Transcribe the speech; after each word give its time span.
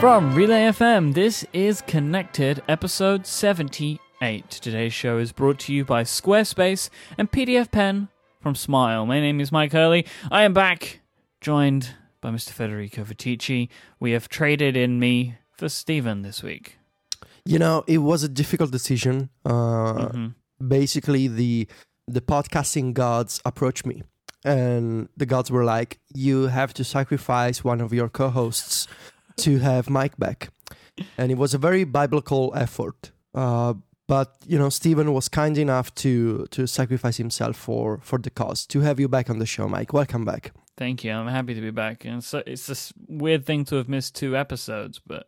From 0.00 0.34
Relay 0.34 0.62
FM, 0.62 1.12
this 1.12 1.44
is 1.52 1.82
Connected, 1.82 2.62
episode 2.66 3.26
78. 3.26 4.48
Today's 4.50 4.94
show 4.94 5.18
is 5.18 5.30
brought 5.30 5.58
to 5.60 5.74
you 5.74 5.84
by 5.84 6.04
Squarespace 6.04 6.88
and 7.18 7.30
PDFpen 7.30 8.08
from 8.40 8.54
Smile. 8.54 9.04
My 9.04 9.20
name 9.20 9.40
is 9.40 9.50
Myke 9.50 9.72
Hurley. 9.72 10.06
I 10.30 10.44
am 10.44 10.54
back, 10.54 11.00
joined 11.42 11.90
by 12.22 12.30
Mr. 12.30 12.48
Federico 12.50 13.04
Viticci. 13.04 13.68
We 14.00 14.12
have 14.12 14.30
traded 14.30 14.74
in 14.74 14.98
me 14.98 15.34
for 15.52 15.68
Stephen 15.68 16.22
this 16.22 16.42
week. 16.42 16.78
You 17.44 17.58
know, 17.58 17.84
it 17.86 17.98
was 17.98 18.22
a 18.22 18.28
difficult 18.28 18.70
decision. 18.70 19.28
Uh, 19.44 20.08
Mhm. 20.08 20.34
Basically, 20.66 21.28
the 21.28 21.68
the 22.06 22.20
podcasting 22.20 22.94
gods 22.94 23.40
approached 23.44 23.86
me, 23.86 24.02
and 24.44 25.08
the 25.16 25.26
gods 25.26 25.50
were 25.50 25.64
like, 25.64 25.98
"You 26.14 26.48
have 26.48 26.72
to 26.74 26.84
sacrifice 26.84 27.64
one 27.64 27.80
of 27.80 27.92
your 27.92 28.08
co-hosts 28.08 28.86
to 29.38 29.58
have 29.58 29.86
Myke 29.86 30.18
back," 30.18 30.50
and 31.16 31.30
it 31.30 31.38
was 31.38 31.54
a 31.54 31.58
very 31.58 31.84
biblical 31.84 32.52
effort. 32.56 33.12
Uh, 33.34 33.74
but 34.06 34.36
you 34.46 34.58
know, 34.58 34.70
Stephen 34.70 35.12
was 35.12 35.28
kind 35.28 35.56
enough 35.56 35.94
to 35.96 36.46
to 36.50 36.66
sacrifice 36.66 37.16
himself 37.16 37.56
for 37.56 38.00
for 38.02 38.18
the 38.18 38.30
cause. 38.30 38.66
To 38.66 38.80
have 38.80 38.98
you 38.98 39.08
back 39.08 39.30
on 39.30 39.38
the 39.38 39.46
show, 39.46 39.68
Myke. 39.68 39.92
Welcome 39.92 40.24
back. 40.24 40.52
Thank 40.76 41.04
you. 41.04 41.12
I'm 41.12 41.28
happy 41.28 41.54
to 41.54 41.60
be 41.60 41.70
back. 41.70 42.06
And 42.06 42.24
so 42.24 42.42
it's 42.46 42.66
this 42.66 42.92
weird 43.06 43.44
thing 43.44 43.64
to 43.66 43.76
have 43.76 43.88
missed 43.88 44.14
two 44.16 44.34
episodes, 44.34 44.98
but 45.06 45.26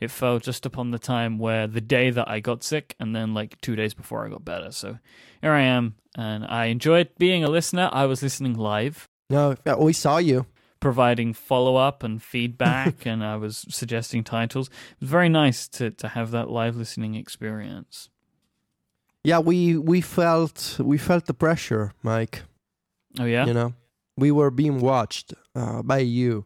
it 0.00 0.10
fell 0.10 0.38
just 0.38 0.64
upon 0.66 0.90
the 0.90 0.98
time 0.98 1.38
where 1.38 1.66
the 1.66 1.80
day 1.80 2.10
that 2.10 2.28
I 2.28 2.40
got 2.40 2.62
sick 2.64 2.94
and 2.98 3.14
then 3.14 3.34
like 3.34 3.60
two 3.60 3.76
days 3.76 3.94
before 3.94 4.24
I 4.26 4.30
got 4.30 4.44
better. 4.44 4.70
So 4.72 4.98
here 5.42 5.52
I 5.52 5.62
am. 5.62 5.94
And 6.16 6.44
I 6.44 6.66
enjoyed 6.66 7.08
being 7.18 7.44
a 7.44 7.48
listener. 7.48 7.88
I 7.92 8.06
was 8.06 8.22
listening 8.22 8.54
live, 8.54 9.08
No, 9.28 9.56
we 9.78 9.92
saw 9.92 10.18
you. 10.18 10.46
providing 10.80 11.32
follow 11.34 11.76
up 11.76 12.02
and 12.02 12.22
feedback, 12.22 13.04
and 13.06 13.22
I 13.22 13.36
was 13.36 13.66
suggesting 13.68 14.24
titles. 14.24 14.68
It 14.68 15.00
was 15.02 15.10
very 15.10 15.28
nice 15.28 15.68
to, 15.68 15.90
to 15.90 16.08
have 16.08 16.30
that 16.32 16.50
live 16.50 16.76
listening 16.76 17.14
experience. 17.14 18.08
Yeah, 19.22 19.38
we 19.38 19.76
we 19.76 20.00
felt 20.00 20.78
we 20.80 20.96
felt 20.98 21.26
the 21.26 21.34
pressure, 21.34 21.92
Myke. 22.02 22.40
Oh, 23.18 23.24
yeah? 23.26 23.46
you 23.46 23.52
know 23.52 23.74
we 24.16 24.30
were 24.30 24.50
being 24.50 24.80
watched 24.80 25.34
uh, 25.54 25.82
by 25.82 25.98
you 25.98 26.44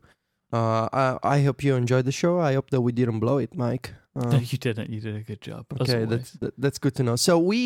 uh, 0.58 0.88
I, 1.02 1.04
I 1.36 1.36
hope 1.46 1.58
you 1.66 1.72
enjoyed 1.76 2.04
the 2.10 2.12
show 2.22 2.32
i 2.48 2.54
hope 2.58 2.68
that 2.70 2.80
we 2.86 2.92
didn't 3.00 3.20
blow 3.24 3.38
it 3.44 3.52
mike 3.64 3.86
No, 4.14 4.22
uh, 4.36 4.40
you 4.52 4.58
didn't. 4.66 4.88
You 4.94 5.00
did 5.06 5.16
a 5.22 5.24
good 5.30 5.40
job. 5.48 5.62
okay 5.80 6.04
that's 6.12 6.30
that, 6.42 6.54
that's 6.62 6.78
good 6.84 6.94
to 6.98 7.02
know 7.02 7.16
so 7.16 7.32
we 7.50 7.58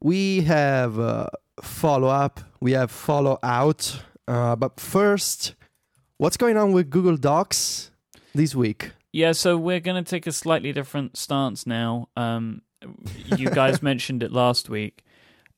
we 0.00 0.40
have 0.56 0.92
uh, 0.98 1.26
follow 1.60 2.08
up 2.24 2.40
we 2.66 2.72
have 2.80 2.90
follow 2.90 3.36
out 3.60 3.80
uh, 4.32 4.54
but 4.62 4.72
first 4.80 5.54
what's 6.22 6.38
going 6.38 6.56
on 6.62 6.72
with 6.76 6.86
google 6.96 7.16
docs 7.18 7.90
this 8.34 8.54
week 8.54 8.82
Yeah, 9.12 9.32
so 9.32 9.48
we're 9.66 9.84
going 9.88 10.02
to 10.02 10.08
take 10.14 10.26
a 10.26 10.32
slightly 10.32 10.72
different 10.72 11.18
stance 11.24 11.66
now. 11.66 12.08
Um, 12.16 12.62
you 13.36 13.50
guys 13.50 13.82
mentioned 13.90 14.22
it 14.22 14.32
last 14.32 14.70
week. 14.70 15.04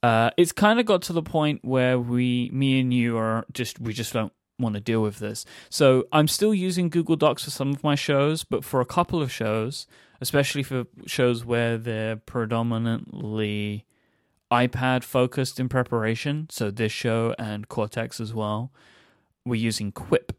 Uh, 0.02 0.30
it's 0.36 0.50
kind 0.52 0.80
of 0.80 0.84
got 0.86 1.00
to 1.02 1.12
the 1.12 1.22
point 1.22 1.58
where 1.62 1.96
we, 2.12 2.50
me 2.52 2.80
and 2.80 2.92
you, 2.92 3.16
are 3.16 3.44
just 3.52 3.78
we 3.78 3.92
just 3.92 4.12
don't 4.12 4.32
want 4.58 4.74
to 4.74 4.80
deal 4.80 5.02
with 5.02 5.18
this. 5.18 5.44
So 5.68 6.04
I'm 6.12 6.28
still 6.28 6.54
using 6.54 6.88
Google 6.88 7.16
Docs 7.16 7.44
for 7.44 7.50
some 7.50 7.70
of 7.72 7.82
my 7.82 7.94
shows, 7.94 8.44
but 8.44 8.64
for 8.64 8.80
a 8.80 8.86
couple 8.86 9.20
of 9.20 9.32
shows, 9.32 9.86
especially 10.20 10.62
for 10.62 10.84
shows 11.06 11.44
where 11.44 11.76
they're 11.76 12.16
predominantly 12.16 13.84
iPad 14.52 15.02
focused 15.02 15.58
in 15.58 15.68
preparation, 15.68 16.46
so 16.50 16.70
this 16.70 16.92
show 16.92 17.34
and 17.38 17.68
Cortex 17.68 18.20
as 18.20 18.32
well, 18.32 18.70
we're 19.44 19.54
using 19.60 19.90
Quip. 19.90 20.32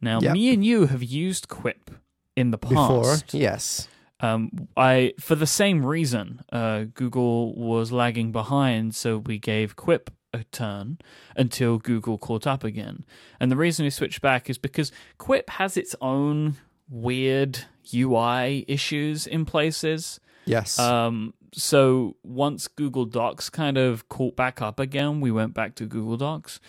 Now, 0.00 0.20
Yep. 0.20 0.32
me 0.32 0.52
and 0.54 0.64
you 0.64 0.86
have 0.86 1.02
used 1.02 1.48
Quip 1.48 1.90
in 2.34 2.50
the 2.50 2.58
before 2.58 3.02
past. 3.02 3.34
yes 3.34 3.88
Um, 4.20 4.68
I 4.76 5.12
for 5.20 5.34
the 5.34 5.46
same 5.46 5.84
reason, 5.84 6.40
uh, 6.50 6.84
Google 6.94 7.54
was 7.54 7.92
lagging 7.92 8.32
behind, 8.32 8.94
so 8.94 9.18
we 9.18 9.38
gave 9.38 9.76
Quip 9.76 10.10
a 10.40 10.44
turn 10.44 10.98
until 11.36 11.78
Google 11.78 12.18
caught 12.18 12.46
up 12.46 12.62
again. 12.64 13.04
And 13.40 13.50
the 13.50 13.56
reason 13.56 13.84
we 13.84 13.90
switched 13.90 14.20
back 14.20 14.48
is 14.50 14.58
because 14.58 14.92
Quip 15.18 15.50
has 15.50 15.76
its 15.76 15.94
own 16.00 16.56
weird 16.88 17.60
UI 17.94 18.64
issues 18.68 19.26
in 19.26 19.44
places. 19.44 20.20
yes 20.44 20.78
Um, 20.78 21.34
so 21.52 22.16
once 22.22 22.68
Google 22.68 23.04
Docs 23.06 23.50
kind 23.50 23.78
of 23.78 24.08
caught 24.08 24.36
back 24.36 24.60
up 24.62 24.78
again, 24.78 25.20
we 25.20 25.30
went 25.30 25.54
back 25.54 25.74
to 25.76 25.86
Google 25.86 26.16
Docs. 26.16 26.60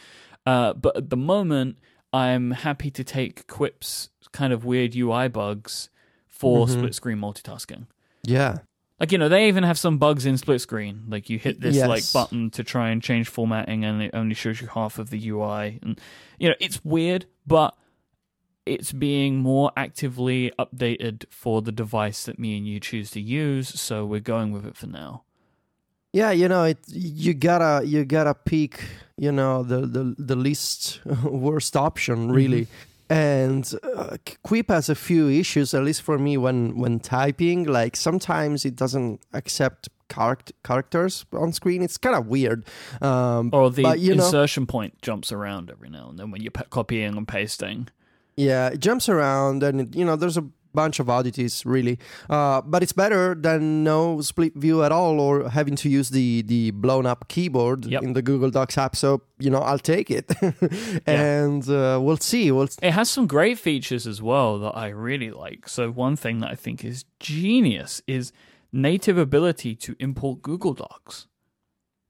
Uh, 0.45 0.73
but 0.73 0.95
at 0.95 1.09
the 1.09 1.17
moment, 1.17 1.77
I'm 2.13 2.51
happy 2.51 2.89
to 2.91 3.03
take 3.03 3.47
Quip's 3.47 4.09
kind 4.31 4.53
of 4.53 4.63
weird 4.65 4.95
UI 4.95 5.27
bugs 5.27 5.89
for 6.27 6.65
Mhm. 6.67 6.71
split 6.71 6.95
screen 6.95 7.17
multitasking. 7.17 7.87
yeah 8.23 8.57
Like 8.99 9.11
you 9.11 9.17
know, 9.17 9.29
they 9.29 9.47
even 9.47 9.63
have 9.63 9.77
some 9.77 9.97
bugs 9.99 10.25
in 10.25 10.37
split 10.37 10.59
screen. 10.61 11.03
Like 11.07 11.29
you 11.29 11.37
hit 11.37 11.61
this 11.61 11.75
Yes. 11.75 11.87
like 11.87 12.03
button 12.13 12.49
to 12.51 12.63
try 12.63 12.89
and 12.89 13.01
change 13.01 13.27
formatting, 13.29 13.85
and 13.85 14.01
it 14.01 14.11
only 14.13 14.33
shows 14.33 14.59
you 14.61 14.67
half 14.67 14.97
of 14.97 15.09
the 15.11 15.29
UI. 15.29 15.79
And 15.83 15.99
you 16.39 16.49
know, 16.49 16.55
it's 16.59 16.83
weird, 16.83 17.25
but 17.45 17.75
it's 18.65 18.91
being 18.91 19.37
more 19.37 19.71
actively 19.77 20.51
updated 20.59 21.25
for 21.29 21.61
the 21.61 21.71
device 21.71 22.25
that 22.25 22.37
me 22.39 22.57
and 22.57 22.67
you 22.67 22.79
choose 22.79 23.11
to 23.11 23.21
use. 23.21 23.69
So 23.79 24.05
we're 24.05 24.19
going 24.19 24.51
with 24.51 24.65
it 24.65 24.75
for 24.75 24.87
now. 24.87 25.23
Yeah, 26.11 26.31
you 26.31 26.47
know, 26.47 26.63
it 26.63 26.79
you 26.87 27.33
gotta 27.35 27.85
you 27.85 28.03
gotta 28.03 28.33
pick, 28.33 28.83
you 29.17 29.31
know, 29.31 29.61
the 29.61 29.81
the 29.85 30.15
the 30.17 30.35
least 30.35 30.99
worst 31.23 31.75
option 31.77 32.31
really. 32.31 32.63
Mm-hmm. 32.63 32.86
And 33.09 33.71
uh, 33.95 34.17
Quip 34.43 34.69
has 34.69 34.89
a 34.89 34.95
few 34.95 35.29
issues, 35.29 35.73
at 35.73 35.83
least 35.83 36.01
for 36.01 36.17
me, 36.17 36.37
when 36.37 36.77
when 36.77 36.99
typing. 36.99 37.63
Like 37.65 37.95
sometimes 37.95 38.65
it 38.65 38.75
doesn't 38.75 39.21
accept 39.33 39.87
charact- 40.09 40.51
characters 40.63 41.25
on 41.31 41.53
screen. 41.53 41.81
It's 41.81 41.97
kind 41.97 42.15
of 42.15 42.27
weird. 42.27 42.65
Um, 43.01 43.49
Or 43.53 43.69
the 43.71 43.83
But, 43.83 43.99
you 43.99 44.13
know- 44.15 44.25
insertion 44.25 44.65
point 44.65 45.01
jumps 45.01 45.31
around 45.31 45.69
every 45.71 45.89
now 45.89 46.09
and 46.09 46.19
then 46.19 46.31
when 46.31 46.41
you're 46.41 46.51
copying 46.69 47.15
and 47.17 47.27
pasting. 47.27 47.87
Yeah, 48.39 48.67
it 48.67 48.81
jumps 48.81 49.09
around, 49.09 49.63
and 49.63 49.81
it, 49.81 49.95
you 49.95 50.05
know, 50.05 50.15
there's 50.15 50.37
a 50.37 50.45
bunch 50.73 50.99
of 50.99 51.09
oddities 51.09 51.65
really. 51.65 51.97
Uh, 52.29 52.61
but 52.61 52.83
it's 52.83 52.93
better 52.93 53.35
than 53.35 53.83
no 53.83 54.21
split 54.21 54.53
view 54.55 54.83
at 54.83 54.91
all, 54.91 55.19
or 55.19 55.49
having 55.49 55.75
to 55.77 55.89
use 55.89 56.09
the 56.09 56.41
the 56.43 56.71
blown 56.71 57.05
up 57.05 57.27
keyboard 57.27 57.85
Yep. 57.85 58.03
in 58.03 58.13
the 58.13 58.21
Google 58.21 58.49
Docs 58.51 58.77
app. 58.77 58.95
So 58.95 59.21
you 59.39 59.49
know, 59.49 59.59
I'll 59.59 59.79
take 59.79 60.09
it, 60.11 60.31
and 61.05 61.67
uh, 61.69 61.99
we'll 62.01 62.17
see. 62.17 62.51
We'll 62.51 62.69
It 62.81 62.91
has 62.91 63.09
some 63.09 63.27
great 63.27 63.59
features 63.59 64.07
as 64.07 64.21
well 64.21 64.59
that 64.59 64.75
I 64.77 64.87
really 64.89 65.31
like. 65.31 65.67
So 65.69 65.91
one 65.91 66.15
thing 66.15 66.39
that 66.39 66.51
I 66.51 66.55
think 66.55 66.83
is 66.83 67.05
genius 67.19 68.01
is 68.07 68.31
native 68.71 69.17
ability 69.17 69.75
to 69.75 69.95
import 69.99 70.41
Google 70.41 70.73
Docs. 70.73 71.27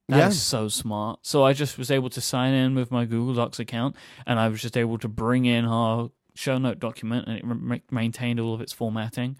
That 0.09 0.29
is 0.29 0.35
Yeah. 0.38 0.59
so 0.59 0.68
smart. 0.69 1.19
So 1.24 1.44
I 1.44 1.51
just 1.53 1.78
was 1.78 1.91
able 1.91 2.09
to 2.12 2.22
sign 2.22 2.53
in 2.53 2.75
with 2.75 2.91
my 2.91 3.03
Google 3.06 3.34
Docs 3.34 3.59
account, 3.59 3.95
and 4.25 4.39
I 4.39 4.47
was 4.47 4.62
just 4.62 4.78
able 4.78 4.97
to 5.00 5.07
bring 5.09 5.45
in 5.45 5.66
our 5.66 6.09
show 6.38 6.58
note 6.58 6.80
document, 6.80 7.28
and 7.28 7.38
it 7.38 7.46
ma- 7.46 7.78
maintained 7.92 8.40
all 8.40 8.53
of 8.53 8.62
its 8.62 8.74
formatting. 8.74 9.38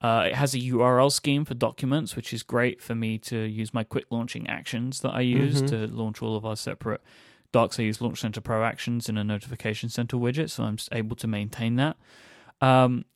Uh, 0.00 0.24
it 0.28 0.34
has 0.36 0.54
a 0.54 0.58
URL 0.58 1.10
scheme 1.10 1.44
for 1.44 1.54
documents, 1.54 2.14
which 2.14 2.32
is 2.32 2.42
great 2.44 2.80
for 2.80 2.94
me 2.94 3.18
to 3.18 3.36
use 3.36 3.74
my 3.74 3.82
quick 3.82 4.04
launching 4.10 4.46
actions 4.48 5.00
that 5.00 5.10
I 5.12 5.20
use 5.22 5.60
Mhm. 5.62 5.68
to 5.70 5.86
launch 5.88 6.22
all 6.22 6.36
of 6.36 6.44
our 6.46 6.54
separate 6.56 7.02
docs. 7.52 7.80
I 7.80 7.82
use 7.84 8.00
Launch 8.00 8.20
Center 8.20 8.40
Pro 8.40 8.62
actions 8.62 9.08
in 9.08 9.18
a 9.18 9.24
notification 9.24 9.88
center 9.88 10.16
widget, 10.16 10.50
so 10.50 10.64
I'm 10.64 10.76
able 10.92 11.16
to 11.16 11.26
maintain 11.26 11.76
that. 11.76 11.96
Um, 12.60 13.06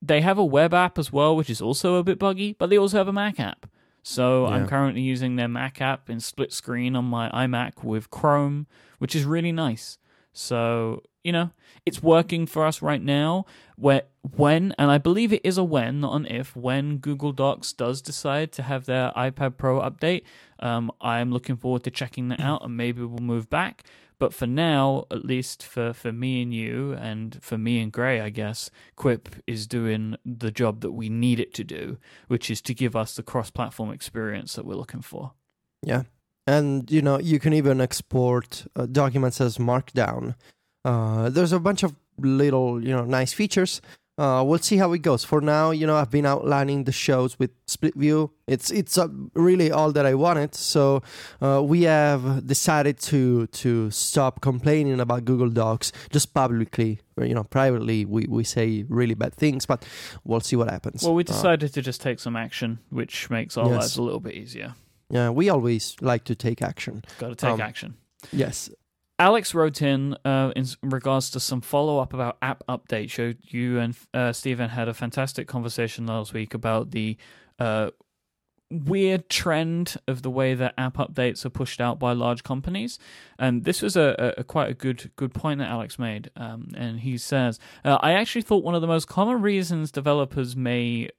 they 0.00 0.20
have 0.20 0.38
a 0.38 0.44
web 0.44 0.72
app 0.74 0.98
as 0.98 1.12
well, 1.12 1.34
which 1.34 1.48
is 1.50 1.60
also 1.62 1.96
a 1.96 2.04
bit 2.04 2.18
buggy, 2.18 2.52
but 2.58 2.70
they 2.70 2.76
also 2.78 2.98
have 2.98 3.08
a 3.08 3.12
Mac 3.12 3.40
app. 3.40 3.66
So 4.02 4.46
I'm 4.46 4.68
currently 4.68 5.00
using 5.00 5.36
their 5.36 5.48
Mac 5.48 5.80
app 5.80 6.10
in 6.10 6.20
split 6.20 6.52
screen 6.52 6.94
on 6.94 7.06
my 7.06 7.30
iMac 7.30 7.82
with 7.82 8.10
Chrome, 8.10 8.66
which 8.98 9.16
is 9.16 9.24
really 9.24 9.50
nice. 9.50 9.96
So, 10.32 11.02
you 11.24 11.32
know, 11.32 11.50
it's 11.84 12.02
working 12.02 12.46
for 12.46 12.64
us 12.64 12.80
right 12.82 13.02
now. 13.02 13.46
Where 13.76 14.02
when, 14.36 14.74
and 14.78 14.90
I 14.90 14.98
believe 14.98 15.32
it 15.32 15.40
is 15.42 15.58
a 15.58 15.64
when, 15.64 16.00
not 16.00 16.14
an 16.14 16.26
if, 16.26 16.54
when 16.54 16.98
Google 16.98 17.32
Docs 17.32 17.72
does 17.72 18.00
decide 18.00 18.52
to 18.52 18.62
have 18.62 18.84
their 18.84 19.10
iPad 19.16 19.56
Pro 19.56 19.80
update, 19.80 20.22
um, 20.60 20.92
I'm 21.00 21.32
looking 21.32 21.56
forward 21.56 21.82
to 21.84 21.90
checking 21.90 22.28
that 22.28 22.40
out 22.40 22.64
and 22.64 22.76
maybe 22.76 23.02
we'll 23.02 23.18
move 23.18 23.50
back. 23.50 23.82
But 24.18 24.32
for 24.32 24.46
now, 24.46 25.06
at 25.10 25.24
least 25.24 25.64
for, 25.64 25.92
for 25.92 26.12
me 26.12 26.42
and 26.42 26.54
you, 26.54 26.92
and 26.92 27.42
for 27.42 27.58
me 27.58 27.80
and 27.80 27.90
Grey, 27.90 28.20
I 28.20 28.30
guess, 28.30 28.70
Quip 28.94 29.28
is 29.46 29.66
doing 29.66 30.16
the 30.24 30.52
job 30.52 30.82
that 30.82 30.92
we 30.92 31.08
need 31.08 31.40
it 31.40 31.52
to 31.54 31.64
do, 31.64 31.98
which 32.28 32.48
is 32.48 32.62
to 32.62 32.74
give 32.74 32.94
us 32.94 33.16
the 33.16 33.24
cross 33.24 33.50
platform 33.50 33.90
experience 33.90 34.54
that 34.54 34.64
we're 34.64 34.76
looking 34.76 35.02
for. 35.02 35.32
Yeah. 35.82 36.04
And 36.46 36.90
you 36.90 37.02
know, 37.02 37.18
you 37.18 37.40
can 37.40 37.52
even 37.52 37.80
export 37.80 38.66
uh, 38.76 38.86
documents 38.86 39.40
as 39.40 39.58
markdown. 39.58 40.36
Uh, 40.84 41.30
there's 41.30 41.52
a 41.52 41.60
bunch 41.60 41.82
of 41.82 41.94
little, 42.18 42.82
you 42.82 42.94
know, 42.94 43.04
nice 43.04 43.32
features. 43.32 43.80
Uh, 44.16 44.44
we'll 44.46 44.60
see 44.60 44.76
how 44.76 44.92
it 44.92 45.02
goes. 45.02 45.24
For 45.24 45.40
now, 45.40 45.72
you 45.72 45.88
know, 45.88 45.96
I've 45.96 46.10
been 46.10 46.24
outlining 46.24 46.84
the 46.84 46.92
shows 46.92 47.36
with 47.36 47.50
split 47.66 47.96
view. 47.96 48.30
It's 48.46 48.70
it's 48.70 48.96
uh, 48.96 49.08
really 49.34 49.72
all 49.72 49.90
that 49.90 50.06
I 50.06 50.14
wanted. 50.14 50.54
So 50.54 51.02
uh, 51.42 51.60
we 51.64 51.82
have 51.82 52.46
decided 52.46 53.00
to 53.10 53.48
to 53.48 53.90
stop 53.90 54.40
complaining 54.40 55.00
about 55.00 55.24
Google 55.24 55.50
Docs 55.50 55.90
just 56.10 56.32
publicly. 56.32 57.00
You 57.20 57.34
know, 57.34 57.42
privately 57.42 58.04
we, 58.04 58.26
we 58.28 58.44
say 58.44 58.84
really 58.88 59.14
bad 59.14 59.34
things, 59.34 59.66
but 59.66 59.84
we'll 60.22 60.38
see 60.40 60.54
what 60.54 60.70
happens. 60.70 61.02
Well, 61.02 61.14
we 61.16 61.24
Uh, 61.24 61.32
decided 61.34 61.74
to 61.74 61.82
just 61.82 62.00
take 62.00 62.20
some 62.20 62.36
action, 62.36 62.78
which 62.90 63.28
makes 63.30 63.56
our 63.56 63.66
Yes. 63.68 63.80
lives 63.80 63.96
a 63.96 64.02
little 64.02 64.20
bit 64.20 64.34
easier. 64.34 64.74
yeah, 65.10 65.30
we 65.30 65.50
always 65.50 65.96
like 66.00 66.22
to 66.24 66.36
take 66.36 66.62
action. 66.62 67.02
Got 67.18 67.30
to 67.30 67.34
take 67.34 67.50
Um, 67.54 67.60
action. 67.60 67.94
Yes. 68.32 68.70
Alex 69.18 69.54
wrote 69.54 69.80
in 69.80 70.14
uh, 70.24 70.52
in 70.56 70.66
regards 70.82 71.30
to 71.30 71.40
some 71.40 71.60
follow 71.60 71.98
up 71.98 72.12
about 72.12 72.36
app 72.42 72.64
updates. 72.68 73.10
Showed 73.10 73.38
you 73.42 73.78
and 73.78 73.96
uh, 74.12 74.32
Stephen 74.32 74.70
had 74.70 74.88
a 74.88 74.94
fantastic 74.94 75.46
conversation 75.46 76.06
last 76.06 76.32
week 76.32 76.52
about 76.52 76.90
the 76.90 77.16
uh, 77.58 77.90
weird 78.70 79.28
trend 79.28 79.96
of 80.08 80.22
the 80.22 80.30
way 80.30 80.54
that 80.54 80.74
app 80.76 80.96
updates 80.96 81.44
are 81.44 81.50
pushed 81.50 81.80
out 81.80 82.00
by 82.00 82.12
large 82.12 82.42
companies. 82.42 82.98
And 83.38 83.64
this 83.64 83.82
was 83.82 83.96
a, 83.96 84.34
a, 84.36 84.40
a 84.40 84.44
quite 84.44 84.70
a 84.70 84.74
good 84.74 85.12
good 85.14 85.32
point 85.32 85.60
that 85.60 85.68
Alex 85.68 85.96
made. 85.96 86.30
Um, 86.34 86.70
and 86.76 87.00
he 87.00 87.16
says, 87.16 87.60
uh, 87.84 87.98
I 88.00 88.12
actually 88.14 88.42
thought 88.42 88.64
one 88.64 88.74
of 88.74 88.80
the 88.80 88.88
most 88.88 89.06
common 89.06 89.40
reasons 89.42 89.92
developers 89.92 90.56
may 90.56 91.10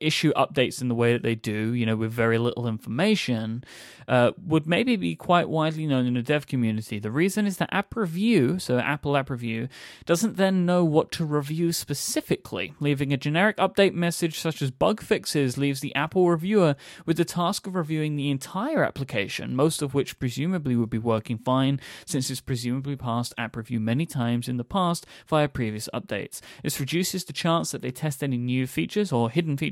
issue 0.00 0.32
updates 0.34 0.80
in 0.80 0.88
the 0.88 0.94
way 0.94 1.12
that 1.12 1.22
they 1.22 1.34
do, 1.34 1.72
you 1.72 1.84
know, 1.84 1.96
with 1.96 2.12
very 2.12 2.38
little 2.38 2.66
information, 2.66 3.64
uh, 4.06 4.32
would 4.44 4.66
maybe 4.66 4.96
be 4.96 5.16
quite 5.16 5.48
widely 5.48 5.86
known 5.86 6.06
in 6.06 6.14
the 6.14 6.22
dev 6.22 6.46
community. 6.46 6.98
The 6.98 7.10
reason 7.10 7.46
is 7.46 7.56
that 7.56 7.72
App 7.72 7.96
Review, 7.96 8.58
so 8.58 8.78
Apple 8.78 9.16
App 9.16 9.30
Review, 9.30 9.68
doesn't 10.04 10.36
then 10.36 10.64
know 10.64 10.84
what 10.84 11.10
to 11.12 11.24
review 11.24 11.72
specifically. 11.72 12.74
Leaving 12.80 13.12
a 13.12 13.16
generic 13.16 13.56
update 13.56 13.94
message 13.94 14.38
such 14.38 14.62
as 14.62 14.70
bug 14.70 15.00
fixes 15.00 15.58
leaves 15.58 15.80
the 15.80 15.94
Apple 15.94 16.28
reviewer 16.30 16.76
with 17.06 17.16
the 17.16 17.24
task 17.24 17.66
of 17.66 17.74
reviewing 17.74 18.16
the 18.16 18.30
entire 18.30 18.84
application, 18.84 19.56
most 19.56 19.82
of 19.82 19.94
which 19.94 20.18
presumably 20.18 20.76
would 20.76 20.90
be 20.90 20.98
working 20.98 21.38
fine 21.38 21.80
since 22.06 22.30
it's 22.30 22.40
presumably 22.40 22.96
passed 22.96 23.34
App 23.36 23.56
Review 23.56 23.80
many 23.80 24.06
times 24.06 24.48
in 24.48 24.56
the 24.56 24.64
past 24.64 25.06
via 25.26 25.48
previous 25.48 25.88
updates. 25.92 26.40
This 26.62 26.78
reduces 26.78 27.24
the 27.24 27.32
chance 27.32 27.72
that 27.72 27.82
they 27.82 27.90
test 27.90 28.22
any 28.22 28.36
new 28.36 28.66
features 28.66 29.12
or 29.12 29.30
hidden 29.30 29.56
features, 29.56 29.63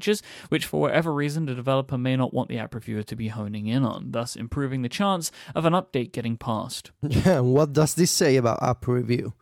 which 0.49 0.67
for 0.67 0.81
whatever 0.81 1.13
reason 1.13 1.47
the 1.47 1.55
developer 1.55 1.99
may 1.99 2.17
not 2.17 2.33
want 2.33 2.49
the 2.49 2.59
app 2.59 2.75
reviewer 2.75 3.03
to 3.03 3.17
be 3.17 3.29
honing 3.29 3.67
in 3.67 3.85
on, 3.85 4.13
thus 4.13 4.37
improving 4.37 4.83
the 4.83 4.89
chance 4.89 5.31
of 5.55 5.65
an 5.65 5.73
update 5.73 6.13
getting 6.13 6.37
passed. 6.37 6.91
Yeah. 7.03 7.41
What 7.41 7.73
does 7.73 7.95
this 7.95 8.11
say 8.11 8.37
about 8.37 8.63
app 8.63 8.87
review? 8.87 9.35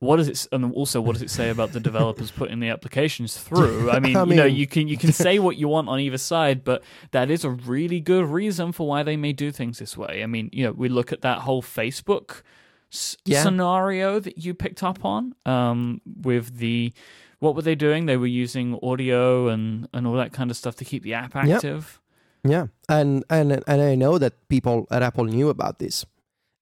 What 0.00 0.16
does 0.16 0.28
it, 0.28 0.48
and 0.50 0.72
also 0.74 1.00
what 1.00 1.12
does 1.12 1.22
it 1.22 1.30
say 1.30 1.50
about 1.50 1.70
the 1.72 1.78
developers 1.78 2.30
putting 2.36 2.58
the 2.58 2.70
applications 2.70 3.36
through? 3.38 3.88
I 3.90 4.00
mean, 4.00 4.16
I 4.22 4.24
you 4.24 4.34
know, 4.34 4.44
you 4.44 4.66
can 4.66 4.88
you 4.88 4.96
can 4.96 5.12
say 5.12 5.38
what 5.38 5.56
you 5.56 5.68
want 5.68 5.88
on 5.88 6.00
either 6.00 6.18
side, 6.18 6.64
but 6.64 6.82
that 7.12 7.30
is 7.30 7.44
a 7.44 7.50
really 7.50 8.00
good 8.00 8.26
reason 8.26 8.72
for 8.72 8.88
why 8.88 9.04
they 9.04 9.16
may 9.16 9.32
do 9.32 9.52
things 9.52 9.78
this 9.78 9.96
way. 9.96 10.22
I 10.24 10.26
mean, 10.26 10.50
you 10.52 10.64
know, 10.64 10.72
we 10.72 10.88
look 10.88 11.12
at 11.12 11.20
that 11.20 11.38
whole 11.42 11.62
Facebook 11.62 12.42
s- 12.92 13.16
Yeah. 13.24 13.44
scenario 13.44 14.18
that 14.18 14.38
you 14.38 14.54
picked 14.54 14.82
up 14.82 15.04
on 15.04 15.36
um, 15.46 16.00
with 16.04 16.56
the 16.58 16.92
what 17.42 17.56
were 17.56 17.62
they 17.62 17.74
doing? 17.74 18.06
They 18.06 18.16
were 18.16 18.34
using 18.44 18.78
audio 18.84 19.48
and 19.48 19.88
and 19.92 20.06
all 20.06 20.14
that 20.14 20.32
kind 20.32 20.48
of 20.50 20.56
stuff 20.56 20.76
to 20.76 20.84
keep 20.84 21.02
the 21.02 21.14
app 21.14 21.34
active. 21.34 22.00
Yeah, 22.44 22.66
and 22.88 23.24
and 23.28 23.62
and 23.66 23.82
I 23.82 23.96
know 23.96 24.16
that 24.18 24.48
people 24.48 24.86
at 24.92 25.02
Apple 25.02 25.24
knew 25.24 25.48
about 25.48 25.80
this, 25.80 26.06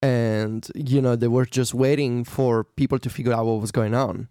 and 0.01 0.67
you 0.75 1.03
know 1.03 1.17
they 1.17 1.29
were 1.29 1.45
just 1.45 1.75
waiting 1.75 2.25
for 2.25 2.65
people 2.65 2.99
to 2.99 3.11
figure 3.11 3.35
out 3.35 3.45
what 3.45 3.61
was 3.61 3.73
going 3.73 3.95
on, 3.95 4.29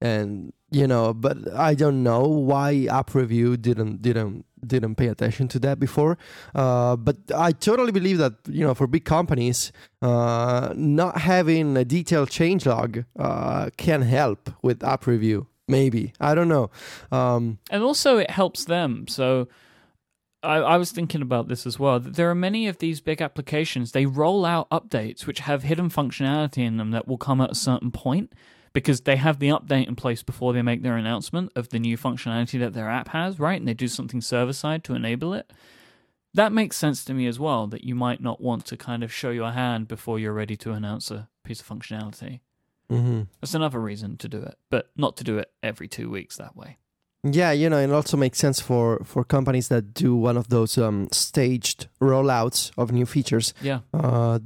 and 0.00 0.52
you 0.72 0.88
know, 0.88 1.14
but 1.14 1.36
I 1.54 1.74
don't 1.74 2.02
know 2.02 2.22
why 2.26 2.88
App 2.90 3.14
Review 3.14 3.56
didn't 3.56 4.02
didn't 4.02 4.46
didn't 4.66 4.96
pay 4.96 5.06
attention 5.06 5.46
to 5.48 5.60
that 5.60 5.78
before. 5.78 6.18
Uh, 6.56 6.96
but 6.96 7.18
I 7.32 7.52
totally 7.52 7.92
believe 7.92 8.18
that 8.18 8.34
you 8.48 8.66
know 8.66 8.74
for 8.74 8.88
big 8.88 9.04
companies, 9.04 9.70
uh, 10.02 10.72
not 10.74 11.18
having 11.18 11.76
a 11.76 11.84
detailed 11.84 12.30
changelog 12.30 13.04
uh, 13.16 13.70
can 13.76 14.02
help 14.02 14.50
with 14.60 14.82
App 14.82 15.06
Review. 15.06 15.46
Maybe 15.66 16.12
I 16.20 16.34
don't 16.34 16.48
know. 16.48 16.70
Um, 17.10 17.58
and 17.70 17.82
also 17.82 18.18
it 18.18 18.30
helps 18.30 18.64
them. 18.64 19.06
So 19.08 19.48
I, 20.42 20.56
I 20.56 20.76
was 20.76 20.92
thinking 20.92 21.22
about 21.22 21.48
this 21.48 21.66
as 21.66 21.78
well. 21.78 21.98
There 21.98 22.30
are 22.30 22.34
many 22.34 22.68
of 22.68 22.78
these 22.78 23.00
big 23.00 23.22
applications. 23.22 23.92
They 23.92 24.06
roll 24.06 24.44
out 24.44 24.68
updates 24.70 25.26
which 25.26 25.40
have 25.40 25.62
hidden 25.62 25.88
functionality 25.88 26.58
in 26.58 26.76
them 26.76 26.90
that 26.90 27.08
will 27.08 27.18
come 27.18 27.40
at 27.40 27.50
a 27.50 27.56
certain 27.56 27.90
point 27.90 28.32
because 28.74 29.02
they 29.02 29.16
have 29.16 29.38
the 29.38 29.48
update 29.48 29.88
in 29.88 29.96
place 29.96 30.22
before 30.22 30.52
they 30.52 30.60
make 30.60 30.82
their 30.82 30.96
announcement 30.96 31.50
of 31.56 31.70
the 31.70 31.78
new 31.78 31.96
functionality 31.96 32.58
that 32.58 32.74
their 32.74 32.90
app 32.90 33.08
has, 33.08 33.38
right? 33.38 33.58
And 33.58 33.68
they 33.68 33.74
do 33.74 33.88
something 33.88 34.20
server 34.20 34.52
side 34.52 34.84
to 34.84 34.94
enable 34.94 35.32
it. 35.32 35.50
That 36.34 36.52
makes 36.52 36.76
sense 36.76 37.04
to 37.04 37.14
me 37.14 37.28
as 37.28 37.38
well. 37.38 37.68
That 37.68 37.84
you 37.84 37.94
might 37.94 38.20
not 38.20 38.40
want 38.40 38.66
to 38.66 38.76
kind 38.76 39.04
of 39.04 39.12
show 39.12 39.30
your 39.30 39.52
hand 39.52 39.86
before 39.86 40.18
you're 40.18 40.32
ready 40.32 40.56
to 40.58 40.72
announce 40.72 41.10
a 41.10 41.28
piece 41.44 41.60
of 41.60 41.68
functionality. 41.68 42.40
Mhm. 42.90 43.28
That's 43.40 43.54
another 43.54 43.80
reason 43.80 44.16
to 44.18 44.28
do 44.28 44.38
it, 44.42 44.56
but 44.70 44.90
not 44.96 45.16
to 45.18 45.24
do 45.24 45.38
it 45.38 45.50
every 45.62 45.88
two 45.88 46.10
weeks 46.10 46.36
that 46.36 46.56
way. 46.56 46.78
Yeah, 47.26 47.52
you 47.52 47.70
know, 47.70 47.78
it 47.78 47.90
also 47.90 48.18
makes 48.18 48.38
sense 48.38 48.60
for 48.60 49.00
for 49.02 49.24
companies 49.24 49.68
that 49.68 49.94
do 49.94 50.14
one 50.14 50.36
of 50.36 50.48
those 50.48 50.76
um, 50.76 51.08
staged 51.10 51.88
rollouts 51.98 52.70
of 52.76 52.92
new 52.92 53.06
features. 53.06 53.54
Yeah. 53.62 53.80
Uh, 53.94 54.40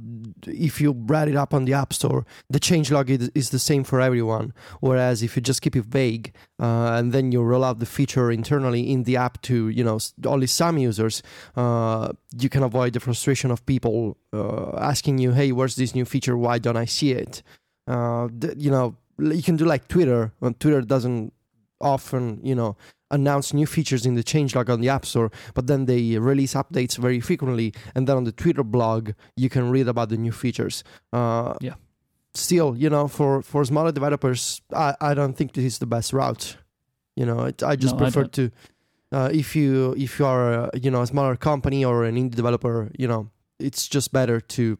if 0.47 0.79
you 0.79 0.93
write 0.93 1.27
it 1.27 1.35
up 1.35 1.53
on 1.53 1.65
the 1.65 1.73
App 1.73 1.91
Store, 1.91 2.25
the 2.49 2.59
changelog 2.59 3.09
is, 3.09 3.29
is 3.35 3.49
the 3.49 3.59
same 3.59 3.83
for 3.83 3.99
everyone. 3.99 4.53
Whereas 4.79 5.21
if 5.21 5.35
you 5.35 5.41
just 5.41 5.61
keep 5.61 5.75
it 5.75 5.83
vague 5.83 6.33
uh, 6.57 6.93
and 6.93 7.11
then 7.11 7.33
you 7.33 7.41
roll 7.41 7.65
out 7.65 7.79
the 7.79 7.85
feature 7.85 8.31
internally 8.31 8.89
in 8.89 9.03
the 9.03 9.17
app 9.17 9.41
to 9.41 9.67
you 9.67 9.83
know 9.83 9.99
only 10.25 10.47
some 10.47 10.77
users, 10.77 11.21
uh, 11.57 12.13
you 12.39 12.47
can 12.47 12.63
avoid 12.63 12.93
the 12.93 13.01
frustration 13.01 13.51
of 13.51 13.65
people 13.65 14.15
uh, 14.31 14.77
asking 14.77 15.17
you, 15.17 15.33
"Hey, 15.33 15.51
where's 15.51 15.75
this 15.75 15.93
new 15.93 16.05
feature? 16.05 16.37
Why 16.37 16.59
don't 16.59 16.77
I 16.77 16.85
see 16.85 17.11
it?" 17.11 17.43
Uh, 17.89 18.27
you 18.57 18.71
know, 18.71 18.95
you 19.17 19.41
can 19.43 19.55
do 19.57 19.65
like 19.65 19.87
Twitter. 19.87 20.31
When 20.39 20.53
Twitter 20.53 20.81
doesn't 20.81 21.33
often, 21.81 22.39
you 22.43 22.55
know, 22.55 22.77
announce 23.11 23.53
new 23.53 23.65
features 23.65 24.05
in 24.05 24.13
the 24.15 24.23
changelog 24.23 24.69
on 24.69 24.79
the 24.81 24.89
App 24.89 25.05
Store, 25.05 25.31
but 25.55 25.65
then 25.67 25.85
they 25.85 26.17
release 26.19 26.53
updates 26.53 26.97
very 26.97 27.19
frequently, 27.19 27.73
and 27.95 28.07
then 28.07 28.15
on 28.17 28.23
the 28.25 28.31
Twitter 28.31 28.63
blog 28.63 29.11
you 29.35 29.49
can 29.49 29.71
read 29.71 29.87
about 29.87 30.09
the 30.09 30.17
new 30.17 30.31
features. 30.31 30.83
Uh, 31.11 31.55
Yeah. 31.61 31.75
Still, 32.35 32.75
you 32.77 32.89
know, 32.89 33.07
for 33.07 33.41
for 33.41 33.65
smaller 33.65 33.91
developers, 33.91 34.61
I, 34.71 34.93
I 35.01 35.13
don't 35.15 35.35
think 35.35 35.53
this 35.53 35.65
is 35.65 35.77
the 35.79 35.87
best 35.87 36.13
route. 36.13 36.57
You 37.15 37.25
know, 37.25 37.45
it, 37.49 37.63
I 37.63 37.75
just 37.75 37.95
No, 37.95 38.01
prefer 38.03 38.21
don't. 38.23 38.33
to. 38.33 38.51
Uh, 39.11 39.29
if 39.33 39.55
you 39.55 39.95
if 39.97 40.19
you 40.19 40.27
are 40.27 40.53
uh, 40.53 40.69
you 40.83 40.91
know 40.91 41.01
a 41.01 41.07
smaller 41.07 41.35
company 41.35 41.83
or 41.83 42.05
an 42.05 42.15
indie 42.15 42.35
developer, 42.35 42.91
you 42.99 43.07
know, 43.07 43.31
it's 43.59 43.87
just 43.95 44.11
better 44.11 44.39
to 44.39 44.77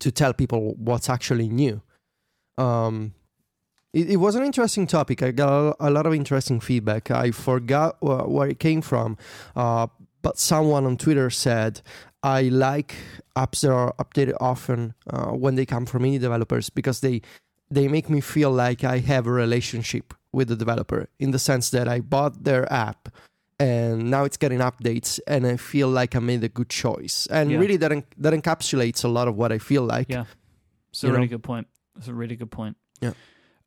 to 0.00 0.10
tell 0.10 0.32
people 0.32 0.74
what's 0.78 1.10
actually 1.10 1.48
new. 1.50 1.82
Um, 2.58 3.12
it, 3.92 4.10
it 4.10 4.16
was 4.16 4.34
an 4.34 4.44
interesting 4.44 4.86
topic. 4.86 5.22
I 5.22 5.30
got 5.30 5.76
a, 5.80 5.90
lot 5.90 6.06
of 6.06 6.14
interesting 6.14 6.60
feedback. 6.60 7.10
I 7.10 7.30
forgot 7.30 7.96
wh- 8.00 8.28
where 8.28 8.48
it 8.48 8.58
came 8.58 8.82
from, 8.82 9.16
uh, 9.56 9.86
but 10.22 10.38
someone 10.38 10.84
on 10.86 10.96
Twitter 10.96 11.30
said, 11.30 11.80
"I 12.22 12.42
like 12.42 12.94
apps 13.36 13.60
that 13.60 13.72
are 13.72 13.92
updated 13.98 14.34
often 14.40 14.94
uh, 15.10 15.30
when 15.32 15.54
they 15.54 15.66
come 15.66 15.86
from 15.86 16.02
indie 16.02 16.20
developers 16.20 16.70
because 16.70 17.00
they 17.00 17.22
they 17.70 17.88
make 17.88 18.08
me 18.10 18.20
feel 18.20 18.50
like 18.50 18.84
I 18.84 18.98
have 18.98 19.26
a 19.26 19.32
relationship 19.32 20.14
with 20.32 20.48
the 20.48 20.56
developer 20.56 21.08
in 21.18 21.30
the 21.30 21.38
sense 21.38 21.70
that 21.70 21.88
I 21.88 22.00
bought 22.00 22.44
their 22.44 22.70
app." 22.72 23.08
And 23.60 24.10
now 24.10 24.24
it's 24.24 24.36
getting 24.36 24.58
updates, 24.58 25.20
and 25.28 25.46
I 25.46 25.56
feel 25.56 25.88
like 25.88 26.16
I 26.16 26.18
made 26.18 26.42
a 26.42 26.48
good 26.48 26.68
choice. 26.68 27.28
And 27.30 27.52
Yeah. 27.52 27.58
really, 27.58 27.76
that 27.76 27.92
en- 27.92 28.04
that 28.18 28.32
encapsulates 28.34 29.04
a 29.04 29.08
lot 29.08 29.28
of 29.28 29.36
what 29.36 29.52
I 29.52 29.58
feel 29.58 29.84
like. 29.84 30.08
Yeah. 30.10 30.24
It's 30.90 31.04
a 31.04 31.06
You 31.06 31.12
really 31.12 31.26
know? 31.26 31.30
good 31.36 31.44
point. 31.44 31.68
That's 31.94 32.08
a 32.08 32.14
really 32.14 32.36
good 32.36 32.50
point. 32.50 32.76
Yeah. 33.00 33.12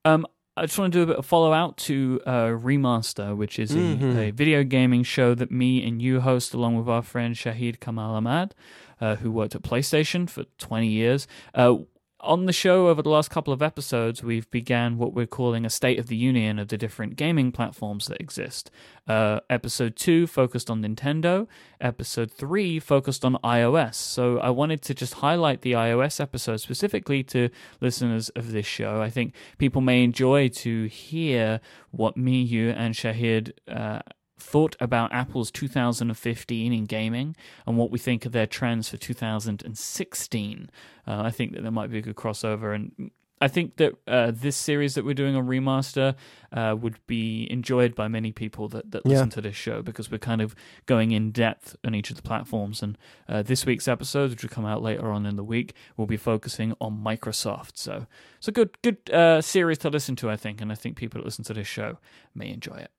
Um, 0.05 0.25
I 0.55 0.65
just 0.65 0.77
want 0.79 0.91
to 0.93 0.97
do 0.99 1.03
a 1.03 1.05
bit 1.05 1.17
of 1.17 1.25
follow 1.25 1.53
out 1.53 1.77
to 1.77 2.19
uh, 2.25 2.31
Remaster, 2.47 3.35
which 3.37 3.59
is 3.59 3.75
a, 3.75 3.77
Mhm. 3.77 4.15
a 4.29 4.31
video 4.31 4.63
gaming 4.63 5.03
show 5.03 5.35
that 5.35 5.51
me 5.51 5.85
and 5.87 6.01
you 6.01 6.21
host 6.21 6.53
along 6.53 6.77
with 6.77 6.89
our 6.89 7.03
friend 7.03 7.35
Shahid 7.35 7.79
Kamal 7.79 8.15
Ahmad, 8.15 8.55
uh, 8.99 9.17
who 9.17 9.31
worked 9.31 9.53
at 9.53 9.61
PlayStation 9.61 10.27
for 10.27 10.45
20 10.57 10.87
years. 10.87 11.27
Uh, 11.53 11.77
on 12.19 12.45
the 12.45 12.53
show 12.53 12.87
over 12.87 13.01
the 13.01 13.09
last 13.09 13.29
couple 13.29 13.53
of 13.53 13.61
episodes, 13.61 14.23
we've 14.23 14.49
began 14.49 14.97
what 14.97 15.13
we're 15.13 15.27
calling 15.27 15.65
a 15.65 15.69
state 15.69 15.99
of 15.99 16.07
the 16.07 16.15
union 16.15 16.57
of 16.57 16.69
the 16.69 16.77
different 16.77 17.15
gaming 17.15 17.51
platforms 17.51 18.07
that 18.07 18.19
exist. 18.19 18.71
Uh, 19.07 19.39
episode 19.49 19.95
two 19.95 20.25
focused 20.25 20.69
on 20.69 20.81
Nintendo. 20.81 21.47
Episode 21.79 22.31
three 22.31 22.79
focused 22.79 23.23
on 23.23 23.35
iOS. 23.43 23.95
So 23.95 24.39
I 24.39 24.49
wanted 24.49 24.81
to 24.83 24.93
just 24.93 25.15
highlight 25.15 25.61
the 25.61 25.73
iOS 25.73 26.19
episode 26.19 26.57
specifically 26.57 27.23
to 27.23 27.49
listeners 27.81 28.29
of 28.29 28.51
this 28.51 28.65
show. 28.65 29.01
I 29.01 29.09
think 29.09 29.35
people 29.57 29.81
may 29.81 30.03
enjoy 30.03 30.49
to 30.49 30.85
hear 30.85 31.61
what 31.91 32.17
me, 32.17 32.41
you, 32.41 32.71
and 32.71 32.95
Shahid 32.95 33.51
uh, 33.67 33.99
thought 34.37 34.75
about 34.79 35.11
Apple's 35.13 35.49
2015 35.51 36.71
in 36.73 36.85
gaming 36.85 37.35
and 37.65 37.77
what 37.77 37.89
we 37.91 37.99
think 37.99 38.25
of 38.25 38.31
their 38.31 38.47
trends 38.47 38.89
for 38.89 38.97
2016. 38.97 40.69
Uh, 41.07 41.21
I 41.23 41.31
think 41.31 41.53
that 41.53 41.61
there 41.63 41.71
might 41.71 41.91
be 41.91 41.97
a 41.97 42.01
good 42.01 42.15
crossover 42.15 42.73
and 42.75 43.11
I 43.39 43.47
think 43.47 43.75
that 43.75 43.93
uh, 44.07 44.31
this 44.33 44.55
series 44.55 44.95
that 44.95 45.05
we're 45.05 45.13
doing 45.13 45.35
on 45.35 45.45
remaster 45.45 46.15
uh, 46.51 46.75
would 46.79 46.97
be 47.05 47.47
enjoyed 47.51 47.93
by 47.93 48.07
many 48.07 48.31
people 48.31 48.67
that, 48.69 48.89
that 48.89 49.05
listen 49.05 49.27
Yeah. 49.27 49.35
to 49.35 49.41
this 49.41 49.55
show 49.55 49.83
because 49.83 50.09
we're 50.09 50.17
kind 50.17 50.41
of 50.41 50.55
going 50.87 51.11
in 51.11 51.29
depth 51.29 51.75
on 51.85 51.93
each 51.93 52.09
of 52.09 52.15
the 52.15 52.23
platforms. 52.23 52.81
And 52.81 52.97
uh, 53.29 53.43
this 53.43 53.63
week's 53.63 53.87
episode, 53.87 54.31
which 54.31 54.41
will 54.41 54.49
come 54.49 54.65
out 54.65 54.81
later 54.81 55.11
on 55.11 55.27
in 55.27 55.35
the 55.35 55.43
week, 55.43 55.75
will 55.97 56.07
be 56.07 56.17
focusing 56.17 56.73
on 56.81 56.97
Microsoft. 57.03 57.73
So 57.77 58.07
it's 58.39 58.47
a 58.47 58.51
good 58.51 58.75
good 58.81 59.07
uh, 59.11 59.39
series 59.41 59.77
to 59.79 59.91
listen 59.91 60.15
to, 60.15 60.31
I 60.31 60.35
think, 60.35 60.59
and 60.59 60.71
I 60.71 60.75
think 60.75 60.95
people 60.95 61.19
that 61.21 61.25
listen 61.25 61.43
to 61.45 61.53
this 61.53 61.67
show 61.67 61.99
may 62.33 62.49
enjoy 62.49 62.77
it. 62.77 62.89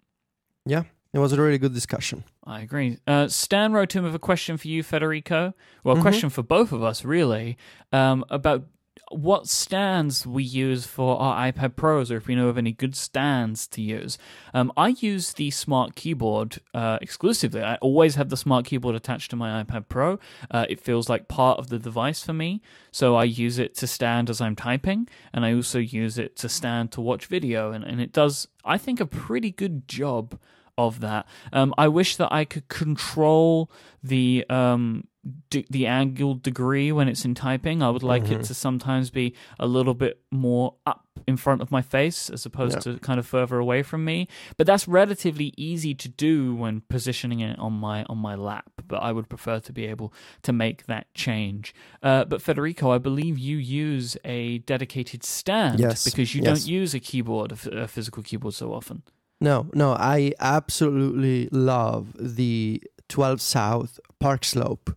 Yeah, 0.65 0.85
it 1.19 1.23
was 1.23 1.33
a 1.33 1.41
really 1.43 1.59
good 1.59 1.75
discussion. 1.75 2.25
I 2.45 2.61
agree. 2.61 2.99
Uh, 3.07 3.29
Stan 3.29 3.73
wrote 3.73 3.95
in 3.97 4.03
with 4.05 4.15
a 4.15 4.19
question 4.19 4.57
for 4.57 4.69
you, 4.69 4.83
Federico. 4.83 5.55
Well, 5.85 5.97
a 5.97 5.99
Mhm. 5.99 6.03
question 6.03 6.31
for 6.31 6.43
both 6.43 6.73
of 6.73 6.83
us, 6.83 7.05
really, 7.05 7.57
um, 7.93 8.25
about 8.31 8.65
what 9.11 9.49
stands 9.49 10.27
we 10.27 10.43
use 10.43 10.85
for 10.85 11.19
our 11.19 11.51
iPad 11.51 11.77
Pros, 11.77 12.11
or 12.13 12.17
if 12.19 12.27
we 12.27 12.35
know 12.35 12.49
of 12.49 12.59
any 12.59 12.73
good 12.73 12.95
stands 12.95 13.67
to 13.69 13.81
use. 13.81 14.19
Um, 14.53 14.71
I 14.77 14.89
use 15.01 15.33
the 15.33 15.51
Smart 15.51 15.95
Keyboard 15.95 16.59
uh, 16.75 16.99
exclusively. 17.01 17.63
I 17.63 17.77
always 17.77 18.17
have 18.17 18.29
the 18.29 18.37
Smart 18.37 18.67
Keyboard 18.67 18.95
attached 18.95 19.31
to 19.31 19.37
my 19.37 19.63
iPad 19.63 19.89
Pro. 19.89 20.19
Uh, 20.51 20.67
it 20.69 20.79
feels 20.79 21.09
like 21.09 21.27
part 21.27 21.59
of 21.59 21.69
the 21.71 21.79
device 21.79 22.23
for 22.23 22.35
me, 22.35 22.61
so 22.91 23.17
I 23.17 23.25
use 23.25 23.59
it 23.59 23.75
to 23.77 23.87
stand 23.87 24.29
as 24.29 24.43
I'm 24.43 24.55
typing, 24.55 25.09
and 25.33 25.43
I 25.47 25.55
also 25.55 25.79
use 25.79 26.19
it 26.19 26.37
to 26.37 26.49
stand 26.49 26.93
to 26.93 27.01
watch 27.01 27.25
video, 27.27 27.73
and, 27.73 27.85
and 27.85 28.03
it 28.03 28.13
does, 28.13 28.49
I 28.63 28.77
think, 28.77 29.01
a 29.01 29.07
pretty 29.07 29.51
good 29.51 29.89
job 29.89 30.39
of 30.79 31.01
that. 31.01 31.27
Um, 31.53 31.75
I 31.77 31.89
wish 31.89 32.17
that 32.17 32.33
I 32.33 32.45
could 32.47 32.69
control 32.69 33.71
the 34.03 34.47
um, 34.49 35.05
d- 35.51 35.67
the 35.69 35.87
angle 35.87 36.35
degree 36.37 36.93
when 36.93 37.09
it's 37.09 37.25
in 37.25 37.35
typing. 37.35 37.83
I 37.83 37.91
would 37.91 38.05
like 38.05 38.31
it 38.31 38.39
Mhm. 38.41 38.47
to 38.47 38.55
sometimes 38.55 39.11
be 39.11 39.35
a 39.59 39.67
little 39.67 39.93
bit 39.95 40.21
more 40.31 40.77
up 40.87 41.05
in 41.27 41.37
front 41.37 41.61
of 41.61 41.73
my 41.73 41.83
face 41.83 42.31
as 42.31 42.47
opposed 42.47 42.77
Yeah. 42.77 42.93
to 42.95 42.99
kind 43.01 43.19
of 43.19 43.27
further 43.27 43.59
away 43.59 43.83
from 43.83 44.05
me. 44.05 44.29
But 44.57 44.67
that's 44.69 44.87
relatively 44.87 45.53
easy 45.57 45.93
to 45.97 46.09
do 46.09 46.55
when 46.55 46.83
positioning 46.89 47.41
it 47.41 47.59
on 47.59 47.73
my 47.73 48.05
on 48.05 48.19
my 48.19 48.37
lap. 48.37 48.71
But 48.87 49.03
I 49.03 49.11
would 49.11 49.29
prefer 49.29 49.59
to 49.59 49.73
be 49.73 49.85
able 49.87 50.13
to 50.43 50.53
make 50.53 50.87
that 50.87 51.13
change. 51.13 51.75
Uh, 52.03 52.25
but 52.25 52.41
Federico, 52.41 52.93
I 52.93 52.99
believe 52.99 53.37
you 53.37 53.57
use 53.59 54.17
a 54.25 54.59
dedicated 54.59 55.25
stand 55.25 55.81
Yes, 55.81 56.05
because 56.05 56.35
you 56.37 56.43
yes. 56.43 56.49
don't 56.65 56.69
use 56.73 56.95
a 56.95 57.01
keyboard, 57.01 57.51
a 57.51 57.55
f- 57.55 57.67
a 57.67 57.89
physical 57.89 58.23
keyboard, 58.23 58.55
so 58.55 58.73
often. 58.73 59.03
No, 59.41 59.67
no, 59.73 59.93
I 59.93 60.33
absolutely 60.41 61.49
love 61.53 62.13
the 62.19 62.83
12 63.09 63.41
South 63.41 64.01
ParcSlope. 64.21 64.95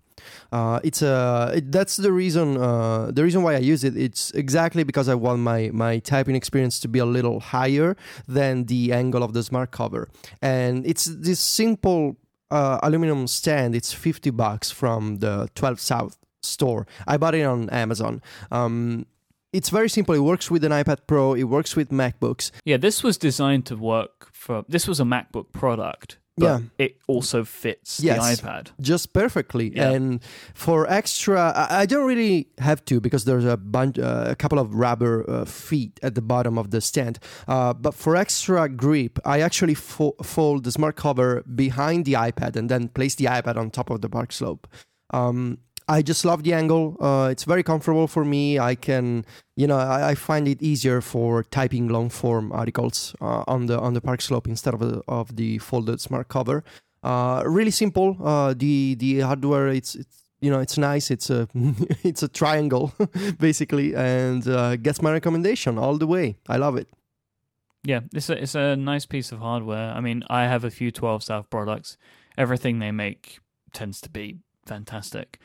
Uh, 0.51 0.79
it's 0.83 1.01
a 1.01 1.51
it, 1.55 1.71
that's 1.71 1.97
the 1.97 2.11
reason 2.11 2.57
uh, 2.57 3.09
the 3.11 3.23
reason 3.23 3.41
why 3.41 3.55
I 3.55 3.59
use 3.59 3.83
it. 3.83 3.97
It's 3.97 4.31
exactly 4.31 4.83
because 4.83 5.09
I 5.09 5.15
want 5.15 5.39
my 5.39 5.71
my 5.73 5.97
typing 5.99 6.35
experience 6.35 6.79
to 6.81 6.87
be 6.87 6.99
a 6.99 7.05
little 7.05 7.39
higher 7.39 7.95
than 8.27 8.65
the 8.65 8.93
angle 8.93 9.23
of 9.23 9.33
the 9.33 9.41
smart 9.41 9.71
cover, 9.71 10.09
and 10.41 10.85
it's 10.85 11.05
this 11.05 11.39
simple 11.39 12.17
uh, 12.51 12.79
aluminum 12.83 13.27
stand. 13.27 13.75
It's 13.75 13.93
50 13.93 14.29
bucks 14.31 14.69
from 14.69 15.17
the 15.17 15.49
12 15.55 15.79
South 15.79 16.17
store. 16.43 16.85
I 17.07 17.17
bought 17.17 17.33
it 17.33 17.43
on 17.43 17.69
Amazon. 17.69 18.21
Um, 18.51 19.05
it's 19.53 19.69
very 19.69 19.89
simple. 19.89 20.15
It 20.15 20.19
works 20.23 20.49
with 20.51 20.63
an 20.63 20.71
iPad 20.71 20.99
Pro. 21.07 21.33
It 21.33 21.43
works 21.43 21.75
with 21.75 21.89
MacBooks. 21.89 22.51
Yeah, 22.65 22.77
this 22.77 23.03
was 23.03 23.17
designed 23.17 23.65
to 23.67 23.75
work 23.75 24.29
for. 24.33 24.63
This 24.67 24.87
was 24.87 24.99
a 24.99 25.03
MacBook 25.03 25.51
product, 25.51 26.17
but 26.37 26.45
Yeah. 26.45 26.59
it 26.77 26.97
also 27.07 27.43
fits 27.43 27.99
Yes. 27.99 28.17
the 28.17 28.47
iPad. 28.47 28.67
just 28.79 29.13
perfectly. 29.13 29.75
Yeah. 29.75 29.91
And 29.91 30.19
for 30.53 30.87
extra, 30.89 31.51
I, 31.55 31.81
I 31.81 31.85
don't 31.85 32.07
really 32.07 32.47
have 32.59 32.83
to 32.85 32.99
because 33.01 33.25
there's 33.25 33.45
a 33.45 33.57
bunch, 33.57 33.99
uh, 33.99 34.25
a 34.29 34.35
couple 34.35 34.57
of 34.59 34.73
rubber 34.73 35.29
uh, 35.29 35.45
feet 35.45 35.99
at 36.01 36.15
the 36.15 36.21
bottom 36.21 36.57
of 36.57 36.71
the 36.71 36.79
stand. 36.81 37.19
Uh, 37.47 37.73
but 37.73 37.93
for 37.93 38.15
extra 38.15 38.69
grip, 38.69 39.19
I 39.25 39.41
actually 39.41 39.75
fo- 39.75 40.15
fold 40.23 40.63
the 40.63 40.71
smart 40.71 40.95
cover 40.95 41.43
behind 41.43 42.05
the 42.05 42.13
iPad 42.13 42.55
and 42.55 42.69
then 42.69 42.87
place 42.87 43.15
the 43.15 43.25
iPad 43.25 43.57
on 43.57 43.69
top 43.69 43.89
of 43.89 43.99
the 44.01 44.09
ParcSlope. 44.09 44.63
Um, 45.13 45.57
I 45.87 46.01
just 46.01 46.25
love 46.25 46.43
the 46.43 46.53
angle. 46.53 46.97
Uh, 46.99 47.29
it's 47.31 47.43
very 47.43 47.63
comfortable 47.63 48.07
for 48.07 48.23
me. 48.23 48.59
I 48.59 48.75
can, 48.75 49.25
you 49.55 49.67
know, 49.67 49.77
I, 49.77 50.11
I 50.11 50.15
find 50.15 50.47
it 50.47 50.61
easier 50.61 51.01
for 51.01 51.43
typing 51.43 51.87
long 51.87 52.09
form 52.09 52.51
articles 52.51 53.15
uh, 53.21 53.43
on 53.47 53.65
the 53.65 53.79
on 53.79 53.93
the 53.93 54.01
ParcSlope 54.01 54.47
instead 54.47 54.73
of 54.73 54.79
the, 54.79 55.01
of 55.07 55.35
the 55.35 55.57
folded 55.57 55.99
smart 55.99 56.27
cover. 56.27 56.63
Uh, 57.03 57.43
really 57.45 57.71
simple. 57.71 58.17
Uh, 58.23 58.53
the 58.55 58.95
the 58.95 59.21
hardware 59.21 59.67
it's 59.69 59.95
it's 59.95 60.23
you 60.39 60.51
know 60.51 60.59
it's 60.59 60.77
nice. 60.77 61.11
It's 61.11 61.29
a 61.29 61.47
it's 62.03 62.23
a 62.23 62.27
triangle 62.27 62.93
basically, 63.39 63.95
and 63.95 64.47
uh, 64.47 64.75
gets 64.75 65.01
my 65.01 65.11
recommendation 65.11 65.77
all 65.77 65.97
the 65.97 66.07
way. 66.07 66.35
I 66.47 66.57
love 66.57 66.77
it. 66.77 66.87
Yeah, 67.83 68.01
it's 68.13 68.29
a 68.29 68.41
it's 68.41 68.55
a 68.55 68.75
nice 68.75 69.05
piece 69.05 69.31
of 69.31 69.39
hardware. 69.39 69.91
I 69.91 70.01
mean, 70.01 70.23
I 70.29 70.43
have 70.43 70.63
a 70.63 70.69
few 70.69 70.91
12 70.91 71.23
South 71.23 71.49
products. 71.49 71.97
Everything 72.37 72.79
they 72.79 72.91
make 72.91 73.39
tends 73.73 73.99
to 74.01 74.09
be 74.09 74.37
fantastic. 74.65 75.39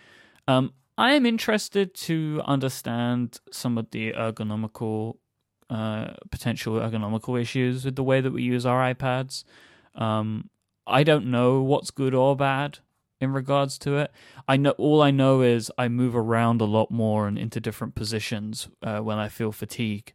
Um, 0.49 0.73
I 0.99 1.12
am 1.12 1.26
interested 1.26 1.95
to 1.95 2.41
understand 2.45 3.41
some 3.50 3.76
of 3.76 3.91
the 3.91 4.12
ergonomical, 4.12 5.17
uh, 5.69 6.15
potential 6.31 6.75
ergonomical 6.75 7.41
issues 7.41 7.85
with 7.85 7.97
the 7.97 8.03
way 8.03 8.21
that 8.21 8.33
we 8.33 8.43
use 8.43 8.65
our 8.65 8.95
iPads. 8.95 9.45
Um, 9.95 10.50
I 10.87 11.03
don't 11.03 11.26
know 11.26 11.61
what's 11.62 11.91
good 11.91 12.15
or 12.15 12.37
bad 12.37 12.79
in 13.21 13.33
regards 13.33 13.79
to 13.79 13.97
it. 13.97 14.11
I 14.47 14.57
know 14.57 14.71
all 14.73 15.03
I 15.03 15.11
know 15.11 15.43
is 15.43 15.71
I 15.76 15.88
move 15.88 16.15
around 16.15 16.61
a 16.61 16.67
lot 16.67 16.91
more 16.91 17.26
and 17.26 17.38
into 17.38 17.61
different 17.61 17.95
positions 17.95 18.69
uh, 18.83 19.00
when 19.00 19.19
I 19.19 19.29
feel 19.29 19.53
fatigue 19.53 20.12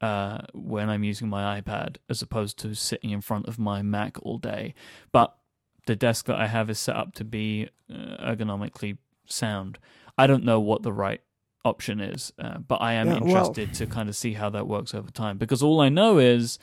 uh, 0.00 0.38
when 0.52 0.88
I'm 0.88 1.04
using 1.04 1.28
my 1.28 1.60
iPad 1.60 1.96
as 2.08 2.22
opposed 2.22 2.58
to 2.60 2.74
sitting 2.74 3.10
in 3.10 3.20
front 3.20 3.46
of 3.46 3.58
my 3.58 3.82
Mac 3.82 4.16
all 4.22 4.38
day. 4.38 4.74
But 5.12 5.36
the 5.86 5.96
desk 5.96 6.26
that 6.26 6.38
I 6.38 6.46
have 6.46 6.70
is 6.70 6.78
set 6.78 6.96
up 6.96 7.14
to 7.14 7.24
be 7.24 7.68
uh, 7.92 8.32
ergonomically 8.32 8.98
sound. 9.32 9.78
I 10.18 10.26
don't 10.26 10.44
know 10.44 10.60
what 10.60 10.82
the 10.82 10.92
right 10.92 11.20
option 11.64 12.00
is, 12.00 12.32
uh, 12.38 12.58
but 12.58 12.80
I 12.80 12.94
am 12.94 13.06
Yeah, 13.08 13.12
well- 13.20 13.22
interested 13.28 13.74
to 13.74 13.86
kind 13.86 14.08
of 14.08 14.16
see 14.16 14.32
how 14.34 14.50
that 14.50 14.66
works 14.66 14.94
over 14.94 15.10
time 15.10 15.38
because 15.38 15.62
all 15.62 15.80
I 15.80 15.88
know 15.88 16.18
is. 16.18 16.58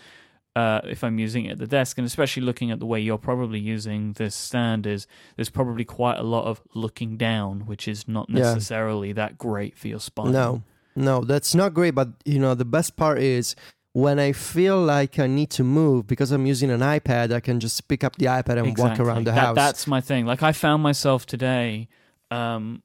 Uh, 0.55 0.81
if 0.85 1.03
I'm 1.03 1.19
using 1.19 1.45
it 1.45 1.51
at 1.51 1.57
the 1.59 1.67
desk, 1.67 1.99
and 1.99 2.07
especially 2.07 2.41
looking 2.41 2.71
at 2.71 2.79
the 2.79 2.85
way 2.87 2.99
you're 2.99 3.19
probably 3.19 3.59
using 3.59 4.13
this 4.13 4.33
stand, 4.33 4.87
is 4.87 5.05
there's 5.35 5.51
probably 5.51 5.85
quite 5.85 6.17
a 6.17 6.23
lot 6.23 6.45
of 6.45 6.63
looking 6.73 7.15
down, 7.15 7.67
which 7.67 7.87
is 7.87 8.07
not 8.07 8.27
Yeah. 8.27 8.39
necessarily 8.41 9.11
that 9.13 9.37
great 9.37 9.77
for 9.77 9.87
your 9.87 9.99
spine. 9.99 10.31
No, 10.31 10.63
no, 10.95 11.21
that's 11.23 11.53
not 11.53 11.75
great. 11.75 11.93
But 11.93 12.09
you 12.25 12.39
know, 12.39 12.55
the 12.55 12.65
best 12.65 12.95
part 12.95 13.19
is 13.19 13.55
when 13.93 14.17
I 14.17 14.31
feel 14.31 14.81
like 14.81 15.19
I 15.19 15.27
need 15.27 15.51
to 15.51 15.63
move 15.63 16.07
because 16.07 16.31
I'm 16.31 16.47
using 16.47 16.71
an 16.71 16.79
iPad, 16.79 17.31
I 17.31 17.39
can 17.39 17.59
just 17.59 17.87
pick 17.87 18.03
up 18.03 18.15
the 18.15 18.25
iPad 18.25 18.57
and 18.57 18.75
walk 18.75 18.99
around 18.99 19.25
the 19.27 19.31
That- 19.33 19.39
house. 19.39 19.55
That's 19.55 19.85
my 19.85 20.01
thing. 20.01 20.25
Like 20.25 20.41
I 20.41 20.53
found 20.53 20.81
myself 20.81 21.27
today. 21.27 21.87
Um, 22.31 22.83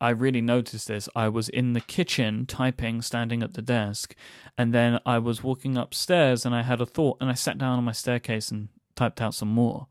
I 0.00 0.10
really 0.10 0.40
noticed 0.40 0.88
this. 0.88 1.08
I 1.14 1.28
was 1.28 1.48
in 1.50 1.74
the 1.74 1.80
kitchen 1.82 2.46
typing, 2.46 3.02
standing 3.02 3.42
at 3.42 3.52
the 3.54 3.60
desk, 3.62 4.14
and 4.56 4.72
then 4.72 4.98
I 5.04 5.18
was 5.18 5.42
walking 5.42 5.76
upstairs, 5.76 6.46
and 6.46 6.54
I 6.54 6.62
had 6.62 6.80
a 6.80 6.86
thought, 6.86 7.18
and 7.20 7.28
I 7.28 7.34
sat 7.34 7.58
down 7.58 7.76
on 7.78 7.84
my 7.84 7.92
staircase 7.92 8.50
and 8.50 8.68
typed 8.96 9.20
out 9.20 9.34
some 9.34 9.48
more, 9.50 9.88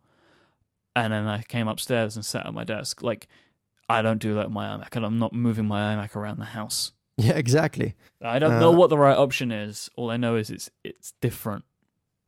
and 0.95 1.13
then 1.13 1.27
I 1.27 1.43
came 1.43 1.67
upstairs 1.67 2.15
and 2.15 2.25
sat 2.25 2.45
at 2.47 2.53
my 2.53 2.63
desk. 2.63 3.03
Like 3.03 3.27
I 3.87 4.01
don't 4.01 4.19
do 4.19 4.33
that 4.35 4.45
with 4.45 4.53
my 4.53 4.67
iMac, 4.67 4.95
and 4.95 5.05
I'm 5.05 5.19
not 5.19 5.33
moving 5.33 5.65
my 5.67 5.95
iMac 5.95 6.15
around 6.15 6.39
the 6.39 6.45
house. 6.45 6.91
yeah, 7.17 7.33
exactly. 7.33 7.93
I 8.21 8.39
don't 8.39 8.53
Uh, 8.53 8.59
know 8.59 8.71
what 8.71 8.89
the 8.89 8.97
right 8.97 9.17
option 9.17 9.51
is. 9.51 9.89
All 9.95 10.09
I 10.09 10.17
know 10.17 10.35
is 10.35 10.49
it's 10.49 10.71
it's 10.83 11.13
different. 11.21 11.65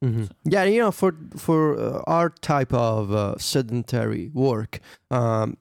hmm 0.04 0.26
Yeah, 0.44 0.66
you 0.66 0.80
know, 0.82 0.92
for 0.92 1.16
for 1.36 1.80
uh, 1.80 2.04
our 2.06 2.30
type 2.30 2.74
of 2.74 3.12
uh, 3.12 3.38
sedentary 3.40 4.30
work, 4.34 4.80
um, 5.10 5.58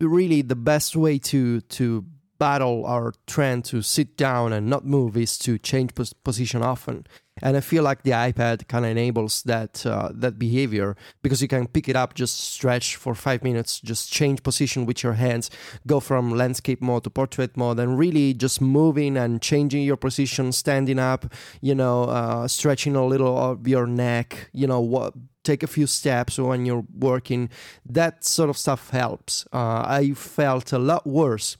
really 0.00 0.42
the 0.42 0.56
best 0.56 0.96
way 0.96 1.18
to 1.18 1.60
to 1.60 2.04
battle 2.38 2.84
our 2.84 3.14
trend 3.26 3.64
to 3.64 3.80
sit 3.80 4.16
down 4.16 4.52
and 4.52 4.68
not 4.68 4.84
move 4.84 5.16
is 5.16 5.38
to 5.38 5.56
change 5.58 5.94
pos- 5.94 6.12
position 6.12 6.62
often. 6.62 7.06
And 7.42 7.56
I 7.56 7.60
feel 7.60 7.82
like 7.82 8.02
the 8.02 8.12
iPad 8.12 8.68
kind 8.68 8.84
of 8.84 8.92
enables 8.92 9.42
that 9.42 9.84
uh, 9.84 10.10
that 10.14 10.38
behavior 10.38 10.96
because 11.22 11.42
you 11.42 11.48
can 11.48 11.66
pick 11.66 11.88
it 11.88 11.96
up, 11.96 12.14
just 12.14 12.38
stretch 12.38 12.94
for 12.96 13.14
five 13.14 13.42
minutes, 13.42 13.80
just 13.80 14.12
change 14.12 14.42
position 14.42 14.86
with 14.86 15.02
your 15.02 15.14
hands, 15.14 15.50
go 15.86 15.98
from 16.00 16.36
landscape 16.36 16.80
mode 16.80 17.04
to 17.04 17.10
portrait 17.10 17.56
mode, 17.56 17.80
and 17.80 17.98
really 17.98 18.34
just 18.34 18.60
moving 18.60 19.16
and 19.16 19.42
changing 19.42 19.82
your 19.82 19.96
position, 19.96 20.52
standing 20.52 20.98
up, 20.98 21.32
you 21.60 21.74
know, 21.74 22.04
uh, 22.04 22.46
stretching 22.46 22.94
a 22.94 23.04
little 23.04 23.36
of 23.36 23.66
your 23.66 23.86
neck, 23.86 24.48
you 24.52 24.66
know, 24.66 24.80
what 24.80 25.14
take 25.44 25.62
a 25.62 25.66
few 25.66 25.86
steps 25.86 26.38
when 26.38 26.66
you're 26.66 26.84
working. 26.98 27.50
That 27.86 28.24
sort 28.24 28.50
of 28.50 28.56
stuff 28.56 28.90
helps. 28.90 29.46
Uh, 29.52 29.84
I 29.86 30.12
felt 30.16 30.72
a 30.72 30.78
lot 30.78 31.06
worse 31.06 31.56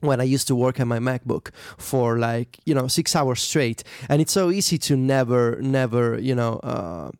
when 0.00 0.20
I 0.20 0.24
used 0.24 0.46
to 0.48 0.54
work 0.54 0.78
at 0.80 0.86
my 0.86 0.98
MacBook 0.98 1.50
for 1.76 2.18
like 2.18 2.58
you 2.64 2.74
know 2.74 2.86
six 2.86 3.14
hours 3.14 3.40
straight, 3.40 3.82
and 4.08 4.22
it's 4.22 4.32
so 4.32 4.50
easy 4.50 4.78
to 4.78 4.96
never, 4.96 5.60
never, 5.60 6.18
you 6.18 6.34
know. 6.34 6.60
Uh, 6.62 7.10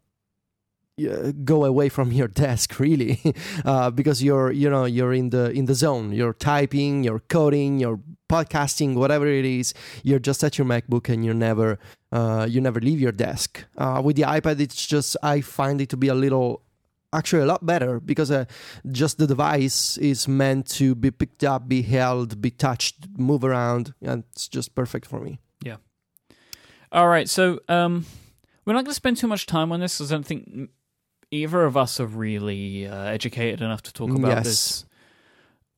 yeah, 0.97 1.31
go 1.45 1.65
away 1.65 1.89
from 1.89 2.13
your 2.13 2.29
desk 2.45 2.79
really 2.79 3.21
uh, 3.65 3.91
because 3.91 4.23
you're 4.23 4.51
you 4.51 4.71
know 4.71 4.85
you're 4.85 5.13
in 5.13 5.31
the 5.31 5.51
in 5.51 5.67
the 5.67 5.75
zone 5.75 6.13
you're 6.13 6.33
typing 6.33 7.05
you're 7.05 7.21
coding 7.21 7.79
you're 7.79 8.01
podcasting, 8.29 8.97
whatever 8.97 9.25
it 9.25 9.45
is, 9.45 9.73
you're 10.03 10.19
just 10.19 10.43
at 10.43 10.59
your 10.59 10.67
MacBook 10.67 11.09
and 11.09 11.25
you're 11.25 11.33
never 11.33 11.79
uh, 12.11 12.45
you 12.51 12.61
never 12.61 12.81
leave 12.81 12.99
your 13.01 13.13
desk. 13.13 13.65
Uh, 13.79 14.03
with 14.05 14.17
the 14.17 14.23
iPad, 14.23 14.59
it's 14.59 14.85
just 14.85 15.17
I 15.23 15.43
find 15.43 15.81
it 15.81 15.89
to 15.91 15.97
be 15.97 16.09
a 16.09 16.15
little 16.15 16.63
actually 17.13 17.43
a 17.43 17.47
lot 17.47 17.65
better 17.65 18.01
because 18.01 18.33
uh, 18.33 18.45
just 18.91 19.19
the 19.19 19.29
device 19.29 19.97
is 19.99 20.27
meant 20.27 20.67
to 20.71 20.97
be 20.97 21.13
picked 21.13 21.45
up, 21.45 21.69
be 21.69 21.83
held, 21.83 22.41
be 22.41 22.51
touched, 22.51 23.07
move 23.17 23.45
around, 23.45 23.95
and 24.03 24.25
it's 24.33 24.49
just 24.49 24.75
perfect 24.75 25.07
for 25.07 25.21
me. 25.21 25.39
Yeah 25.63 25.77
all 26.93 27.09
right, 27.09 27.29
so 27.29 27.61
um, 27.69 28.07
we're 28.65 28.73
not 28.73 28.85
going 28.85 28.93
to 28.93 28.95
spend 28.95 29.17
too 29.17 29.27
much 29.27 29.47
time 29.47 29.73
on 29.73 29.81
this 29.81 29.99
because 29.99 30.13
I 30.13 30.15
don't 30.15 30.27
think 30.27 30.71
either 31.31 31.65
of 31.65 31.77
us 31.77 31.99
are 32.01 32.07
really 32.07 32.87
uh, 32.87 33.05
educated 33.05 33.61
enough 33.61 33.83
to 33.83 33.93
talk 33.93 34.11
about 34.11 34.29
Yes. 34.29 34.45
this 34.45 34.85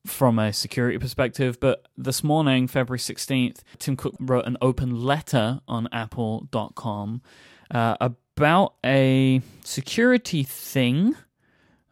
from 0.06 0.38
a 0.38 0.52
security 0.52 0.98
perspective. 0.98 1.58
But 1.60 1.86
this 1.96 2.22
morning, 2.24 2.66
February 2.68 2.98
16th, 2.98 3.60
Tim 3.78 3.96
Cook 3.96 4.14
wrote 4.20 4.46
an 4.46 4.56
open 4.62 5.02
letter 5.02 5.60
on 5.68 5.88
Apple.com 5.92 7.22
uh, 7.70 7.96
about 8.00 8.74
a 8.84 9.42
security 9.64 10.42
thing. 10.44 11.14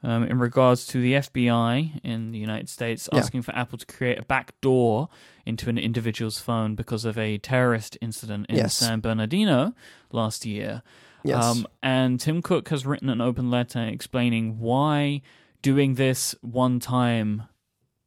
Um, 0.03 0.23
in 0.25 0.39
regards 0.39 0.87
to 0.89 1.01
the 1.01 1.15
FBI 1.15 2.01
in 2.05 2.31
the 2.31 2.39
United 2.39 2.69
States 2.69 3.09
Yeah. 3.13 3.19
asking 3.19 3.43
for 3.43 3.53
Apple 3.57 3.77
to 3.79 3.87
create 3.87 4.19
a 4.21 4.23
backdoor 4.23 5.09
into 5.45 5.69
an 5.69 5.79
individual's 5.79 6.39
phone 6.39 6.77
because 6.77 7.05
of 7.05 7.19
a 7.19 7.39
terrorist 7.39 7.99
incident 8.01 8.47
in 8.49 8.57
Yes. 8.57 8.77
San 8.77 9.01
Bernardino 9.01 9.73
last 10.13 10.47
year. 10.47 10.83
Yes. 11.25 11.45
Um, 11.45 11.67
and 11.83 12.21
Tim 12.21 12.43
Cook 12.43 12.69
has 12.69 12.87
written 12.87 13.09
an 13.09 13.21
open 13.21 13.51
letter 13.51 13.83
explaining 13.83 14.59
why 14.59 15.23
doing 15.63 15.95
this 15.95 16.35
one 16.43 16.79
time 16.79 17.45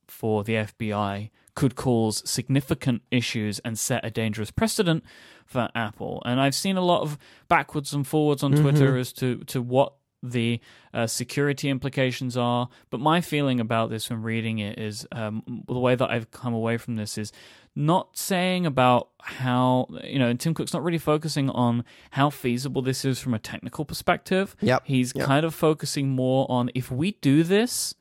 for 0.08 0.44
the 0.44 0.54
FBI 0.54 1.30
could 1.56 1.76
cause 1.76 2.28
significant 2.30 3.02
issues 3.12 3.60
and 3.60 3.78
set 3.78 4.06
a 4.06 4.10
dangerous 4.10 4.52
precedent 4.52 5.04
for 5.46 5.68
Apple. 5.76 6.22
And 6.26 6.40
I've 6.40 6.56
seen 6.56 6.78
a 6.78 6.82
lot 6.82 7.02
of 7.02 7.18
backwards 7.50 7.94
and 7.94 8.08
forwards 8.08 8.44
on 8.44 8.54
Twitter 8.54 8.96
as 8.98 9.12
to, 9.14 9.40
to 9.46 9.62
what 9.62 9.94
the 10.24 10.60
uh, 10.94 11.08
security 11.08 11.70
implications 11.70 12.38
are. 12.38 12.70
But 12.90 13.00
my 13.00 13.22
feeling 13.22 13.60
about 13.60 13.90
this 13.90 14.10
when 14.10 14.22
reading 14.22 14.60
it 14.60 14.80
is 14.80 15.08
um, 15.12 15.64
the 15.68 15.80
way 15.80 15.96
that 15.96 16.10
I've 16.10 16.32
come 16.32 16.54
away 16.54 16.78
from 16.78 16.96
this 16.96 17.18
is 17.18 17.32
not 17.80 18.18
saying 18.18 18.66
about 18.66 19.10
how, 19.22 19.88
you 20.04 20.20
know, 20.20 20.28
and 20.28 20.40
Tim 20.40 20.54
Cook's 20.54 20.74
not 20.74 20.84
really 20.84 20.98
focusing 20.98 21.50
on 21.50 21.84
how 22.12 22.30
feasible 22.30 22.82
this 22.82 23.06
is 23.06 23.20
from 23.20 23.34
a 23.34 23.40
technical 23.40 23.86
perspective. 23.86 24.56
Yep. 24.62 24.84
He's 24.86 25.14
Yep. 25.16 25.26
kind 25.26 25.46
of 25.46 25.56
focusing 25.56 26.10
more 26.10 26.46
on 26.52 26.70
if 26.76 26.92
we 26.92 27.14
do 27.22 27.44
this, 27.44 27.96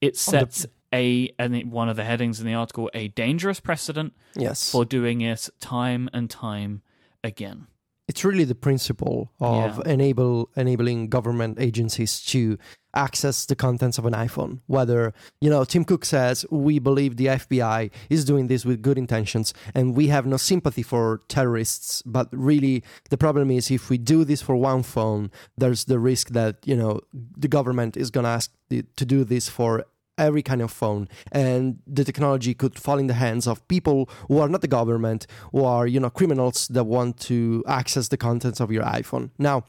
it 0.00 0.16
sets 0.16 0.66
a, 0.92 1.32
and 1.38 1.70
one 1.70 1.88
of 1.88 1.96
the 1.96 2.04
headings 2.04 2.40
in 2.40 2.46
the 2.46 2.54
article, 2.54 2.90
a 2.92 3.08
dangerous 3.08 3.60
precedent 3.60 4.12
yes. 4.34 4.70
for 4.70 4.84
doing 4.84 5.20
it 5.20 5.48
time 5.60 6.10
and 6.12 6.28
time 6.28 6.82
again. 7.24 7.68
it's 8.08 8.24
really 8.24 8.44
the 8.44 8.54
principle 8.56 9.30
of 9.40 9.80
Yeah. 9.86 9.92
enable 9.92 10.50
enabling 10.56 11.08
government 11.08 11.58
agencies 11.60 12.20
to 12.26 12.58
access 12.94 13.46
the 13.46 13.56
contents 13.56 13.98
of 13.98 14.06
an 14.06 14.12
iPhone. 14.12 14.60
Whether 14.66 15.14
you 15.40 15.50
know, 15.50 15.64
Tim 15.64 15.84
Cook 15.84 16.04
says 16.04 16.44
we 16.50 16.78
believe 16.78 17.16
the 17.16 17.26
FBI 17.26 17.90
is 18.10 18.24
doing 18.24 18.46
this 18.46 18.64
with 18.64 18.82
good 18.82 18.98
intentions, 18.98 19.54
and 19.74 19.94
we 19.94 20.08
have 20.08 20.26
no 20.26 20.36
sympathy 20.36 20.82
for 20.82 21.22
terrorists. 21.28 22.02
But 22.02 22.28
really, 22.32 22.82
the 23.10 23.18
problem 23.18 23.50
is 23.50 23.70
if 23.70 23.90
we 23.90 23.98
do 23.98 24.24
this 24.24 24.42
for 24.42 24.56
one 24.56 24.82
phone, 24.82 25.30
there's 25.56 25.84
the 25.84 25.98
risk 25.98 26.30
that 26.30 26.56
you 26.64 26.76
know 26.76 27.00
the 27.12 27.48
government 27.48 27.96
is 27.96 28.10
going 28.10 28.24
to 28.24 28.30
ask 28.30 28.50
to 28.70 29.04
do 29.04 29.24
this 29.24 29.48
for 29.48 29.84
every 30.18 30.42
kind 30.42 30.60
of 30.60 30.70
phone 30.70 31.08
and 31.32 31.78
the 31.86 32.04
technology 32.04 32.52
could 32.54 32.78
fall 32.78 32.98
in 32.98 33.06
the 33.06 33.14
hands 33.14 33.46
of 33.46 33.66
people 33.68 34.08
who 34.28 34.38
are 34.38 34.48
not 34.48 34.60
the 34.60 34.68
government 34.68 35.26
who 35.52 35.64
are 35.64 35.86
you 35.86 35.98
know 35.98 36.10
criminals 36.10 36.68
that 36.68 36.84
want 36.84 37.18
to 37.18 37.64
access 37.66 38.08
the 38.08 38.16
contents 38.16 38.60
of 38.60 38.70
your 38.70 38.84
iphone 38.84 39.30
now 39.38 39.64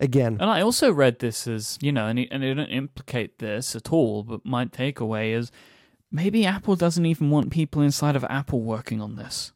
again 0.00 0.36
And 0.40 0.50
I 0.50 0.60
also 0.60 0.92
read 0.92 1.18
this 1.18 1.46
as, 1.46 1.78
you 1.82 1.92
know, 1.92 2.06
and 2.06 2.18
it, 2.18 2.28
and 2.30 2.42
it 2.44 2.54
didn't 2.54 2.70
implicate 2.70 3.38
this 3.40 3.76
at 3.76 3.92
all, 3.92 4.22
but 4.22 4.44
my 4.44 4.64
takeaway 4.66 5.34
is 5.34 5.50
maybe 6.10 6.46
Apple 6.46 6.76
doesn't 6.76 7.04
even 7.04 7.30
want 7.30 7.50
people 7.50 7.82
inside 7.82 8.16
of 8.16 8.24
Apple 8.24 8.60
working 8.62 9.00
on 9.02 9.16
this. 9.16 9.52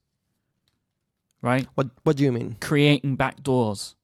Right? 1.43 1.67
what 1.75 1.89
what 2.03 2.17
do 2.17 2.25
you 2.25 2.33
mean 2.33 2.57
Creating 2.61 3.17
backdoors. 3.17 3.95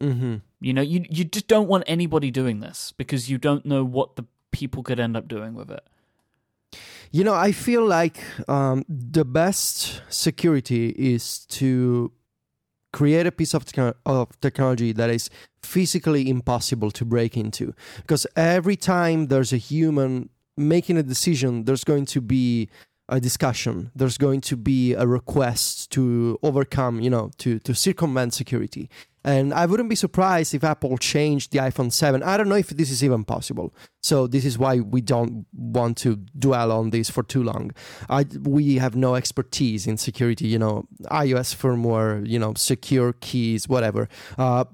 hmm 0.00 0.36
You 0.60 0.72
know, 0.74 0.82
you 0.82 1.06
you 1.08 1.24
just 1.24 1.48
don't 1.48 1.68
want 1.68 1.84
anybody 1.86 2.30
doing 2.30 2.60
this 2.60 2.92
because 2.96 3.30
you 3.30 3.38
don't 3.38 3.64
know 3.64 3.82
what 3.82 4.16
the 4.16 4.24
people 4.54 4.84
could 4.84 5.00
end 5.00 5.16
up 5.16 5.26
doing 5.26 5.54
with 5.54 5.70
it. 5.70 5.84
You 7.10 7.24
know, 7.24 7.34
I 7.34 7.52
feel 7.52 7.84
like 7.84 8.18
um, 8.48 8.84
the 8.88 9.24
best 9.24 10.00
security 10.08 10.90
is 10.90 11.44
to 11.58 12.12
create 12.92 13.26
a 13.26 13.32
piece 13.32 13.54
of, 13.54 13.64
techno- 13.64 13.94
of 14.06 14.40
technology 14.40 14.92
that 14.92 15.10
is 15.10 15.28
physically 15.62 16.28
impossible 16.28 16.90
to 16.92 17.04
break 17.04 17.36
into. 17.36 17.74
Because 17.96 18.26
every 18.36 18.76
time 18.76 19.26
there's 19.26 19.52
a 19.52 19.56
human 19.56 20.30
making 20.56 20.96
a 20.96 21.02
decision, 21.02 21.64
there's 21.64 21.84
going 21.84 22.06
to 22.06 22.20
be 22.20 22.68
a 23.08 23.20
discussion. 23.20 23.90
There's 23.94 24.18
going 24.18 24.40
to 24.42 24.56
be 24.56 24.94
a 24.94 25.06
request 25.06 25.90
to 25.92 26.38
overcome, 26.42 27.00
you 27.00 27.10
know, 27.10 27.30
to, 27.38 27.58
to 27.60 27.74
circumvent 27.74 28.34
security. 28.34 28.88
And 29.26 29.54
I 29.54 29.64
wouldn't 29.64 29.88
be 29.88 29.96
surprised 29.96 30.54
if 30.54 30.62
Apple 30.62 30.98
changed 30.98 31.52
the 31.52 31.58
iPhone 31.58 31.90
7. 31.90 32.22
I 32.22 32.36
don't 32.36 32.48
know 32.48 32.56
if 32.56 32.68
this 32.68 32.90
is 32.90 33.02
even 33.02 33.24
possible. 33.24 33.74
So 34.02 34.26
this 34.26 34.44
is 34.44 34.58
why 34.58 34.80
we 34.80 35.00
don't 35.00 35.46
want 35.54 35.96
to 35.98 36.16
dwell 36.38 36.70
on 36.70 36.90
this 36.90 37.08
for 37.08 37.22
too 37.22 37.42
long. 37.42 37.70
I, 38.10 38.26
we 38.42 38.76
have 38.76 38.94
no 38.96 39.14
expertise 39.14 39.86
in 39.86 39.96
security, 39.96 40.46
you 40.46 40.58
know, 40.58 40.86
iOS 41.04 41.56
firmware, 41.56 42.26
you 42.28 42.38
know, 42.38 42.52
secure 42.54 43.14
keys, 43.14 43.66
whatever. 43.66 44.10
Uh, 44.36 44.64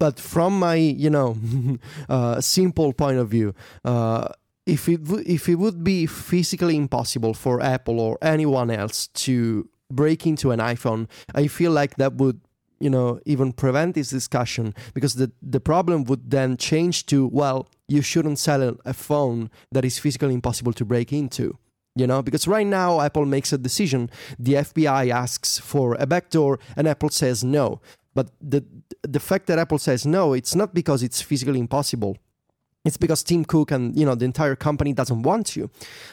but 0.00 0.18
from 0.18 0.58
my, 0.58 0.74
you 0.74 1.10
know, 1.10 1.36
uh, 2.08 2.40
simple 2.40 2.92
point 2.92 3.18
of 3.18 3.28
view, 3.28 3.54
uh, 3.84 4.28
if 4.70 4.88
it 4.88 5.04
w- 5.04 5.24
if 5.26 5.48
it 5.48 5.56
would 5.56 5.82
be 5.82 6.06
physically 6.06 6.76
impossible 6.76 7.34
for 7.34 7.60
Apple 7.60 7.98
or 8.00 8.18
anyone 8.22 8.70
else 8.70 9.08
to 9.08 9.68
break 9.90 10.26
into 10.26 10.52
an 10.52 10.60
iPhone, 10.60 11.08
I 11.34 11.48
feel 11.48 11.72
like 11.72 11.96
that 11.96 12.14
would 12.14 12.40
you 12.78 12.90
know 12.90 13.20
even 13.26 13.52
prevent 13.52 13.94
this 13.94 14.10
discussion 14.10 14.74
because 14.94 15.14
the 15.14 15.30
the 15.42 15.60
problem 15.60 16.04
would 16.04 16.30
then 16.30 16.56
change 16.56 17.06
to 17.06 17.26
well 17.26 17.68
you 17.88 18.02
shouldn't 18.02 18.38
sell 18.38 18.76
a- 18.84 18.94
phone 18.94 19.50
that 19.72 19.84
is 19.84 19.98
physically 19.98 20.34
impossible 20.34 20.72
to 20.72 20.84
break 20.84 21.12
into 21.12 21.58
you 21.96 22.06
know? 22.06 22.22
Because 22.22 22.46
right 22.46 22.66
now 22.66 23.00
apple 23.00 23.26
makes 23.26 23.52
a 23.52 23.58
decision. 23.58 24.08
The 24.38 24.54
fbi 24.54 25.10
asks 25.10 25.58
for 25.58 25.96
a 25.98 26.06
backdoor 26.06 26.58
and 26.76 26.86
apple 26.86 27.10
says 27.10 27.42
no. 27.44 27.80
But 28.14 28.30
the 28.40 28.64
the 29.02 29.20
fact 29.20 29.46
that 29.48 29.58
apple 29.58 29.78
says 29.78 30.06
no 30.06 30.32
it's 30.32 30.54
not 30.54 30.72
because 30.72 31.02
it's 31.02 31.20
physically 31.20 31.60
impossible 31.60 32.16
it's 32.84 32.96
because 32.96 33.22
Tim 33.22 33.44
Cook 33.44 33.70
and 33.70 33.96
you 33.96 34.06
know 34.06 34.14
the 34.14 34.24
entire 34.24 34.56
company 34.56 34.92
doesn't 34.92 35.22
want 35.22 35.46
to. 35.48 35.70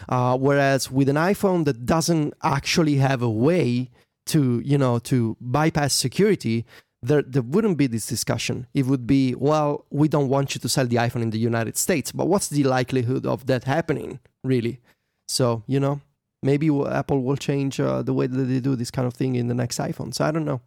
Uh, 0.10 0.38
whereas 0.38 0.91
with 0.91 1.10
an 1.10 1.15
iPhone 1.15 1.65
that 1.65 1.86
doesn't 1.86 2.34
actually 2.43 2.95
have 2.95 3.21
a 3.21 3.30
way 3.30 3.89
to 4.27 4.60
you 4.60 4.77
know 4.77 4.99
to 4.99 5.38
bypass 5.39 5.93
security, 5.93 6.65
there 7.01 7.21
there 7.21 7.41
wouldn't 7.41 7.77
be 7.77 7.88
this 7.88 8.06
discussion. 8.06 8.67
It 8.73 8.86
would 8.86 9.08
be 9.08 9.36
well, 9.36 9.86
we 9.89 10.08
don't 10.08 10.30
want 10.30 10.56
you 10.56 10.62
to 10.62 10.69
sell 10.69 10.86
the 10.86 10.97
iPhone 10.97 11.21
in 11.21 11.30
the 11.30 11.39
United 11.39 11.77
States, 11.77 12.12
but 12.12 12.27
what's 12.27 12.49
the 12.49 12.63
likelihood 12.63 13.25
of 13.25 13.45
that 13.47 13.63
happening 13.63 14.19
really? 14.43 14.80
So 15.27 15.63
you 15.67 15.80
know 15.80 16.01
maybe 16.43 16.69
Apple 16.86 17.23
will 17.23 17.38
change 17.38 17.80
uh, 17.80 18.01
the 18.01 18.13
way 18.13 18.27
that 18.27 18.43
they 18.43 18.60
do 18.60 18.75
this 18.75 18.91
kind 18.91 19.08
of 19.08 19.13
thing 19.13 19.36
in 19.36 19.47
the 19.47 19.53
next 19.53 19.80
iPhones. 19.80 20.21
I 20.21 20.32
don't 20.32 20.45
know. 20.45 20.62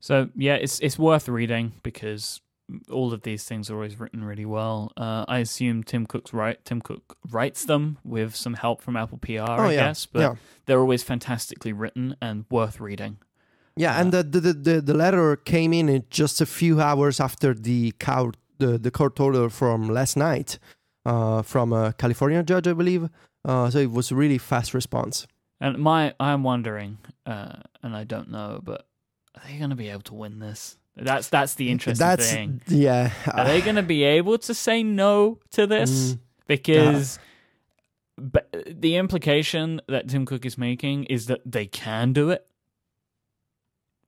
So 0.00 0.30
yeah, 0.34 0.54
it's 0.54 0.80
it's 0.80 0.98
worth 0.98 1.28
reading 1.28 1.72
because 1.82 2.40
all 2.90 3.12
of 3.12 3.22
these 3.22 3.44
things 3.44 3.70
are 3.70 3.74
always 3.74 3.98
written 3.98 4.24
really 4.24 4.44
well. 4.46 4.92
Uh, 4.96 5.24
I 5.28 5.38
assume 5.38 5.82
Tim 5.82 6.06
Cook's 6.06 6.32
right. 6.32 6.62
Tim 6.64 6.80
Cook 6.80 7.16
writes 7.30 7.64
them 7.64 7.98
with 8.04 8.34
some 8.36 8.54
help 8.54 8.82
from 8.82 8.96
Apple 8.96 9.18
PR, 9.18 9.40
Oh, 9.40 9.68
I 9.68 9.72
yeah. 9.72 9.86
guess, 9.88 10.06
but 10.06 10.20
yeah. 10.20 10.34
they're 10.66 10.80
always 10.80 11.02
fantastically 11.02 11.72
written 11.72 12.16
and 12.20 12.44
worth 12.50 12.80
reading. 12.80 13.18
Yeah, 13.76 14.00
and 14.00 14.12
the 14.12 14.22
the, 14.22 14.52
the 14.52 14.80
the 14.80 14.94
letter 14.94 15.36
came 15.36 15.72
in 15.72 15.88
in 15.88 16.04
just 16.10 16.40
a 16.40 16.46
few 16.46 16.80
hours 16.80 17.20
after 17.20 17.54
the 17.54 17.92
court 17.92 18.36
the, 18.58 18.76
the 18.78 18.90
court 18.90 19.18
order 19.20 19.48
from 19.48 19.88
last 19.88 20.16
night, 20.16 20.58
uh, 21.06 21.40
from 21.42 21.72
a 21.72 21.92
California 21.94 22.42
judge, 22.42 22.66
I 22.66 22.74
believe. 22.74 23.08
Uh, 23.44 23.70
so 23.70 23.78
it 23.78 23.90
was 23.90 24.10
a 24.10 24.14
really 24.16 24.36
fast 24.38 24.74
response. 24.74 25.26
And 25.60 25.78
my, 25.78 26.12
I'm 26.20 26.42
wondering, 26.42 26.98
uh, 27.24 27.56
and 27.82 27.96
I 27.96 28.04
don't 28.04 28.30
know, 28.30 28.60
but 28.62 28.86
are 29.34 29.42
they 29.46 29.56
going 29.56 29.70
to 29.70 29.76
be 29.76 29.88
able 29.88 30.02
to 30.02 30.14
win 30.14 30.40
this? 30.40 30.76
That's 31.00 31.28
that's 31.28 31.54
the 31.54 31.70
interesting 31.70 32.06
That's 32.06 32.30
thing. 32.30 32.60
yeah. 32.68 33.10
Are 33.32 33.44
they 33.44 33.60
going 33.60 33.76
to 33.76 33.82
be 33.82 34.02
able 34.04 34.38
to 34.38 34.54
say 34.54 34.82
no 34.82 35.38
to 35.52 35.66
this? 35.66 36.12
Mm, 36.14 36.18
Because 36.46 37.18
but 38.18 38.54
the 38.66 38.96
implication 38.96 39.80
that 39.88 40.08
Tim 40.08 40.26
Cook 40.26 40.44
is 40.44 40.58
making 40.58 41.04
is 41.04 41.26
that 41.26 41.40
they 41.46 41.66
can 41.66 42.12
do 42.12 42.30
it, 42.30 42.46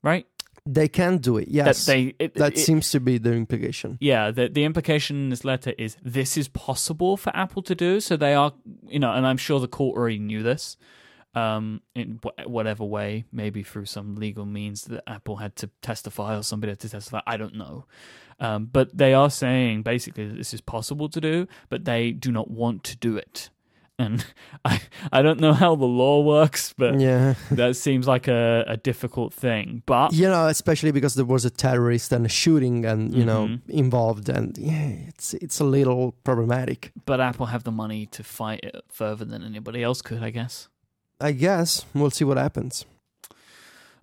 right? 0.02 0.26
they 0.64 0.86
can 0.86 1.18
do 1.18 1.38
it. 1.38 1.48
Yes, 1.48 1.86
That 1.86 1.92
they 1.92 2.14
it, 2.20 2.34
that 2.34 2.52
it- 2.52 2.58
seems 2.60 2.90
to 2.92 3.00
be 3.00 3.18
the 3.18 3.32
implication. 3.32 3.98
yeah. 4.00 4.30
The 4.30 4.48
the 4.48 4.62
implication 4.62 5.16
in 5.16 5.30
this 5.30 5.44
letter 5.44 5.72
is 5.76 5.96
this 6.04 6.36
is 6.36 6.46
possible 6.48 7.16
for 7.16 7.34
Apple 7.34 7.62
to 7.62 7.74
do. 7.74 7.98
So 8.00 8.16
they 8.16 8.34
are, 8.34 8.52
you 8.86 9.00
know, 9.00 9.12
and 9.12 9.26
I'm 9.26 9.38
sure 9.38 9.58
the 9.58 9.66
court 9.66 9.96
already 9.98 10.20
knew 10.20 10.42
this. 10.44 10.76
Um, 11.34 11.80
in 11.94 12.20
wh- 12.24 12.46
whatever 12.48 12.84
way, 12.84 13.24
maybe 13.32 13.62
through 13.62 13.86
some 13.86 14.16
legal 14.16 14.44
means 14.46 14.84
that 14.84 15.02
Apple 15.06 15.36
had 15.36 15.56
to 15.56 15.70
testify 15.80 16.36
or 16.36 16.42
somebody 16.42 16.70
had 16.72 16.80
to 16.80 16.88
testify. 16.88 17.20
I 17.26 17.36
don't 17.36 17.54
know. 17.54 17.86
Um, 18.40 18.66
but 18.66 18.96
they 18.96 19.14
are 19.14 19.30
saying 19.30 19.82
basically 19.82 20.26
that 20.28 20.36
this 20.36 20.52
is 20.52 20.60
possible 20.60 21.08
to 21.08 21.20
do, 21.20 21.46
but 21.68 21.84
they 21.84 22.10
do 22.12 22.32
not 22.32 22.50
want 22.50 22.82
to 22.84 22.96
do 22.96 23.16
it. 23.16 23.50
And 23.98 24.24
I, 24.64 24.80
I 25.12 25.22
don't 25.22 25.38
know 25.38 25.52
how 25.52 25.76
the 25.76 25.84
law 25.86 26.22
works, 26.22 26.74
but 26.76 26.98
Yeah. 26.98 27.34
that 27.52 27.76
seems 27.76 28.08
like 28.08 28.26
a, 28.26 28.64
a 28.66 28.76
difficult 28.76 29.32
thing. 29.32 29.82
But 29.86 30.12
You 30.12 30.28
know, 30.28 30.48
especially 30.48 30.90
because 30.92 31.14
there 31.14 31.24
was 31.26 31.44
a 31.44 31.50
terrorist 31.50 32.12
and 32.12 32.26
a 32.26 32.28
shooting 32.28 32.84
and 32.84 33.14
you 33.14 33.24
know 33.24 33.46
Mhm. 33.46 33.60
involved, 33.68 34.28
and 34.28 34.56
yeah, 34.58 34.88
it's 35.08 35.34
it's 35.34 35.60
a 35.60 35.64
little 35.64 36.12
problematic. 36.24 36.90
but 37.06 37.20
Apple 37.20 37.46
have 37.46 37.62
the 37.64 37.70
money 37.70 38.06
to 38.06 38.22
fight 38.24 38.60
it 38.64 38.74
further 38.90 39.24
than 39.24 39.42
anybody 39.44 39.82
else 39.82 40.02
could, 40.02 40.22
I 40.22 40.30
guess. 40.30 40.68
I 41.22 41.32
guess 41.32 41.86
we'll 41.94 42.10
see 42.10 42.24
what 42.24 42.36
happens. 42.36 42.84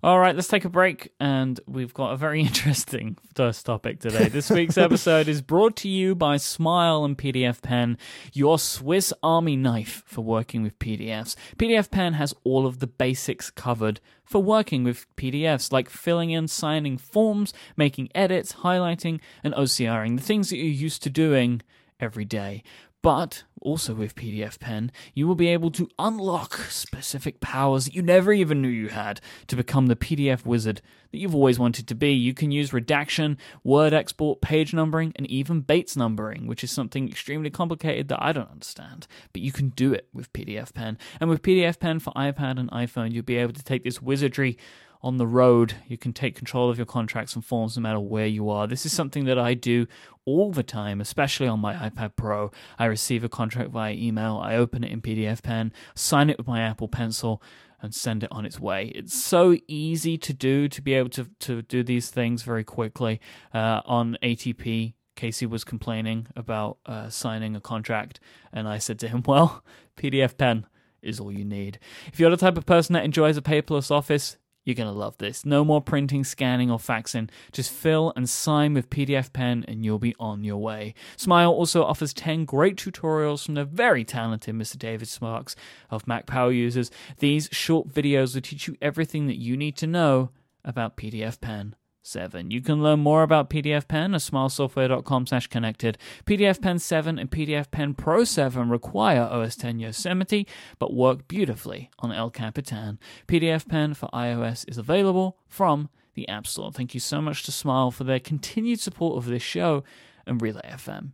All 0.02 0.18
right, 0.18 0.34
let's 0.34 0.48
take 0.48 0.64
a 0.64 0.70
break. 0.70 1.12
And 1.20 1.60
we've 1.66 1.92
got 1.92 2.12
a 2.12 2.16
very 2.16 2.40
interesting 2.46 3.18
first 3.34 3.66
topic 3.66 4.00
today. 4.00 4.28
This 4.28 4.48
week's 4.48 4.78
episode 4.78 5.28
is 5.28 5.42
brought 5.42 5.76
to 5.76 5.88
you 5.90 6.14
by 6.14 6.38
Smile 6.38 7.04
and 7.04 7.18
PDFpen, 7.18 7.98
your 8.32 8.58
Swiss 8.58 9.12
Army 9.22 9.56
knife 9.56 10.02
for 10.06 10.22
working 10.22 10.62
with 10.62 10.78
PDFs. 10.78 11.36
PDFpen 11.56 12.14
has 12.14 12.34
all 12.44 12.66
of 12.66 12.78
the 12.78 12.86
basics 12.86 13.50
covered 13.50 14.00
for 14.24 14.42
working 14.42 14.84
with 14.84 15.04
PDFs, 15.16 15.70
like 15.70 15.90
filling 15.90 16.30
in, 16.30 16.48
signing 16.48 16.96
forms, 16.96 17.52
making 17.76 18.08
edits, 18.14 18.54
highlighting, 18.54 19.20
and 19.44 19.52
OCRing, 19.52 20.16
the 20.16 20.22
things 20.22 20.48
that 20.48 20.56
you're 20.56 20.66
used 20.66 21.02
to 21.02 21.10
doing 21.10 21.60
every 22.00 22.24
day. 22.24 22.62
But 23.02 23.44
also 23.62 23.94
with 23.94 24.14
PDFpen, 24.14 24.90
you 25.14 25.26
will 25.26 25.34
be 25.34 25.48
able 25.48 25.70
to 25.72 25.88
unlock 25.98 26.56
specific 26.68 27.40
powers 27.40 27.86
that 27.86 27.94
you 27.94 28.02
never 28.02 28.32
even 28.32 28.60
knew 28.60 28.68
you 28.68 28.88
had 28.88 29.20
to 29.46 29.56
become 29.56 29.86
the 29.86 29.96
PDF 29.96 30.44
wizard 30.44 30.82
that 31.10 31.18
you've 31.18 31.34
always 31.34 31.58
wanted 31.58 31.86
to 31.88 31.94
be. 31.94 32.12
You 32.12 32.34
can 32.34 32.50
use 32.50 32.72
redaction, 32.72 33.38
word 33.64 33.92
export, 33.92 34.40
page 34.40 34.72
numbering, 34.74 35.12
and 35.16 35.26
even 35.28 35.60
Bates 35.60 35.96
numbering, 35.96 36.46
which 36.46 36.62
is 36.62 36.70
something 36.70 37.08
extremely 37.08 37.50
complicated 37.50 38.08
that 38.08 38.22
I 38.22 38.32
don't 38.32 38.50
understand. 38.50 39.06
But 39.32 39.42
you 39.42 39.52
can 39.52 39.70
do 39.70 39.92
it 39.92 40.08
with 40.12 40.32
PDFpen. 40.32 40.96
And 41.20 41.30
with 41.30 41.42
PDFpen 41.42 42.00
for 42.02 42.12
iPad 42.14 42.58
and 42.58 42.70
iPhone, 42.70 43.12
you'll 43.12 43.24
be 43.24 43.36
able 43.36 43.54
to 43.54 43.64
take 43.64 43.84
this 43.84 44.02
wizardry 44.02 44.58
on 45.02 45.16
the 45.16 45.26
road. 45.26 45.74
You 45.86 45.96
can 45.96 46.12
take 46.12 46.36
control 46.36 46.70
of 46.70 46.78
your 46.78 46.86
contracts 46.86 47.34
and 47.34 47.44
forms 47.44 47.76
no 47.76 47.82
matter 47.82 48.00
where 48.00 48.26
you 48.26 48.50
are. 48.50 48.66
This 48.66 48.84
is 48.84 48.92
something 48.92 49.24
that 49.24 49.38
I 49.38 49.54
do 49.54 49.86
all 50.24 50.52
the 50.52 50.62
time, 50.62 51.00
especially 51.00 51.46
on 51.46 51.60
my 51.60 51.74
iPad 51.74 52.16
Pro. 52.16 52.50
I 52.78 52.86
receive 52.86 53.24
a 53.24 53.28
contract 53.28 53.70
via 53.70 53.94
email, 53.94 54.38
I 54.42 54.56
open 54.56 54.84
it 54.84 54.92
in 54.92 55.00
PDFpen, 55.00 55.72
sign 55.94 56.30
it 56.30 56.38
with 56.38 56.46
my 56.46 56.60
Apple 56.60 56.88
Pencil, 56.88 57.42
and 57.82 57.94
send 57.94 58.22
it 58.22 58.30
on 58.30 58.44
its 58.44 58.60
way. 58.60 58.92
It's 58.94 59.14
so 59.14 59.56
easy 59.66 60.18
to 60.18 60.32
do 60.32 60.68
to 60.68 60.82
be 60.82 60.94
able 60.94 61.08
to, 61.10 61.28
to 61.40 61.62
do 61.62 61.82
these 61.82 62.10
things 62.10 62.42
very 62.42 62.64
quickly 62.64 63.20
uh, 63.54 63.80
on 63.86 64.18
ATP. 64.22 64.94
Casey 65.16 65.46
was 65.46 65.64
complaining 65.64 66.26
about 66.36 66.78
uh, 66.86 67.08
signing 67.08 67.56
a 67.56 67.60
contract, 67.60 68.20
and 68.52 68.68
I 68.68 68.78
said 68.78 68.98
to 69.00 69.08
him, 69.08 69.22
Well, 69.26 69.64
PDFpen 69.96 70.64
is 71.02 71.20
all 71.20 71.32
you 71.32 71.44
need. 71.44 71.78
If 72.12 72.20
you're 72.20 72.30
the 72.30 72.36
type 72.36 72.56
of 72.56 72.66
person 72.66 72.92
that 72.94 73.04
enjoys 73.04 73.36
a 73.36 73.42
paperless 73.42 73.90
office, 73.90 74.36
you're 74.64 74.74
going 74.74 74.92
to 74.92 74.98
love 74.98 75.16
this. 75.18 75.44
No 75.44 75.64
more 75.64 75.80
printing, 75.80 76.24
scanning, 76.24 76.70
or 76.70 76.78
faxing. 76.78 77.30
Just 77.52 77.70
fill 77.70 78.12
and 78.14 78.28
sign 78.28 78.74
with 78.74 78.90
PDFpen 78.90 79.64
and 79.66 79.84
you'll 79.84 79.98
be 79.98 80.14
on 80.20 80.44
your 80.44 80.58
way. 80.58 80.94
Smile 81.16 81.50
also 81.50 81.82
offers 81.82 82.12
10 82.12 82.44
great 82.44 82.76
tutorials 82.76 83.44
from 83.44 83.54
the 83.54 83.64
very 83.64 84.04
talented 84.04 84.54
Mr. 84.54 84.78
David 84.78 85.08
Sparks 85.08 85.56
of 85.90 86.06
Mac 86.06 86.26
Power 86.26 86.52
users. 86.52 86.90
These 87.18 87.48
short 87.52 87.88
videos 87.88 88.34
will 88.34 88.42
teach 88.42 88.66
you 88.66 88.76
everything 88.82 89.26
that 89.26 89.38
you 89.38 89.56
need 89.56 89.76
to 89.78 89.86
know 89.86 90.30
about 90.64 90.96
PDFpen. 90.96 91.72
7. 92.02 92.50
You 92.50 92.60
can 92.60 92.82
learn 92.82 93.00
more 93.00 93.22
about 93.22 93.50
PDFpen 93.50 94.14
at 94.14 94.20
smilesoftware.com 94.20 95.26
slash 95.26 95.46
connected. 95.46 95.98
PDFpen 96.24 96.80
7 96.80 97.18
and 97.18 97.30
PDFpen 97.30 97.96
Pro 97.96 98.24
7 98.24 98.68
require 98.68 99.22
OS 99.22 99.56
10 99.56 99.78
Yosemite, 99.80 100.46
but 100.78 100.94
work 100.94 101.28
beautifully 101.28 101.90
on 101.98 102.12
El 102.12 102.30
Capitan. 102.30 102.98
PDFpen 103.28 103.96
for 103.96 104.08
iOS 104.12 104.68
is 104.68 104.78
available 104.78 105.38
from 105.46 105.88
the 106.14 106.28
App 106.28 106.46
Store. 106.46 106.72
Thank 106.72 106.94
you 106.94 107.00
so 107.00 107.20
much 107.20 107.42
to 107.44 107.52
Smile 107.52 107.90
for 107.90 108.04
their 108.04 108.20
continued 108.20 108.80
support 108.80 109.16
of 109.16 109.26
this 109.26 109.42
show 109.42 109.84
and 110.26 110.40
Relay 110.40 110.62
FM. 110.68 111.12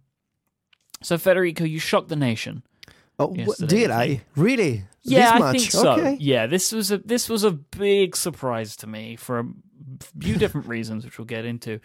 So, 1.02 1.18
Federico, 1.18 1.64
you 1.64 1.78
shocked 1.78 2.08
the 2.08 2.16
nation. 2.16 2.62
Oh, 3.18 3.34
Yesterday, 3.34 3.76
did 3.76 3.90
I 3.90 4.22
really? 4.36 4.84
Yeah, 5.02 5.20
this 5.20 5.30
I 5.30 5.38
much? 5.38 5.56
think 5.58 5.70
so. 5.70 5.92
Okay. 5.92 6.16
Yeah, 6.20 6.46
this 6.46 6.72
was 6.72 6.90
a 6.90 6.98
this 6.98 7.28
was 7.28 7.44
a 7.44 7.50
big 7.50 8.14
surprise 8.16 8.76
to 8.76 8.86
me 8.86 9.16
for 9.16 9.38
a 9.38 9.46
few 10.20 10.36
different 10.36 10.66
reasons, 10.66 11.04
which 11.04 11.18
we'll 11.18 11.24
get 11.24 11.44
into. 11.44 11.80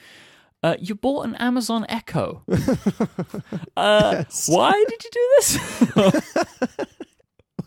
Uh, 0.64 0.76
you 0.80 0.94
bought 0.94 1.26
an 1.26 1.36
Amazon 1.36 1.86
Echo. 1.90 2.44
uh, 3.78 4.12
Yes. 4.14 4.48
Why 4.48 4.84
did 4.90 5.04
you 5.04 5.10
do 5.12 5.30
this? 5.38 5.58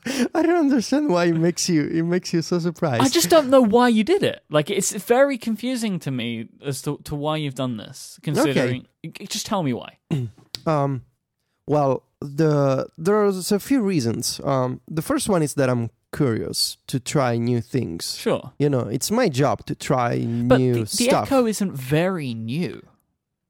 I 0.34 0.42
don't 0.42 0.56
understand 0.56 1.08
why 1.08 1.24
it 1.26 1.36
makes 1.36 1.68
you 1.68 1.84
it 1.86 2.02
makes 2.02 2.32
you 2.32 2.42
so 2.42 2.58
surprised. 2.58 3.02
I 3.02 3.08
just 3.08 3.30
don't 3.30 3.48
know 3.48 3.62
why 3.62 3.88
you 3.88 4.04
did 4.04 4.22
it. 4.22 4.42
Like, 4.50 4.68
it's 4.70 4.92
very 4.92 5.38
confusing 5.38 5.98
to 6.00 6.10
me 6.10 6.48
as 6.64 6.82
to, 6.82 6.98
to 7.04 7.14
why 7.14 7.38
you've 7.38 7.54
done 7.54 7.78
this. 7.78 8.20
Considering, 8.22 8.86
just 9.28 9.46
tell 9.46 9.62
me 9.62 9.72
why. 9.72 9.98
Um, 10.66 11.04
well, 11.66 12.04
the 12.24 12.86
there's 12.96 13.52
a 13.52 13.60
few 13.60 13.82
reasons. 13.82 14.40
Um, 14.44 14.80
the 14.88 15.02
first 15.02 15.28
one 15.28 15.42
is 15.42 15.54
that 15.54 15.68
I'm 15.68 15.90
curious 16.14 16.76
to 16.86 17.00
try 17.00 17.36
new 17.36 17.60
things. 17.60 18.16
Sure, 18.16 18.52
You 18.58 18.70
know, 18.70 18.86
it's 18.88 19.10
my 19.10 19.28
job 19.28 19.66
to 19.66 19.74
try 19.74 20.18
but 20.24 20.58
new 20.58 20.74
the, 20.74 20.80
the 20.80 20.86
stuff. 20.86 21.26
Echo 21.26 21.46
isn't 21.46 21.72
very 21.72 22.34
new. 22.34 22.82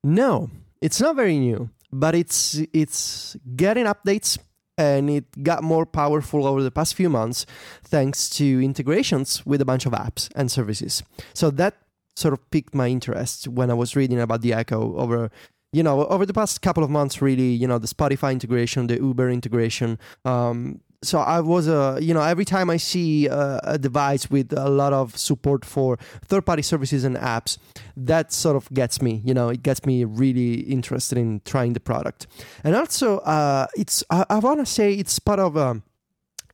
No, 0.03 0.51
it's 0.81 1.01
not 1.01 1.17
very 1.17 1.39
new, 1.39 1.71
but 1.93 2.15
it's 2.15 2.61
it's 2.73 3.37
getting 3.57 3.87
updates 3.87 4.39
and 4.77 5.09
it 5.09 5.25
got 5.43 5.63
more 5.63 5.87
powerful 5.87 6.47
over 6.47 6.63
the 6.63 6.71
past 6.71 6.95
few 6.95 7.09
months 7.09 7.47
thanks 7.85 8.29
to 8.29 8.61
integrations 8.61 9.47
with 9.47 9.61
a 9.61 9.65
bunch 9.65 9.87
of 9.87 9.93
apps 9.93 10.29
and 10.35 10.51
services. 10.51 11.03
So 11.33 11.51
that 11.53 11.75
sort 12.17 12.35
of 12.35 12.51
piqued 12.51 12.75
my 12.75 12.89
interest 12.89 13.49
when 13.49 13.71
I 13.71 13.75
was 13.75 13.97
reading 13.97 14.21
about 14.21 14.43
the 14.43 14.53
Echo 14.53 14.97
over 14.97 15.31
you 15.75 15.83
know 15.83 16.07
over 16.07 16.25
the 16.25 16.33
past 16.33 16.63
couple 16.63 16.85
of 16.85 16.91
months 16.91 17.21
really 17.21 17.51
you 17.63 17.67
know 17.67 17.79
the 17.79 17.87
Spotify 17.87 18.33
integration 18.33 18.87
the 18.87 18.97
Uber 18.97 19.29
integration 19.31 19.99
um 20.25 20.81
so 21.05 21.19
I 21.19 21.41
was 21.41 21.69
uh, 21.69 21.99
you 22.01 22.15
know 22.15 22.23
every 22.23 22.45
time 22.45 22.71
I 22.71 22.79
see 22.79 23.29
uh, 23.29 23.61
a 23.63 23.79
device 23.79 24.31
with 24.31 24.53
a 24.57 24.71
lot 24.71 24.93
of 24.93 25.17
support 25.17 25.65
for 25.65 25.99
third 26.25 26.47
party 26.47 26.63
services 26.63 27.05
and 27.05 27.17
apps 27.17 27.59
that 27.97 28.33
sort 28.33 28.57
of 28.57 28.73
gets 28.73 29.03
me 29.03 29.21
you 29.25 29.35
know 29.35 29.51
it 29.51 29.63
gets 29.63 29.85
me 29.85 30.05
really 30.05 30.61
interested 30.61 31.19
in 31.19 31.43
trying 31.45 31.75
the 31.75 31.81
product. 31.81 32.27
And 32.65 32.75
also 32.75 33.19
uh, 33.19 33.67
it's 33.77 34.03
i, 34.11 34.25
I 34.31 34.39
want 34.39 34.61
to 34.61 34.67
say 34.67 34.95
it's 34.95 35.19
part 35.19 35.39
of 35.41 35.57
um, 35.57 35.83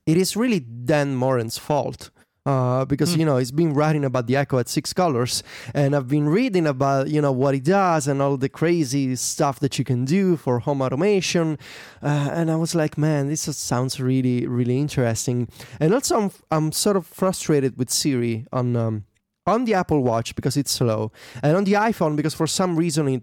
it 0.06 0.16
is 0.16 0.36
really 0.36 0.60
dan 0.60 1.14
moren's 1.14 1.56
fault 1.56 2.10
uh, 2.46 2.84
because 2.86 3.12
Hmm. 3.14 3.20
you 3.20 3.26
know 3.26 3.36
he's 3.36 3.52
been 3.52 3.74
writing 3.74 4.04
about 4.04 4.26
the 4.26 4.36
echo 4.36 4.58
at 4.58 4.68
six 4.68 4.92
colors 4.92 5.42
and 5.74 5.94
i've 5.94 6.08
been 6.08 6.28
reading 6.28 6.66
about 6.66 7.08
you 7.08 7.20
know 7.20 7.32
what 7.32 7.52
he 7.54 7.60
does 7.60 8.08
and 8.08 8.22
all 8.22 8.36
the 8.36 8.48
crazy 8.48 9.14
stuff 9.16 9.60
that 9.60 9.78
you 9.78 9.84
can 9.84 10.04
do 10.04 10.36
for 10.36 10.60
home 10.60 10.80
automation 10.80 11.58
uh, 12.02 12.30
and 12.32 12.50
i 12.50 12.56
was 12.56 12.74
like 12.74 12.96
man 12.96 13.28
this 13.28 13.42
sounds 13.42 14.00
really 14.00 14.46
really 14.46 14.78
interesting 14.78 15.48
and 15.78 15.92
also 15.92 16.20
i'm, 16.20 16.30
I'm 16.50 16.72
sort 16.72 16.96
of 16.96 17.06
frustrated 17.06 17.76
with 17.76 17.90
siri 17.90 18.46
on 18.52 18.74
um, 18.76 19.04
on 19.46 19.64
the 19.66 19.74
apple 19.74 20.02
watch 20.02 20.34
because 20.34 20.56
it's 20.56 20.72
slow 20.72 21.12
and 21.42 21.56
on 21.56 21.64
the 21.64 21.72
iphone 21.74 22.16
because 22.16 22.34
for 22.34 22.46
some 22.46 22.76
reason 22.76 23.08
it 23.08 23.22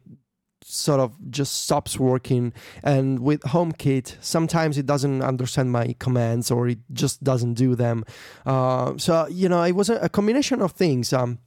sort 0.68 1.00
of 1.00 1.16
just 1.32 1.64
stops 1.64 1.98
working 1.98 2.52
and 2.84 3.20
with 3.20 3.42
homekit 3.42 4.16
sometimes 4.20 4.78
it 4.78 4.86
doesn't 4.86 5.22
understand 5.22 5.72
my 5.72 5.96
commands 6.00 6.52
or 6.52 6.68
it 6.68 6.80
just 6.92 7.24
doesn't 7.24 7.54
do 7.54 7.74
them 7.76 8.04
uh, 8.46 8.94
so 8.98 9.28
you 9.28 9.48
know 9.48 9.64
it 9.64 9.74
was 9.74 9.90
a, 9.90 10.10
combination 10.10 10.62
of 10.62 10.74
things 10.74 11.14
um, 11.14 11.40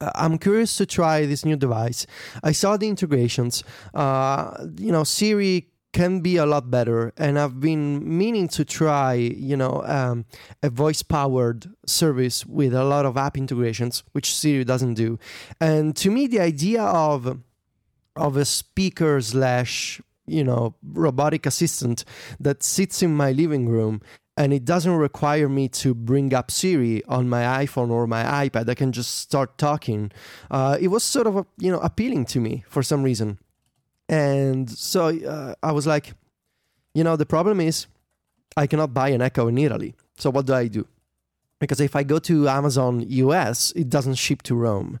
uh, 0.00 0.10
I'm 0.16 0.38
curious 0.38 0.76
to 0.78 0.86
try 0.86 1.26
this 1.26 1.44
new 1.44 1.56
device. 1.56 2.06
I 2.42 2.52
saw 2.52 2.76
the 2.76 2.88
integrations. 2.88 3.62
Uh, 3.94 4.66
you 4.76 4.90
know, 4.90 5.04
Siri 5.04 5.68
can 5.92 6.20
be 6.20 6.36
a 6.36 6.46
lot 6.46 6.70
better, 6.70 7.12
and 7.16 7.38
I've 7.38 7.60
been 7.60 8.18
meaning 8.18 8.48
to 8.48 8.64
try, 8.64 9.14
you 9.14 9.56
know, 9.56 9.82
um, 9.84 10.24
a 10.62 10.70
voice-powered 10.70 11.70
service 11.86 12.46
with 12.46 12.74
a 12.74 12.82
lot 12.82 13.04
of 13.04 13.16
app 13.16 13.36
integrations, 13.36 14.02
which 14.12 14.34
Siri 14.34 14.64
doesn't 14.64 14.94
do. 14.94 15.18
And 15.60 15.94
to 15.96 16.10
me, 16.10 16.26
the 16.26 16.40
idea 16.40 16.82
of 16.82 17.38
of 18.16 18.36
a 18.36 18.44
speaker 18.44 19.20
slash 19.20 20.00
you 20.26 20.44
know 20.44 20.74
robotic 20.82 21.46
assistant 21.46 22.04
that 22.38 22.62
sits 22.62 23.02
in 23.02 23.14
my 23.14 23.32
living 23.32 23.68
room 23.68 24.00
and 24.36 24.52
it 24.52 24.64
doesn't 24.64 24.94
require 24.94 25.48
me 25.48 25.68
to 25.68 25.94
bring 25.94 26.32
up 26.32 26.50
Siri 26.50 27.04
on 27.04 27.28
my 27.28 27.42
iPhone 27.64 27.90
or 27.90 28.06
my 28.06 28.22
iPad. 28.48 28.66
I 28.68 28.74
can 28.74 28.90
just 28.90 29.18
start 29.18 29.58
talking. 29.58 30.10
Uh, 30.50 30.78
it 30.80 30.88
was 30.88 31.04
sort 31.04 31.26
of 31.26 31.46
you 31.58 31.70
know 31.70 31.80
appealing 31.80 32.24
to 32.26 32.40
me 32.40 32.64
for 32.68 32.82
some 32.82 33.02
reason, 33.02 33.38
and 34.08 34.70
so 34.70 35.08
uh, 35.08 35.54
I 35.62 35.72
was 35.72 35.86
like, 35.86 36.14
you 36.94 37.04
know, 37.04 37.16
the 37.16 37.26
problem 37.26 37.60
is 37.60 37.86
I 38.56 38.66
cannot 38.66 38.94
buy 38.94 39.08
an 39.08 39.22
Echo 39.22 39.48
in 39.48 39.58
Italy. 39.58 39.94
So 40.16 40.30
what 40.30 40.46
do 40.46 40.54
I 40.54 40.68
do? 40.68 40.86
because 41.62 41.80
if 41.80 41.94
I 41.94 42.02
go 42.02 42.18
to 42.18 42.48
Amazon 42.48 43.04
US, 43.08 43.70
it 43.76 43.88
doesn't 43.88 44.16
ship 44.16 44.42
to 44.42 44.56
Rome. 44.56 44.98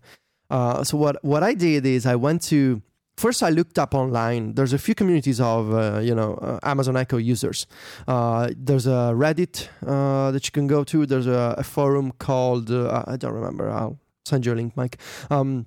Uh, 0.48 0.84
so 0.84 0.96
what 0.96 1.16
what 1.24 1.42
I 1.42 1.54
did 1.54 1.84
is 1.84 2.06
I 2.06 2.14
went 2.14 2.40
to 2.52 2.80
first 3.22 3.42
I 3.42 3.50
looked 3.50 3.78
up 3.78 3.94
online. 3.94 4.54
There's 4.54 4.72
a 4.72 4.78
few 4.78 4.94
communities 4.94 5.40
of 5.40 5.72
uh, 5.72 6.00
you 6.08 6.14
know 6.14 6.34
uh, 6.34 6.58
Amazon 6.72 6.96
Echo 6.96 7.18
users. 7.18 7.66
Uh, 8.08 8.50
there's 8.56 8.86
a 8.86 9.14
Reddit 9.22 9.68
uh, 9.86 10.32
that 10.32 10.44
you 10.46 10.52
can 10.52 10.66
go 10.66 10.82
to. 10.84 11.06
There's 11.06 11.28
a, 11.28 11.54
a 11.56 11.62
forum 11.62 12.12
called 12.18 12.70
uh, 12.70 13.04
I 13.06 13.16
don't 13.16 13.34
remember. 13.40 13.70
I'll 13.70 13.98
send 14.24 14.44
you 14.44 14.52
a 14.52 14.58
link, 14.60 14.74
Myke. 14.74 14.96
Um, 15.30 15.66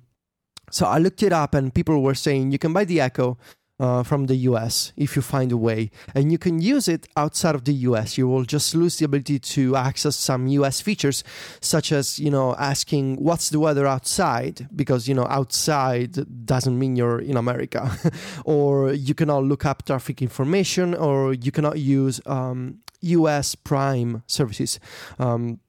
so 0.70 0.86
I 0.86 0.98
looked 0.98 1.22
it 1.22 1.32
up, 1.32 1.54
and 1.54 1.72
people 1.72 2.02
were 2.02 2.14
saying 2.14 2.52
you 2.52 2.58
can 2.58 2.72
buy 2.72 2.84
the 2.84 3.00
Echo 3.00 3.38
uh, 3.78 4.02
from 4.02 4.26
the 4.26 4.36
US 4.50 4.92
if 4.96 5.16
you 5.16 5.22
find 5.22 5.52
a 5.52 5.56
way. 5.56 5.90
And 6.14 6.32
you 6.32 6.38
can 6.38 6.60
use 6.60 6.88
it 6.88 7.06
outside 7.16 7.54
of 7.54 7.64
the 7.64 7.74
US. 7.90 8.16
You 8.16 8.28
will 8.28 8.44
just 8.44 8.74
lose 8.74 8.98
the 8.98 9.04
ability 9.04 9.38
to 9.38 9.76
access 9.76 10.16
some 10.16 10.46
US 10.48 10.80
features, 10.80 11.24
such 11.60 11.92
as, 11.92 12.18
you 12.18 12.30
know, 12.30 12.54
asking 12.58 13.16
what's 13.16 13.50
the 13.50 13.60
weather 13.60 13.86
outside, 13.86 14.68
because, 14.74 15.08
you 15.08 15.14
know, 15.14 15.26
outside 15.28 16.46
doesn't 16.46 16.78
mean 16.78 16.96
you're 16.96 17.20
in 17.20 17.36
America. 17.36 17.96
or 18.44 18.92
you 18.92 19.14
cannot 19.14 19.44
look 19.44 19.64
up 19.64 19.84
traffic 19.84 20.22
information, 20.22 20.94
or 20.94 21.34
you 21.34 21.52
cannot 21.52 21.78
use 21.78 22.20
um, 22.26 22.78
US 23.02 23.54
Prime 23.54 24.22
services. 24.26 24.80
Um, 25.18 25.60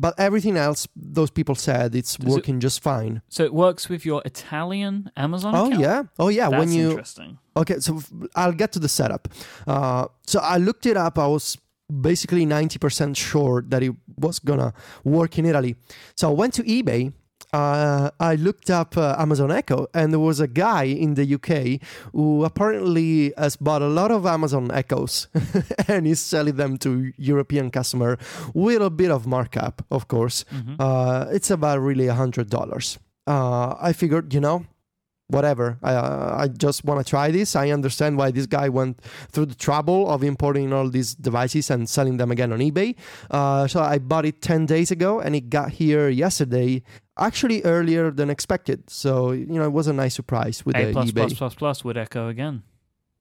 but 0.00 0.12
everything 0.18 0.56
else, 0.56 0.88
those 0.96 1.30
people 1.30 1.54
said 1.54 1.94
it's 1.94 2.16
Does 2.16 2.26
it- 2.26 2.36
working 2.36 2.60
just 2.60 2.82
fine. 2.82 3.20
So 3.28 3.40
it 3.44 3.52
works 3.54 3.88
with 3.88 4.02
your 4.04 4.20
Italian 4.24 5.10
Amazon 5.16 5.54
Oh 5.54 5.66
account? 5.66 5.80
yeah, 5.86 6.02
oh 6.18 6.28
yeah. 6.28 6.48
That's 6.50 6.60
when 6.60 6.72
you 6.72 6.90
interesting. 6.90 7.38
Okay, 7.56 7.78
so 7.80 8.00
i'll 8.34 8.52
get 8.62 8.70
to 8.72 8.78
the 8.78 8.88
setup. 8.88 9.28
Uh, 9.66 10.06
so 10.26 10.38
I 10.54 10.56
looked 10.58 10.86
it 10.86 10.96
up. 10.96 11.18
I 11.18 11.26
was 11.26 11.56
basically 12.10 12.46
90% 12.46 13.16
sure 13.16 13.62
that 13.68 13.82
it 13.82 13.92
was 14.16 14.38
gonna 14.38 14.72
work 15.04 15.38
in 15.38 15.44
Italy. 15.46 15.74
So 16.16 16.30
I 16.30 16.34
went 16.42 16.54
to 16.54 16.62
eBay. 16.62 17.12
Uh, 17.52 18.10
I 18.20 18.36
looked 18.36 18.70
up 18.70 18.96
uh, 18.96 19.16
Amazon 19.18 19.50
Echo, 19.50 19.86
and 19.92 20.12
there 20.12 20.20
was 20.20 20.40
a 20.40 20.46
guy 20.46 20.84
in 20.84 21.14
the 21.14 21.34
UK 21.34 21.80
who 22.12 22.44
apparently 22.44 23.32
has 23.36 23.56
bought 23.56 23.82
a 23.82 23.88
lot 23.88 24.10
of 24.10 24.24
Amazon 24.26 24.70
Echoes, 24.72 25.26
and 25.88 26.06
he's 26.06 26.20
selling 26.20 26.56
them 26.56 26.76
to 26.78 27.12
European 27.16 27.70
customer 27.70 28.18
with 28.54 28.80
a 28.82 28.90
bit 28.90 29.10
of 29.10 29.26
markup, 29.26 29.84
of 29.90 30.06
course. 30.08 30.44
Mhm. 30.52 30.76
Uh, 30.78 31.26
it's 31.30 31.50
about 31.50 31.80
really 31.80 32.06
a 32.06 32.14
hundred 32.14 32.50
dollars. 32.50 32.98
Uh, 33.26 33.74
I 33.80 33.92
figured, 33.92 34.32
you 34.34 34.40
know, 34.40 34.64
whatever. 35.30 35.78
I 35.82 35.94
uh, 35.94 36.36
I 36.44 36.48
just 36.48 36.84
want 36.84 37.04
to 37.04 37.08
try 37.08 37.30
this. 37.30 37.54
I 37.56 37.70
understand 37.70 38.18
why 38.18 38.30
this 38.30 38.46
guy 38.46 38.68
went 38.68 39.00
through 39.32 39.46
the 39.46 39.54
trouble 39.54 40.08
of 40.10 40.22
importing 40.22 40.72
all 40.72 40.88
these 40.90 41.14
devices 41.14 41.70
and 41.70 41.88
selling 41.88 42.16
them 42.18 42.30
again 42.30 42.52
on 42.52 42.58
eBay. 42.60 42.96
Uh, 43.30 43.66
so 43.66 43.80
I 43.80 43.98
bought 43.98 44.26
it 44.26 44.42
ten 44.42 44.66
days 44.66 44.90
ago, 44.90 45.20
and 45.20 45.34
it 45.34 45.48
got 45.50 45.70
here 45.72 46.08
yesterday. 46.08 46.82
Actually, 47.18 47.62
earlier 47.64 48.10
than 48.10 48.30
expected. 48.30 48.88
So 48.90 49.32
you 49.32 49.46
know, 49.58 49.64
it 49.64 49.72
was 49.72 49.86
a 49.86 49.92
nice 49.92 50.14
surprise 50.14 50.64
with 50.64 50.76
A 50.76 50.86
the 50.86 50.92
plus 50.92 51.10
eBay. 51.10 51.14
plus 51.14 51.34
plus 51.34 51.54
plus 51.54 51.84
would 51.84 51.96
echo 51.96 52.28
again. 52.28 52.62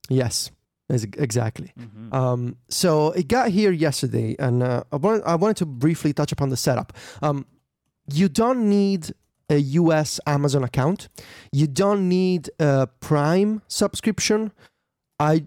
Yes, 0.09 0.51
ex- 0.89 1.03
exactly. 1.17 1.71
Mhm. 1.79 2.13
Um, 2.13 2.55
so 2.69 3.11
it 3.11 3.27
got 3.27 3.49
here 3.49 3.71
yesterday, 3.71 4.35
and 4.39 4.63
uh, 4.63 4.83
I, 4.91 4.95
want, 4.95 5.23
I 5.25 5.35
wanted 5.35 5.57
to 5.57 5.65
briefly 5.65 6.13
touch 6.13 6.31
upon 6.31 6.49
the 6.49 6.57
setup. 6.57 6.93
Um, 7.21 7.45
you 8.11 8.27
don't 8.29 8.69
need 8.69 9.11
a 9.49 9.57
US 9.57 10.19
Amazon 10.25 10.63
account. 10.63 11.09
You 11.51 11.67
don't 11.67 12.07
need 12.07 12.49
a 12.59 12.88
Prime 12.99 13.62
subscription. 13.67 14.51
I, 15.19 15.45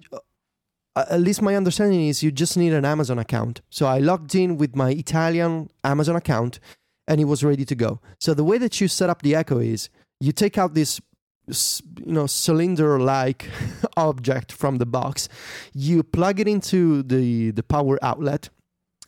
uh, 0.94 1.04
at 1.10 1.20
least 1.20 1.40
my 1.40 1.54
understanding 1.56 2.06
is 2.08 2.22
you 2.22 2.30
just 2.30 2.56
need 2.56 2.72
an 2.72 2.84
Amazon 2.84 3.18
account. 3.18 3.62
So 3.70 3.86
I 3.86 3.98
logged 3.98 4.34
in 4.34 4.58
with 4.58 4.76
my 4.76 4.90
Italian 4.90 5.70
Amazon 5.84 6.16
account, 6.16 6.60
and 7.08 7.20
it 7.20 7.24
was 7.24 7.42
ready 7.42 7.64
to 7.64 7.74
go. 7.74 8.00
So 8.20 8.34
the 8.34 8.44
way 8.44 8.58
that 8.58 8.80
you 8.80 8.88
set 8.88 9.08
up 9.08 9.22
the 9.22 9.34
Echo 9.34 9.58
is 9.58 9.88
you 10.20 10.32
take 10.32 10.58
out 10.58 10.74
this 10.74 11.00
you 11.48 12.12
know 12.12 12.26
cylinder-like 12.26 13.48
object 13.96 14.52
from 14.52 14.78
the 14.78 14.86
box 14.86 15.28
you 15.74 16.02
plug 16.02 16.38
it 16.38 16.46
into 16.46 17.02
the 17.02 17.50
the 17.50 17.64
power 17.64 17.98
outlet 18.00 18.48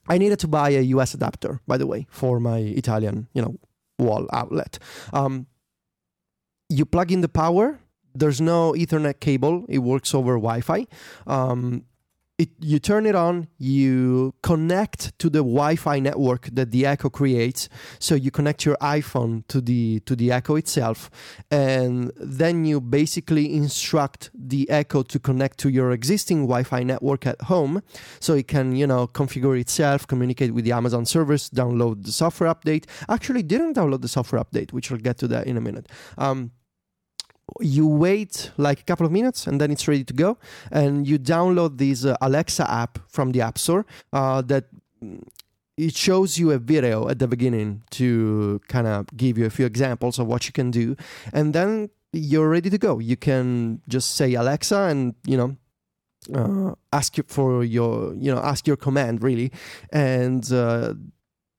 i 0.08 0.18
needed 0.18 0.38
to 0.38 0.48
buy 0.48 0.70
a 0.70 0.82
us 0.82 1.14
adapter 1.14 1.60
by 1.68 1.78
the 1.78 1.86
way 1.86 2.06
for 2.10 2.40
my 2.40 2.58
italian 2.58 3.28
you 3.34 3.40
know 3.40 3.56
wall 3.98 4.26
outlet. 4.32 4.78
Um, 5.12 5.46
you 6.68 6.84
plug 6.84 7.12
in 7.12 7.20
the 7.20 7.28
power 7.28 7.78
there's 8.14 8.40
no 8.40 8.72
ethernet 8.72 9.20
cable 9.20 9.64
it 9.68 9.78
works 9.78 10.14
over 10.14 10.34
wi-fi. 10.34 10.86
Um, 11.26 11.84
it, 12.36 12.50
you 12.60 12.80
turn 12.80 13.06
it 13.06 13.14
on 13.14 13.46
you 13.58 14.34
connect 14.42 15.16
to 15.20 15.30
the 15.30 15.38
wi-fi 15.38 16.00
network 16.00 16.48
that 16.52 16.72
the 16.72 16.84
echo 16.84 17.08
creates. 17.08 17.68
So 18.00 18.16
you 18.16 18.30
connect 18.32 18.64
your 18.64 18.76
iphone 18.78 19.46
to 19.48 19.60
the 19.60 20.00
to 20.00 20.16
the 20.16 20.32
echo 20.32 20.56
itself 20.56 21.10
and 21.50 22.10
then 22.16 22.64
you 22.64 22.80
basically 22.80 23.54
instruct 23.54 24.30
the 24.34 24.68
echo 24.68 25.02
to 25.02 25.18
connect 25.20 25.58
to 25.58 25.68
your 25.68 25.92
existing 25.92 26.42
wi-fi 26.42 26.82
network 26.82 27.24
at 27.26 27.40
home. 27.42 27.82
So 28.18 28.34
it 28.34 28.48
can 28.48 28.74
you 28.74 28.86
know 28.86 29.06
configure 29.06 29.58
itself 29.58 30.06
communicate 30.06 30.52
with 30.54 30.64
the 30.64 30.72
amazon 30.72 31.06
servers 31.06 31.48
download 31.50 32.04
the 32.04 32.12
software 32.12 32.52
update. 32.52 32.86
Actually 33.08 33.44
didn't 33.44 33.74
download 33.74 34.02
the 34.02 34.08
software 34.08 34.42
update 34.42 34.72
which 34.72 34.90
i'll 34.90 34.98
get 34.98 35.18
to 35.18 35.28
that 35.28 35.46
in 35.46 35.56
a 35.56 35.60
minute. 35.60 35.88
Um, 36.18 36.50
you 37.60 37.86
wait 37.86 38.50
like 38.56 38.80
a 38.80 38.84
couple 38.84 39.06
of 39.06 39.12
minutes 39.12 39.46
and 39.46 39.60
then 39.60 39.70
it's 39.70 39.86
ready 39.86 40.04
to 40.04 40.12
go. 40.12 40.38
And 40.70 41.06
you 41.06 41.18
download 41.18 41.78
this 41.78 42.04
uh, 42.04 42.16
alexa 42.20 42.70
app 42.70 42.98
from 43.08 43.32
the 43.32 43.40
app 43.42 43.58
store 43.58 43.86
uh, 44.12 44.42
that 44.42 44.64
mm, 45.02 45.22
it 45.76 45.94
shows 45.94 46.38
you 46.38 46.52
a 46.52 46.58
video 46.58 47.08
at 47.08 47.18
the 47.18 47.26
beginning 47.26 47.82
to 47.90 48.60
kind 48.68 48.86
of 48.86 49.06
give 49.16 49.36
you 49.36 49.46
a 49.46 49.50
few 49.50 49.66
examples 49.66 50.18
of 50.18 50.26
what 50.26 50.46
you 50.46 50.52
can 50.52 50.70
do. 50.70 50.96
And 51.32 51.52
then 51.52 51.90
you're 52.12 52.48
ready 52.48 52.70
to 52.70 52.78
go. 52.78 52.98
You 52.98 53.16
can 53.16 53.82
just 53.88 54.14
say 54.14 54.34
alexa 54.34 54.76
and 54.76 55.14
you 55.26 55.36
know 55.36 55.56
uh, 56.32 56.74
ask 56.92 57.16
you 57.18 57.24
for 57.26 57.64
your 57.64 58.14
you 58.14 58.32
know 58.32 58.40
ask 58.40 58.66
your 58.66 58.76
command 58.76 59.22
really. 59.22 59.52
And 59.92 60.50
uh, 60.52 60.94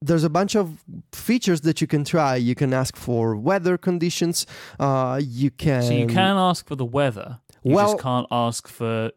there's 0.08 0.24
a 0.24 0.30
bunch 0.40 0.56
of 0.56 0.66
features 1.12 1.60
that 1.62 1.78
you 1.82 1.88
can 1.88 2.04
try 2.04 2.36
you 2.50 2.56
can 2.62 2.72
ask 2.74 2.96
for 2.96 3.36
weather 3.50 3.76
conditions 3.78 4.46
uh, 4.80 5.20
you 5.42 5.50
can 5.64 5.82
so 5.84 5.94
you 5.94 6.08
can 6.08 6.36
ask 6.50 6.62
for 6.70 6.76
the 6.76 6.86
weather. 7.00 7.30
You 7.64 7.76
Well- 7.76 7.94
just 7.94 8.04
can't 8.04 8.28
ask 8.32 8.68
for 8.68 9.12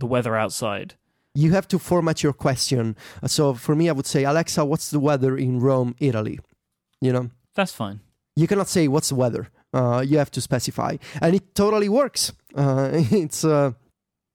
the 0.00 0.06
weather 0.14 0.34
outside. 0.44 0.88
you 1.34 1.52
have 1.52 1.66
to 1.68 1.78
format 1.78 2.22
your 2.24 2.34
question. 2.46 2.94
So 3.26 3.54
for 3.54 3.74
me, 3.74 3.84
I 3.88 3.92
would 3.92 4.06
say, 4.14 4.24
Alexa, 4.24 4.60
what's 4.70 4.88
the 4.90 5.00
weather 5.08 5.32
in 5.46 5.60
Rome, 5.60 5.94
Italy? 5.98 6.38
You 7.00 7.12
know, 7.14 7.24
That's 7.54 7.72
fine. 7.72 8.00
you 8.40 8.46
cannot 8.46 8.68
say 8.68 8.86
what's 8.88 9.08
the 9.08 9.14
weather. 9.24 9.44
Uh, 9.78 10.00
you 10.10 10.18
have 10.18 10.30
to 10.36 10.40
specify, 10.40 10.92
and 11.22 11.34
it 11.34 11.44
totally 11.54 11.88
works. 11.88 12.32
Uh, 12.54 12.90
it's. 13.24 13.44
Uh, 13.44 13.70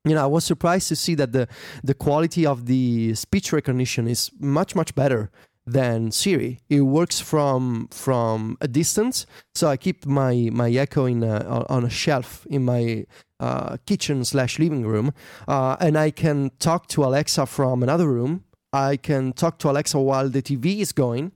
you 0.08 0.16
know, 0.16 0.24
I 0.24 0.32
was 0.38 0.44
surprised 0.46 0.88
to 0.90 0.96
see 0.96 1.16
that 1.16 1.32
the 1.38 1.46
the 1.84 1.94
quality 1.94 2.44
of 2.54 2.66
the 2.66 3.14
speech 3.26 3.48
recognition 3.54 4.08
is 4.08 4.32
much 4.40 4.72
much 4.76 4.92
better 4.96 5.30
than 5.68 6.12
Siri. 6.12 6.62
It 6.70 6.82
works 6.82 7.20
from 7.20 7.90
from 7.92 8.58
a 8.62 8.68
distance. 8.68 9.26
So 9.54 9.68
I 9.68 9.78
keep 9.78 10.06
my 10.06 10.50
my 10.52 10.72
Echo 10.72 11.06
in 11.06 11.24
a, 11.24 11.66
on 11.70 11.84
a 11.84 11.90
shelf 11.90 12.48
in 12.50 12.64
my 12.64 13.06
uh, 13.40 13.78
kitchen 13.86 14.24
slash 14.24 14.58
living 14.58 14.88
room, 14.88 15.14
uh, 15.48 15.76
and 15.80 15.98
I 15.98 16.10
can 16.10 16.52
talk 16.60 16.88
to 16.88 17.04
Alexa 17.04 17.46
from 17.46 17.84
another 17.84 18.08
room. 18.08 18.46
I 18.74 18.98
can 18.98 19.34
talk 19.34 19.60
to 19.60 19.70
Alexa 19.70 20.00
while 20.00 20.30
the 20.30 20.42
TV 20.42 20.80
is 20.80 20.92
going. 20.92 21.34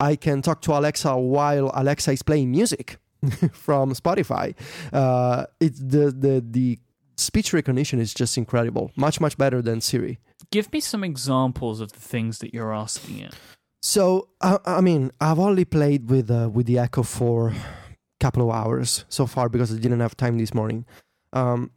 I 0.00 0.16
can 0.16 0.42
talk 0.42 0.62
to 0.62 0.72
Alexa 0.72 1.16
while 1.16 1.70
Alexa 1.74 2.12
is 2.12 2.22
playing 2.22 2.50
music 2.50 2.98
from 3.52 3.92
Spotify. 3.92 4.54
Uh, 4.92 5.46
it's 5.60 5.78
the 5.78 6.10
the 6.10 6.44
the 6.48 6.78
speech 7.16 7.52
recognition 7.52 8.00
is 8.00 8.14
just 8.14 8.38
incredible, 8.38 8.92
much 8.96 9.20
much 9.20 9.36
better 9.36 9.60
than 9.60 9.80
Siri. 9.80 10.18
Give 10.50 10.72
me 10.72 10.80
some 10.80 11.04
examples 11.04 11.80
of 11.80 11.92
the 11.92 12.00
things 12.00 12.38
that 12.38 12.54
you're 12.54 12.72
asking 12.72 13.18
it. 13.18 13.34
So 13.80 14.28
I, 14.40 14.58
I 14.64 14.80
mean, 14.80 15.12
I've 15.20 15.38
only 15.38 15.64
played 15.64 16.10
with 16.10 16.30
uh, 16.30 16.50
with 16.52 16.66
the 16.66 16.78
Echo 16.78 17.02
for 17.02 17.50
a 17.50 17.54
couple 18.20 18.48
of 18.48 18.54
hours 18.54 19.04
so 19.08 19.26
far 19.26 19.48
because 19.48 19.72
I 19.72 19.78
didn't 19.78 20.00
have 20.00 20.16
time 20.16 20.38
this 20.38 20.54
morning. 20.54 20.84
Um, 21.32 21.70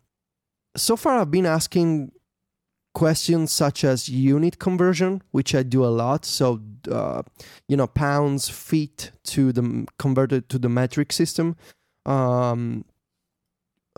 so 0.75 0.95
far, 0.95 1.19
I've 1.19 1.31
been 1.31 1.45
asking 1.45 2.11
questions 2.93 3.51
such 3.51 3.83
as 3.83 4.09
unit 4.09 4.59
conversion, 4.59 5.21
which 5.31 5.53
I 5.55 5.63
do 5.63 5.85
a 5.85 5.87
lot. 5.87 6.25
So 6.25 6.61
uh, 6.89 7.21
you 7.67 7.77
know, 7.77 7.87
pounds, 7.87 8.49
feet 8.49 9.11
to 9.25 9.51
the 9.51 9.85
converted 9.99 10.49
to 10.49 10.57
the 10.57 10.69
metric 10.69 11.11
system. 11.11 11.55
Um, 12.05 12.85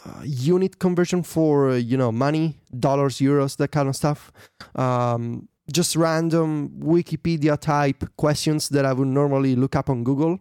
uh, 0.04 0.22
unit 0.24 0.80
conversion 0.80 1.24
for 1.24 1.78
you 1.78 1.96
know 1.96 2.12
money, 2.12 2.60
dollars, 2.78 3.18
euros, 3.20 3.58
that 3.58 3.72
kind 3.72 3.88
of 3.88 3.96
stuff. 3.96 4.32
Um, 4.76 5.48
just 5.72 5.96
random 5.96 6.70
Wikipedia 6.80 7.60
type 7.60 8.04
questions 8.18 8.70
that 8.70 8.86
I 8.86 8.94
would 8.94 9.08
normally 9.08 9.56
look 9.56 9.76
up 9.76 9.90
on 9.90 10.04
Google. 10.04 10.40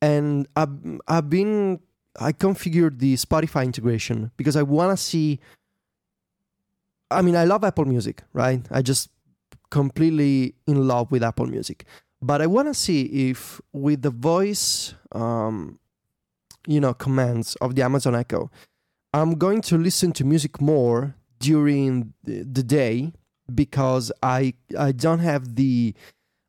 And 0.00 0.48
I've, 0.56 0.70
I've 1.06 1.30
been, 1.30 1.80
I 2.18 2.32
configured 2.32 2.98
the 2.98 3.14
Spotify 3.14 3.64
integration 3.64 4.30
because 4.36 4.56
I 4.56 4.62
want 4.62 4.96
to 4.96 5.02
see. 5.02 5.40
I 7.10 7.20
mean, 7.20 7.36
I 7.36 7.44
love 7.44 7.62
Apple 7.62 7.84
Music, 7.84 8.22
right? 8.32 8.66
I 8.70 8.80
just 8.80 9.10
completely 9.70 10.54
in 10.66 10.88
love 10.88 11.10
with 11.10 11.22
Apple 11.22 11.46
Music. 11.46 11.84
But 12.22 12.40
I 12.40 12.46
want 12.46 12.68
to 12.68 12.74
see 12.74 13.30
if 13.30 13.60
with 13.72 14.02
the 14.02 14.10
voice, 14.10 14.94
um, 15.12 15.78
you 16.66 16.80
know, 16.80 16.94
commands 16.94 17.56
of 17.56 17.74
the 17.74 17.82
Amazon 17.82 18.14
Echo, 18.14 18.50
I'm 19.12 19.34
going 19.34 19.60
to 19.62 19.76
listen 19.76 20.12
to 20.12 20.24
music 20.24 20.60
more 20.60 21.14
during 21.38 22.14
the 22.24 22.44
the 22.44 22.62
day 22.62 23.12
because 23.52 24.12
I 24.22 24.54
I 24.78 24.92
don't 24.92 25.20
have 25.20 25.56
the 25.56 25.94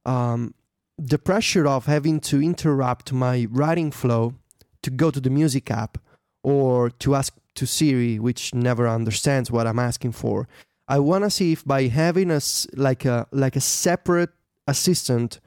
um, 0.06 0.54
the 0.98 1.18
pressure 1.18 1.68
of 1.68 1.86
having 1.86 2.20
to 2.22 2.42
interrupt 2.42 3.14
my 3.14 3.48
writing 3.50 3.92
flow 3.92 4.36
to 4.82 4.90
go 4.90 5.12
to 5.12 5.20
the 5.20 5.30
music 5.30 5.72
app 5.72 5.98
or 6.44 6.90
to 6.90 7.16
ask 7.16 7.34
to 7.56 7.66
Siri, 7.66 8.20
which 8.20 8.54
never 8.54 8.88
understands 8.88 9.52
what 9.52 9.68
I'm 9.68 9.80
asking 9.80 10.14
for. 10.14 10.48
I 10.88 11.00
want 11.00 11.24
to 11.24 11.30
see 11.30 11.54
if 11.54 11.64
by 11.66 11.88
having 11.88 12.32
a 12.32 12.42
like 12.76 13.06
a 13.06 13.28
like 13.32 13.56
a 13.56 13.62
separate 13.62 14.32
assistant 14.68 15.40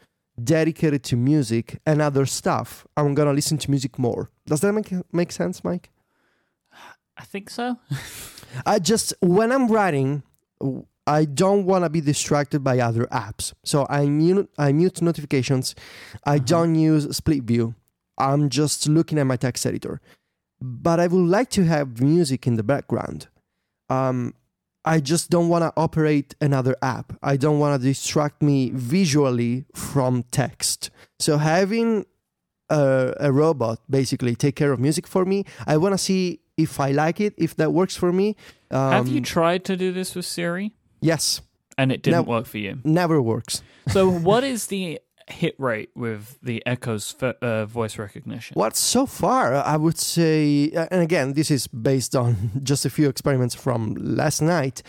dedicated 0.42 1.02
to 1.04 1.16
music 1.16 1.78
and 1.86 2.00
other 2.00 2.26
stuff, 2.26 2.86
I'm 2.96 3.14
gonna 3.14 3.32
listen 3.32 3.58
to 3.58 3.70
music 3.70 3.98
more. 3.98 4.30
Does 4.46 4.60
that 4.60 4.72
make 4.72 4.92
make 5.12 5.32
sense, 5.32 5.60
Myke? 5.60 5.86
I 7.16 7.24
think 7.24 7.50
so. 7.50 7.78
I 8.66 8.78
just 8.78 9.14
when 9.20 9.52
I'm 9.52 9.68
writing, 9.68 10.22
I 11.06 11.24
don't 11.24 11.64
want 11.66 11.84
to 11.84 11.90
be 11.90 12.00
distracted 12.00 12.64
by 12.64 12.80
other 12.80 13.04
apps. 13.06 13.52
So 13.64 13.86
I 13.88 14.06
mute 14.06 14.50
I 14.58 14.72
mute 14.72 15.00
notifications. 15.02 15.74
I 16.24 16.36
Uh-huh. 16.36 16.44
don't 16.46 16.74
use 16.74 17.04
split 17.16 17.44
view. 17.44 17.74
I'm 18.18 18.48
just 18.48 18.88
looking 18.88 19.18
at 19.18 19.26
my 19.26 19.36
text 19.36 19.66
editor. 19.66 20.00
But 20.60 20.98
I 21.00 21.06
would 21.06 21.28
like 21.28 21.50
to 21.50 21.64
have 21.64 22.00
music 22.00 22.46
in 22.46 22.56
the 22.56 22.62
background. 22.62 23.28
Um, 23.90 24.34
I 24.84 25.00
just 25.00 25.30
don't 25.30 25.48
want 25.48 25.62
to 25.64 25.72
operate 25.76 26.34
another 26.40 26.74
app. 26.80 27.12
I 27.22 27.36
don't 27.36 27.58
want 27.58 27.80
to 27.80 27.86
distract 27.86 28.40
me 28.42 28.70
visually 28.70 29.64
from 29.74 30.22
text. 30.30 30.90
So 31.18 31.38
having 31.38 32.06
a, 32.70 33.12
a 33.20 33.32
robot 33.32 33.80
basically 33.90 34.34
take 34.34 34.56
care 34.56 34.72
of 34.72 34.80
music 34.80 35.06
for 35.06 35.24
me, 35.24 35.44
I 35.66 35.76
want 35.76 35.92
to 35.92 35.98
see 35.98 36.40
if 36.56 36.80
I 36.80 36.90
like 36.92 37.20
it, 37.20 37.34
if 37.36 37.54
that 37.56 37.72
works 37.72 37.96
for 37.96 38.12
me. 38.12 38.34
Um, 38.70 38.92
Have 38.92 39.08
you 39.08 39.20
tried 39.20 39.64
to 39.66 39.76
do 39.76 39.92
this 39.92 40.14
with 40.14 40.24
Siri? 40.24 40.72
Yes, 41.00 41.40
And 41.78 41.92
it 41.92 42.02
didn't 42.02 42.26
No. 42.26 42.32
work 42.32 42.46
for 42.46 42.58
you. 42.58 42.78
never 42.84 43.20
works. 43.20 43.62
So, 43.88 44.08
what 44.28 44.44
is 44.44 44.66
the 44.68 44.98
hit 45.28 45.54
rate 45.58 45.90
with 45.96 46.38
the 46.42 46.62
Echo's 46.66 47.14
f- 47.20 47.36
uh, 47.42 47.66
voice 47.66 47.98
recognition? 47.98 48.54
What 48.54 48.76
so 48.76 49.06
far, 49.06 49.54
I 49.54 49.76
would 49.76 49.98
say, 49.98 50.70
uh, 50.70 50.86
and 50.90 51.02
again, 51.02 51.32
this 51.34 51.50
is 51.50 51.66
based 51.66 52.14
on 52.16 52.50
just 52.62 52.86
a 52.86 52.90
few 52.90 53.08
experiments 53.08 53.54
from 53.54 53.94
last 53.94 54.40
night, 54.40 54.82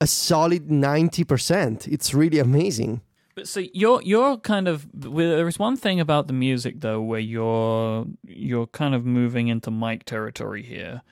a 0.00 0.06
solid 0.06 0.68
90%. 0.68 1.86
It's 1.88 2.12
really 2.14 2.38
amazing. 2.38 3.00
But 3.36 3.46
so 3.48 3.60
you're 3.72 4.02
you're 4.02 4.36
kind 4.38 4.66
of 4.68 4.86
well, 4.92 5.36
there 5.36 5.48
is 5.48 5.58
one 5.58 5.76
thing 5.76 6.00
about 6.00 6.26
the 6.26 6.32
music 6.34 6.80
though 6.80 7.00
where 7.00 7.20
you're 7.20 8.04
you're 8.26 8.66
kind 8.66 8.94
of 8.94 9.06
moving 9.06 9.48
into 9.48 9.70
Myke 9.70 10.02
territory 10.04 10.62
here. 10.62 11.02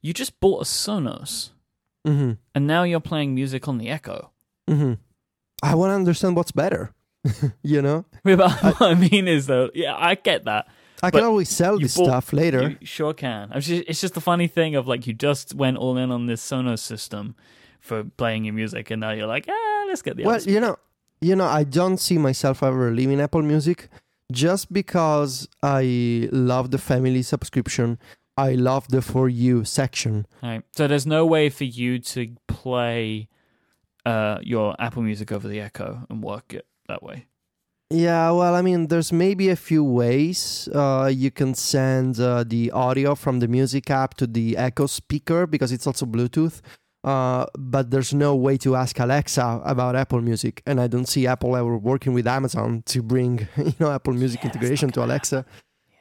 You 0.00 0.12
just 0.14 0.40
bought 0.40 0.62
a 0.62 0.64
Sonos 0.64 1.50
hmm 2.06 2.32
and 2.54 2.66
now 2.66 2.82
you're 2.84 3.00
playing 3.00 3.34
music 3.34 3.66
on 3.68 3.78
the 3.78 3.88
Echo. 3.88 4.30
hmm 4.68 4.94
I 5.62 5.74
want 5.74 5.90
to 5.90 5.94
understand 5.94 6.36
what's 6.36 6.52
better, 6.52 6.92
you 7.62 7.80
know? 7.82 8.04
But 8.24 8.38
what 8.62 8.82
I 8.82 8.94
mean 8.94 9.26
is 9.28 9.46
though, 9.46 9.70
yeah, 9.74 9.94
I 9.96 10.14
get 10.14 10.44
that. 10.44 10.66
I 11.02 11.10
But 11.10 11.18
can 11.18 11.26
always 11.26 11.48
sell 11.48 11.78
this 11.78 11.96
bought- 11.96 12.06
stuff 12.06 12.32
later. 12.32 12.76
You 12.80 12.86
sure 12.86 13.12
can. 13.14 13.50
I'm 13.52 13.60
just, 13.60 13.84
it's 13.88 14.00
just 14.00 14.14
the 14.14 14.20
funny 14.20 14.48
thing 14.48 14.76
of 14.76 14.86
like 14.86 15.06
you 15.06 15.12
just 15.14 15.54
went 15.54 15.76
all 15.78 15.96
in 15.98 16.10
on 16.10 16.26
this 16.26 16.40
Sonos 16.48 16.78
system 16.80 17.34
for 17.80 18.04
playing 18.16 18.44
your 18.46 18.54
music, 18.54 18.90
and 18.90 19.00
now 19.00 19.10
you're 19.12 19.26
like, 19.26 19.46
ah, 19.48 19.84
let's 19.88 20.02
get 20.02 20.16
the 20.16 20.24
well, 20.24 20.40
you 20.42 20.60
know, 20.60 20.76
you 21.20 21.34
know, 21.36 21.44
I 21.46 21.64
don't 21.64 21.98
see 21.98 22.18
myself 22.18 22.62
ever 22.62 22.90
leaving 22.92 23.20
Apple 23.20 23.42
Music 23.42 23.88
just 24.32 24.72
because 24.72 25.46
I 25.62 26.28
love 26.32 26.70
the 26.70 26.78
family 26.78 27.22
subscription. 27.22 27.98
I 28.36 28.52
love 28.54 28.88
the 28.88 29.02
for 29.02 29.28
you 29.28 29.64
section. 29.64 30.26
Right. 30.42 30.62
So 30.76 30.86
there's 30.86 31.06
no 31.06 31.24
way 31.24 31.48
for 31.48 31.64
you 31.64 31.98
to 32.00 32.36
play 32.48 33.28
uh, 34.04 34.38
your 34.42 34.76
Apple 34.78 35.02
Music 35.02 35.32
over 35.32 35.48
the 35.48 35.60
Echo 35.60 36.06
and 36.10 36.22
work 36.22 36.54
it 36.54 36.66
that 36.88 37.02
way. 37.02 37.26
Yeah, 37.90 38.32
well, 38.32 38.54
I 38.56 38.62
mean, 38.62 38.88
there's 38.88 39.12
maybe 39.12 39.48
a 39.48 39.56
few 39.56 39.84
ways. 39.84 40.68
Uh, 40.74 41.08
you 41.12 41.30
can 41.30 41.54
send 41.54 42.18
uh, 42.18 42.42
the 42.44 42.72
audio 42.72 43.14
from 43.14 43.38
the 43.38 43.46
music 43.46 43.90
app 43.90 44.14
to 44.14 44.26
the 44.26 44.56
Echo 44.56 44.86
speaker 44.86 45.46
because 45.46 45.70
it's 45.70 45.86
also 45.86 46.04
Bluetooth. 46.04 46.62
Uh, 47.04 47.46
but 47.56 47.92
there's 47.92 48.12
no 48.12 48.34
way 48.34 48.56
to 48.56 48.74
ask 48.74 48.98
Alexa 48.98 49.62
about 49.64 49.94
Apple 49.94 50.20
Music, 50.20 50.60
and 50.66 50.80
I 50.80 50.88
don't 50.88 51.06
see 51.06 51.28
Apple 51.28 51.56
ever 51.56 51.78
working 51.78 52.12
with 52.12 52.26
Amazon 52.26 52.82
to 52.86 53.00
bring 53.00 53.46
you 53.56 53.74
know 53.78 53.92
Apple 53.92 54.14
Music 54.14 54.40
Yeah, 54.42 54.46
integration 54.46 54.90
to 54.90 55.00
gonna 55.00 55.12
Alexa. 55.12 55.46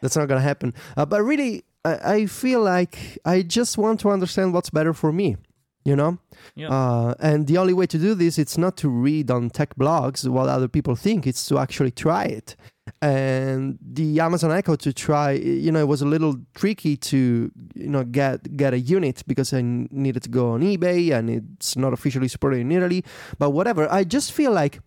That's 0.01 0.15
not 0.15 0.27
gonna 0.27 0.41
happen. 0.41 0.73
Uh, 0.97 1.05
but 1.05 1.21
really, 1.21 1.63
I, 1.85 2.25
feel 2.25 2.61
like 2.61 3.17
I 3.25 3.41
just 3.41 3.77
want 3.77 3.99
to 4.01 4.09
understand 4.09 4.53
what's 4.53 4.69
better 4.69 4.93
for 4.93 5.11
me. 5.11 5.37
You 5.83 5.95
know, 5.95 6.17
Yeah. 6.55 6.69
uh, 6.69 7.13
and 7.19 7.45
the 7.45 7.59
only 7.59 7.73
way 7.73 7.85
to 7.85 7.99
do 7.99 8.15
this, 8.15 8.39
it's 8.39 8.57
not 8.57 8.75
to 8.77 8.89
read 8.89 9.29
on 9.29 9.51
tech 9.51 9.75
blogs 9.75 10.27
what 10.27 10.49
other 10.49 10.67
people 10.67 10.95
think. 10.95 11.27
It's 11.27 11.45
to 11.49 11.59
actually 11.59 11.91
try 11.91 12.23
it. 12.23 12.55
And 13.03 13.77
the 13.81 14.19
Amazon 14.19 14.51
Echo 14.51 14.75
to 14.77 14.91
try, 14.91 15.33
you 15.33 15.71
know, 15.71 15.79
it 15.79 15.87
was 15.87 16.01
a 16.01 16.05
little 16.07 16.37
tricky 16.55 16.97
to, 16.97 17.51
you 17.75 17.89
know, 17.89 18.03
get 18.03 18.57
get 18.57 18.73
a 18.73 18.79
unit 18.79 19.21
because 19.27 19.53
I 19.53 19.61
needed 19.61 20.23
to 20.23 20.29
go 20.29 20.53
on 20.53 20.61
eBay 20.61 21.11
and 21.11 21.29
it's 21.29 21.75
not 21.75 21.93
officially 21.93 22.27
supported 22.29 22.61
in 22.61 22.71
Italy. 22.71 23.03
But 23.37 23.51
whatever, 23.51 23.87
I 23.91 24.05
just 24.05 24.31
feel 24.31 24.51
like 24.51 24.79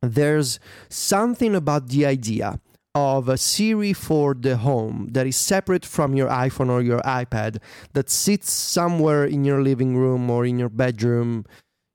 there's 0.00 0.58
something 0.88 1.54
about 1.54 1.88
the 1.88 2.06
idea 2.06 2.58
of 2.94 3.28
a 3.28 3.38
Siri 3.38 3.92
for 3.92 4.34
the 4.34 4.56
home 4.58 5.08
that 5.12 5.26
is 5.26 5.36
separate 5.36 5.84
from 5.84 6.14
your 6.14 6.28
iPhone 6.28 6.70
or 6.70 6.82
your 6.82 7.00
iPad 7.00 7.58
that 7.94 8.10
sits 8.10 8.52
somewhere 8.52 9.24
in 9.24 9.44
your 9.44 9.62
living 9.62 9.96
room 9.96 10.28
or 10.28 10.44
in 10.44 10.58
your 10.58 10.68
bedroom. 10.68 11.46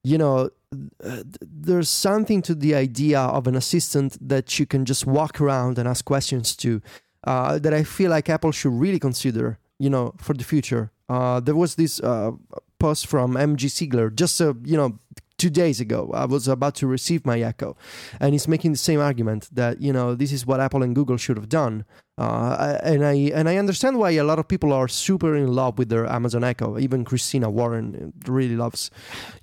You 0.03 0.17
know, 0.17 0.49
there's 1.41 1.89
something 1.89 2.41
to 2.43 2.55
the 2.55 2.73
idea 2.75 3.19
of 3.19 3.47
an 3.47 3.55
assistant 3.55 4.17
that 4.27 4.57
you 4.57 4.65
can 4.65 4.85
just 4.85 5.05
walk 5.05 5.39
around 5.39 5.77
and 5.77 5.87
ask 5.87 6.03
questions 6.03 6.55
to 6.57 6.81
uh, 7.25 7.59
that 7.59 7.73
I 7.73 7.83
feel 7.83 8.09
like 8.09 8.29
Apple 8.29 8.51
should 8.51 8.73
really 8.73 8.99
consider, 8.99 9.59
you 9.79 9.89
know, 9.89 10.13
for 10.17 10.33
the 10.33 10.43
future. 10.43 10.91
Uh, 11.09 11.39
there 11.39 11.55
was 11.55 11.75
this 11.75 11.99
uh, 11.99 12.31
post 12.79 13.07
from 13.07 13.33
MG 13.33 13.69
Siegler 13.69 14.13
just, 14.13 14.41
a 14.41 14.55
you 14.63 14.77
know, 14.77 14.99
two 15.37 15.49
days 15.49 15.79
ago. 15.79 16.11
I 16.13 16.25
was 16.25 16.47
about 16.47 16.75
to 16.75 16.87
receive 16.87 17.25
my 17.25 17.39
Echo, 17.39 17.75
and 18.19 18.33
he's 18.33 18.47
making 18.47 18.71
the 18.71 18.77
same 18.77 18.99
argument 18.99 19.49
that 19.53 19.81
you 19.81 19.93
know 19.93 20.15
this 20.15 20.31
is 20.31 20.45
what 20.45 20.59
Apple 20.59 20.83
and 20.83 20.95
Google 20.95 21.17
should 21.17 21.37
have 21.37 21.49
done. 21.49 21.85
Uh, 22.17 22.79
and 22.81 23.05
I 23.05 23.13
and 23.33 23.47
I 23.47 23.57
understand 23.57 23.99
why 23.99 24.11
a 24.11 24.23
lot 24.23 24.39
of 24.39 24.47
people 24.47 24.73
are 24.73 24.87
super 24.87 25.35
in 25.35 25.53
love 25.53 25.77
with 25.77 25.89
their 25.89 26.07
Amazon 26.07 26.43
Echo. 26.43 26.79
Even 26.79 27.05
Christina 27.05 27.49
Warren 27.49 28.11
really 28.25 28.55
loves, 28.55 28.89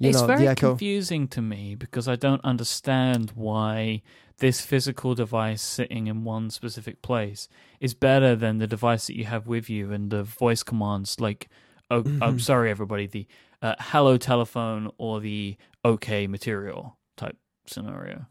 you 0.01 0.11
it's 0.11 0.21
know, 0.21 0.27
very 0.27 0.41
the 0.41 0.49
Echo. 0.49 0.71
confusing 0.71 1.29
to 1.29 1.41
me 1.41 1.77
because 1.77 2.09
I 2.09 2.17
don't 2.17 2.45
understand 2.45 3.31
why 3.37 4.03
this 4.39 4.61
physical 4.61 5.15
device 5.15 5.63
sitting 5.63 6.09
in 6.09 6.25
one 6.25 6.51
specific 6.51 7.01
place 7.03 7.49
is 7.79 7.95
better 7.95 8.35
than 8.35 8.59
the 8.59 8.67
device 8.67 9.07
that 9.07 9.17
you 9.17 9.25
have 9.27 9.47
with 9.47 9.71
you 9.71 9.93
and 9.93 10.11
the 10.11 10.25
voice 10.25 10.65
commands 10.65 11.21
like 11.21 11.49
oh 11.91 12.03
Mm-hmm. 12.03 12.23
I'm 12.23 12.41
sorry 12.41 12.71
everybody 12.71 13.07
the 13.07 13.27
uh, 13.63 13.77
hello 13.79 14.17
telephone 14.17 14.91
or 14.99 15.21
the 15.21 15.57
okay 15.85 16.27
material 16.27 16.97
type 17.17 17.37
scenario. 17.67 18.27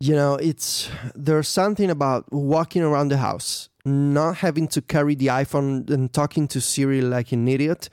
you 0.00 0.14
know 0.14 0.34
it's 0.36 0.90
there's 1.14 1.48
something 1.48 1.90
about 1.90 2.30
walking 2.32 2.82
around 2.82 3.08
the 3.08 3.16
house 3.18 3.68
not 3.84 4.36
having 4.36 4.68
to 4.68 4.82
carry 4.82 5.14
the 5.14 5.26
iphone 5.42 5.88
and 5.90 6.12
talking 6.12 6.46
to 6.48 6.60
siri 6.60 7.00
like 7.00 7.32
an 7.32 7.48
idiot 7.48 7.88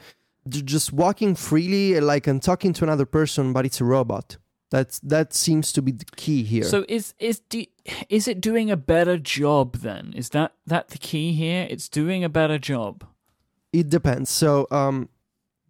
just 0.50 0.92
walking 0.92 1.36
freely 1.36 2.00
like 2.02 2.28
and 2.28 2.42
talking 2.44 2.74
to 2.74 2.84
another 2.84 3.06
person 3.06 3.54
but 3.54 3.66
it's 3.66 3.80
a 3.80 3.86
robot 3.86 4.38
that's 4.72 5.00
that 5.00 5.34
seems 5.34 5.72
to 5.72 5.82
be 5.82 5.92
the 5.92 6.06
key 6.16 6.44
here 6.44 6.64
So 6.64 6.84
is 6.90 7.14
is 7.20 7.40
do, 7.48 7.64
is 8.10 8.28
it 8.28 8.42
doing 8.42 8.72
a 8.72 8.76
better 8.76 9.18
job 9.20 9.76
then? 9.78 10.14
Is 10.16 10.30
that 10.30 10.54
that 10.66 10.88
the 10.88 10.98
key 10.98 11.32
here? 11.34 11.68
It's 11.70 11.88
doing 11.88 12.24
a 12.24 12.30
better 12.30 12.58
job. 12.58 13.04
it 13.72 13.88
depends 13.90 14.30
so 14.32 14.66
um 14.72 15.10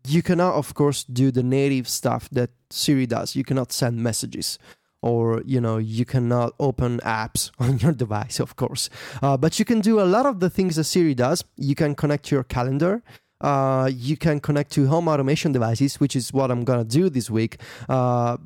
you 0.06 0.22
cannot 0.22 0.56
of 0.56 0.74
course 0.74 1.04
do 1.04 1.32
the 1.32 1.44
native 1.44 1.88
stuff 1.88 2.30
that 2.32 2.52
siri 2.70 3.06
does. 3.06 3.36
You 3.36 3.44
cannot 3.44 3.72
send 3.72 3.98
messages 4.04 4.60
or 5.02 5.42
you 5.46 5.60
know 5.60 5.78
you 5.78 6.06
cannot 6.06 6.54
open 6.60 7.00
apps 7.02 7.52
on 7.60 7.80
your 7.80 7.94
device 7.94 8.40
of 8.40 8.56
course. 8.56 8.90
Uh, 9.22 9.38
but 9.38 9.60
you 9.60 9.66
can 9.66 9.82
do 9.82 10.00
a 10.00 10.08
lot 10.16 10.26
of 10.26 10.40
the 10.40 10.50
things 10.50 10.76
that 10.76 10.86
siri 10.86 11.14
does. 11.14 11.44
You 11.58 11.76
can 11.76 11.96
connect 11.96 12.26
to 12.26 12.36
your 12.36 12.44
calendar. 12.44 13.04
Uh, 13.42 13.90
you 13.94 14.16
can 14.16 14.40
connect 14.40 14.72
to 14.72 14.88
home 14.88 15.10
automation 15.10 15.52
devices 15.52 16.00
which 16.00 16.16
is 16.16 16.32
what 16.32 16.50
i'm 16.50 16.64
gonna 16.64 16.84
do 16.84 17.10
this 17.10 17.30
week. 17.30 17.58
Uh, 17.90 18.38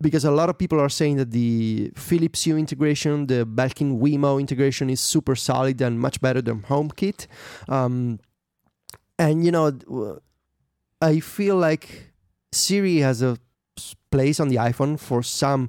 because 0.00 0.24
a 0.24 0.30
lot 0.30 0.50
of 0.50 0.58
people 0.58 0.78
are 0.78 0.90
saying 0.90 1.16
that 1.16 1.30
the 1.30 1.90
Philips 1.96 2.44
Hue 2.44 2.58
integration, 2.58 3.26
the 3.28 3.46
Belkin 3.46 3.98
Wemo 3.98 4.38
integration 4.38 4.90
is 4.90 5.00
super 5.00 5.34
solid 5.34 5.80
and 5.80 5.98
much 5.98 6.20
better 6.20 6.42
than 6.42 6.60
HomeKit. 6.62 7.26
Um, 7.66 8.20
and 9.18 9.42
you 9.42 9.50
know, 9.50 9.72
I 11.00 11.20
feel 11.20 11.56
like 11.56 12.12
Siri 12.52 12.98
has 12.98 13.22
a 13.22 13.38
place 14.10 14.40
on 14.40 14.48
the 14.48 14.56
iPhone 14.56 14.98
for 14.98 15.22
some 15.22 15.68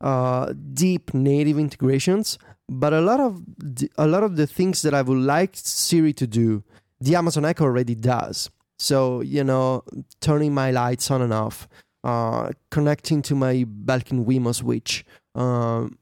uh, 0.00 0.52
deep 0.72 1.12
native 1.12 1.58
integrations, 1.58 2.38
but 2.68 2.92
a 2.92 3.00
lot 3.00 3.20
of 3.20 3.42
the, 3.58 3.90
a 3.98 4.06
lot 4.06 4.22
of 4.22 4.36
the 4.36 4.46
things 4.46 4.82
that 4.82 4.94
I 4.94 5.02
would 5.02 5.18
like 5.18 5.50
Siri 5.54 6.12
to 6.14 6.26
do, 6.26 6.62
the 7.00 7.16
Amazon 7.16 7.44
Echo 7.44 7.64
already 7.64 7.94
does. 7.94 8.50
So 8.78 9.20
you 9.20 9.44
know, 9.44 9.82
turning 10.20 10.54
my 10.54 10.70
lights 10.70 11.10
on 11.10 11.20
and 11.20 11.32
off, 11.32 11.68
uh, 12.04 12.50
connecting 12.70 13.22
to 13.22 13.34
my 13.34 13.64
Belkin 13.64 14.24
Wemo 14.24 14.54
switch, 14.54 15.04
um, 15.34 15.98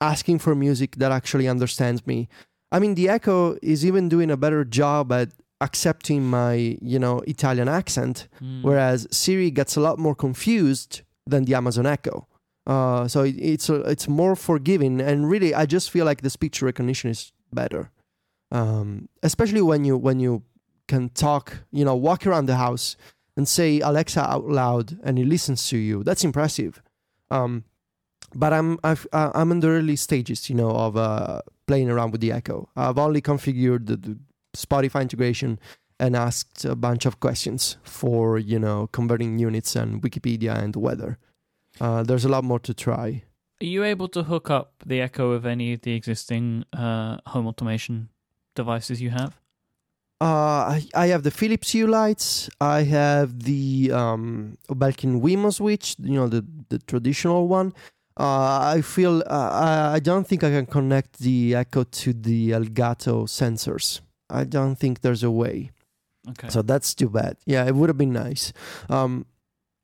asking 0.00 0.38
for 0.38 0.54
music 0.54 0.96
that 0.96 1.10
actually 1.10 1.48
understands 1.48 2.06
me. 2.06 2.28
I 2.70 2.78
mean, 2.78 2.94
the 2.94 3.08
Echo 3.08 3.56
is 3.62 3.84
even 3.84 4.08
doing 4.08 4.30
a 4.30 4.36
better 4.36 4.64
job 4.64 5.10
at 5.10 5.30
accepting 5.60 6.22
my 6.30 6.78
you 6.80 6.98
know 6.98 7.20
Italian 7.26 7.68
accent, 7.68 8.28
Mm. 8.42 8.62
whereas 8.62 9.06
Siri 9.10 9.50
gets 9.50 9.76
a 9.76 9.80
lot 9.80 9.98
more 9.98 10.14
confused 10.14 11.02
than 11.26 11.44
the 11.44 11.54
Amazon 11.54 11.86
Echo. 11.86 12.26
Uh, 12.66 13.08
so 13.08 13.22
it, 13.22 13.36
it's 13.38 13.68
a, 13.70 13.76
it's 13.90 14.06
more 14.08 14.36
forgiving, 14.36 15.00
and 15.00 15.28
really, 15.30 15.54
I 15.54 15.66
just 15.66 15.90
feel 15.90 16.04
like 16.04 16.20
the 16.22 16.30
speech 16.30 16.62
recognition 16.62 17.10
is 17.10 17.32
better, 17.52 17.90
um, 18.52 19.08
especially 19.22 19.62
when 19.62 19.84
you 19.84 19.96
when 19.96 20.20
you 20.20 20.42
can 20.88 21.08
talk, 21.10 21.58
you 21.72 21.84
know, 21.84 21.94
walk 21.96 22.26
around 22.26 22.46
the 22.46 22.56
house 22.56 22.96
and 23.36 23.46
say 23.48 23.80
Alexa 23.80 24.20
out 24.20 24.48
loud, 24.48 24.98
and 25.04 25.18
it 25.18 25.26
listens 25.26 25.68
to 25.68 25.76
you. 25.76 26.02
That's 26.04 26.24
impressive. 26.24 26.82
Um, 27.30 27.64
but 28.34 28.52
I'm 28.52 28.78
I've, 28.84 29.06
uh, 29.12 29.30
I'm 29.34 29.50
in 29.52 29.60
the 29.60 29.68
early 29.68 29.96
stages, 29.96 30.48
you 30.50 30.56
know, 30.56 30.70
of 30.70 30.96
uh, 30.96 31.40
playing 31.66 31.90
around 31.90 32.10
with 32.12 32.20
the 32.20 32.32
Echo. 32.32 32.68
I've 32.76 32.98
only 32.98 33.22
configured 33.22 33.86
the 33.86 34.18
Spotify 34.56 35.02
integration 35.02 35.58
and 35.98 36.16
asked 36.16 36.64
a 36.64 36.74
bunch 36.74 37.06
of 37.06 37.20
questions 37.20 37.76
for 37.82 38.38
you 38.38 38.58
know 38.58 38.88
converting 38.92 39.38
units 39.38 39.76
and 39.76 40.02
Wikipedia 40.02 40.56
and 40.56 40.74
weather. 40.76 41.18
Uh, 41.80 42.02
there's 42.02 42.24
a 42.24 42.28
lot 42.28 42.44
more 42.44 42.58
to 42.58 42.74
try. 42.74 43.22
Are 43.62 43.66
you 43.66 43.84
able 43.84 44.08
to 44.08 44.22
hook 44.22 44.50
up 44.50 44.72
the 44.86 45.00
Echo 45.00 45.32
of 45.32 45.44
any 45.44 45.74
of 45.74 45.82
the 45.82 45.92
existing 45.92 46.64
uh, 46.72 47.18
home 47.26 47.46
automation 47.46 48.08
devices 48.54 49.02
you 49.02 49.10
have? 49.10 49.38
Uh, 50.22 50.76
I, 50.76 50.86
I 50.94 51.06
have 51.08 51.22
the 51.22 51.30
Philips 51.30 51.70
Hue 51.72 51.86
lights. 51.86 52.50
I 52.60 52.82
have 52.82 53.44
the 53.44 53.90
um, 53.92 54.58
Belkin 54.68 55.20
Wemo 55.22 55.52
switch, 55.52 55.96
you 55.98 56.14
know, 56.14 56.28
the, 56.28 56.44
the 56.68 56.78
traditional 56.78 57.48
one. 57.48 57.72
Uh, 58.18 58.74
I 58.76 58.82
feel 58.82 59.22
uh, 59.26 59.50
I, 59.52 59.94
I 59.94 60.00
don't 60.00 60.26
think 60.26 60.44
I 60.44 60.50
can 60.50 60.66
connect 60.66 61.20
the 61.20 61.54
Echo 61.54 61.84
to 61.84 62.12
the 62.12 62.50
Elgato 62.50 63.24
sensors. 63.26 64.00
I 64.30 64.44
don't 64.44 64.76
think 64.76 65.00
there's 65.00 65.22
a 65.22 65.30
way. 65.30 65.70
Okay. 66.28 66.48
So 66.48 66.62
that's 66.62 66.94
too 66.94 67.08
bad. 67.08 67.36
Yeah, 67.46 67.64
it 67.66 67.74
would 67.74 67.88
have 67.88 67.98
been 67.98 68.12
nice. 68.12 68.52
Um, 68.88 69.26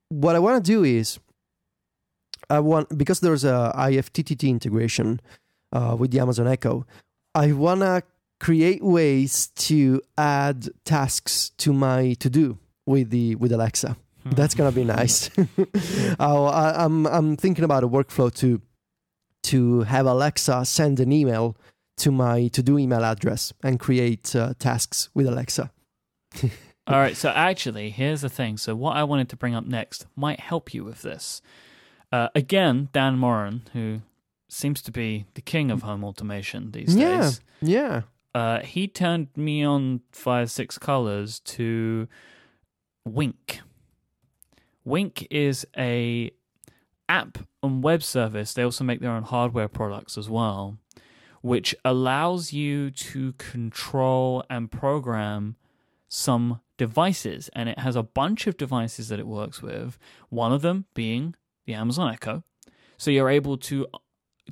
what 0.08 0.36
I 0.36 0.38
want 0.38 0.64
to 0.64 0.70
do 0.70 0.84
is, 0.84 1.18
I 2.48 2.60
want 2.60 2.96
because 2.96 3.20
there's 3.20 3.44
a 3.44 3.72
IFTTT 3.76 4.48
integration 4.48 5.20
uh, 5.72 5.96
with 5.98 6.10
the 6.10 6.20
Amazon 6.20 6.46
Echo. 6.46 6.86
I 7.34 7.52
want 7.52 7.80
to 7.80 8.02
create 8.38 8.84
ways 8.84 9.48
to 9.56 10.00
add 10.18 10.68
tasks 10.84 11.50
to 11.58 11.72
my 11.72 12.14
to 12.14 12.30
do 12.30 12.58
with 12.84 13.10
the 13.10 13.34
with 13.36 13.52
Alexa. 13.52 13.96
Hmm. 14.22 14.30
That's 14.30 14.54
gonna 14.54 14.72
be 14.72 14.84
nice. 14.84 15.30
oh, 16.20 16.44
I, 16.44 16.84
I'm 16.84 17.06
I'm 17.06 17.36
thinking 17.36 17.64
about 17.64 17.82
a 17.82 17.88
workflow 17.88 18.32
to 18.36 18.60
to 19.44 19.82
have 19.82 20.06
Alexa 20.06 20.64
send 20.64 21.00
an 21.00 21.12
email 21.12 21.56
to 21.98 22.10
my 22.10 22.48
to 22.48 22.62
do 22.62 22.78
email 22.78 23.04
address 23.04 23.52
and 23.62 23.78
create 23.80 24.34
uh, 24.36 24.54
tasks 24.58 25.08
with 25.14 25.26
Alexa. 25.26 25.70
All 26.88 26.98
right, 27.00 27.16
so 27.16 27.30
actually, 27.30 27.90
here's 27.90 28.20
the 28.20 28.28
thing. 28.28 28.56
So, 28.58 28.76
what 28.76 28.96
I 28.96 29.02
wanted 29.02 29.28
to 29.30 29.36
bring 29.36 29.54
up 29.56 29.66
next 29.66 30.06
might 30.14 30.38
help 30.38 30.72
you 30.72 30.84
with 30.84 31.02
this. 31.02 31.42
Uh, 32.12 32.28
again, 32.34 32.88
Dan 32.92 33.18
Moren, 33.18 33.62
who 33.72 34.02
seems 34.48 34.80
to 34.82 34.92
be 34.92 35.26
the 35.34 35.40
king 35.40 35.72
of 35.72 35.82
home 35.82 36.04
automation 36.04 36.70
these 36.70 36.94
Yeah. 36.94 37.20
days, 37.22 37.40
Yeah. 37.60 38.02
uh, 38.34 38.60
he 38.60 38.86
turned 38.86 39.28
me 39.36 39.64
on 39.64 40.02
Fire 40.12 40.46
Six 40.46 40.78
Colors 40.78 41.40
to 41.40 42.06
Wink. 43.04 43.60
Wink 44.84 45.26
is 45.30 45.66
a 45.76 46.30
app 47.08 47.38
and 47.62 47.82
web 47.82 48.02
service. 48.04 48.54
They 48.54 48.62
also 48.62 48.84
make 48.84 49.00
their 49.00 49.10
own 49.10 49.24
hardware 49.24 49.68
products 49.68 50.16
as 50.16 50.30
well, 50.30 50.78
which 51.46 51.76
allows 51.84 52.52
you 52.52 52.90
to 52.90 53.32
control 53.34 54.42
and 54.50 54.68
program 54.68 55.54
some 56.08 56.60
devices. 56.76 57.48
And 57.54 57.68
it 57.68 57.78
has 57.78 57.94
a 57.94 58.02
bunch 58.02 58.48
of 58.48 58.56
devices 58.56 59.10
that 59.10 59.20
it 59.20 59.28
works 59.28 59.62
with, 59.62 59.96
one 60.28 60.52
of 60.52 60.62
them 60.62 60.86
being 60.92 61.36
the 61.64 61.74
Amazon 61.74 62.12
Echo. 62.12 62.42
So 62.96 63.12
you're 63.12 63.30
able 63.30 63.56
to 63.58 63.86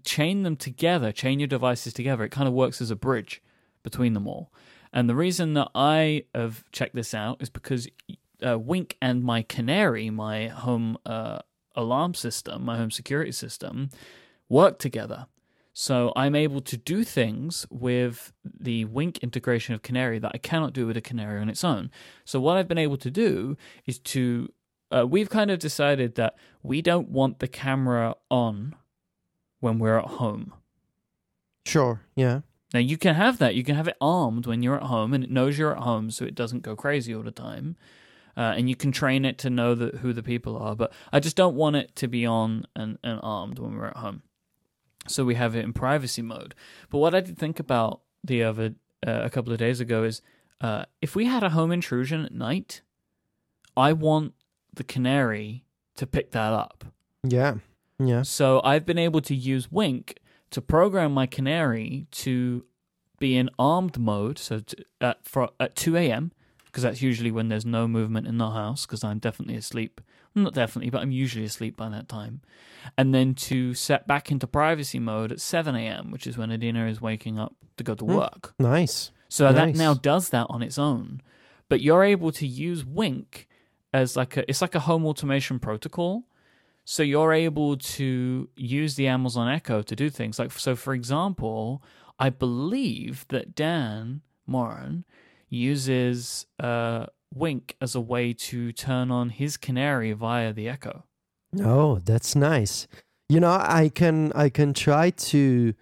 chain 0.04 0.44
them 0.44 0.54
together, 0.54 1.10
chain 1.10 1.40
your 1.40 1.48
devices 1.48 1.92
together. 1.92 2.22
It 2.22 2.30
kind 2.30 2.46
of 2.46 2.54
works 2.54 2.80
as 2.80 2.92
a 2.92 2.96
bridge 2.96 3.42
between 3.82 4.12
them 4.12 4.28
all. 4.28 4.52
And 4.92 5.10
the 5.10 5.16
reason 5.16 5.54
that 5.54 5.70
I 5.74 6.26
have 6.32 6.62
checked 6.70 6.94
this 6.94 7.12
out 7.12 7.42
is 7.42 7.50
because 7.50 7.88
uh, 8.46 8.56
Wink 8.56 8.96
and 9.02 9.24
my 9.24 9.42
Canary, 9.42 10.10
my 10.10 10.46
home 10.46 10.96
uh, 11.04 11.40
alarm 11.74 12.14
system, 12.14 12.64
my 12.64 12.76
home 12.76 12.92
security 12.92 13.32
system, 13.32 13.90
work 14.48 14.78
together. 14.78 15.26
So 15.76 16.12
I'm 16.14 16.36
able 16.36 16.60
to 16.60 16.76
do 16.76 17.02
things 17.02 17.66
with 17.68 18.32
the 18.44 18.84
Wink 18.84 19.18
integration 19.18 19.74
of 19.74 19.82
Canary 19.82 20.20
that 20.20 20.30
I 20.32 20.38
cannot 20.38 20.72
do 20.72 20.86
with 20.86 20.96
a 20.96 21.00
Canary 21.00 21.40
on 21.40 21.48
its 21.48 21.64
own. 21.64 21.90
So 22.24 22.40
what 22.40 22.56
I've 22.56 22.68
been 22.68 22.78
able 22.78 22.96
to 22.98 23.10
do 23.10 23.56
is 23.84 23.98
to 23.98 24.48
uh, 24.94 25.04
we've 25.04 25.28
kind 25.28 25.50
of 25.50 25.58
decided 25.58 26.14
that 26.14 26.36
we 26.62 26.80
don't 26.80 27.08
want 27.08 27.40
the 27.40 27.48
camera 27.48 28.14
on 28.30 28.76
when 29.58 29.80
we're 29.80 29.98
at 29.98 30.06
home. 30.06 30.54
Sure. 31.66 32.02
Yeah. 32.14 32.42
Now 32.72 32.80
you 32.80 32.96
can 32.96 33.16
have 33.16 33.38
that. 33.38 33.56
You 33.56 33.64
can 33.64 33.74
have 33.74 33.88
it 33.88 33.96
armed 34.00 34.46
when 34.46 34.62
you're 34.62 34.76
at 34.76 34.84
home, 34.84 35.12
and 35.12 35.24
it 35.24 35.30
knows 35.30 35.58
you're 35.58 35.76
at 35.76 35.82
home, 35.82 36.12
so 36.12 36.24
it 36.24 36.36
doesn't 36.36 36.62
go 36.62 36.76
crazy 36.76 37.12
all 37.12 37.22
the 37.22 37.32
time. 37.32 37.76
Uh, 38.36 38.54
and 38.56 38.68
you 38.68 38.76
can 38.76 38.92
train 38.92 39.24
it 39.24 39.38
to 39.38 39.50
know 39.50 39.74
that 39.74 39.96
who 39.96 40.12
the 40.12 40.22
people 40.22 40.56
are. 40.56 40.76
But 40.76 40.92
I 41.12 41.18
just 41.18 41.36
don't 41.36 41.56
want 41.56 41.76
it 41.76 41.96
to 41.96 42.08
be 42.08 42.26
on 42.26 42.64
and, 42.76 42.98
and 43.02 43.18
armed 43.22 43.58
when 43.58 43.76
we're 43.76 43.86
at 43.86 43.96
home. 43.96 44.22
So 45.06 45.24
we 45.24 45.34
have 45.34 45.54
it 45.54 45.64
in 45.64 45.72
privacy 45.72 46.22
mode. 46.22 46.54
But 46.90 46.98
what 46.98 47.14
I 47.14 47.20
did 47.20 47.38
think 47.38 47.60
about 47.60 48.00
the 48.22 48.42
other 48.42 48.74
uh, 49.06 49.20
a 49.24 49.30
couple 49.30 49.52
of 49.52 49.58
days 49.58 49.80
ago 49.80 50.04
is 50.04 50.22
uh, 50.60 50.84
if 51.02 51.14
we 51.14 51.26
had 51.26 51.42
a 51.42 51.50
home 51.50 51.72
intrusion 51.72 52.24
at 52.24 52.32
night, 52.32 52.80
I 53.76 53.92
want 53.92 54.34
the 54.72 54.84
canary 54.84 55.64
to 55.96 56.06
pick 56.06 56.30
that 56.32 56.52
up. 56.52 56.84
Yeah. 57.22 57.56
Yeah. 57.98 58.22
So 58.22 58.60
I've 58.64 58.86
been 58.86 58.98
able 58.98 59.20
to 59.22 59.34
use 59.34 59.70
Wink 59.70 60.18
to 60.50 60.60
program 60.60 61.12
my 61.12 61.26
canary 61.26 62.06
to 62.12 62.64
be 63.18 63.36
in 63.36 63.50
armed 63.58 63.98
mode. 63.98 64.38
So 64.38 64.60
to, 64.60 64.76
at 65.00 65.26
for, 65.26 65.50
at 65.60 65.76
two 65.76 65.96
a.m. 65.96 66.32
because 66.66 66.82
that's 66.82 67.02
usually 67.02 67.30
when 67.30 67.48
there's 67.48 67.66
no 67.66 67.86
movement 67.86 68.26
in 68.26 68.38
the 68.38 68.50
house 68.50 68.86
because 68.86 69.04
I'm 69.04 69.18
definitely 69.18 69.56
asleep. 69.56 70.00
Not 70.34 70.54
definitely, 70.54 70.90
but 70.90 71.00
I'm 71.02 71.12
usually 71.12 71.44
asleep 71.44 71.76
by 71.76 71.88
that 71.90 72.08
time. 72.08 72.40
And 72.98 73.14
then 73.14 73.34
to 73.34 73.72
set 73.74 74.06
back 74.06 74.30
into 74.32 74.46
privacy 74.46 74.98
mode 74.98 75.30
at 75.32 75.40
seven 75.40 75.74
a.m., 75.76 76.10
which 76.10 76.26
is 76.26 76.36
when 76.36 76.50
Adina 76.50 76.86
is 76.86 77.00
waking 77.00 77.38
up 77.38 77.54
to 77.76 77.84
go 77.84 77.94
to 77.94 78.04
Hmm. 78.04 78.14
work. 78.14 78.54
Nice. 78.58 79.10
So 79.28 79.52
that 79.52 79.74
now 79.74 79.94
does 79.94 80.30
that 80.30 80.46
on 80.50 80.62
its 80.62 80.78
own. 80.78 81.20
But 81.68 81.80
you're 81.80 82.04
able 82.04 82.30
to 82.32 82.46
use 82.46 82.84
Wink 82.84 83.48
as 83.92 84.16
like 84.16 84.36
a 84.36 84.48
it's 84.48 84.60
like 84.60 84.74
a 84.74 84.80
home 84.80 85.06
automation 85.06 85.58
protocol. 85.58 86.24
So 86.84 87.02
you're 87.02 87.32
able 87.32 87.76
to 87.78 88.48
use 88.56 88.96
the 88.96 89.06
Amazon 89.06 89.48
Echo 89.48 89.80
to 89.82 89.96
do 89.96 90.10
things 90.10 90.38
like 90.38 90.52
so 90.52 90.76
for 90.76 90.92
example, 90.94 91.82
I 92.18 92.28
believe 92.30 93.24
that 93.28 93.54
Dan 93.54 94.20
Moren 94.46 95.04
uses 95.48 96.46
uh 96.60 97.06
Wink 97.34 97.76
as 97.80 97.94
a 97.94 98.00
way 98.00 98.32
to 98.32 98.72
turn 98.72 99.10
on 99.10 99.30
his 99.30 99.56
canary 99.56 100.12
via 100.12 100.52
the 100.52 100.68
Echo. 100.68 101.04
Oh, 101.60 101.98
that's 101.98 102.34
nice. 102.34 102.86
You 103.28 103.40
know, 103.40 103.50
I 103.50 103.90
can 103.94 104.32
I 104.34 104.48
can 104.48 104.74
try 104.74 105.10
to 105.10 105.74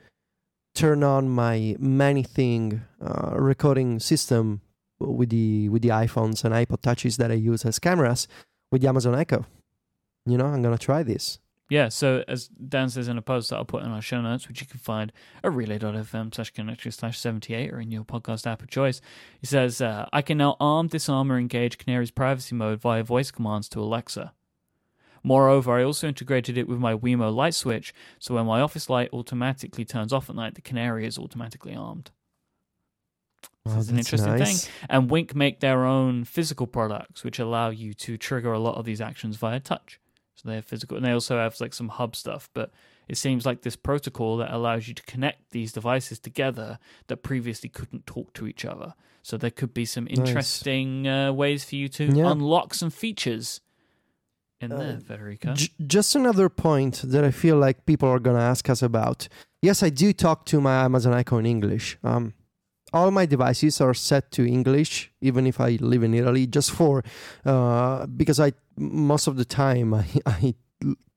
turn 0.75 1.03
on 1.03 1.29
my 1.29 1.77
many 1.79 2.23
thing 2.23 2.83
uh, 3.01 3.35
recording 3.37 4.01
system 4.01 4.63
with 4.99 5.31
the 5.31 5.69
with 5.69 5.83
the 5.83 5.89
iPhones 5.89 6.45
and 6.45 6.55
iPod 6.55 6.83
touches 6.83 7.17
that 7.17 7.31
I 7.31 7.35
use 7.35 7.65
as 7.65 7.79
cameras 7.79 8.29
with 8.71 8.83
the 8.83 8.89
Amazon 8.89 9.15
Echo. 9.15 9.45
You 10.25 10.39
know, 10.39 10.47
I'm 10.47 10.63
gonna 10.63 10.79
try 10.79 11.03
this. 11.03 11.39
Yeah, 11.73 11.89
so 11.89 12.23
as 12.29 12.49
Dan 12.49 12.91
says 12.91 13.09
in 13.09 13.16
a 13.16 13.23
post 13.23 13.49
that 13.49 13.57
I'll 13.57 13.64
put 13.64 13.83
in 13.83 13.91
our 13.93 14.03
show 14.03 14.20
notes, 14.20 14.47
which 14.47 14.61
you 14.61 14.66
can 14.66 14.79
find 14.79 15.11
at 15.43 15.55
relay.fm 15.55 16.35
slash 16.35 16.51
connected 16.51 16.93
slash 16.93 17.18
78 17.18 17.73
or 17.73 17.81
in 17.81 17.91
your 17.91 18.05
podcast 18.05 18.47
app 18.47 18.61
of 18.61 18.68
choice, 18.68 19.01
he 19.41 19.47
says, 19.47 19.81
uh, 19.81 20.07
I 20.12 20.20
can 20.20 20.37
now 20.37 20.59
arm, 20.61 20.89
disarm, 20.89 21.33
or 21.33 21.39
engage 21.39 21.79
Canary's 21.79 22.11
privacy 22.11 22.55
mode 22.55 22.83
via 22.83 23.03
voice 23.03 23.31
commands 23.31 23.70
to 23.70 23.81
Alexa. 23.81 24.35
Moreover, 25.25 25.79
I 25.79 25.83
also 25.83 26.09
integrated 26.09 26.59
it 26.59 26.68
with 26.68 26.79
my 26.79 26.95
Wemo 26.95 27.35
light 27.35 27.55
switch, 27.55 27.95
so 28.18 28.35
when 28.35 28.45
my 28.45 28.61
office 28.61 28.91
light 28.91 29.09
automatically 29.11 29.87
turns 29.87 30.12
off 30.12 30.29
at 30.29 30.37
night, 30.37 30.57
the 30.57 30.61
Canary 30.61 31.07
is 31.07 31.16
automatically 31.16 31.75
armed. 31.75 32.11
Wow, 33.64 33.79
is 33.79 33.89
an 33.89 33.97
interesting 33.97 34.37
nice. 34.37 34.68
And 34.91 35.11
Wink 35.11 35.35
make 35.35 35.61
their 35.61 35.87
own 35.87 36.25
physical 36.25 36.66
products, 36.66 37.25
which 37.25 37.39
allow 37.39 37.70
you 37.70 37.95
to 37.95 38.18
trigger 38.18 38.53
a 38.53 38.59
lot 38.59 38.75
of 38.75 38.85
these 38.85 39.01
actions 39.01 39.37
via 39.37 39.59
touch. 39.59 39.99
So 40.35 40.49
they 40.49 40.55
have 40.57 40.64
physical, 40.64 40.97
and 40.97 41.05
they 41.07 41.12
also 41.12 41.37
have 41.39 41.61
like 41.61 41.74
some 41.74 41.89
hub 41.89 42.16
stuff. 42.16 42.49
But 42.55 42.70
it 43.09 43.16
seems 43.18 43.45
like 43.45 43.62
this 43.62 43.76
protocol 43.76 44.37
that 44.39 44.53
allows 44.53 44.89
you 44.89 44.95
to 44.95 45.03
connect 45.03 45.51
these 45.51 45.72
devices 45.72 46.18
together 46.18 46.78
that 47.09 47.18
previously 47.18 47.68
couldn't 47.68 48.07
talk 48.07 48.33
to 48.35 48.47
each 48.47 48.64
other. 48.64 48.95
So 49.22 49.37
there 49.37 49.51
could 49.51 49.72
be 49.74 49.85
some 49.85 50.05
Nice. 50.05 50.18
interesting 50.18 51.07
uh, 51.07 51.33
ways 51.33 51.64
for 51.64 51.76
you 51.76 51.89
to 51.91 52.05
Yeah. 52.07 52.30
unlock 52.33 52.74
some 52.74 52.91
features 52.91 53.61
in 54.61 54.72
Uh, 54.72 54.78
there, 54.78 55.01
Federico. 55.01 55.55
J- 55.55 55.68
just 55.87 56.16
another 56.16 56.49
point 56.49 57.03
that 57.05 57.24
I 57.24 57.30
feel 57.30 57.57
like 57.57 57.85
people 57.85 58.09
are 58.09 58.18
going 58.20 58.37
to 58.37 58.43
ask 58.43 58.68
us 58.70 58.83
about. 58.83 59.28
Yes, 59.61 59.83
I 59.83 59.91
do 59.91 60.12
talk 60.12 60.45
to 60.47 60.61
my 60.61 60.85
Amazon 60.85 61.14
Echo 61.14 61.39
in 61.39 61.47
English. 61.47 61.99
Um, 62.03 62.33
all 62.93 63.11
my 63.11 63.26
devices 63.26 63.80
are 63.80 63.95
set 63.95 64.30
to 64.33 64.45
English, 64.47 65.11
even 65.20 65.47
if 65.47 65.61
I 65.61 65.78
live 65.80 66.03
in 66.03 66.14
Italy, 66.14 66.47
just 66.47 66.70
for 66.70 67.05
uh, 67.45 68.07
because 68.07 68.41
I 68.41 68.53
most 68.77 69.27
of 69.27 69.37
the 69.37 69.45
time 69.45 69.95
I, 69.95 70.07
I 70.27 70.55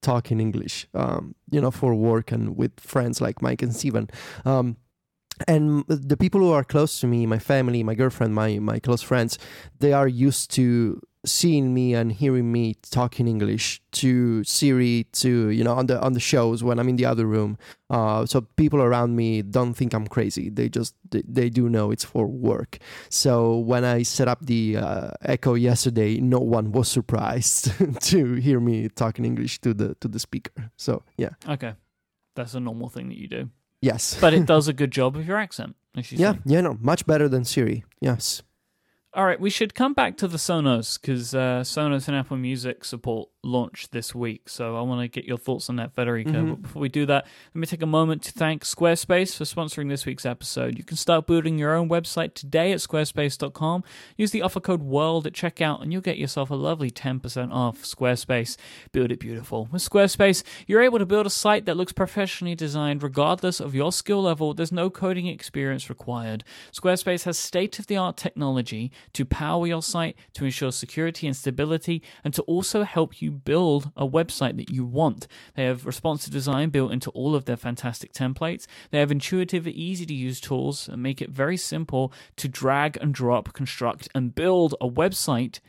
talk 0.01 0.31
in 0.31 0.39
English, 0.39 0.87
um, 0.93 1.35
you 1.49 1.59
know, 1.59 1.71
for 1.71 1.95
work 1.95 2.31
and 2.31 2.55
with 2.55 2.79
friends 2.79 3.21
like 3.21 3.39
Myke 3.39 3.63
and 3.63 3.75
Stephen. 3.75 4.09
Um, 4.45 4.77
and 5.47 5.83
the 5.87 6.15
people 6.15 6.39
who 6.39 6.51
are 6.51 6.63
close 6.63 6.99
to 7.01 7.07
me, 7.07 7.25
my 7.25 7.39
family, 7.39 7.83
my 7.83 7.95
girlfriend, 7.95 8.33
my 8.33 8.59
my 8.59 8.79
close 8.79 9.01
friends, 9.01 9.37
they 9.79 9.91
are 9.91 10.07
used 10.07 10.51
to 10.51 11.01
seeing 11.25 11.73
me 11.73 11.93
and 11.93 12.11
hearing 12.11 12.51
me 12.51 12.75
talk 12.91 13.19
in 13.19 13.27
English 13.27 13.81
to 13.91 14.43
Siri, 14.43 15.05
to 15.13 15.49
you 15.49 15.63
know, 15.63 15.73
on 15.73 15.87
the 15.87 15.99
on 16.01 16.13
the 16.13 16.19
shows 16.19 16.63
when 16.63 16.79
I'm 16.79 16.89
in 16.89 16.95
the 16.95 17.05
other 17.05 17.25
room. 17.25 17.57
Uh, 17.89 18.25
so 18.25 18.41
people 18.41 18.81
around 18.81 19.15
me 19.15 19.41
don't 19.41 19.73
think 19.73 19.93
I'm 19.93 20.07
crazy. 20.07 20.49
They 20.49 20.69
just 20.69 20.95
they, 21.09 21.23
they 21.27 21.49
do 21.49 21.69
know 21.69 21.91
it's 21.91 22.03
for 22.05 22.27
work. 22.27 22.77
So 23.09 23.57
when 23.57 23.83
I 23.83 24.03
set 24.03 24.27
up 24.27 24.45
the 24.45 24.77
uh, 24.77 25.11
Echo 25.21 25.53
yesterday, 25.53 26.19
no 26.19 26.39
one 26.39 26.71
was 26.71 26.87
surprised 26.87 27.71
to 28.01 28.33
hear 28.35 28.59
me 28.59 28.89
talking 28.89 29.25
in 29.25 29.31
English 29.31 29.59
to 29.61 29.73
the 29.73 29.95
to 29.95 30.07
the 30.07 30.19
speaker. 30.19 30.71
So 30.77 31.03
yeah, 31.17 31.31
Okay, 31.47 31.73
that's 32.35 32.53
a 32.53 32.59
normal 32.59 32.89
thing 32.89 33.09
that 33.09 33.17
you 33.17 33.27
do, 33.27 33.49
yes, 33.81 34.17
but 34.19 34.33
it 34.33 34.45
does 34.53 34.67
a 34.67 34.73
good 34.73 34.91
job 34.91 35.15
of 35.15 35.27
your 35.27 35.37
accent. 35.37 35.75
Yeah, 36.09 36.33
yeah, 36.45 36.61
no, 36.61 36.77
much 36.81 37.05
better 37.05 37.29
than 37.29 37.45
Siri. 37.45 37.85
Yes. 38.01 38.43
All 39.15 39.25
right, 39.25 39.39
we 39.39 39.49
should 39.49 39.73
come 39.73 39.93
back 39.93 40.17
to 40.17 40.27
the 40.27 40.35
Sonos 40.35 40.99
because 40.99 41.33
uh, 41.33 41.61
Sonos 41.61 42.09
and 42.09 42.17
Apple 42.17 42.35
Music 42.35 42.83
support 42.83 43.29
launched 43.45 43.91
this 43.91 44.13
week. 44.15 44.49
So 44.49 44.75
I 44.75 44.81
want 44.81 45.01
to 45.01 45.07
get 45.07 45.25
your 45.25 45.37
thoughts 45.37 45.69
on 45.69 45.75
that, 45.77 45.93
Federico. 45.93 46.31
Mhm. 46.31 46.49
But 46.49 46.61
before 46.63 46.81
we 46.81 46.89
do 46.89 47.05
that, 47.05 47.25
let 47.53 47.59
me 47.59 47.67
take 47.67 47.81
a 47.81 47.85
moment 47.87 48.23
to 48.23 48.31
thank 48.31 48.63
Squarespace 48.63 49.35
for 49.37 49.43
sponsoring 49.43 49.89
this 49.89 50.05
week's 50.05 50.25
episode. 50.25 50.77
You 50.77 50.83
can 50.83 50.97
start 50.97 51.27
building 51.27 51.57
your 51.57 51.75
own 51.75 51.87
website 51.87 52.33
today 52.33 52.71
at 52.71 52.79
squarespace.com. 52.79 53.83
Use 54.17 54.31
the 54.31 54.41
offer 54.41 54.59
code 54.59 54.81
WORLD 54.81 55.27
at 55.27 55.33
checkout 55.33 55.81
and 55.81 55.93
you'll 55.93 56.01
get 56.01 56.17
yourself 56.17 56.49
a 56.49 56.55
lovely 56.55 56.89
10% 56.89 57.51
off 57.53 57.83
Squarespace. 57.83 58.57
Build 58.91 59.11
it 59.11 59.19
beautiful. 59.19 59.67
With 59.71 59.87
Squarespace, 59.87 60.43
you're 60.67 60.81
able 60.81 60.99
to 60.99 61.05
build 61.05 61.25
a 61.25 61.29
site 61.29 61.65
that 61.65 61.77
looks 61.77 61.93
professionally 61.93 62.55
designed 62.55 63.03
regardless 63.03 63.59
of 63.59 63.75
your 63.75 63.91
skill 63.91 64.21
level. 64.21 64.53
There's 64.53 64.71
no 64.71 64.89
coding 64.89 65.27
experience 65.27 65.89
required. 65.89 66.43
Squarespace 66.71 67.23
has 67.23 67.37
state 67.37 67.79
of 67.79 67.87
the 67.87 67.97
art 67.97 68.17
technology 68.17 68.91
to 69.13 69.25
power 69.25 69.67
your 69.67 69.81
site, 69.81 70.15
to 70.33 70.45
ensure 70.45 70.71
security 70.71 71.27
and 71.27 71.35
stability, 71.35 72.01
and 72.23 72.33
to 72.33 72.41
also 72.43 72.83
help 72.83 73.21
you 73.21 73.34
build 73.43 73.91
a 73.95 74.07
website 74.07 74.57
that 74.57 74.69
you 74.69 74.85
want. 74.85 75.27
They 75.55 75.65
have 75.65 75.85
responsive 75.85 76.31
design 76.31 76.69
built 76.69 76.91
into 76.91 77.09
all 77.11 77.35
of 77.35 77.45
their 77.45 77.57
fantastic 77.57 78.13
templates. 78.13 78.67
They 78.91 78.99
have 78.99 79.11
intuitive, 79.11 79.67
easy 79.67 80.05
to 80.05 80.13
use 80.13 80.39
tools 80.39 80.87
and 80.87 81.03
make 81.03 81.21
it 81.21 81.29
very 81.29 81.57
simple 81.57 82.13
to 82.37 82.47
drag 82.47 82.97
and 82.97 83.13
drop, 83.13 83.53
construct, 83.53 84.07
and 84.15 84.33
build 84.33 84.75
a 84.79 84.87
website 84.87 85.59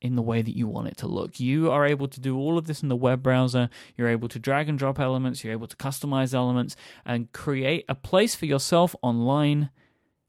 in 0.00 0.14
the 0.14 0.22
way 0.22 0.42
that 0.42 0.56
you 0.56 0.66
want 0.66 0.88
it 0.88 0.96
to 0.98 1.06
look. 1.06 1.40
You 1.40 1.70
are 1.70 1.86
able 1.86 2.08
to 2.08 2.20
do 2.20 2.36
all 2.36 2.58
of 2.58 2.66
this 2.66 2.82
in 2.82 2.88
the 2.88 2.96
web 2.96 3.22
browser. 3.22 3.70
You're 3.96 4.08
able 4.08 4.28
to 4.28 4.38
drag 4.38 4.68
and 4.68 4.78
drop 4.78 5.00
elements, 5.00 5.42
you're 5.42 5.52
able 5.52 5.66
to 5.66 5.76
customize 5.76 6.34
elements 6.34 6.76
and 7.04 7.32
create 7.32 7.84
a 7.88 7.94
place 7.94 8.34
for 8.34 8.46
yourself 8.46 8.94
online 9.02 9.70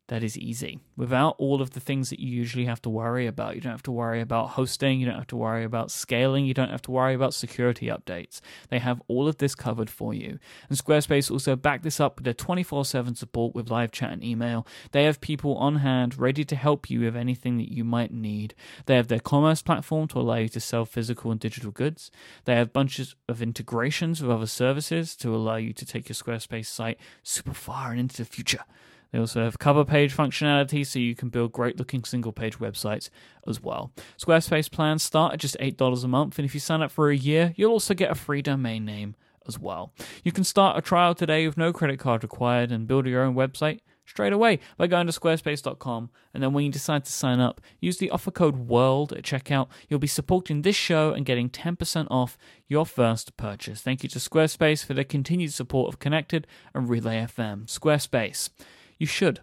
that 0.08 0.24
is 0.24 0.38
easy 0.38 0.80
without 0.96 1.36
all 1.38 1.62
of 1.62 1.72
the 1.72 1.80
things 1.80 2.10
that 2.10 2.20
you 2.20 2.30
usually 2.30 2.66
have 2.66 2.82
to 2.82 2.90
worry 2.90 3.28
about. 3.28 3.56
You 3.56 3.62
don't 3.62 3.72
have 3.72 3.84
to 3.84 3.92
worry 3.92 4.22
about 4.22 4.52
hosting, 4.52 5.00
you 5.00 5.06
don't 5.06 5.16
have 5.18 5.28
to 5.28 5.36
worry 5.36 5.64
about 5.64 5.92
scaling, 5.92 6.46
you 6.46 6.54
don't 6.54 6.70
have 6.70 6.82
to 6.84 6.92
worry 6.92 7.14
about 7.14 7.34
security 7.34 7.88
updates. 7.88 8.40
They 8.70 8.80
have 8.80 9.02
all 9.08 9.28
of 9.28 9.38
this 9.38 9.56
covered 9.56 9.90
for 9.90 10.14
you. 10.14 10.40
And 10.70 10.78
Squarespace 10.78 11.30
also 11.30 11.56
back 11.56 11.84
this 11.84 12.00
up 12.00 12.18
with 12.18 12.26
their 12.26 12.34
24 12.34 12.86
7 12.86 13.16
support 13.16 13.54
with 13.54 13.70
live 13.70 13.92
chat 13.92 14.12
and 14.12 14.24
email. 14.24 14.66
They 14.92 15.04
have 15.04 15.22
people 15.22 15.56
on 15.56 15.78
hand 15.78 16.18
ready 16.18 16.44
to 16.46 16.56
help 16.56 16.90
you 16.90 17.02
with 17.02 17.16
anything 17.16 17.58
that 17.58 17.72
you 17.72 17.84
might 17.84 18.14
need. 18.14 18.56
They 18.86 18.96
have 18.96 19.10
their 19.10 19.20
commerce 19.20 19.62
platform 19.62 20.08
to 20.10 20.20
allow 20.20 20.36
you 20.36 20.50
to 20.50 20.60
sell 20.60 20.86
physical 20.86 21.32
and 21.32 21.40
digital 21.40 21.72
goods. 21.72 22.12
They 22.46 22.56
have 22.56 22.74
bunches 22.74 23.16
of 23.28 23.42
integrations 23.42 24.22
with 24.22 24.32
other 24.32 24.48
services 24.48 25.16
to 25.18 25.36
allow 25.36 25.58
you 25.58 25.74
to 25.74 25.86
take 25.86 26.08
your 26.08 26.16
Squarespace 26.16 26.68
site 26.68 26.98
super 27.24 27.54
far 27.54 27.92
and 27.92 28.00
into 28.00 28.18
the 28.18 28.26
future. 28.26 28.64
They 29.12 29.20
also 29.20 29.44
have 29.44 29.60
cover 29.60 29.86
page 29.86 30.16
functionality 30.16 30.86
so 30.86 31.00
you 31.00 31.16
can 31.16 31.30
build 31.30 31.52
great 31.52 31.78
looking 31.78 32.04
single 32.04 32.32
page 32.32 32.60
websites 32.60 33.10
as 33.48 33.62
well. 33.62 33.92
Squarespace 34.18 34.70
plans 34.70 35.04
start 35.04 35.34
at 35.34 35.40
just 35.40 35.58
$8 35.60 36.04
a 36.04 36.08
month, 36.08 36.38
and 36.38 36.46
if 36.46 36.54
you 36.54 36.60
sign 36.60 36.82
up 36.82 36.92
for 36.92 37.10
a 37.10 37.18
year, 37.18 37.54
you'll 37.56 37.72
also 37.72 37.94
get 37.94 38.12
a 38.12 38.16
free 38.16 38.42
domain 38.42 38.86
name 38.86 39.16
as 39.48 39.58
well. 39.58 39.94
You 40.24 40.32
can 40.32 40.44
start 40.44 40.78
a 40.78 40.82
trial 40.82 41.16
today 41.16 41.48
with 41.48 41.58
no 41.58 41.72
credit 41.72 42.00
card 42.00 42.24
required 42.24 42.72
and 42.72 42.88
build 42.88 43.06
your 43.08 43.24
own 43.24 43.36
website 43.36 43.80
straight 44.06 44.34
away 44.34 44.60
by 44.78 44.88
going 44.88 45.06
to 45.06 45.14
squarespace.com 45.14 46.10
and 46.34 46.42
then 46.42 46.54
when 46.54 46.64
you 46.64 46.72
decide 46.72 47.04
to 47.04 47.12
sign 47.12 47.40
up 47.40 47.60
use 47.80 47.98
the 47.98 48.10
offer 48.10 48.32
code 48.32 48.56
world 48.56 49.12
at 49.14 49.24
checkout. 49.24 49.68
You'll 49.90 50.00
be 50.00 50.08
supporting 50.08 50.62
this 50.62 50.76
show 50.76 51.12
and 51.12 51.26
getting 51.26 51.50
10% 51.50 52.08
off 52.10 52.38
your 52.68 52.86
first 52.86 53.36
purchase. 53.38 53.82
Thank 53.82 54.04
you 54.04 54.10
to 54.10 54.20
squarespace 54.20 54.86
for 54.86 54.94
their 54.94 55.04
continued 55.04 55.54
support 55.54 55.94
of 55.94 56.00
connected 56.00 56.48
and 56.74 56.90
relay 56.90 57.18
fm 57.18 57.66
squarespace 57.66 58.50
you 58.98 59.06
should. 59.08 59.42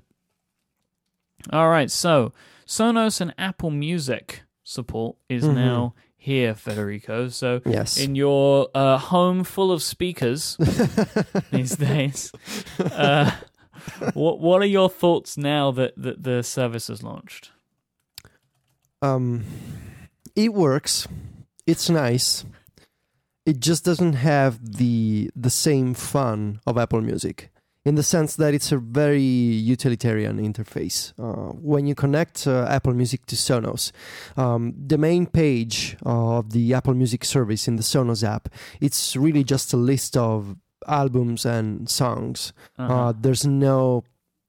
All 1.53 1.69
right, 1.69 1.91
so 1.91 2.33
Sonos 2.67 3.21
and 3.21 3.35
Apple 3.37 3.71
Music 3.71 4.43
support 4.63 5.17
is 5.29 5.45
Mhm. 5.45 5.55
now 5.55 5.95
here, 6.17 6.55
Federico. 6.55 7.29
So 7.29 7.61
Yes. 7.67 7.99
in 7.99 8.15
your 8.15 8.69
uh, 8.75 8.97
home 8.99 9.45
full 9.45 9.71
of 9.71 9.83
speakers 9.83 10.57
these 11.53 11.77
days, 11.77 12.33
uh, 12.81 13.31
what 14.15 14.41
what 14.41 14.63
are 14.63 14.67
your 14.67 14.89
thoughts 14.89 15.37
now 15.37 15.71
that, 15.73 15.93
that 15.99 16.23
the 16.23 16.43
service 16.43 16.89
has 16.89 17.03
launched? 17.03 17.51
um, 19.03 19.45
it 20.35 20.55
works. 20.55 21.07
It's 21.67 21.91
nice. 21.91 22.45
It 23.45 23.61
just 23.61 23.85
doesn't 23.85 24.15
have 24.15 24.59
the 24.79 25.31
the 25.37 25.51
same 25.51 25.93
fun 25.93 26.61
of 26.67 26.79
Apple 26.79 27.03
Music 27.03 27.51
in 27.85 27.97
the 27.97 28.03
sense 28.03 28.37
that 28.37 28.55
it's 28.55 28.73
a 28.73 28.79
very 28.79 29.21
utilitarian 29.23 30.39
interface. 30.39 31.13
Uh, 31.19 31.53
when 31.53 31.87
you 31.87 31.95
connect 31.95 32.47
uh, 32.47 32.67
Apple 32.69 32.95
Music 32.95 33.27
to 33.27 33.37
Sonos, 33.37 33.93
um, 34.37 34.75
the 34.77 34.99
main 34.99 35.27
page 35.27 35.97
of 36.05 36.53
the 36.53 36.73
Apple 36.73 36.95
Music 36.95 37.25
service 37.25 37.69
in 37.69 37.77
the 37.77 37.83
Sonos 37.83 38.27
app, 38.27 38.49
it's 38.81 39.17
really 39.17 39.45
just 39.45 39.73
a 39.73 39.77
list 39.77 40.17
of 40.17 40.57
albums 40.87 41.45
and 41.45 41.89
songs. 41.89 42.53
Uh-huh. 42.79 42.95
Uh, 42.95 43.13
there's 43.19 43.47
no, 43.47 44.05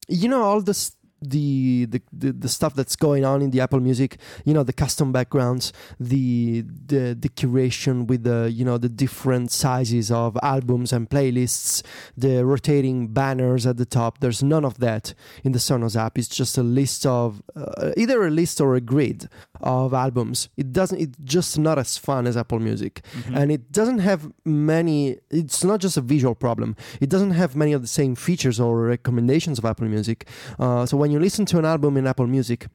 you 0.08 0.28
know, 0.28 0.42
all 0.42 0.62
this. 0.62 0.95
The, 1.22 1.86
the 1.86 2.02
the 2.12 2.32
the 2.32 2.48
stuff 2.48 2.74
that's 2.74 2.94
going 2.94 3.24
on 3.24 3.40
in 3.40 3.50
the 3.50 3.60
Apple 3.60 3.80
Music, 3.80 4.18
you 4.44 4.52
know, 4.52 4.62
the 4.62 4.72
custom 4.72 5.12
backgrounds, 5.12 5.72
the 5.98 6.62
the 6.62 7.16
the 7.18 7.28
curation 7.30 8.06
with 8.06 8.24
the 8.24 8.50
you 8.52 8.64
know 8.64 8.76
the 8.78 8.88
different 8.90 9.50
sizes 9.50 10.10
of 10.10 10.36
albums 10.42 10.92
and 10.92 11.08
playlists, 11.08 11.82
the 12.16 12.44
rotating 12.44 13.08
banners 13.08 13.66
at 13.66 13.78
the 13.78 13.86
top. 13.86 14.18
There's 14.20 14.42
none 14.42 14.64
of 14.64 14.78
that 14.78 15.14
in 15.42 15.52
the 15.52 15.58
Sonos 15.58 15.96
app. 15.96 16.18
It's 16.18 16.28
just 16.28 16.58
a 16.58 16.62
list 16.62 17.06
of 17.06 17.42
uh, 17.56 17.92
either 17.96 18.24
a 18.26 18.30
list 18.30 18.60
or 18.60 18.74
a 18.76 18.80
grid 18.82 19.28
of 19.62 19.94
albums. 19.94 20.50
It 20.58 20.72
doesn't. 20.72 21.00
It's 21.00 21.16
just 21.24 21.58
not 21.58 21.78
as 21.78 21.96
fun 21.96 22.26
as 22.26 22.36
Apple 22.36 22.58
Music 22.60 23.02
Mhm. 23.16 23.36
and 23.36 23.50
it 23.52 23.72
doesn't 23.72 24.00
have 24.00 24.30
many 24.44 25.16
it's 25.30 25.64
not 25.64 25.80
just 25.80 25.96
a 25.96 26.00
visual 26.00 26.34
problem 26.34 26.76
it 27.00 27.08
doesn't 27.08 27.32
have 27.32 27.54
many 27.56 27.72
of 27.72 27.82
the 27.82 27.88
same 27.88 28.14
features 28.14 28.58
or 28.60 28.80
recommendations 28.82 29.58
of 29.58 29.64
apple 29.64 29.86
music 29.86 30.26
uh, 30.58 30.84
so 30.86 30.96
when 30.96 31.05
you 31.10 31.18
listen 31.18 31.44
to 31.44 31.58
an 31.58 31.64
album 31.64 31.96
in 31.96 32.06
apple 32.06 32.26
music 32.26 32.66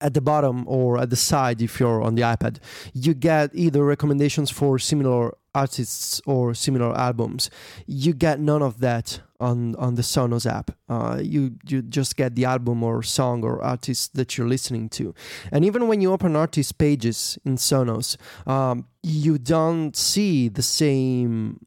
at 0.00 0.14
the 0.14 0.20
bottom 0.20 0.64
or 0.66 0.98
at 0.98 1.10
the 1.10 1.16
side 1.16 1.62
if 1.62 1.78
you're 1.78 2.02
on 2.02 2.14
the 2.14 2.22
ipad 2.22 2.58
you 2.92 3.14
get 3.14 3.50
either 3.54 3.84
recommendations 3.84 4.50
for 4.50 4.78
similar 4.78 5.32
artists 5.54 6.20
or 6.26 6.54
similar 6.54 6.96
albums. 6.96 7.50
You 7.86 8.14
get 8.14 8.40
none 8.40 8.62
of 8.62 8.80
that 8.80 9.20
on 9.40 9.74
on 9.76 9.96
the 9.96 10.02
sonos 10.02 10.50
app. 10.50 10.70
Uh, 10.88 11.20
you 11.22 11.56
you 11.66 11.82
just 11.82 12.16
get 12.16 12.34
the 12.34 12.44
album 12.44 12.82
or 12.82 13.02
song 13.02 13.44
or 13.44 13.62
artist 13.62 14.14
that 14.14 14.36
you're 14.36 14.48
listening 14.48 14.88
to. 14.90 15.14
And 15.50 15.64
even 15.64 15.88
when 15.88 16.00
you 16.00 16.12
open 16.12 16.36
artist 16.36 16.78
pages 16.78 17.38
in 17.44 17.56
sonos 17.56 18.16
um, 18.46 18.86
you 19.02 19.38
don't 19.38 19.96
see 19.96 20.48
the 20.48 20.62
same 20.62 21.58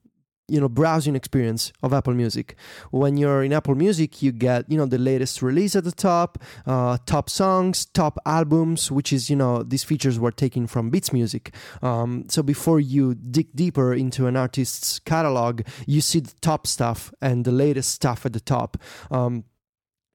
you 0.48 0.60
know 0.60 0.70
browsing 0.70 1.16
experience 1.16 1.74
of 1.82 1.94
Apple 1.94 2.14
Music. 2.14 2.56
When 2.92 3.18
you're 3.18 3.44
in 3.44 3.54
Apple 3.54 3.76
Music, 3.76 4.22
you 4.22 4.32
get 4.32 4.70
you 4.70 4.78
know 4.78 4.86
the 4.86 4.98
latest 4.98 5.42
release 5.42 5.76
at 5.76 5.84
the 5.84 5.92
top, 5.92 6.38
uh, 6.66 6.98
top 7.06 7.30
songs, 7.30 7.86
top 7.86 8.20
albums, 8.26 8.92
which 8.92 9.12
is 9.12 9.30
you 9.30 9.36
know 9.36 9.64
these 9.64 9.84
features 9.84 10.20
were 10.20 10.32
taken 10.32 10.68
from 10.68 10.90
Beats 10.90 11.12
Music. 11.12 11.54
Um, 11.82 12.26
so 12.30 12.44
before 12.44 12.80
you 12.80 13.16
dig 13.16 13.56
deeper 13.56 13.94
into 13.94 14.28
an 14.28 14.36
artist's 14.36 15.00
catalog, 15.00 15.62
you 15.88 16.02
see 16.02 16.20
the 16.20 16.34
top 16.42 16.68
stuff 16.68 17.12
and 17.22 17.46
the 17.46 17.52
latest 17.52 17.92
stuff 17.92 18.26
at 18.26 18.34
the 18.34 18.40
top. 18.40 18.78
Um, 19.10 19.46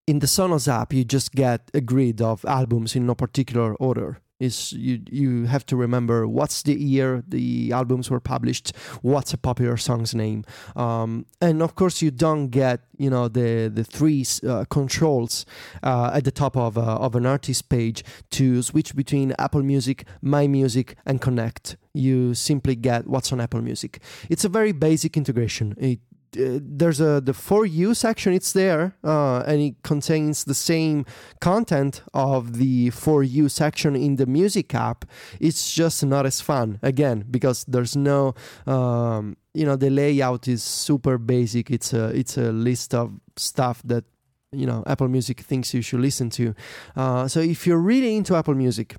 in 0.06 0.18
the 0.18 0.26
Sonos 0.26 0.66
app, 0.66 0.92
you 0.92 1.04
just 1.04 1.32
get 1.32 1.70
a 1.72 1.80
grid 1.80 2.20
of 2.20 2.44
albums 2.44 2.96
in 2.96 3.06
no 3.06 3.14
particular 3.14 3.74
order 3.76 4.20
is 4.40 4.72
you 4.72 5.00
you 5.10 5.46
have 5.46 5.64
to 5.66 5.76
remember 5.76 6.26
what's 6.26 6.62
the 6.62 6.74
year 6.74 7.22
the 7.28 7.72
albums 7.72 8.10
were 8.10 8.20
published 8.20 8.72
what's 9.02 9.32
a 9.32 9.38
popular 9.38 9.76
song's 9.76 10.14
name. 10.14 10.44
Um, 10.74 11.26
and 11.40 11.62
of 11.62 11.74
course 11.74 12.02
you 12.02 12.10
don't 12.10 12.48
get 12.48 12.80
you 12.98 13.10
know 13.10 13.28
the 13.28 13.70
the 13.72 13.84
three 13.84 14.24
uh, 14.48 14.64
controls 14.70 15.46
uh, 15.82 16.10
at 16.14 16.24
the 16.24 16.30
top 16.30 16.56
of, 16.56 16.76
uh, 16.76 16.96
of 16.96 17.14
an 17.14 17.26
artist 17.26 17.68
page 17.68 18.02
to 18.30 18.62
switch 18.62 18.94
between 18.94 19.34
apple 19.38 19.62
music 19.62 20.06
my 20.22 20.46
music 20.46 20.96
and 21.06 21.20
connect. 21.20 21.76
You 21.92 22.34
simply 22.34 22.76
get 22.76 23.06
what's 23.08 23.32
on 23.32 23.40
apple 23.40 23.62
music. 23.62 24.00
It's 24.28 24.44
a 24.44 24.48
very 24.48 24.72
basic 24.72 25.16
integration. 25.16 25.74
It 25.76 26.00
there's 26.32 27.00
a 27.00 27.20
the 27.20 27.34
for 27.34 27.66
you 27.66 27.94
section 27.94 28.32
it's 28.32 28.52
there 28.52 28.96
uh, 29.02 29.40
and 29.40 29.60
it 29.60 29.82
contains 29.82 30.44
the 30.44 30.54
same 30.54 31.04
content 31.40 32.02
of 32.14 32.56
the 32.58 32.90
for 32.90 33.22
you 33.22 33.48
section 33.48 33.96
in 33.96 34.16
the 34.16 34.26
music 34.26 34.74
app. 34.74 35.04
It's 35.40 35.72
just 35.72 36.04
not 36.04 36.26
as 36.26 36.40
fun 36.40 36.78
again 36.82 37.24
because 37.30 37.64
there's 37.64 37.96
no 37.96 38.34
um, 38.66 39.36
you 39.54 39.64
know 39.64 39.76
the 39.76 39.90
layout 39.90 40.46
is 40.48 40.62
super 40.62 41.18
basic. 41.18 41.70
It's 41.70 41.92
a 41.92 42.08
it's 42.08 42.36
a 42.36 42.52
list 42.52 42.94
of 42.94 43.12
stuff 43.36 43.82
that 43.84 44.04
you 44.52 44.66
know 44.66 44.82
apple 44.86 45.08
music 45.08 45.40
thinks 45.40 45.74
you 45.74 45.82
should 45.82 46.00
listen 46.00 46.30
to. 46.30 46.54
Uh, 46.96 47.28
so 47.28 47.40
if 47.40 47.66
you're 47.66 47.78
really 47.78 48.16
into 48.16 48.36
apple 48.36 48.54
music 48.54 48.96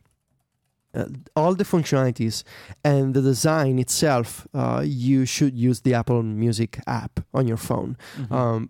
uh, 0.93 1.05
all 1.35 1.55
the 1.55 1.63
functionalities 1.63 2.43
and 2.83 3.13
the 3.13 3.21
design 3.21 3.79
itself, 3.79 4.47
uh, 4.53 4.81
you 4.85 5.25
should 5.25 5.57
use 5.57 5.81
the 5.81 5.93
Apple 5.93 6.23
Music 6.23 6.79
app 6.87 7.19
on 7.33 7.47
your 7.47 7.57
phone. 7.57 7.97
Mhm. 8.17 8.31
Um, 8.31 8.69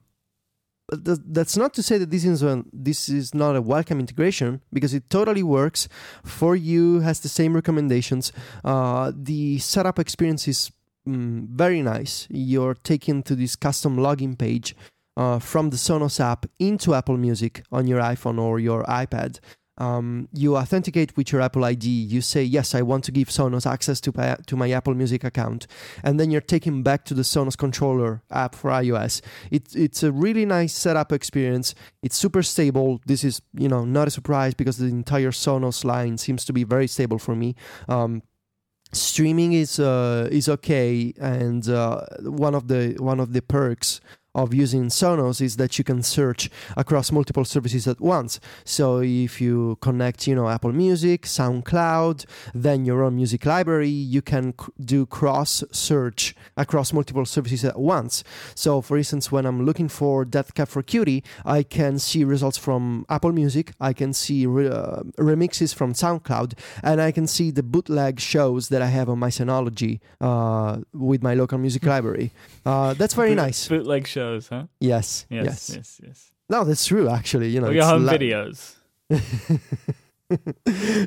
but 0.87 1.05
th- 1.05 1.19
that's 1.25 1.55
not 1.55 1.73
to 1.75 1.81
say 1.83 1.97
that 1.97 2.11
this 2.11 2.25
is 2.25 2.43
a, 2.43 2.63
this 2.73 3.07
is 3.07 3.33
not 3.33 3.55
a 3.55 3.61
welcome 3.61 3.99
integration 3.99 4.61
because 4.73 4.93
it 4.93 5.09
totally 5.09 5.43
works. 5.43 5.87
For 6.23 6.55
you 6.55 6.99
has 6.99 7.21
the 7.21 7.29
same 7.29 7.53
recommendations. 7.55 8.33
Uh, 8.63 9.11
the 9.15 9.57
setup 9.59 9.97
experience 9.99 10.47
is 10.47 10.71
mm, 11.07 11.47
very 11.47 11.81
nice. 11.81 12.27
You're 12.29 12.75
taken 12.75 13.23
to 13.23 13.35
this 13.35 13.55
custom 13.55 13.97
login 13.97 14.37
page 14.37 14.75
uh, 15.17 15.39
from 15.39 15.69
the 15.69 15.77
Sonos 15.77 16.19
app 16.19 16.45
into 16.59 16.93
Apple 16.93 17.17
Music 17.17 17.63
on 17.71 17.87
your 17.87 18.01
iPhone 18.01 18.39
or 18.39 18.59
your 18.59 18.83
iPad. 18.83 19.39
Um, 19.77 20.27
you 20.33 20.57
authenticate 20.57 21.15
with 21.17 21.31
your 21.31 21.41
Apple 21.41 21.63
ID. 21.65 21.87
You 21.87 22.21
say, 22.21 22.43
Yes, 22.43 22.75
I 22.75 22.81
want 22.81 23.03
to 23.05 23.11
give 23.11 23.29
Sonos 23.29 23.65
access 23.65 23.99
to 24.01 24.13
my, 24.15 24.37
to 24.45 24.55
my 24.55 24.71
Apple 24.71 24.93
Music 24.93 25.23
account. 25.23 25.67
And 26.03 26.19
then 26.19 26.29
you're 26.29 26.41
taken 26.41 26.83
back 26.83 27.05
to 27.05 27.13
the 27.13 27.21
Sonos 27.23 27.57
controller 27.57 28.21
app 28.29 28.55
for 28.55 28.69
iOS. 28.69 29.21
It, 29.49 29.75
it's 29.75 30.03
a 30.03 30.11
really 30.11 30.45
nice 30.45 30.73
setup 30.73 31.11
experience. 31.11 31.73
It's 32.03 32.15
super 32.15 32.43
stable. 32.43 33.01
This 33.05 33.23
is, 33.23 33.41
you 33.53 33.69
know, 33.69 33.85
not 33.85 34.07
a 34.07 34.11
surprise 34.11 34.53
because 34.53 34.77
the 34.77 34.87
entire 34.87 35.31
Sonos 35.31 35.83
line 35.83 36.17
seems 36.17 36.45
to 36.45 36.53
be 36.53 36.63
very 36.63 36.87
stable 36.87 37.17
for 37.17 37.35
me. 37.35 37.55
Um, 37.87 38.23
streaming 38.93 39.53
is 39.53 39.79
uh, 39.79 40.27
is 40.31 40.49
okay, 40.49 41.13
and 41.19 41.67
uh, 41.69 42.05
one 42.21 42.55
of 42.55 42.67
the 42.67 42.95
one 42.99 43.19
of 43.19 43.33
the 43.33 43.41
perks 43.41 44.01
of 44.33 44.53
using 44.53 44.85
Sonos 44.85 45.41
is 45.41 45.57
that 45.57 45.77
you 45.77 45.83
can 45.83 46.01
search 46.03 46.49
across 46.77 47.11
multiple 47.11 47.45
services 47.45 47.87
at 47.87 47.99
once. 47.99 48.39
So 48.63 48.99
if 48.99 49.41
you 49.41 49.77
connect, 49.81 50.27
you 50.27 50.35
know, 50.35 50.47
Apple 50.49 50.71
Music, 50.71 51.23
SoundCloud, 51.23 52.25
then 52.53 52.85
your 52.85 53.03
own 53.03 53.15
music 53.15 53.45
library, 53.45 53.89
you 53.89 54.21
can 54.21 54.53
c- 54.59 54.67
do 54.83 55.05
cross 55.05 55.63
search 55.71 56.35
across 56.55 56.93
multiple 56.93 57.25
services 57.25 57.65
at 57.65 57.79
once. 57.79 58.23
So 58.55 58.81
for 58.81 58.97
instance, 58.97 59.31
when 59.31 59.45
I'm 59.45 59.65
looking 59.65 59.89
for 59.89 60.23
Death 60.25 60.53
Cab 60.53 60.67
for 60.69 60.81
Cutie, 60.81 61.23
I 61.45 61.63
can 61.63 61.99
see 61.99 62.23
results 62.23 62.57
from 62.57 63.05
Apple 63.09 63.33
Music, 63.33 63.73
I 63.79 63.93
can 63.93 64.13
see 64.13 64.45
re- 64.45 64.69
uh, 64.69 65.01
remixes 65.17 65.73
from 65.73 65.93
SoundCloud, 65.93 66.53
and 66.83 67.01
I 67.01 67.11
can 67.11 67.27
see 67.27 67.51
the 67.51 67.63
bootleg 67.63 68.19
shows 68.19 68.69
that 68.69 68.81
I 68.81 68.87
have 68.87 69.09
on 69.09 69.19
my 69.19 69.29
Synology 69.29 69.99
uh, 70.21 70.77
with 70.93 71.21
my 71.21 71.33
local 71.33 71.57
music 71.57 71.85
library. 71.85 72.31
Uh, 72.65 72.93
that's 72.93 73.13
very 73.13 73.31
Boot- 73.31 73.35
nice. 73.45 73.67
Bootleg 73.67 74.07
shows, 74.07 74.20
huh? 74.49 74.65
Yes, 74.79 75.25
Yes, 75.29 75.45
yes. 75.45 75.69
yes, 75.75 76.01
yes. 76.05 76.31
No, 76.49 76.63
that's 76.63 76.85
true. 76.85 77.09
Actually, 77.09 77.49
you 77.49 77.61
know, 77.61 77.69
your 77.69 77.85
home 77.85 78.05
la- 78.05 78.13
videos. 78.13 78.75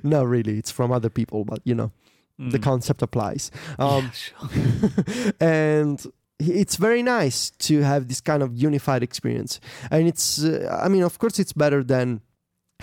no, 0.02 0.24
really, 0.24 0.58
it's 0.58 0.70
from 0.70 0.92
other 0.92 1.10
people, 1.10 1.44
but 1.44 1.60
you 1.64 1.74
know, 1.74 1.90
the 2.38 2.58
Mm. 2.58 2.62
concept 2.62 3.02
applies. 3.02 3.50
Um, 3.78 4.04
yeah, 4.04 4.10
sure. 4.12 5.32
and 5.40 6.04
it's 6.38 6.76
very 6.76 7.02
nice 7.02 7.50
to 7.68 7.82
have 7.82 8.08
this 8.08 8.20
kind 8.20 8.42
of 8.42 8.54
unified 8.56 9.02
experience. 9.02 9.60
And 9.90 10.08
it's, 10.08 10.42
uh, 10.44 10.80
I 10.84 10.88
mean, 10.88 11.02
of 11.04 11.18
course, 11.18 11.38
it's 11.38 11.52
better 11.52 11.82
than 11.84 12.20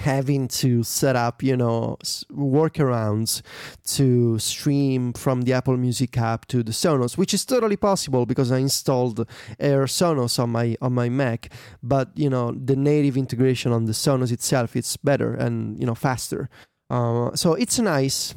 having 0.02 0.48
to 0.48 0.84
set 0.84 1.16
up, 1.16 1.42
you 1.42 1.56
know, 1.56 1.98
workarounds 2.32 3.42
to 3.86 4.38
stream 4.40 5.14
from 5.14 5.44
the 5.44 5.54
Apple 5.54 5.78
Music 5.78 6.18
app 6.18 6.46
to 6.48 6.64
the 6.64 6.72
Sonos, 6.72 7.18
which 7.18 7.34
is 7.34 7.46
totally 7.46 7.78
possible 7.78 8.26
because 8.26 8.52
I 8.52 8.58
installed 8.58 9.28
AirSonos 9.60 10.40
on 10.40 10.50
my 10.50 10.76
on 10.82 10.94
my 10.94 11.10
Mac. 11.10 11.54
But 11.82 12.10
you 12.16 12.30
know, 12.30 12.52
the 12.52 12.76
native 12.76 13.16
integration 13.18 13.72
on 13.72 13.86
the 13.86 13.94
Sonos 13.94 14.32
itself, 14.32 14.76
it's 14.76 14.98
better 14.98 15.34
and 15.34 15.80
you 15.80 15.86
know 15.86 15.96
faster. 15.96 16.50
Uh, 16.90 17.36
so 17.36 17.54
it's 17.54 17.80
nice. 17.80 18.36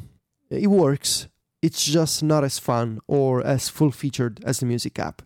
It 0.49 0.67
works. 0.67 1.27
It's 1.61 1.83
just 1.83 2.21
not 2.21 2.43
as 2.43 2.59
fun 2.59 2.99
or 3.07 3.45
as 3.45 3.69
full 3.69 3.91
featured 3.91 4.43
as 4.45 4.59
the 4.59 4.65
music 4.65 4.99
app. 4.99 5.23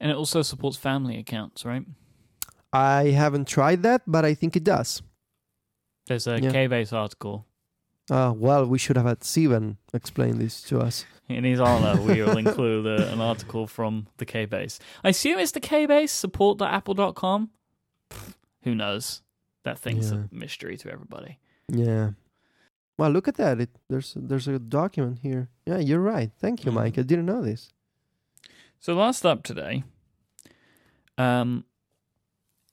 And 0.00 0.10
it 0.10 0.16
also 0.16 0.42
supports 0.42 0.76
family 0.76 1.16
accounts, 1.18 1.64
right? 1.64 1.84
I 2.72 3.10
haven't 3.10 3.48
tried 3.48 3.82
that, 3.82 4.02
but 4.06 4.24
I 4.24 4.34
think 4.34 4.56
it 4.56 4.64
does. 4.64 5.02
There's 6.06 6.26
a 6.26 6.40
Yeah. 6.40 6.50
K-Base 6.52 6.92
article. 6.92 7.46
Uh, 8.10 8.32
well, 8.34 8.64
we 8.66 8.78
should 8.78 8.96
have 8.96 9.04
had 9.06 9.22
Stephen 9.22 9.76
explain 9.92 10.38
this 10.38 10.62
to 10.62 10.78
us. 10.80 11.04
In 11.28 11.44
his 11.44 11.60
honor, 11.60 12.00
we 12.00 12.22
will 12.22 12.38
include 12.44 12.86
uh, 12.86 13.04
an 13.12 13.20
article 13.20 13.66
from 13.66 14.06
the 14.16 14.24
K-Base. 14.24 14.78
I 15.04 15.10
assume 15.10 15.38
it's 15.38 15.52
the 15.52 15.60
K-Base, 15.60 16.10
support.apple.com. 16.12 17.50
Pfft, 18.10 18.34
Who 18.62 18.74
knows? 18.74 19.22
That 19.64 19.78
thing's 19.78 20.10
Yeah. 20.10 20.24
a 20.30 20.34
mystery 20.34 20.76
to 20.78 20.90
everybody. 20.90 21.38
Yeah. 21.68 22.12
Well, 22.96 23.10
look 23.10 23.28
at 23.28 23.34
that. 23.36 23.60
It 23.60 23.70
there's 23.90 24.14
there's 24.16 24.48
a 24.48 24.58
document 24.58 25.18
here. 25.22 25.50
Yeah, 25.66 25.78
you're 25.78 26.00
right. 26.00 26.30
Thank 26.40 26.64
you, 26.64 26.72
Mhm. 26.72 26.76
Myke. 26.76 26.98
I 26.98 27.02
didn't 27.02 27.26
know 27.26 27.42
this. 27.42 27.70
So 28.80 28.94
last 28.94 29.26
up 29.26 29.42
today, 29.42 29.84
um, 31.18 31.64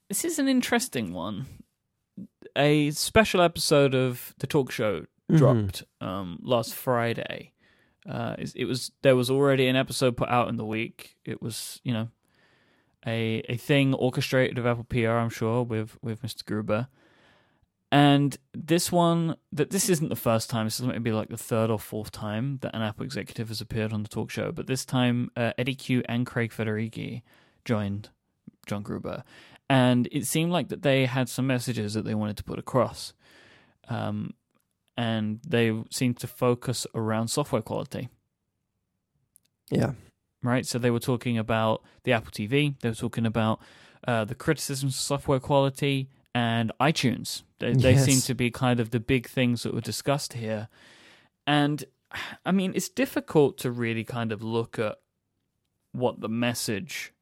this 0.10 0.26
is 0.26 0.40
an 0.40 0.48
interesting 0.48 1.14
one. 1.14 1.46
A 2.56 2.92
special 2.92 3.42
episode 3.42 3.94
of 3.96 4.34
the 4.40 4.48
talk 4.48 4.72
show 4.72 5.06
Mhm. 5.32 5.38
dropped 5.38 5.84
um, 6.02 6.40
last 6.42 6.74
Friday. 6.76 7.52
Uh, 8.08 8.36
it 8.38 8.54
it 8.56 8.66
was 8.66 8.92
there 9.02 9.16
was 9.16 9.30
already 9.32 9.68
an 9.68 9.76
episode 9.76 10.16
put 10.16 10.30
out 10.30 10.48
in 10.50 10.58
the 10.58 10.66
week. 10.66 11.18
It 11.26 11.42
was 11.42 11.82
you 11.84 11.92
know 11.94 12.10
a 13.06 13.42
a 13.50 13.58
thing 13.58 13.94
orchestrated 13.96 14.58
of 14.60 14.66
Apple 14.68 14.84
PR, 14.86 15.10
I'm 15.18 15.30
sure, 15.30 15.64
with 15.64 15.98
with 16.04 16.22
Mr. 16.22 16.46
Gruber. 16.46 16.88
And 17.92 18.38
this 18.54 18.92
one, 18.92 19.38
that 19.54 19.70
this 19.70 19.90
isn't 19.90 20.10
the 20.10 20.16
first 20.16 20.50
time. 20.50 20.66
This 20.66 20.80
is 20.80 20.86
maybe 20.86 21.12
like 21.12 21.30
the 21.30 21.38
third 21.38 21.70
or 21.70 21.80
fourth 21.80 22.12
time 22.12 22.58
that 22.62 22.76
an 22.76 22.82
Apple 22.82 23.06
executive 23.06 23.48
has 23.48 23.62
appeared 23.62 23.94
on 23.94 24.04
the 24.04 24.10
talk 24.10 24.30
show. 24.32 24.52
But 24.52 24.68
this 24.68 24.86
time, 24.86 25.30
uh, 25.38 25.54
Eddy 25.58 25.76
Cue 25.76 26.04
and 26.10 26.26
Craig 26.26 26.52
Federighi 26.52 27.22
joined 27.64 28.10
John 28.66 28.82
Gruber, 28.84 29.24
and 29.70 30.08
it 30.12 30.26
seemed 30.26 30.52
like 30.52 30.70
that 30.70 30.82
they 30.84 31.06
had 31.06 31.30
some 31.30 31.48
messages 31.48 31.94
that 31.94 32.06
they 32.06 32.16
wanted 32.16 32.38
to 32.38 32.44
put 32.44 32.60
across. 32.60 33.14
Um, 33.88 34.34
and 34.98 35.40
they 35.46 35.74
seemed 35.90 36.18
to 36.20 36.28
focus 36.28 36.88
around 36.96 37.28
software 37.28 37.62
quality, 37.62 38.10
Yeah. 39.70 39.92
right? 40.42 40.66
So 40.66 40.80
they 40.80 40.92
were 40.92 41.00
talking 41.00 41.38
about 41.38 41.84
the 42.04 42.14
Apple 42.14 42.32
TV, 42.32 42.80
they 42.80 42.90
were 42.90 42.96
talking 42.96 43.26
about 43.26 43.60
uh, 44.08 44.24
the 44.26 44.36
criticisms 44.36 44.94
of 44.96 45.00
software 45.02 45.40
quality 45.40 46.10
and 46.34 46.72
iTunes. 46.80 47.44
They, 47.60 47.74
they 47.74 47.98
seem 47.98 48.22
to 48.22 48.36
be 48.36 48.52
kind 48.52 48.80
of 48.80 48.92
the 48.92 49.00
big 49.00 49.28
things 49.28 49.64
that 49.64 49.74
were 49.74 49.82
discussed 49.82 50.34
here. 50.34 50.68
And 51.48 51.86
I 52.46 52.52
mean, 52.52 52.74
it's 52.76 52.90
difficult 52.90 53.58
to 53.60 53.72
really 53.72 54.04
kind 54.04 54.32
of 54.32 54.42
look 54.44 54.78
at 54.80 54.98
what 55.92 56.22
the 56.22 56.30
message 56.30 57.14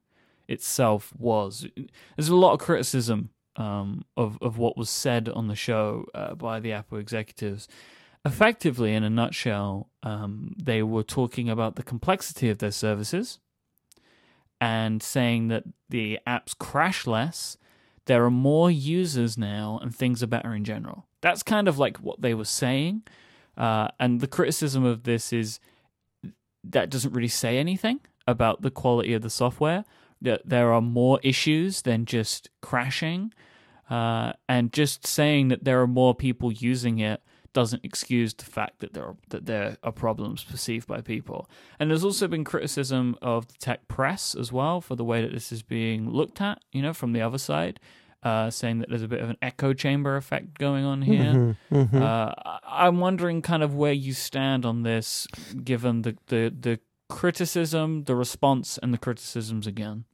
itself 0.48 1.14
was. 1.18 1.68
There's 2.16 2.30
a 2.30 2.36
lot 2.36 2.54
of 2.54 2.60
criticism 2.60 3.30
um, 3.56 4.06
of 4.18 4.38
of 4.42 4.58
what 4.58 4.78
was 4.78 4.90
said 4.90 5.30
on 5.30 5.48
the 5.48 5.56
show 5.56 6.06
uh, 6.14 6.36
by 6.36 6.60
the 6.60 6.72
Apple 6.72 6.98
executives, 6.98 7.68
effectively, 8.26 8.94
in 8.94 9.04
a 9.04 9.10
nutshell, 9.10 9.90
um, 10.02 10.56
they 10.62 10.82
were 10.82 11.04
talking 11.04 11.50
about 11.50 11.76
the 11.76 11.84
complexity 11.84 12.50
of 12.50 12.60
their 12.60 12.72
services 12.72 13.40
and 14.62 15.04
saying 15.04 15.50
that 15.50 15.64
the 15.90 16.20
apps 16.26 16.58
crash 16.58 17.06
less. 17.06 17.58
There 18.06 18.24
are 18.26 18.32
more 18.32 18.70
users 18.70 19.38
now, 19.38 19.80
and 19.82 19.96
things 19.96 20.22
are 20.24 20.28
better 20.28 20.54
in 20.54 20.64
general. 20.64 21.06
That's 21.22 21.44
kind 21.44 21.68
of 21.68 21.78
like 21.78 21.98
what 21.98 22.22
they 22.22 22.34
were 22.34 22.46
saying. 22.46 23.04
Uh, 23.58 23.90
and 24.00 24.20
the 24.20 24.28
criticism 24.28 24.84
of 24.84 25.04
this 25.04 25.32
is 25.32 25.60
that 26.64 26.90
doesn't 26.90 27.14
really 27.14 27.28
say 27.28 27.58
anything 27.58 28.00
about 28.26 28.62
the 28.62 28.72
quality 28.72 29.14
of 29.14 29.22
the 29.22 29.30
software. 29.30 29.86
That 30.24 30.42
there 30.44 30.74
are 30.74 30.82
more 30.82 31.20
issues 31.22 31.84
than 31.84 32.06
just 32.06 32.50
crashing, 32.62 33.34
uh, 33.90 34.34
and 34.50 34.74
just 34.74 35.06
saying 35.06 35.50
that 35.50 35.64
there 35.64 35.82
are 35.82 35.88
more 35.88 36.16
people 36.16 36.52
using 36.52 37.00
it 37.00 37.22
doesn't 37.54 37.86
excuse 37.86 38.34
the 38.34 38.46
fact 38.46 38.80
that 38.80 38.94
there 38.94 39.06
are, 39.06 39.16
that 39.30 39.46
there 39.46 39.78
are 39.84 39.92
problems 39.92 40.44
perceived 40.44 40.88
by 40.88 41.02
people. 41.02 41.48
And 41.80 41.90
there's 41.90 42.04
also 42.04 42.28
been 42.28 42.44
criticism 42.44 43.16
of 43.22 43.48
the 43.48 43.54
tech 43.60 43.88
press 43.88 44.34
as 44.36 44.52
well 44.52 44.82
for 44.82 44.96
the 44.96 45.04
way 45.04 45.22
that 45.22 45.32
this 45.32 45.52
is 45.52 45.62
being 45.62 46.10
looked 46.10 46.42
at. 46.42 46.64
You 46.72 46.82
know, 46.82 46.94
from 46.94 47.14
the 47.14 47.22
other 47.22 47.38
side, 47.38 47.80
uh, 48.24 48.50
saying 48.50 48.80
that 48.80 48.90
there's 48.90 49.04
a 49.04 49.08
bit 49.08 49.22
of 49.22 49.30
an 49.30 49.38
echo 49.42 49.74
chamber 49.74 50.18
effect 50.18 50.58
going 50.58 50.84
on 50.84 51.04
here. 51.04 51.56
Mhm, 51.72 51.90
mhm. 51.90 52.02
Uh, 52.02 52.34
I'm 52.66 53.00
wondering 53.00 53.42
kind 53.42 53.62
of 53.62 53.76
where 53.76 53.94
you 53.94 54.14
stand 54.14 54.66
on 54.66 54.82
this, 54.84 55.28
given 55.64 56.02
the, 56.02 56.18
the, 56.28 56.54
the 56.60 56.80
criticism, 57.10 58.06
the 58.06 58.16
response, 58.16 58.80
and 58.82 58.94
the 58.94 58.98
criticisms 58.98 59.68
again. 59.68 60.06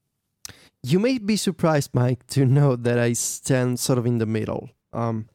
You 0.84 1.00
may 1.00 1.18
be 1.18 1.36
surprised, 1.36 1.92
Myke, 1.92 2.26
to 2.30 2.46
know 2.46 2.76
that 2.76 2.98
I 2.98 3.14
stand 3.14 3.80
sort 3.80 4.00
of 4.00 4.06
in 4.06 4.18
the 4.18 4.26
middle. 4.26 4.70
Um, 4.94 5.28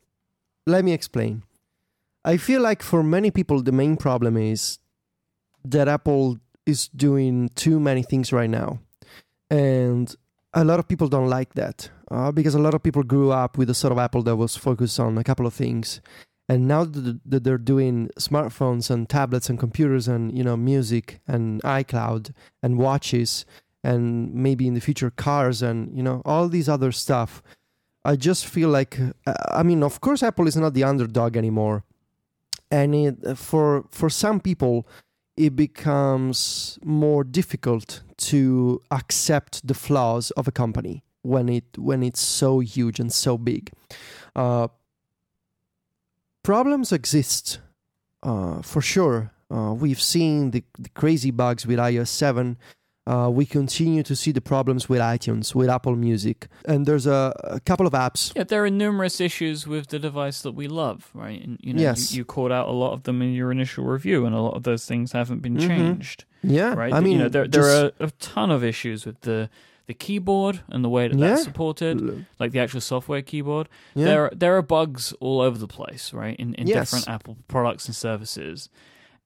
let 0.67 0.85
me 0.85 0.93
explain. 0.93 1.43
I 2.25 2.39
feel 2.39 2.63
like 2.63 2.83
for 2.83 3.03
many 3.03 3.31
people, 3.31 3.63
the 3.63 3.73
main 3.73 3.97
problem 3.97 4.37
is 4.37 4.79
that 5.65 5.89
Apple 5.89 6.39
is 6.65 6.89
doing 6.89 7.51
too 7.55 7.79
many 7.79 8.03
things 8.03 8.33
right 8.33 8.49
now. 8.49 8.79
And 9.51 10.15
a 10.55 10.65
lot 10.65 10.79
of 10.79 10.89
people 10.89 11.09
don't 11.09 11.29
like 11.29 11.55
that 11.55 11.91
uh, 12.11 12.33
because 12.33 12.55
a 12.55 12.59
lot 12.59 12.75
of 12.75 12.83
people 12.83 13.03
grew 13.03 13.31
up 13.31 13.59
with 13.59 13.69
a 13.69 13.75
sort 13.75 13.93
of 13.93 13.99
Apple 13.99 14.23
that 14.23 14.37
was 14.37 14.57
focused 14.57 14.99
on 14.99 15.19
a 15.19 15.25
couple 15.25 15.47
of 15.47 15.53
things. 15.53 16.01
And 16.49 16.69
now 16.69 16.85
that 16.85 17.45
they're 17.45 17.59
doing 17.59 18.11
smartphones 18.19 18.91
and 18.91 19.09
tablets 19.09 19.49
and 19.49 19.59
computers 19.59 20.09
and 20.09 20.37
you 20.37 20.45
know 20.45 20.57
music 20.59 21.21
and 21.27 21.63
iCloud 21.63 22.33
and 22.63 22.77
watches 22.77 23.47
and 23.85 24.35
maybe 24.35 24.67
in 24.67 24.75
the 24.75 24.81
future 24.81 25.11
cars 25.11 25.63
and 25.63 25.97
you 25.97 26.03
know 26.03 26.23
all 26.25 26.49
these 26.49 26.69
other 26.69 26.91
stuff. 26.91 27.43
I 28.05 28.17
just 28.17 28.47
feel 28.47 28.69
like 28.69 28.99
uh, 29.27 29.35
i 29.49 29.63
mean 29.63 29.83
of 29.83 30.01
course 30.01 30.23
apple 30.23 30.49
is 30.49 30.57
not 30.57 30.75
the 30.75 30.85
underdog 30.85 31.37
anymore. 31.37 31.85
And 32.71 32.95
it, 32.95 33.39
for 33.39 33.85
for 33.91 34.11
some 34.11 34.41
people 34.41 34.87
it 35.37 35.55
becomes 35.55 36.79
more 36.83 37.25
difficult 37.25 38.03
to 38.17 38.81
accept 38.91 39.67
the 39.67 39.75
flaws 39.75 40.31
of 40.33 40.49
a 40.49 40.53
company 40.53 41.05
when 41.23 41.49
it 41.49 41.65
when 41.77 42.03
it's 42.03 42.21
so 42.21 42.61
huge 42.61 42.99
and 42.99 43.13
so 43.13 43.37
big. 43.37 43.71
Uh, 44.35 44.69
problems 46.43 46.93
exist 46.93 47.61
uh, 48.23 48.63
for 48.63 48.81
sure. 48.81 49.31
Uh, 49.51 49.75
we've 49.75 50.01
seen 50.01 50.51
the, 50.53 50.65
the 50.79 50.89
crazy 50.91 51.31
bugs 51.31 51.67
with 51.67 51.79
ios 51.79 52.09
7 52.09 52.57
uh, 53.07 53.29
we 53.31 53.45
continue 53.45 54.03
to 54.03 54.17
see 54.17 54.33
the 54.33 54.41
problems 54.41 54.89
with 54.89 55.01
iTunes, 55.01 55.55
with 55.55 55.69
Apple 55.69 55.95
Music, 55.97 56.49
and 56.65 56.87
there's 56.87 57.07
a, 57.07 57.33
a 57.45 57.61
couple 57.61 57.87
of 57.87 57.93
apps. 57.93 58.33
Yeah, 58.35 58.45
there 58.45 58.65
are 58.65 58.71
numerous 58.71 59.21
issues 59.21 59.67
with 59.67 59.89
the 59.89 59.99
device 59.99 60.41
that 60.43 60.53
we 60.53 60.69
love, 60.69 61.11
right? 61.15 61.43
And 61.45 61.59
you 61.61 61.75
know, 61.75 61.83
Yes. 61.83 62.13
you, 62.13 62.19
you 62.19 62.25
called 62.25 62.51
out 62.53 62.67
a 62.69 62.73
lot 62.73 62.93
of 62.93 63.03
them 63.03 63.21
in 63.21 63.35
your 63.35 63.51
initial 63.53 63.85
review, 63.85 64.25
and 64.27 64.35
a 64.35 64.41
lot 64.41 64.55
of 64.55 64.63
those 64.63 64.87
things 64.87 65.13
haven't 65.13 65.43
been 65.43 65.57
Mhm. 65.57 65.67
changed, 65.67 66.25
Yeah, 66.43 66.73
right? 66.75 66.93
I 66.95 67.01
mean, 67.01 67.13
you 67.13 67.19
know, 67.19 67.29
there 67.29 67.47
just- 67.47 67.69
are 67.85 67.93
a 68.01 68.11
ton 68.21 68.51
of 68.51 68.65
issues 68.65 69.05
with 69.07 69.21
the 69.23 69.51
the 69.87 69.93
keyboard 69.93 70.63
and 70.71 70.83
the 70.83 70.89
way 70.89 71.09
that 71.09 71.19
Yeah. 71.19 71.29
that's 71.29 71.45
supported, 71.45 72.25
like 72.41 72.53
the 72.53 72.59
actual 72.59 72.81
software 72.81 73.21
keyboard. 73.21 73.69
yeah. 73.95 74.07
There 74.07 74.31
there 74.35 74.57
are 74.57 74.63
bugs 74.63 75.13
all 75.21 75.43
over 75.43 75.59
the 75.59 75.69
place, 75.69 76.11
right? 76.15 76.37
In 76.39 76.55
in 76.55 76.67
Yes. 76.67 76.91
different 76.91 77.07
Apple 77.07 77.37
products 77.49 77.85
and 77.85 77.95
services. 77.95 78.71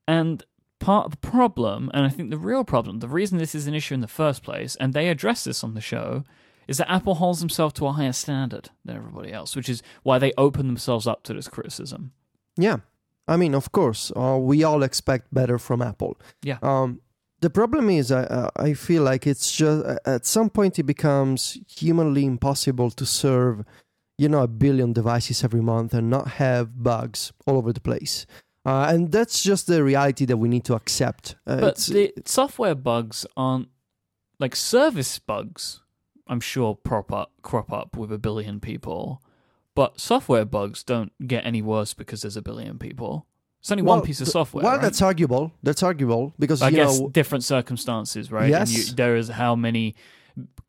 And 0.08 0.42
part 0.78 1.06
of 1.06 1.10
the 1.12 1.28
problem, 1.28 1.90
and 1.94 2.04
I 2.04 2.08
think 2.08 2.30
the 2.30 2.38
real 2.38 2.64
problem, 2.64 3.00
the 3.00 3.08
reason 3.08 3.38
this 3.38 3.54
is 3.54 3.66
an 3.66 3.74
issue 3.74 3.94
in 3.94 4.00
the 4.00 4.08
first 4.08 4.42
place, 4.42 4.76
and 4.76 4.94
they 4.94 5.08
address 5.08 5.44
this 5.44 5.64
on 5.64 5.74
the 5.74 5.80
show, 5.80 6.24
is 6.66 6.78
that 6.78 6.90
Apple 6.90 7.14
holds 7.14 7.40
themselves 7.40 7.74
to 7.74 7.86
a 7.86 7.92
higher 7.92 8.12
standard 8.12 8.70
than 8.84 8.96
everybody 8.96 9.32
else, 9.32 9.56
which 9.56 9.68
is 9.68 9.82
why 10.02 10.18
they 10.18 10.32
open 10.36 10.66
themselves 10.66 11.06
up 11.06 11.22
to 11.24 11.34
this 11.34 11.48
criticism. 11.48 12.12
Yeah, 12.56 12.78
I 13.26 13.36
mean, 13.36 13.54
of 13.54 13.72
course, 13.72 14.12
uh, 14.16 14.38
we 14.40 14.64
all 14.64 14.82
expect 14.82 15.32
better 15.32 15.58
from 15.58 15.82
Apple. 15.82 16.18
Yeah. 16.42 16.58
Um, 16.62 17.00
the 17.40 17.50
problem 17.50 17.88
is, 17.88 18.10
I 18.10 18.24
uh, 18.24 18.50
I 18.56 18.74
feel 18.74 19.02
like 19.02 19.26
it's 19.26 19.52
just 19.52 19.84
at 20.04 20.26
some 20.26 20.50
point 20.50 20.78
it 20.78 20.84
becomes 20.84 21.58
humanly 21.68 22.24
impossible 22.24 22.90
to 22.90 23.06
serve, 23.06 23.64
you 24.16 24.28
know, 24.28 24.42
a 24.42 24.48
billion 24.48 24.92
devices 24.92 25.44
every 25.44 25.60
month 25.60 25.94
and 25.94 26.10
not 26.10 26.28
have 26.28 26.82
bugs 26.82 27.32
all 27.46 27.56
over 27.56 27.72
the 27.72 27.80
place. 27.80 28.26
Uh, 28.68 28.86
and 28.92 29.10
that's 29.10 29.42
just 29.42 29.66
the 29.66 29.82
reality 29.82 30.26
that 30.26 30.36
we 30.36 30.48
need 30.48 30.64
to 30.64 30.74
accept. 30.74 31.36
Uh, 31.46 31.60
But 31.60 31.76
the 31.76 32.12
software 32.26 32.74
bugs 32.74 33.24
aren't 33.36 33.68
like 34.38 34.54
service 34.54 35.18
bugs. 35.18 35.80
I'm 36.26 36.40
sure 36.40 36.74
prop 36.74 37.10
up, 37.10 37.32
crop 37.40 37.72
up 37.72 37.96
with 37.96 38.12
a 38.12 38.18
billion 38.18 38.60
people, 38.60 39.22
but 39.74 39.98
software 39.98 40.44
bugs 40.44 40.84
don't 40.84 41.12
get 41.26 41.46
any 41.46 41.62
worse 41.62 41.94
because 41.94 42.20
there's 42.22 42.36
a 42.36 42.42
billion 42.42 42.78
people. 42.78 43.26
It's 43.60 43.72
only 43.72 43.82
one 43.82 44.02
piece 44.02 44.20
of 44.20 44.28
software. 44.28 44.62
Well, 44.64 44.74
right? 44.74 44.82
that's 44.82 45.00
arguable. 45.00 45.52
That's 45.62 45.82
arguable 45.82 46.34
because 46.38 46.60
I 46.62 46.68
you 46.68 46.76
guess 46.76 47.00
know 47.00 47.08
different 47.08 47.44
circumstances, 47.44 48.30
right? 48.30 48.52
And 48.52 48.68
Yes. 48.68 48.88
you, 48.90 48.94
there 48.94 49.16
is 49.16 49.28
how 49.30 49.56
many 49.56 49.94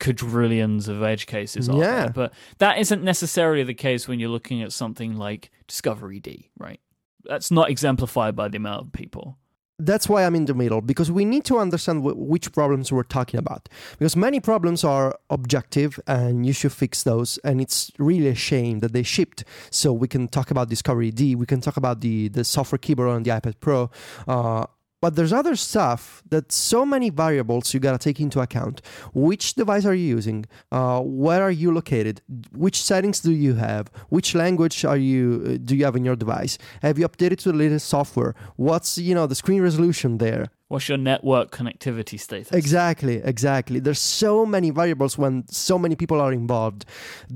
quadrillions 0.00 0.88
of 0.88 1.02
edge 1.02 1.26
cases 1.26 1.68
are 1.68 1.76
Yeah. 1.78 2.00
there. 2.04 2.10
But 2.14 2.32
that 2.58 2.78
isn't 2.78 3.02
necessarily 3.04 3.62
the 3.62 3.74
case 3.74 4.08
when 4.08 4.18
you're 4.18 4.30
looking 4.30 4.62
at 4.62 4.72
something 4.72 5.16
like 5.16 5.50
discoveryd, 5.68 6.48
right? 6.58 6.80
That's 7.24 7.50
not 7.50 7.70
exemplified 7.70 8.34
by 8.36 8.48
the 8.48 8.56
amount 8.56 8.86
of 8.86 8.92
people. 8.92 9.36
that's 9.82 10.08
why 10.08 10.24
I'm 10.24 10.34
in 10.34 10.44
the 10.44 10.54
middle 10.54 10.80
because 10.80 11.10
we 11.10 11.24
need 11.24 11.44
to 11.46 11.58
understand 11.58 12.02
wh- 12.02 12.18
which 12.18 12.52
problems 12.52 12.92
we're 12.92 13.02
talking 13.02 13.38
about. 13.38 13.68
Because 13.98 14.14
many 14.14 14.38
problems 14.40 14.84
are 14.84 15.18
objective 15.30 15.98
and 16.06 16.44
you 16.46 16.52
should 16.52 16.72
fix 16.72 17.02
those. 17.02 17.38
And 17.44 17.60
it's 17.60 17.90
really 17.98 18.28
a 18.28 18.34
shame 18.34 18.80
that 18.80 18.92
they 18.92 19.02
shipped. 19.02 19.44
So 19.70 19.92
we 19.92 20.08
can 20.08 20.28
talk 20.28 20.50
about 20.50 20.68
discoveryd, 20.68 21.36
we 21.36 21.46
can 21.46 21.60
talk 21.60 21.76
about 21.76 22.00
the, 22.00 22.28
the 22.28 22.44
software 22.44 22.78
keyboard 22.78 23.08
on 23.08 23.22
the 23.22 23.30
iPad 23.30 23.54
Pro. 23.60 23.90
Uh, 24.28 24.66
but 25.00 25.16
there's 25.16 25.32
other 25.32 25.56
stuff 25.56 26.22
that 26.28 26.52
so 26.52 26.84
many 26.84 27.10
variables 27.10 27.72
you 27.72 27.80
gotta 27.80 27.98
take 27.98 28.20
into 28.20 28.40
account. 28.40 28.82
Which 29.14 29.54
device 29.54 29.84
are 29.84 29.94
you 29.94 30.06
using? 30.06 30.46
Uh, 30.70 31.00
where 31.00 31.42
are 31.42 31.50
you 31.50 31.72
located? 31.72 32.20
Which 32.52 32.82
settings 32.82 33.20
do 33.20 33.32
you 33.32 33.54
have? 33.54 33.90
Which 34.08 34.34
language 34.34 34.84
are 34.84 34.96
you 34.96 35.42
uh, 35.44 35.58
do 35.64 35.76
you 35.76 35.84
have 35.84 35.96
in 35.96 36.04
your 36.04 36.16
device? 36.16 36.58
Have 36.82 36.98
you 36.98 37.08
updated 37.08 37.38
to 37.38 37.52
the 37.52 37.58
latest 37.58 37.88
software? 37.88 38.34
What's 38.56 38.98
you 38.98 39.14
know 39.14 39.26
the 39.26 39.34
screen 39.34 39.62
resolution 39.62 40.18
there? 40.18 40.48
What's 40.68 40.88
your 40.88 40.98
network 40.98 41.50
connectivity 41.50 42.20
status? 42.20 42.52
Exactly, 42.52 43.16
exactly. 43.24 43.80
There's 43.80 43.98
so 43.98 44.46
many 44.46 44.70
variables 44.70 45.18
when 45.18 45.48
so 45.48 45.76
many 45.78 45.96
people 45.96 46.20
are 46.20 46.32
involved, 46.32 46.84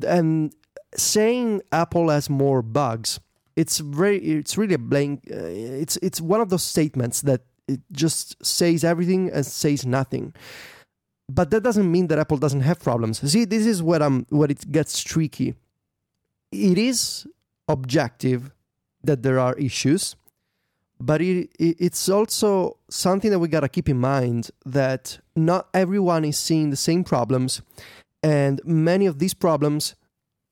and 0.06 0.54
saying 0.96 1.62
Apple 1.72 2.10
has 2.10 2.30
more 2.30 2.62
bugs, 2.62 3.18
it's 3.56 3.78
very, 3.78 4.18
it's 4.18 4.58
really 4.58 4.74
a 4.74 4.78
blank. 4.78 5.28
Uh, 5.30 5.36
it's 5.36 5.96
it's 5.98 6.20
one 6.20 6.40
of 6.40 6.50
those 6.50 6.64
statements 6.64 7.20
that 7.22 7.42
it 7.68 7.80
just 7.92 8.44
says 8.44 8.84
everything 8.84 9.30
and 9.30 9.44
says 9.44 9.86
nothing. 9.86 10.34
But 11.28 11.50
that 11.50 11.62
doesn't 11.62 11.90
mean 11.90 12.08
that 12.08 12.18
Apple 12.18 12.36
doesn't 12.36 12.60
have 12.60 12.80
problems. 12.80 13.30
See, 13.30 13.44
this 13.44 13.64
is 13.64 13.82
where 13.82 14.02
I'm 14.02 14.16
um, 14.16 14.26
where 14.28 14.50
it 14.50 14.70
gets 14.70 15.02
tricky. 15.02 15.54
It 16.52 16.78
is 16.78 17.26
objective 17.68 18.52
that 19.02 19.22
there 19.22 19.38
are 19.38 19.54
issues, 19.54 20.16
but 21.00 21.20
it, 21.20 21.50
it, 21.58 21.76
it's 21.78 22.08
also 22.08 22.76
something 22.90 23.30
that 23.30 23.38
we 23.38 23.48
got 23.48 23.60
to 23.60 23.68
keep 23.68 23.88
in 23.88 23.98
mind 23.98 24.50
that 24.64 25.18
not 25.34 25.68
everyone 25.72 26.24
is 26.24 26.38
seeing 26.38 26.70
the 26.70 26.76
same 26.76 27.04
problems 27.04 27.62
and 28.22 28.60
many 28.64 29.04
of 29.04 29.18
these 29.18 29.34
problems 29.34 29.94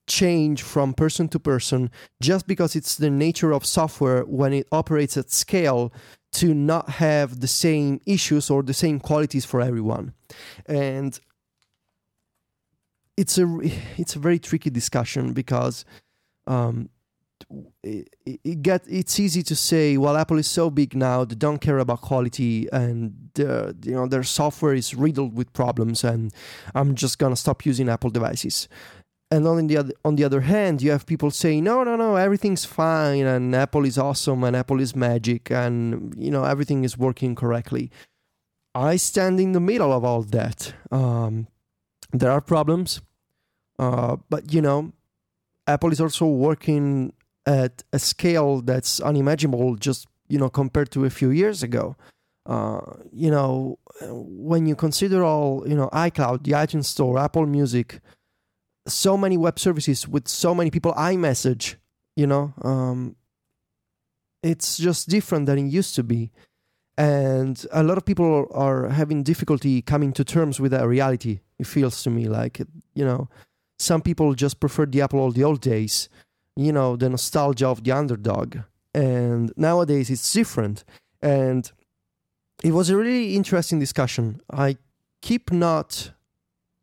change 0.07 0.61
from 0.61 0.93
person 0.93 1.27
to 1.29 1.39
person 1.39 1.89
just 2.21 2.47
because 2.47 2.75
it's 2.75 2.95
the 2.95 3.09
nature 3.09 3.51
of 3.51 3.65
software 3.65 4.23
when 4.23 4.53
it 4.53 4.67
operates 4.71 5.17
at 5.17 5.31
scale 5.31 5.93
to 6.33 6.53
not 6.53 6.89
have 6.89 7.39
the 7.39 7.47
same 7.47 8.01
issues 8.05 8.49
or 8.49 8.63
the 8.63 8.73
same 8.73 8.99
qualities 8.99 9.45
for 9.45 9.61
everyone. 9.61 10.13
And 10.65 11.19
it's 13.15 13.37
a 13.37 13.59
it's 13.97 14.15
a 14.15 14.19
very 14.19 14.39
tricky 14.39 14.69
discussion 14.69 15.33
because 15.33 15.85
um, 16.47 16.89
it, 17.83 18.09
it 18.25 18.61
get 18.61 18.83
it's 18.87 19.19
easy 19.19 19.43
to 19.43 19.55
say 19.55 19.97
well 19.97 20.17
apple 20.17 20.37
is 20.37 20.47
so 20.47 20.69
big 20.69 20.95
now 20.95 21.23
they 21.25 21.35
don't 21.35 21.59
care 21.59 21.79
about 21.79 22.01
quality 22.01 22.67
and 22.71 23.13
you 23.37 23.73
know 23.91 24.07
their 24.07 24.23
software 24.23 24.73
is 24.73 24.95
riddled 24.95 25.35
with 25.35 25.51
problems 25.53 26.03
and 26.03 26.33
i'm 26.73 26.95
just 26.95 27.19
gonna 27.19 27.35
stop 27.35 27.65
using 27.65 27.89
apple 27.89 28.09
devices 28.09 28.67
and 29.33 29.47
on 29.47 29.65
the 29.65 29.77
other 29.77 29.93
on 30.05 30.15
the 30.15 30.23
other 30.23 30.41
hand, 30.41 30.81
you 30.81 30.91
have 30.91 31.05
people 31.05 31.31
saying, 31.31 31.63
"No, 31.63 31.83
no, 31.83 31.95
no, 31.95 32.15
everything's 32.15 32.65
fine, 32.65 33.25
and 33.25 33.55
Apple 33.55 33.85
is 33.85 33.97
awesome, 33.97 34.43
and 34.43 34.55
Apple 34.55 34.79
is 34.79 34.95
magic, 34.95 35.49
and 35.49 36.13
you 36.17 36.29
know 36.29 36.43
everything 36.43 36.83
is 36.83 36.97
working 36.97 37.33
correctly." 37.33 37.89
I 38.75 38.97
stand 38.97 39.39
in 39.39 39.51
the 39.53 39.59
middle 39.59 39.91
of 39.91 40.03
all 40.03 40.21
that. 40.37 40.73
Um, 40.91 41.47
there 42.11 42.31
are 42.31 42.41
problems, 42.41 43.01
uh, 43.79 44.17
but 44.29 44.53
you 44.53 44.61
know, 44.61 44.93
Apple 45.65 45.91
is 45.91 45.99
also 45.99 46.27
working 46.27 47.13
at 47.47 47.83
a 47.91 47.99
scale 47.99 48.61
that's 48.61 49.01
unimaginable 49.01 49.75
just 49.77 50.07
you 50.27 50.37
know 50.37 50.49
compared 50.49 50.91
to 50.91 51.05
a 51.05 51.09
few 51.09 51.31
years 51.31 51.63
ago. 51.63 51.95
Uh, 52.45 52.81
you 53.11 53.31
know, 53.31 53.79
when 54.01 54.67
you 54.67 54.75
consider 54.75 55.23
all 55.23 55.67
you 55.67 55.75
know 55.75 55.89
iCloud, 55.91 56.43
the 56.43 56.51
iTunes 56.51 56.85
Store, 56.85 57.17
Apple 57.17 57.47
Music, 57.47 57.99
so 58.87 59.17
many 59.17 59.37
web 59.37 59.59
services 59.59 60.07
with 60.07 60.27
so 60.27 60.53
many 60.53 60.69
people 60.69 60.93
iMessage, 60.93 61.75
you 62.15 62.27
know, 62.27 62.53
um, 62.63 63.15
it's 64.41 64.77
just 64.77 65.09
different 65.09 65.45
than 65.45 65.57
it 65.57 65.69
used 65.69 65.95
to 65.95 66.03
be. 66.03 66.31
And 66.97 67.65
a 67.71 67.81
lot 67.81 67.97
of 67.97 68.05
people 68.05 68.47
are 68.53 68.89
having 68.89 69.23
difficulty 69.23 69.81
coming 69.81 70.13
to 70.13 70.23
terms 70.23 70.59
with 70.59 70.71
that 70.71 70.85
reality. 70.85 71.39
It 71.57 71.65
feels 71.65 72.03
to 72.03 72.09
me 72.09 72.27
like, 72.27 72.59
you 72.93 73.05
know, 73.05 73.29
some 73.79 74.01
people 74.01 74.33
just 74.35 74.59
prefer 74.59 74.85
the 74.85 75.01
Apple 75.01 75.25
of 75.25 75.33
the 75.33 75.43
old 75.43 75.61
days, 75.61 76.09
you 76.55 76.71
know, 76.71 76.95
the 76.95 77.09
nostalgia 77.09 77.67
of 77.67 77.83
the 77.83 77.91
underdog. 77.91 78.57
And 78.93 79.51
nowadays 79.57 80.09
it's 80.11 80.31
different. 80.31 80.83
And 81.21 81.71
it 82.63 82.73
was 82.73 82.89
a 82.89 82.97
really 82.97 83.35
interesting 83.35 83.79
discussion. 83.79 84.41
I 84.51 84.77
keep 85.21 85.51
not 85.51 86.11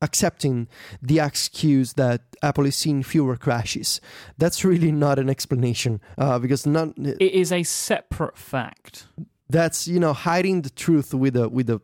accepting 0.03 0.68
the 1.03 1.18
excuse 1.18 1.94
that 1.94 2.22
Apple 2.42 2.66
is 2.66 2.76
seeing 2.76 3.03
fewer 3.03 3.36
crashes. 3.36 4.01
That's 4.38 4.64
really 4.64 4.92
not 4.92 5.18
an 5.18 5.28
explanation 5.28 6.01
uh, 6.18 6.38
because 6.38 6.66
not. 6.66 6.96
It 6.96 7.32
is 7.32 7.53
a 7.53 7.62
separate 7.62 8.38
fact. 8.38 9.07
That's 9.48 9.88
you 9.88 10.01
know 10.01 10.12
hiding 10.12 10.62
the 10.62 10.70
truth 10.70 11.12
with 11.12 11.36
a 11.36 11.48
with 11.48 11.68
a 11.68 11.80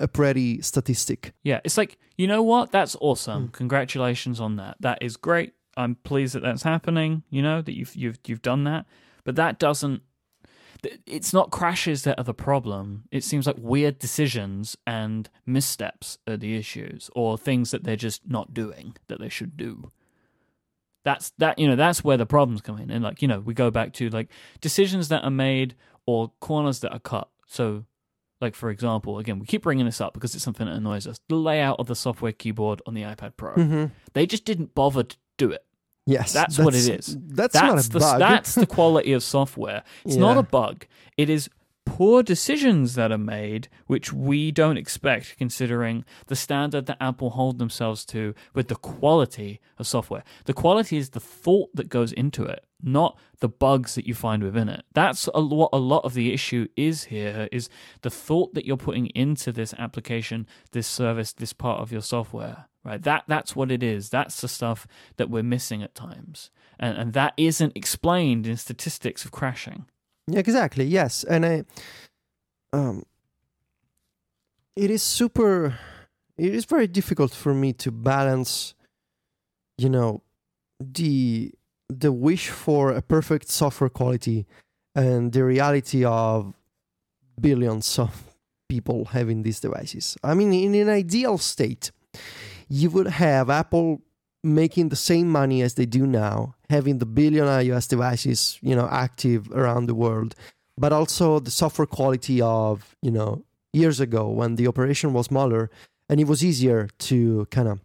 a 0.00 0.08
pretty 0.08 0.62
statistic. 0.62 1.32
Yeah, 1.42 1.60
it's 1.64 1.76
like 1.76 1.98
you 2.16 2.26
know 2.26 2.42
what? 2.42 2.70
That's 2.70 2.96
awesome. 3.00 3.48
Mm. 3.48 3.52
Congratulations 3.52 4.40
on 4.40 4.56
that. 4.56 4.76
That 4.80 4.98
is 5.02 5.16
great. 5.16 5.54
I'm 5.76 5.96
pleased 5.96 6.34
that 6.34 6.42
that's 6.42 6.62
happening. 6.62 7.22
You 7.30 7.42
know 7.42 7.62
that 7.62 7.76
you've 7.76 7.94
you've 7.96 8.18
you've 8.26 8.42
done 8.42 8.64
that, 8.64 8.86
but 9.24 9.36
that 9.36 9.58
doesn't 9.58 10.02
it's 11.06 11.32
not 11.32 11.50
crashes 11.50 12.02
that 12.02 12.18
are 12.18 12.24
the 12.24 12.34
problem. 12.34 13.04
It 13.10 13.24
seems 13.24 13.46
like 13.46 13.56
weird 13.58 13.98
decisions 13.98 14.76
and 14.86 15.28
missteps 15.46 16.18
are 16.26 16.36
the 16.36 16.56
issues, 16.56 17.10
or 17.14 17.38
things 17.38 17.70
that 17.70 17.84
they're 17.84 17.96
just 17.96 18.28
not 18.28 18.52
doing 18.52 18.96
that 19.08 19.20
they 19.20 19.28
should 19.28 19.56
do. 19.56 19.90
That's 21.04 21.30
that 21.38 21.58
you 21.58 21.68
know 21.68 21.76
that's 21.76 22.04
where 22.04 22.16
the 22.16 22.26
problems 22.26 22.60
come 22.60 22.78
in, 22.78 22.90
and 22.90 23.02
like 23.02 23.22
you 23.22 23.28
know 23.28 23.40
we 23.40 23.54
go 23.54 23.70
back 23.70 23.92
to 23.94 24.08
like 24.10 24.28
decisions 24.60 25.08
that 25.08 25.24
are 25.24 25.30
made 25.30 25.74
or 26.06 26.32
corners 26.40 26.80
that 26.80 26.92
are 26.92 27.00
cut. 27.00 27.28
So, 27.46 27.84
like 28.40 28.54
for 28.54 28.70
example, 28.70 29.18
again 29.18 29.38
we 29.38 29.46
keep 29.46 29.62
bringing 29.62 29.86
this 29.86 30.00
up 30.00 30.14
because 30.14 30.34
it's 30.34 30.44
something 30.44 30.66
that 30.66 30.74
annoys 30.74 31.06
us. 31.06 31.20
The 31.28 31.36
layout 31.36 31.80
of 31.80 31.86
the 31.86 31.96
software 31.96 32.32
keyboard 32.32 32.82
on 32.86 32.94
the 32.94 33.02
iPad 33.02 33.36
Pro, 33.36 33.54
mm-hmm. 33.54 33.86
they 34.12 34.26
just 34.26 34.44
didn't 34.44 34.74
bother 34.74 35.02
to 35.02 35.16
do 35.36 35.50
it. 35.50 35.64
Yes, 36.06 36.32
that's, 36.32 36.56
that's, 36.56 36.64
what 36.64 36.74
it 36.74 36.88
is. 36.88 37.16
That's, 37.20 37.52
that's 37.52 37.54
not 37.54 37.78
a 37.78 37.88
the, 37.88 37.98
bug. 37.98 38.18
That's 38.18 38.54
the 38.54 38.66
quality 38.78 39.12
of 39.12 39.22
software. 39.22 39.84
It's 40.04 40.16
yeah. 40.16 40.20
not 40.20 40.36
a 40.36 40.42
bug. 40.42 40.86
It 41.16 41.30
is 41.30 41.48
poor 41.84 42.22
decisions 42.22 42.94
that 42.94 43.12
are 43.12 43.18
made, 43.18 43.68
which 43.86 44.12
we 44.12 44.50
don't 44.50 44.76
expect, 44.76 45.36
considering 45.36 46.04
the 46.26 46.36
standard 46.36 46.86
that 46.86 46.96
Apple 47.00 47.30
hold 47.30 47.58
themselves 47.58 48.04
to 48.06 48.34
with 48.54 48.68
the 48.68 48.76
quality 48.76 49.60
of 49.78 49.86
software. 49.86 50.24
The 50.44 50.54
quality 50.54 50.96
is 50.96 51.10
the 51.10 51.20
thought 51.20 51.70
that 51.74 51.88
goes 51.88 52.12
into 52.12 52.44
it, 52.44 52.64
not 52.82 53.18
the 53.40 53.48
bugs 53.48 53.94
that 53.94 54.06
you 54.06 54.14
find 54.14 54.42
within 54.42 54.68
it. 54.68 54.84
That's 54.92 55.28
a, 55.34 55.44
what 55.44 55.70
a 55.72 55.78
lot 55.78 56.04
of 56.04 56.14
the 56.14 56.32
issue 56.32 56.68
is 56.76 57.04
here: 57.04 57.48
is 57.52 57.68
the 58.02 58.10
thought 58.10 58.54
that 58.54 58.64
you're 58.64 58.76
putting 58.76 59.06
into 59.08 59.52
this 59.52 59.74
application, 59.78 60.46
this 60.72 60.86
service, 60.86 61.32
this 61.32 61.52
part 61.52 61.80
of 61.80 61.92
your 61.92 62.02
software 62.02 62.66
right? 62.84 63.02
That 63.02 63.24
that's 63.26 63.54
what 63.54 63.70
it 63.70 63.82
is. 63.82 64.10
That's 64.10 64.40
the 64.40 64.48
stuff 64.48 64.86
that 65.16 65.30
we're 65.30 65.42
missing 65.42 65.82
at 65.82 65.94
times. 65.94 66.50
And 66.78 66.96
and 66.98 67.12
that 67.12 67.34
isn't 67.36 67.76
explained 67.76 68.46
in 68.46 68.56
statistics 68.56 69.24
of 69.24 69.32
crashing. 69.32 69.86
Exactly 70.32 70.84
yes. 70.84 71.24
And 71.24 71.46
i 71.46 71.64
um 72.72 73.04
it 74.76 74.90
is 74.90 75.02
super 75.02 75.78
it 76.38 76.54
is 76.54 76.64
very 76.64 76.86
difficult 76.86 77.32
for 77.32 77.52
me 77.52 77.72
to 77.74 77.90
balance 77.90 78.74
you 79.76 79.90
know 79.90 80.22
the 80.80 81.52
the 81.88 82.12
wish 82.12 82.48
for 82.48 82.90
a 82.92 83.02
perfect 83.02 83.48
software 83.50 83.90
quality 83.90 84.46
and 84.94 85.32
the 85.32 85.44
reality 85.44 86.04
of 86.04 86.54
billions 87.40 87.98
of 87.98 88.24
people 88.68 89.06
having 89.06 89.42
these 89.42 89.60
devices. 89.60 90.16
I 90.22 90.34
mean 90.34 90.52
in 90.52 90.74
an 90.74 90.88
ideal 90.88 91.36
state 91.36 91.90
you 92.72 92.88
would 92.88 93.06
have 93.06 93.50
Apple 93.50 94.00
making 94.42 94.88
the 94.88 94.96
same 94.96 95.28
money 95.28 95.60
as 95.60 95.74
they 95.74 95.84
do 95.84 96.06
now, 96.06 96.54
having 96.70 96.98
the 96.98 97.04
billion 97.04 97.44
iOS 97.44 97.86
devices, 97.86 98.58
you 98.62 98.74
know, 98.74 98.88
active 98.90 99.50
around 99.52 99.86
the 99.86 99.94
world, 99.94 100.34
but 100.78 100.90
also 100.90 101.38
the 101.38 101.50
software 101.50 101.84
quality 101.84 102.40
of, 102.40 102.96
you 103.02 103.10
know, 103.10 103.44
years 103.74 104.00
ago 104.00 104.26
when 104.26 104.56
the 104.56 104.66
operation 104.66 105.12
was 105.12 105.26
smaller 105.26 105.70
and 106.08 106.18
it 106.18 106.26
was 106.26 106.42
easier 106.42 106.88
to 106.98 107.46
kind 107.50 107.68
of, 107.68 107.80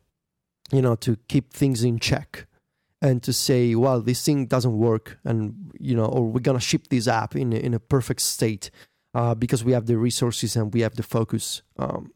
you 0.72 0.82
know, 0.82 0.96
to 0.96 1.18
keep 1.28 1.52
things 1.52 1.84
in 1.84 2.00
check 2.00 2.48
and 3.02 3.22
to 3.24 3.34
say, 3.34 3.76
well, 3.76 4.00
this 4.00 4.24
thing 4.24 4.46
doesn't 4.46 4.78
work 4.78 5.20
and, 5.26 5.70
you 5.78 5.98
know, 5.98 6.06
or 6.06 6.24
we're 6.24 6.40
going 6.40 6.58
to 6.58 6.66
ship 6.66 6.88
this 6.88 7.10
app 7.10 7.36
in, 7.36 7.52
in 7.52 7.74
a 7.74 7.80
perfect 7.80 8.22
state 8.22 8.72
uh, 9.14 9.36
because 9.36 9.66
we 9.66 9.74
have 9.74 9.86
the 9.86 9.98
resources 9.98 10.56
and 10.56 10.74
we 10.74 10.80
have 10.80 10.96
the 10.96 11.04
focus. 11.04 11.62
Um, 11.78 12.14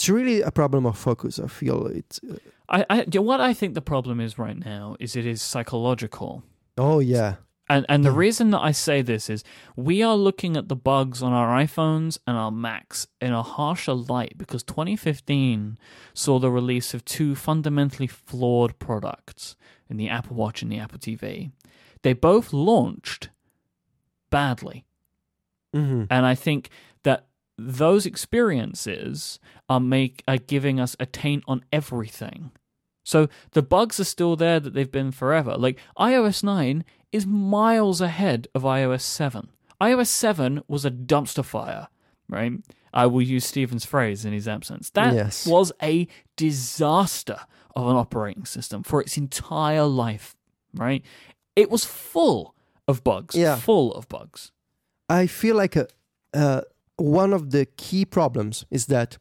it's 0.00 0.08
really 0.08 0.40
a 0.40 0.50
problem 0.50 0.86
of 0.86 0.96
focus. 0.96 1.38
I 1.38 1.46
feel 1.46 1.86
it. 1.86 2.18
Uh, 2.26 2.36
I, 2.88 3.04
I 3.12 3.18
what 3.18 3.38
I 3.38 3.52
think 3.52 3.74
the 3.74 3.82
problem 3.82 4.18
is 4.18 4.38
right 4.38 4.56
now 4.56 4.96
is 4.98 5.14
it 5.14 5.26
is 5.26 5.42
psychological. 5.42 6.42
Oh 6.78 7.00
yeah. 7.00 7.34
And 7.68 7.84
and 7.86 8.02
the 8.02 8.10
reason 8.10 8.50
that 8.52 8.60
I 8.60 8.72
say 8.72 9.02
this 9.02 9.28
is 9.28 9.44
we 9.76 10.02
are 10.02 10.16
looking 10.16 10.56
at 10.56 10.68
the 10.68 10.74
bugs 10.74 11.22
on 11.22 11.34
our 11.34 11.48
iPhones 11.62 12.18
and 12.26 12.38
our 12.38 12.50
Macs 12.50 13.08
in 13.20 13.34
a 13.34 13.42
harsher 13.42 13.92
light 13.92 14.38
because 14.38 14.62
2015 14.62 15.76
saw 16.14 16.38
the 16.38 16.50
release 16.50 16.94
of 16.94 17.04
two 17.04 17.34
fundamentally 17.34 18.06
flawed 18.06 18.78
products 18.78 19.54
in 19.90 19.98
the 19.98 20.08
Apple 20.08 20.34
Watch 20.34 20.62
and 20.62 20.72
the 20.72 20.78
Apple 20.78 20.98
TV. 20.98 21.52
They 22.00 22.14
both 22.14 22.54
launched 22.54 23.28
badly. 24.30 24.86
Mm-hmm. 25.76 26.04
And 26.08 26.26
I 26.26 26.34
think 26.34 26.70
those 27.68 28.06
experiences 28.06 29.38
are 29.68 29.80
make 29.80 30.22
are 30.26 30.38
giving 30.38 30.80
us 30.80 30.96
a 30.98 31.06
taint 31.06 31.44
on 31.46 31.64
everything. 31.72 32.50
So 33.04 33.28
the 33.52 33.62
bugs 33.62 33.98
are 33.98 34.04
still 34.04 34.36
there 34.36 34.60
that 34.60 34.74
they've 34.74 34.90
been 34.90 35.12
forever. 35.12 35.56
Like 35.56 35.78
iOS 35.98 36.42
9 36.44 36.84
is 37.12 37.26
miles 37.26 38.00
ahead 38.00 38.46
of 38.54 38.62
iOS 38.62 39.02
7. 39.02 39.48
iOS 39.80 40.06
7 40.08 40.62
was 40.68 40.84
a 40.84 40.90
dumpster 40.90 41.44
fire, 41.44 41.88
right? 42.28 42.52
I 42.92 43.06
will 43.06 43.22
use 43.22 43.44
Stephen's 43.44 43.84
phrase 43.84 44.24
in 44.24 44.32
his 44.32 44.46
absence. 44.46 44.90
That 44.90 45.14
yes. 45.14 45.46
was 45.46 45.72
a 45.82 46.06
disaster 46.36 47.40
of 47.74 47.86
an 47.86 47.96
operating 47.96 48.44
system 48.44 48.82
for 48.82 49.00
its 49.00 49.16
entire 49.16 49.84
life, 49.84 50.36
right? 50.74 51.04
It 51.56 51.70
was 51.70 51.84
full 51.84 52.54
of 52.88 53.04
bugs, 53.04 53.34
yeah. 53.34 53.56
full 53.56 53.92
of 53.94 54.08
bugs. 54.08 54.52
I 55.08 55.26
feel 55.26 55.56
like 55.56 55.76
a, 55.76 55.88
uh, 56.34 56.62
one 57.00 57.32
of 57.32 57.50
the 57.50 57.66
key 57.66 58.04
problems 58.04 58.64
is 58.70 58.86
that, 58.86 59.18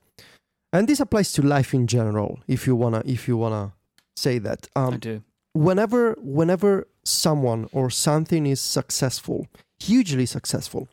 and 0.74 0.88
this 0.88 1.00
applies 1.00 1.32
to 1.34 1.42
life 1.42 1.74
in 1.74 1.88
general. 1.88 2.40
If 2.48 2.68
you 2.68 2.76
wanna, 2.76 3.02
if 3.06 3.28
you 3.28 3.38
wanna 3.38 3.74
say 4.16 4.38
that, 4.40 4.68
um, 4.76 4.96
I 4.96 4.98
do. 4.98 5.24
Whenever, 5.54 6.16
whenever 6.22 6.88
someone 7.04 7.68
or 7.72 7.90
something 7.90 8.46
is 8.46 8.62
successful, 8.62 9.48
hugely 9.80 10.26
successful, 10.26 10.88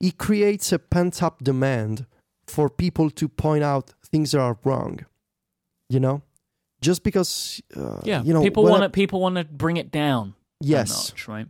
it 0.00 0.18
creates 0.18 0.72
a 0.72 0.78
pent 0.78 1.22
up 1.22 1.44
demand 1.44 2.06
for 2.46 2.68
people 2.68 3.10
to 3.10 3.28
point 3.28 3.62
out 3.62 3.92
things 4.04 4.32
that 4.32 4.40
are 4.40 4.58
wrong. 4.64 5.06
You 5.88 6.00
know, 6.00 6.22
just 6.80 7.02
because, 7.02 7.60
uh, 7.76 8.00
yeah, 8.04 8.22
you 8.22 8.32
know, 8.32 8.42
people 8.42 8.64
want 8.64 8.82
to 8.82 8.90
people 8.90 9.20
want 9.20 9.36
to 9.36 9.44
bring 9.44 9.76
it 9.76 9.90
down. 9.90 10.34
Yes, 10.60 11.10
notch, 11.10 11.28
right. 11.28 11.46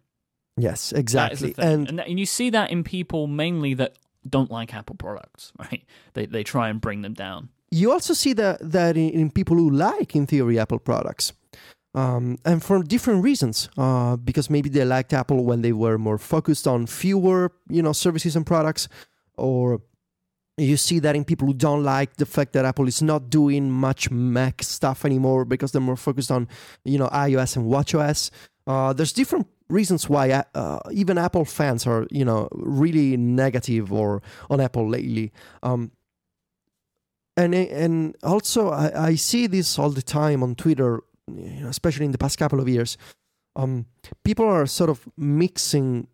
Yes, 0.56 0.92
exactly. 0.92 1.54
And, 1.56 1.88
and, 1.88 2.00
and 2.00 2.20
you 2.20 2.26
see 2.26 2.50
that 2.50 2.70
in 2.70 2.84
people 2.84 3.26
mainly 3.26 3.74
that 3.74 3.96
don't 4.28 4.50
like 4.50 4.74
Apple 4.74 4.96
products, 4.96 5.52
right? 5.58 5.84
They 6.14 6.26
they 6.26 6.44
try 6.44 6.68
and 6.68 6.80
bring 6.80 7.02
them 7.02 7.14
down. 7.14 7.48
You 7.70 7.92
also 7.92 8.14
see 8.14 8.32
that 8.34 8.58
that 8.72 8.96
in, 8.96 9.10
in 9.10 9.30
people 9.30 9.56
who 9.56 9.70
like, 9.70 10.16
in 10.16 10.26
theory, 10.26 10.58
Apple 10.58 10.78
products, 10.80 11.32
um, 11.94 12.38
and 12.44 12.62
for 12.62 12.82
different 12.82 13.22
reasons. 13.22 13.68
Uh, 13.78 14.16
because 14.16 14.50
maybe 14.50 14.68
they 14.68 14.84
liked 14.84 15.12
Apple 15.12 15.44
when 15.44 15.62
they 15.62 15.72
were 15.72 15.98
more 15.98 16.18
focused 16.18 16.66
on 16.66 16.86
fewer, 16.86 17.52
you 17.68 17.82
know, 17.82 17.92
services 17.92 18.36
and 18.36 18.46
products, 18.46 18.88
or 19.36 19.80
You 20.58 20.76
see 20.76 21.00
that 21.00 21.16
in 21.16 21.24
people 21.24 21.46
who 21.46 21.54
don't 21.54 21.84
like 21.84 22.16
the 22.16 22.26
fact 22.26 22.52
that 22.52 22.66
Apple 22.66 22.86
is 22.86 23.00
not 23.00 23.30
doing 23.30 23.70
much 23.70 24.10
Mac 24.10 24.62
stuff 24.62 25.04
anymore 25.04 25.46
because 25.46 25.72
they're 25.72 25.80
more 25.80 25.96
focused 25.96 26.30
on, 26.30 26.48
you 26.84 26.98
know, 26.98 27.08
iOS 27.08 27.56
and 27.56 27.64
WatchOS. 27.64 28.30
Uh, 28.66 28.92
there's 28.92 29.12
different 29.12 29.46
reasons 29.70 30.08
why 30.08 30.44
uh, 30.54 30.80
even 30.92 31.18
Apple 31.18 31.44
fans 31.44 31.86
are, 31.86 32.06
you 32.10 32.24
know, 32.24 32.48
really 32.52 33.16
negative 33.16 33.92
or 33.92 34.22
on 34.48 34.60
Apple 34.60 34.88
lately. 34.88 35.32
Um, 35.62 35.92
and 37.36 37.54
and 37.54 38.16
also 38.22 38.70
I, 38.70 39.08
I 39.08 39.14
see 39.14 39.46
this 39.46 39.78
all 39.78 39.90
the 39.90 40.02
time 40.02 40.42
on 40.42 40.54
Twitter, 40.54 41.00
you 41.28 41.62
know, 41.62 41.68
especially 41.68 42.06
in 42.06 42.12
the 42.12 42.18
past 42.18 42.38
couple 42.38 42.60
of 42.60 42.68
years. 42.68 42.98
Um, 43.56 43.86
people 44.24 44.46
are 44.46 44.66
sort 44.66 44.90
of 44.90 45.08
mixing 45.16 46.06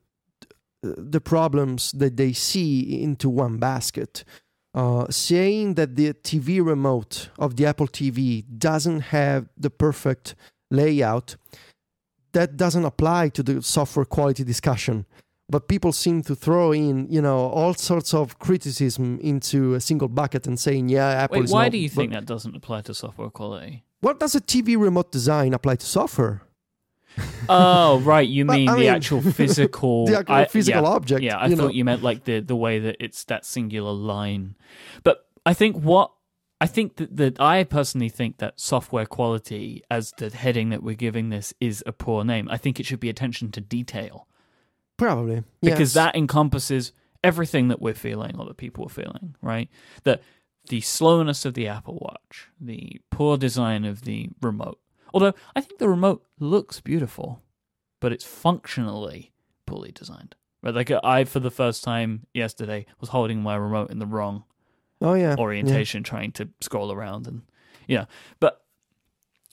the 0.83 1.21
problems 1.21 1.93
that 1.93 2.17
they 2.17 2.33
see 2.33 3.03
into 3.03 3.29
one 3.29 3.59
basket. 3.59 4.25
Uh, 4.75 5.07
saying 5.09 5.73
that 5.73 5.97
the 5.97 6.13
TV 6.13 6.63
remote 6.65 7.31
of 7.39 7.57
the 7.57 7.65
Apple 7.65 7.89
TV 7.89 8.45
doesn't 8.59 9.01
have 9.01 9.49
the 9.57 9.71
perfect 9.71 10.35
layout, 10.71 11.37
that 12.37 12.57
doesn't 12.57 12.85
apply 12.93 13.23
to 13.37 13.43
the 13.43 13.55
software 13.63 14.05
quality 14.17 14.45
discussion. 14.45 14.97
But 15.49 15.69
people 15.69 15.93
seem 15.93 16.23
to 16.31 16.35
throw 16.35 16.73
in, 16.73 16.95
you 17.17 17.23
know, 17.27 17.39
all 17.59 17.73
sorts 17.91 18.11
of 18.21 18.25
criticism 18.47 19.19
into 19.33 19.59
a 19.75 19.81
single 19.81 20.09
bucket 20.21 20.43
and 20.49 20.57
saying, 20.67 20.85
"Yeah, 20.97 21.23
Apple." 21.23 21.41
Wait, 21.41 21.51
why 21.51 21.65
not, 21.67 21.73
do 21.73 21.79
you 21.79 21.89
think 21.89 22.13
that 22.13 22.27
doesn't 22.27 22.55
apply 22.61 22.79
to 22.89 22.93
software 22.95 23.31
quality? 23.31 23.85
What 24.01 24.19
does 24.23 24.35
a 24.35 24.41
TV 24.53 24.69
remote 24.77 25.11
design 25.19 25.55
apply 25.55 25.77
to 25.83 25.87
software? 25.87 26.37
oh, 27.49 28.01
right. 28.01 28.29
You 28.29 28.45
mean 28.55 28.69
I 28.69 28.73
the 28.75 28.81
mean, 28.81 28.89
actual 28.99 29.23
physical, 29.41 30.07
the 30.07 30.19
actual 30.19 30.35
I- 30.35 30.45
physical 30.47 30.83
yeah, 30.83 30.97
object, 30.99 31.23
Yeah, 31.23 31.39
I 31.41 31.49
thought 31.49 31.59
know. 31.59 31.69
you 31.79 31.85
meant 31.85 32.03
like 32.03 32.25
the 32.25 32.41
the 32.41 32.57
way 32.57 32.79
that 32.81 32.97
it's 33.01 33.25
that 33.25 33.45
singular 33.47 33.93
line. 33.93 34.55
But 35.05 35.17
I 35.45 35.55
think 35.55 35.77
what 35.77 36.11
I 36.61 36.67
think 36.67 36.97
that, 36.97 37.17
that 37.17 37.41
I 37.41 37.65
personally 37.65 38.09
think 38.09 38.39
that 38.39 38.59
software 38.59 39.07
quality 39.07 39.83
as 39.91 40.13
the 40.17 40.31
heading 40.31 40.71
that 40.71 40.83
we're 40.83 40.95
giving 40.95 41.29
this 41.29 41.53
is 41.61 41.83
a 41.87 41.93
poor 41.93 42.25
name. 42.25 42.49
I 42.51 42.57
think 42.57 42.81
it 42.81 42.87
should 42.87 43.01
be 43.01 43.11
attention 43.11 43.51
to 43.53 43.61
detail 43.61 44.27
Probably 44.97 45.45
because 45.61 45.95
yes. 45.95 45.95
that 45.95 46.17
encompasses 46.17 46.93
everything 47.23 47.69
that 47.69 47.81
we're 47.81 47.95
feeling 47.95 48.37
or 48.39 48.47
that 48.47 48.57
people 48.57 48.87
are 48.87 48.91
feeling, 48.91 49.37
right? 49.43 49.69
That 50.05 50.23
the 50.69 50.81
slowness 50.81 51.45
of 51.45 51.55
the 51.55 51.69
Apple 51.69 51.99
Watch, 52.01 52.49
the 52.61 53.01
poor 53.11 53.37
design 53.37 53.85
of 53.85 54.03
the 54.03 54.31
remote. 54.41 54.81
Although 55.13 55.35
I 55.55 55.61
think 55.61 55.79
the 55.79 55.89
remote 55.89 56.25
looks 56.41 56.81
beautiful, 56.81 57.43
but 58.01 58.13
it's 58.13 58.25
functionally 58.25 59.33
poorly 59.67 59.93
designed. 59.93 60.35
Right? 60.63 60.75
Like 60.75 60.91
I, 61.05 61.25
for 61.25 61.41
the 61.41 61.51
first 61.51 61.85
time 61.85 62.27
yesterday, 62.33 62.87
was 62.99 63.11
holding 63.11 63.43
my 63.43 63.57
remote 63.57 63.91
in 63.91 63.99
the 63.99 64.07
wrong 64.07 64.45
oh 65.01 65.15
yeah. 65.15 65.37
Orientation, 65.39 66.03
trying 66.03 66.33
to 66.33 66.49
scroll 66.61 66.93
around, 66.93 67.27
and 67.27 67.43
yeah. 67.87 68.07
But 68.41 68.63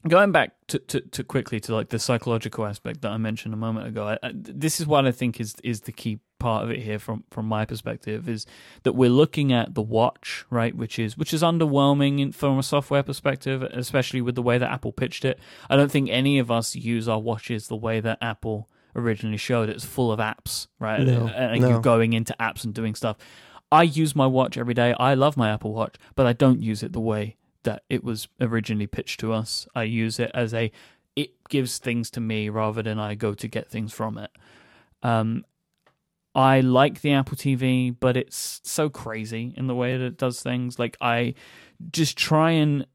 going 0.07 0.31
back 0.31 0.53
to, 0.67 0.79
to, 0.79 1.01
to 1.01 1.23
quickly 1.23 1.59
to 1.61 1.73
like 1.73 1.89
the 1.89 1.99
psychological 1.99 2.65
aspect 2.65 3.01
that 3.01 3.11
I 3.11 3.17
mentioned 3.17 3.53
a 3.53 3.57
moment 3.57 3.87
ago, 3.87 4.07
I, 4.07 4.27
I, 4.27 4.31
this 4.33 4.79
is 4.79 4.87
what 4.87 5.05
I 5.05 5.11
think 5.11 5.39
is 5.39 5.55
is 5.63 5.81
the 5.81 5.91
key 5.91 6.19
part 6.39 6.65
of 6.65 6.71
it 6.71 6.79
here 6.79 6.99
from 6.99 7.23
from 7.31 7.45
my 7.45 7.63
perspective 7.63 8.27
is 8.27 8.45
that 8.83 8.91
we're 8.91 9.09
looking 9.09 9.53
at 9.53 9.75
the 9.75 9.81
watch 9.81 10.43
right 10.49 10.75
which 10.75 10.99
is 10.99 11.17
which 11.17 11.33
is 11.33 11.41
underwhelming 11.41 12.19
in, 12.19 12.33
from 12.33 12.59
a 12.59 12.63
software 12.63 13.01
perspective 13.01 13.63
especially 13.63 14.19
with 14.19 14.35
the 14.35 14.41
way 14.41 14.57
that 14.57 14.69
apple 14.69 14.91
pitched 14.91 15.23
it. 15.23 15.39
I 15.69 15.77
don't 15.77 15.89
think 15.89 16.09
any 16.09 16.39
of 16.39 16.51
us 16.51 16.75
use 16.75 17.07
our 17.07 17.19
watches 17.19 17.69
the 17.69 17.77
way 17.77 18.01
that 18.01 18.17
apple 18.21 18.69
originally 18.93 19.37
showed. 19.37 19.69
It's 19.69 19.85
full 19.85 20.11
of 20.11 20.19
apps 20.19 20.67
right? 20.79 20.99
No, 20.99 21.27
and 21.27 21.61
no. 21.61 21.69
you're 21.69 21.79
going 21.79 22.11
into 22.11 22.35
apps 22.41 22.65
and 22.65 22.73
doing 22.73 22.93
stuff 22.93 23.15
i 23.73 23.83
use 23.83 24.15
my 24.15 24.27
watch 24.27 24.57
every 24.57 24.73
day. 24.73 24.93
I 24.99 25.13
love 25.15 25.35
my 25.35 25.49
apple 25.49 25.73
watch 25.73 25.95
but 26.15 26.25
i 26.25 26.33
don't 26.33 26.61
use 26.61 26.83
it 26.83 26.93
the 26.93 27.07
way 27.09 27.37
that 27.63 27.83
it 27.89 28.03
was 28.03 28.27
originally 28.41 28.87
pitched 28.87 29.19
to 29.21 29.31
us. 29.31 29.67
I 29.73 29.83
use 29.83 30.19
it 30.19 30.31
as 30.33 30.53
a 30.53 30.71
it 31.15 31.31
gives 31.49 31.77
things 31.77 32.09
to 32.11 32.19
me 32.19 32.49
rather 32.49 32.81
than 32.81 32.99
i 32.99 33.15
go 33.15 33.33
to 33.33 33.47
get 33.47 33.69
things 33.69 33.93
from 33.93 34.17
it. 34.17 34.31
Um, 35.01 35.45
I 36.35 36.61
like 36.61 37.01
the 37.01 37.13
Apple 37.13 37.37
TV, 37.37 37.95
but 37.97 38.17
it's 38.17 38.59
so 38.63 38.89
crazy 38.89 39.53
in 39.55 39.67
the 39.67 39.75
way 39.75 39.97
that 39.97 40.05
it 40.05 40.17
does 40.17 40.41
things. 40.41 40.79
Like 40.79 40.97
I 40.99 41.35
just 41.91 42.17
try 42.17 42.51
and 42.51 42.87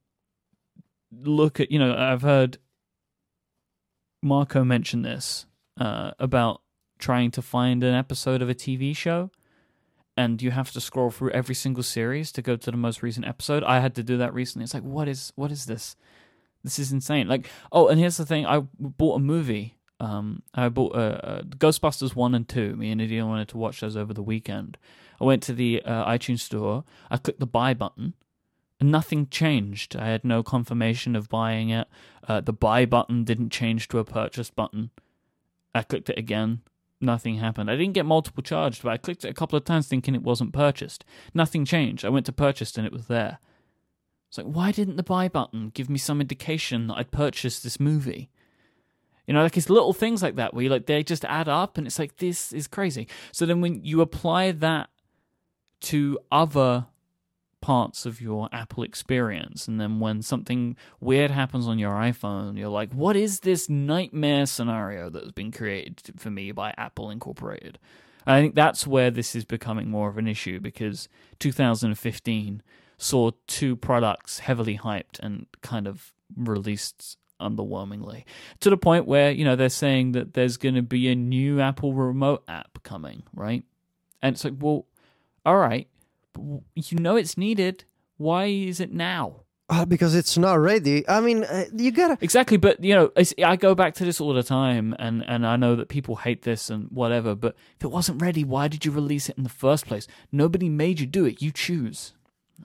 look 1.13 1.61
at, 1.61 1.71
you 1.71 1.79
know, 1.79 1.95
I've 1.97 2.23
heard 2.23 2.59
Marco 4.23 4.65
mention 4.65 5.03
this 5.03 5.47
uh, 5.79 6.13
about 6.19 6.63
trying 6.99 7.31
to 7.33 7.43
find 7.43 7.85
an 7.85 7.95
episode 7.95 8.43
of 8.43 8.49
a 8.49 8.55
TV 8.55 8.97
show, 8.97 9.31
and 10.19 10.43
you 10.43 10.51
have 10.51 10.73
to 10.73 10.81
scroll 10.81 11.13
through 11.13 11.31
every 11.31 11.55
single 11.55 11.85
series 11.85 12.33
to 12.33 12.43
go 12.43 12.57
to 12.57 12.71
the 12.73 12.77
most 12.77 13.05
recent 13.05 13.25
episode. 13.25 13.63
I 13.63 13.79
had 13.79 13.95
to 13.95 14.03
do 14.03 14.17
that 14.17 14.35
recently. 14.35 14.65
It's 14.65 14.75
like, 14.75 14.83
what 14.83 15.07
is 15.07 15.33
what 15.37 15.53
is 15.53 15.67
this? 15.67 15.95
This 16.65 16.81
is 16.81 16.91
insane. 16.91 17.29
Like, 17.29 17.49
oh, 17.71 17.87
and 17.87 18.01
here's 18.01 18.17
the 18.17 18.27
thing: 18.27 18.45
I 18.45 18.65
bought 18.81 19.17
a 19.17 19.21
movie. 19.21 19.77
Um, 20.01 20.43
I 20.55 20.69
bought 20.71 20.97
uh, 20.97 21.21
uh, 21.23 21.43
Ghostbusters 21.43 22.17
one 22.17 22.35
and 22.35 22.49
two. 22.49 22.75
Me 22.75 22.91
and 22.91 23.01
Idiot 23.01 23.27
wanted 23.27 23.49
to 23.49 23.59
watch 23.59 23.81
those 23.81 23.97
over 23.97 24.13
the 24.13 24.23
weekend. 24.23 24.77
I 25.21 25.25
went 25.25 25.43
to 25.45 25.53
the 25.53 25.83
uh, 25.85 26.11
iTunes 26.11 26.41
store. 26.41 26.83
I 27.13 27.17
clicked 27.19 27.41
the 27.41 27.47
buy 27.47 27.73
button, 27.73 28.15
and 28.81 28.91
nothing 28.91 29.29
changed. 29.29 29.95
I 29.95 30.09
had 30.09 30.25
no 30.25 30.43
confirmation 30.43 31.15
of 31.15 31.29
buying 31.29 31.71
it. 31.71 31.87
Uh, 32.27 32.41
the 32.41 32.53
buy 32.53 32.87
button 32.87 33.23
didn't 33.23 33.51
change 33.51 33.87
to 33.89 33.99
a 33.99 34.05
purchase 34.05 34.51
button. 34.51 34.91
I 35.77 35.83
clicked 35.83 36.11
it 36.11 36.19
again. 36.19 36.63
Nothing 37.01 37.37
happened. 37.37 37.71
I 37.71 37.77
didn't 37.77 37.95
get 37.95 38.07
multiple 38.07 38.43
charged, 38.43 38.83
but 38.83 38.91
I 38.91 38.97
clicked 38.97 39.25
it 39.25 39.31
a 39.31 39.35
couple 39.35 39.57
of 39.57 39.65
times 39.65 39.87
thinking 39.87 40.15
it 40.15 40.23
wasn't 40.23 40.53
purchased. 40.53 41.05
Nothing 41.33 41.65
changed. 41.65 42.05
I 42.05 42.09
went 42.09 42.27
to 42.27 42.33
purchase 42.33 42.77
and 42.77 42.87
it 42.87 42.93
was 42.93 43.07
there. 43.07 43.39
It's 44.29 44.39
like, 44.39 44.47
why 44.47 44.73
didn't 44.73 44.97
the 44.97 45.03
buy 45.03 45.29
button 45.29 45.71
give 45.75 45.89
me 45.89 45.99
some 45.99 46.21
indication 46.21 46.89
that 46.89 46.97
I'd 46.97 47.13
purchased 47.13 47.63
this 47.63 47.79
movie? 47.79 48.31
You 49.27 49.35
know, 49.35 49.43
like 49.43 49.57
it's 49.57 49.71
little 49.71 49.93
things 49.93 50.23
like 50.23 50.37
that 50.37 50.55
where 50.55 50.65
you 50.65 50.71
like 50.71 50.87
they 50.87 51.03
just 51.05 51.25
add 51.27 51.49
up 51.49 51.79
and 51.79 51.87
it's 51.87 51.99
like 51.99 52.17
this 52.17 52.53
is 52.53 52.67
crazy. 52.67 53.07
So 53.31 53.47
then 53.47 53.61
when 53.61 53.85
you 53.85 54.01
apply 54.01 54.53
that 54.53 54.89
to 55.83 56.19
other 56.33 56.87
parts 57.61 58.07
of 58.07 58.21
your 58.21 58.49
Apple 58.53 58.83
experience 58.83 59.67
and 59.67 59.81
then 59.81 60.01
when 60.01 60.23
something 60.23 60.77
weird 61.01 61.31
happens 61.31 61.67
on 61.67 61.79
your 61.79 61.95
iPhone, 61.95 62.59
you're 62.59 62.69
like, 62.69 62.93
what 62.93 63.17
is 63.17 63.41
this 63.41 63.69
nightmare 63.69 64.47
scenario 64.47 65.11
that 65.11 65.23
has 65.23 65.33
been 65.33 65.51
created 65.51 66.01
for 66.17 66.31
me 66.31 66.53
by 66.53 66.73
Apple 66.77 67.11
Incorporated? 67.11 67.79
And 68.27 68.37
I 68.37 68.41
think 68.41 68.55
that's 68.55 68.87
where 68.87 69.11
this 69.11 69.35
is 69.35 69.45
becoming 69.45 69.91
more 69.91 70.09
of 70.09 70.19
an 70.19 70.29
issue 70.29 70.61
because 70.61 71.09
2015 71.39 72.63
saw 72.99 73.31
two 73.47 73.77
products 73.77 74.41
heavily 74.41 74.77
hyped 74.77 75.19
and 75.21 75.47
kind 75.63 75.87
of 75.87 76.13
released 76.37 77.17
underwhelmingly 77.41 78.25
to 78.61 78.69
the 78.69 78.77
point 78.77 79.07
where 79.07 79.31
you 79.31 79.45
know 79.45 79.55
they're 79.55 79.69
saying 79.69 80.13
that 80.13 80.35
there's 80.35 80.57
going 80.57 80.75
to 80.75 80.83
be 80.83 81.09
a 81.09 81.15
new 81.15 81.61
Apple 81.61 81.95
remote 81.95 82.43
app 82.49 82.83
coming, 82.83 83.23
right? 83.33 83.65
And 84.21 84.35
it's 84.35 84.45
like, 84.45 84.55
well, 84.59 84.87
all 85.47 85.57
right, 85.57 85.89
you 86.75 86.99
know 86.99 87.17
it's 87.17 87.37
needed. 87.37 87.85
Why 88.17 88.47
is 88.47 88.81
it 88.81 88.93
now? 88.93 89.43
Uh, 89.71 89.85
because 89.85 90.15
it's 90.15 90.39
not 90.39 90.55
ready. 90.55 91.07
I 91.07 91.21
mean, 91.21 91.45
uh, 91.45 91.67
you 91.77 91.91
gotta. 91.91 92.17
Exactly, 92.23 92.57
but 92.57 92.83
you 92.83 92.95
know, 92.95 93.13
I 93.45 93.57
go 93.57 93.75
back 93.75 93.95
to 93.95 94.05
this 94.05 94.19
all 94.19 94.33
the 94.33 94.43
time, 94.43 94.97
and 94.99 95.23
and 95.29 95.47
I 95.47 95.57
know 95.57 95.77
that 95.77 95.89
people 95.89 96.17
hate 96.17 96.43
this 96.43 96.71
and 96.71 96.89
whatever. 96.91 97.35
But 97.35 97.55
if 97.77 97.85
it 97.85 97.91
wasn't 97.91 98.23
ready, 98.23 98.45
why 98.45 98.69
did 98.69 98.87
you 98.87 98.93
release 98.93 99.29
it 99.29 99.37
in 99.37 99.43
the 99.43 99.51
first 99.51 99.87
place? 99.87 100.07
Nobody 100.33 100.71
made 100.71 101.01
you 101.01 101.07
do 101.07 101.27
it. 101.27 101.43
You 101.43 101.53
choose. 101.53 102.15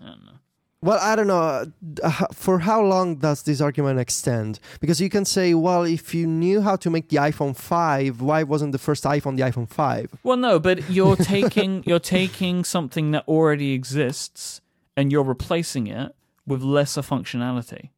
I 0.01 0.05
don't 0.05 0.25
know. 0.25 0.39
Well, 0.83 0.99
I 1.01 1.15
don't 1.15 1.27
know. 1.27 1.71
uh, 2.03 2.25
For 2.33 2.59
how 2.59 2.81
long 2.83 3.15
does 3.15 3.43
this 3.43 3.61
argument 3.61 3.99
extend? 3.99 4.59
Because 4.81 4.99
you 4.99 5.09
can 5.09 5.23
say, 5.23 5.53
well, 5.53 5.83
if 5.83 6.13
you 6.13 6.27
knew 6.27 6.61
how 6.61 6.75
to 6.75 6.89
make 6.89 7.07
the 7.07 7.17
iPhone 7.17 7.55
5, 7.55 8.19
why 8.19 8.43
wasn't 8.43 8.73
the 8.73 8.77
first 8.77 9.05
iPhone 9.05 9.37
the 9.37 9.43
iPhone 9.43 9.69
5? 9.69 10.17
Well, 10.23 10.35
no, 10.35 10.59
but 10.59 10.89
you're 10.89 11.15
taking 11.15 11.83
you're 11.87 11.99
taking 12.19 12.65
something 12.65 13.11
that 13.11 13.23
already 13.29 13.71
exists 13.71 14.59
and 14.97 15.09
you're 15.09 15.23
replacing 15.23 15.87
it 15.87 16.13
with 16.45 16.61
lesser 16.61 17.01
functionality. 17.01 17.89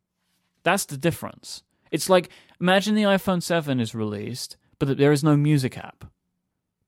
That's 0.62 0.86
the 0.86 0.98
difference. 0.98 1.64
It's 1.92 2.08
like 2.08 2.30
imagine 2.62 2.94
the 2.94 3.04
iPhone 3.18 3.42
7 3.42 3.80
is 3.80 3.96
released, 3.96 4.58
but 4.78 4.96
there 4.98 5.12
is 5.12 5.24
no 5.24 5.36
music 5.36 5.76
app. 5.76 6.06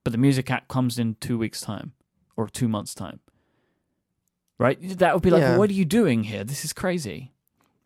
But 0.04 0.12
the 0.12 0.20
music 0.20 0.52
app 0.52 0.68
comes 0.68 1.00
in 1.00 1.16
2 1.22 1.40
weeks 1.40 1.60
time 1.62 1.94
or 2.36 2.48
2 2.48 2.68
months 2.68 2.94
time. 2.94 3.20
Right? 4.60 4.78
That 5.00 5.14
would 5.14 5.24
be 5.24 5.30
like, 5.30 5.42
Yeah. 5.42 5.58
what 5.58 5.70
are 5.70 5.74
you 5.74 5.86
doing 5.86 6.24
here? 6.24 6.44
This 6.44 6.66
is 6.66 6.74
crazy. 6.74 7.32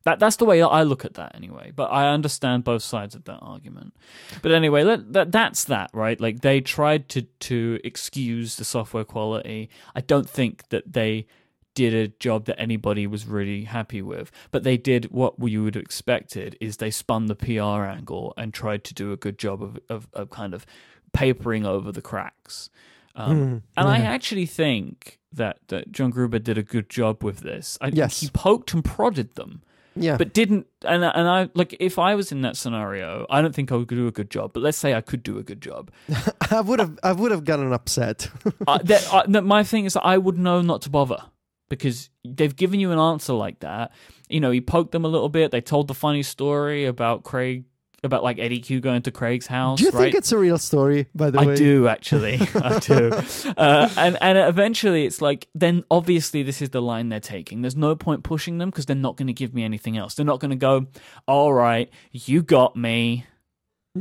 That 0.04 0.18
that's 0.20 0.38
the 0.38 0.46
way 0.46 0.62
I 0.64 0.82
look 0.84 1.06
at 1.06 1.14
that 1.16 1.36
anyway. 1.36 1.72
But 1.76 1.92
I 1.92 2.10
understand 2.12 2.64
both 2.64 2.82
sides 2.82 3.14
of 3.14 3.26
that 3.26 3.38
argument. 3.40 3.94
But 4.42 4.52
anyway, 4.52 4.84
let, 4.84 5.14
that 5.14 5.32
that's 5.32 5.66
that, 5.66 5.92
right? 5.94 6.20
Like 6.20 6.42
they 6.42 6.60
tried 6.60 7.08
to 7.10 7.22
to 7.22 7.80
excuse 7.84 8.56
the 8.56 8.66
software 8.66 9.04
quality. 9.04 9.70
I 9.94 10.02
don't 10.02 10.28
think 10.28 10.70
that 10.70 10.94
they 10.94 11.28
did 11.76 11.94
a 11.94 12.08
job 12.20 12.46
that 12.46 12.60
anybody 12.60 13.06
was 13.08 13.28
really 13.28 13.64
happy 13.66 14.02
with. 14.02 14.32
But 14.50 14.64
they 14.64 14.76
did 14.76 15.12
what 15.12 15.40
we 15.40 15.56
would 15.58 15.76
have 15.76 15.84
expected 15.84 16.58
is 16.60 16.78
they 16.78 16.92
spun 16.92 17.28
the 17.28 17.36
PR 17.36 17.86
angle 17.86 18.34
and 18.38 18.54
tried 18.54 18.84
to 18.86 18.94
do 18.96 19.12
a 19.12 19.18
good 19.18 19.38
job 19.38 19.62
of 19.62 19.78
of, 19.88 20.08
of 20.14 20.30
kind 20.32 20.56
of 20.56 20.66
papering 21.14 21.64
over 21.66 21.92
the 21.92 22.02
cracks. 22.02 22.70
Um, 23.14 23.38
Mm, 23.38 23.62
and 23.78 23.88
I 23.88 24.00
actually 24.00 24.48
think 24.48 25.20
that, 25.34 25.60
that 25.68 25.92
John 25.92 26.10
Gruber 26.12 26.40
did 26.40 26.58
a 26.58 26.64
good 26.64 26.90
job 26.90 27.24
with 27.24 27.40
this. 27.40 27.78
I 27.82 27.88
Yes. 27.94 28.20
he 28.22 28.30
poked 28.30 28.74
and 28.74 28.84
prodded 28.84 29.36
them, 29.36 29.62
Yeah. 29.96 30.18
but 30.18 30.34
didn't. 30.34 30.68
And 30.84 31.04
and 31.04 31.28
I 31.28 31.50
like 31.54 31.76
if 31.80 31.98
I 32.00 32.16
was 32.16 32.32
in 32.32 32.42
that 32.42 32.58
scenario, 32.58 33.26
I 33.30 33.42
don't 33.42 33.54
think 33.56 33.72
I 33.72 33.76
would 33.76 33.88
do 33.88 34.08
a 34.08 34.12
good 34.12 34.30
job. 34.30 34.52
But 34.54 34.62
let's 34.64 34.78
say 34.78 34.94
I 34.94 35.02
could 35.02 35.24
do 35.24 35.38
a 35.38 35.44
good 35.44 35.62
job. 35.62 35.92
I 36.52 36.62
would 36.62 36.80
have 36.80 36.98
I 37.04 37.12
would 37.14 37.32
have 37.32 37.44
gotten 37.46 37.72
upset. 37.74 38.30
uh, 38.68 38.80
that, 38.84 39.08
uh, 39.14 39.24
that 39.28 39.44
my 39.44 39.64
thing 39.64 39.86
is 39.86 39.94
that 39.94 40.04
I 40.06 40.18
would 40.18 40.38
know 40.38 40.62
not 40.62 40.82
to 40.84 40.90
bother 40.90 41.24
because 41.70 42.10
they've 42.26 42.56
given 42.56 42.80
you 42.80 42.92
an 42.92 43.00
answer 43.00 43.34
like 43.34 43.60
that. 43.60 43.92
You 44.28 44.40
know, 44.40 44.52
he 44.52 44.60
poked 44.62 44.92
them 44.92 45.06
a 45.06 45.08
little 45.10 45.30
bit. 45.30 45.52
They 45.52 45.62
told 45.62 45.88
the 45.88 45.94
funny 45.94 46.24
story 46.24 46.86
about 46.86 47.24
Craig, 47.24 47.66
about 48.04 48.24
like 48.24 48.40
Eddy 48.40 48.60
Cue 48.60 48.80
going 48.80 49.02
to 49.04 49.12
Craig's 49.12 49.46
house. 49.48 49.80
Do 49.80 49.86
you 49.86 49.92
right? 49.92 50.04
think 50.06 50.16
it's 50.16 50.32
a 50.32 50.38
real 50.38 50.58
story, 50.58 51.08
by 51.14 51.30
the 51.30 51.40
I 51.40 51.46
way? 51.46 51.54
I 51.54 51.56
do 51.56 51.88
actually. 51.88 52.40
I 52.56 52.80
do. 52.80 53.12
Uh, 53.58 53.90
and 53.98 54.18
and 54.22 54.38
eventually, 54.38 55.06
it's 55.06 55.22
like 55.22 55.48
then 55.54 55.84
obviously 55.92 56.44
this 56.44 56.62
is 56.62 56.70
the 56.72 56.82
line 56.82 57.10
they're 57.10 57.20
taking. 57.20 57.62
There's 57.62 57.76
no 57.76 57.96
point 57.96 58.24
pushing 58.24 58.58
them 58.58 58.70
because 58.70 58.86
they're 58.86 58.96
not 58.96 59.18
going 59.18 59.28
to 59.28 59.34
give 59.34 59.54
me 59.54 59.64
anything 59.64 59.98
else. 59.98 60.16
They're 60.16 60.26
not 60.26 60.40
going 60.40 60.52
to 60.52 60.58
go. 60.58 60.88
All 61.28 61.54
right, 61.54 61.90
you 62.12 62.42
got 62.44 62.76
me. 62.76 63.26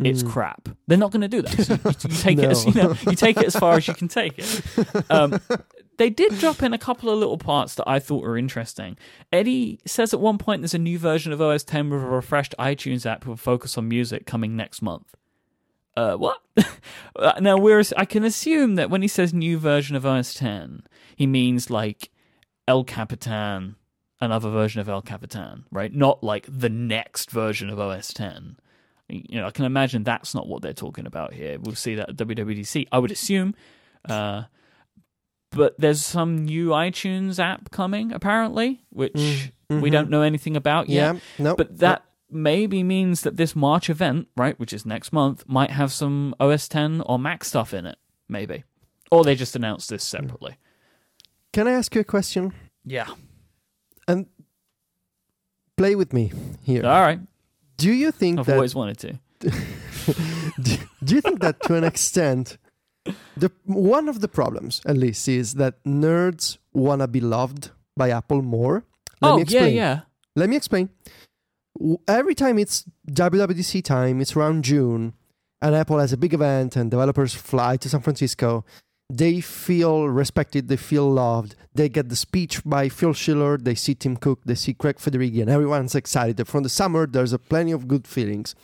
It's 0.04 0.22
Mm. 0.22 0.30
crap. 0.30 0.68
They're 0.86 0.96
not 0.96 1.10
going 1.10 1.22
to 1.22 1.28
do 1.28 1.42
that. 1.42 1.64
So 1.64 1.74
you, 1.74 2.14
you 2.14 2.16
take 2.22 2.38
it 2.38 2.44
as 2.44 2.64
you 2.64 2.72
know. 2.80 2.94
You 3.08 3.16
take 3.16 3.38
it 3.38 3.46
as 3.46 3.56
far 3.56 3.74
as 3.74 3.88
you 3.88 3.94
can 3.94 4.06
take 4.06 4.34
it. 4.38 4.62
Um, 5.10 5.40
they 6.00 6.08
did 6.08 6.38
drop 6.38 6.62
in 6.62 6.72
a 6.72 6.78
couple 6.78 7.10
of 7.10 7.18
little 7.18 7.36
parts 7.36 7.74
that 7.74 7.86
I 7.86 7.98
thought 7.98 8.22
were 8.22 8.38
interesting. 8.38 8.96
Eddy 9.30 9.80
says 9.84 10.14
at 10.14 10.20
one 10.20 10.38
point 10.38 10.62
there's 10.62 10.72
a 10.72 10.78
new 10.78 10.98
version 10.98 11.30
of 11.30 11.42
OS 11.42 11.62
10 11.62 11.90
with 11.90 12.02
a 12.02 12.06
refreshed 12.06 12.54
iTunes 12.58 13.04
app 13.04 13.26
with 13.26 13.38
focus 13.38 13.76
on 13.76 13.86
music 13.86 14.24
coming 14.24 14.56
next 14.56 14.80
month. 14.80 15.14
Uh, 15.96 16.14
what? 16.16 16.40
Uh, 17.16 17.38
now 17.40 17.58
we're. 17.58 17.82
I 17.98 18.06
can 18.06 18.24
assume 18.24 18.76
that 18.76 18.88
when 18.88 19.02
he 19.02 19.08
says 19.08 19.34
new 19.34 19.58
version 19.58 19.94
of 19.94 20.06
OS 20.06 20.32
10, 20.32 20.84
he 21.16 21.26
means 21.26 21.68
like 21.68 22.10
El 22.66 22.84
Capitan, 22.84 23.74
another 24.22 24.48
version 24.48 24.80
of 24.80 24.88
El 24.88 25.02
Capitan, 25.02 25.64
right? 25.70 25.92
Not 25.92 26.22
like 26.22 26.46
the 26.48 26.70
next 26.70 27.30
version 27.30 27.68
of 27.68 27.78
OS 27.78 28.14
10. 28.14 28.56
You 29.08 29.40
know, 29.40 29.46
I 29.48 29.50
can 29.50 29.66
imagine 29.66 30.02
that's 30.02 30.34
not 30.34 30.46
what 30.46 30.62
they're 30.62 30.72
talking 30.72 31.04
about 31.04 31.34
here. 31.34 31.58
We'll 31.58 31.74
see 31.74 31.96
that 31.96 32.10
at 32.10 32.16
WWDC. 32.16 32.88
I 32.90 32.98
would 32.98 33.10
assume. 33.10 33.54
Uh, 34.08 34.44
but 35.50 35.74
there's 35.78 36.04
some 36.04 36.44
new 36.44 36.68
iTunes 36.68 37.38
app 37.38 37.70
coming 37.70 38.12
apparently, 38.12 38.82
which 38.90 39.52
Mm, 39.70 39.80
we 39.82 39.88
mhm. 39.88 39.92
don't 39.92 40.10
know 40.10 40.22
anything 40.22 40.56
about 40.56 40.88
yet. 40.88 41.14
Yeah. 41.14 41.20
No. 41.38 41.54
But 41.56 41.78
that 41.78 42.04
maybe 42.28 42.82
means 42.82 43.22
that 43.22 43.36
this 43.36 43.54
March 43.54 43.88
event, 43.88 44.26
right, 44.36 44.58
which 44.58 44.72
is 44.72 44.84
next 44.84 45.12
month, 45.12 45.44
might 45.46 45.70
have 45.70 45.92
some 45.92 46.34
OS 46.40 46.68
10 46.68 47.02
or 47.02 47.18
Mac 47.18 47.44
stuff 47.44 47.72
in 47.72 47.86
it. 47.86 47.96
Maybe, 48.28 48.64
or 49.10 49.24
they 49.24 49.34
just 49.34 49.54
announced 49.56 49.88
this 49.90 50.04
separately. 50.04 50.56
Can 51.52 51.66
I 51.66 51.72
ask 51.72 51.94
you 51.94 52.00
a 52.00 52.04
question? 52.04 52.52
Yeah. 52.84 53.08
And 54.06 54.26
play 55.76 55.94
with 55.96 56.12
me 56.12 56.32
here. 56.62 56.84
All 56.86 57.00
right. 57.00 57.20
Do 57.76 57.92
you 57.92 58.12
think 58.12 58.38
I've 58.38 58.46
that 58.46 58.54
always 58.54 58.74
wanted 58.74 58.98
to. 58.98 59.18
do 60.62 61.14
you 61.14 61.20
think 61.20 61.40
that 61.40 61.60
to 61.62 61.74
an 61.74 61.84
extent 61.84 62.58
the 63.36 63.50
one 63.64 64.08
of 64.08 64.20
the 64.20 64.28
problems 64.28 64.82
at 64.86 64.96
least 64.96 65.28
is 65.28 65.54
that 65.54 65.82
nerds 65.84 66.58
want 66.72 67.00
to 67.00 67.08
be 67.08 67.20
loved 67.20 67.70
by 67.96 68.10
Apple 68.10 68.42
more? 68.42 68.84
Let 69.20 69.32
oh 69.32 69.36
me 69.36 69.38
yeah, 69.40 69.42
explain. 69.42 69.74
yeah. 69.74 70.00
Let 70.36 70.48
me 70.48 70.56
explain. 70.56 70.90
Every 72.08 72.34
time 72.34 72.58
it's 72.58 72.84
WWDC 73.10 73.82
time, 73.84 74.20
it's 74.20 74.36
around 74.36 74.64
June, 74.64 75.14
and 75.62 75.74
Apple 75.74 75.98
has 75.98 76.12
a 76.12 76.16
big 76.16 76.34
event, 76.34 76.76
and 76.76 76.90
developers 76.90 77.34
fly 77.34 77.76
to 77.78 77.88
San 77.88 78.00
Francisco. 78.00 78.64
They 79.12 79.40
feel 79.40 80.08
respected, 80.08 80.68
they 80.68 80.76
feel 80.76 81.10
loved. 81.10 81.56
They 81.74 81.88
get 81.88 82.08
the 82.08 82.16
speech 82.16 82.62
by 82.64 82.88
Phil 82.88 83.12
Schiller, 83.12 83.56
they 83.58 83.74
see 83.74 83.94
Tim 83.94 84.16
Cook, 84.16 84.40
they 84.44 84.54
see 84.54 84.74
Craig 84.74 84.96
Federighi, 84.96 85.40
and 85.40 85.50
everyone's 85.50 85.94
excited. 85.94 86.46
From 86.46 86.62
the 86.62 86.68
summer, 86.68 87.06
there's 87.06 87.32
a 87.32 87.38
plenty 87.38 87.72
of 87.72 87.88
good 87.88 88.06
feelings. 88.06 88.54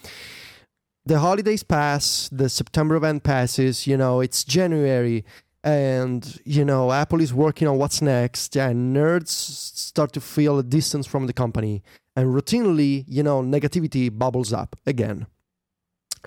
The 1.06 1.20
holidays 1.20 1.62
pass, 1.62 2.28
the 2.32 2.48
September 2.48 2.96
event 2.96 3.22
passes, 3.22 3.86
you 3.86 3.96
know, 3.96 4.20
it's 4.20 4.42
January, 4.42 5.24
and 5.62 6.40
you 6.44 6.64
know, 6.64 6.90
Apple 6.90 7.20
is 7.20 7.32
working 7.32 7.68
on 7.68 7.78
what's 7.78 8.02
next, 8.02 8.56
and 8.56 8.94
nerds 8.94 9.28
start 9.28 10.12
to 10.14 10.20
feel 10.20 10.58
a 10.58 10.64
distance 10.64 11.06
from 11.06 11.28
the 11.28 11.32
company 11.32 11.84
and 12.16 12.34
routinely, 12.34 13.04
you 13.06 13.22
know, 13.22 13.40
negativity 13.40 14.10
bubbles 14.10 14.52
up 14.52 14.74
again. 14.84 15.28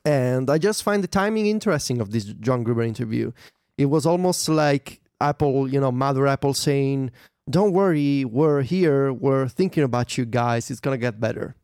And 0.06 0.50
I 0.50 0.58
just 0.58 0.84
find 0.84 1.04
the 1.04 1.10
timing 1.10 1.48
interesting 1.48 2.00
of 2.00 2.12
this 2.12 2.24
John 2.26 2.64
Gruber 2.64 2.84
interview. 2.84 3.34
It 3.78 3.88
was 3.88 4.06
almost 4.06 4.48
like 4.48 5.02
Apple, 5.20 5.68
you 5.68 5.82
know, 5.82 5.92
Mother 5.92 6.26
Apple 6.26 6.54
saying, 6.54 7.12
Don't 7.50 7.74
worry, 7.74 8.24
we're 8.24 8.62
here, 8.62 9.12
we're 9.12 9.50
thinking 9.50 9.84
about 9.84 10.18
you 10.18 10.24
guys, 10.24 10.72
it's 10.72 10.80
gonna 10.80 10.98
get 10.98 11.20
better. 11.20 11.58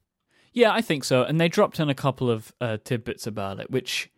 Yeah, 0.56 0.72
I 0.74 0.82
think 0.82 1.03
so. 1.03 1.24
And 1.24 1.39
they 1.39 1.49
dropped 1.49 1.80
in 1.82 1.89
a 1.89 1.93
couple 1.93 2.32
of 2.32 2.53
uh, 2.62 2.78
tidbits 2.84 3.28
about 3.28 3.60
it, 3.60 3.70
which 3.70 4.10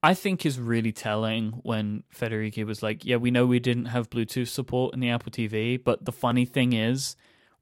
I 0.00 0.14
think 0.14 0.46
is 0.46 0.58
really 0.58 0.92
telling 0.92 1.60
when 1.64 2.04
Federighi 2.14 2.64
was 2.64 2.84
like, 2.84 3.04
Yeah, 3.04 3.16
we 3.16 3.32
know 3.32 3.44
we 3.44 3.58
didn't 3.58 3.86
have 3.86 4.08
Bluetooth 4.08 4.48
support 4.48 4.94
in 4.94 5.00
the 5.00 5.10
Apple 5.10 5.32
TV, 5.32 5.82
but 5.82 6.04
the 6.04 6.12
funny 6.12 6.44
thing 6.44 6.72
is, 6.72 7.16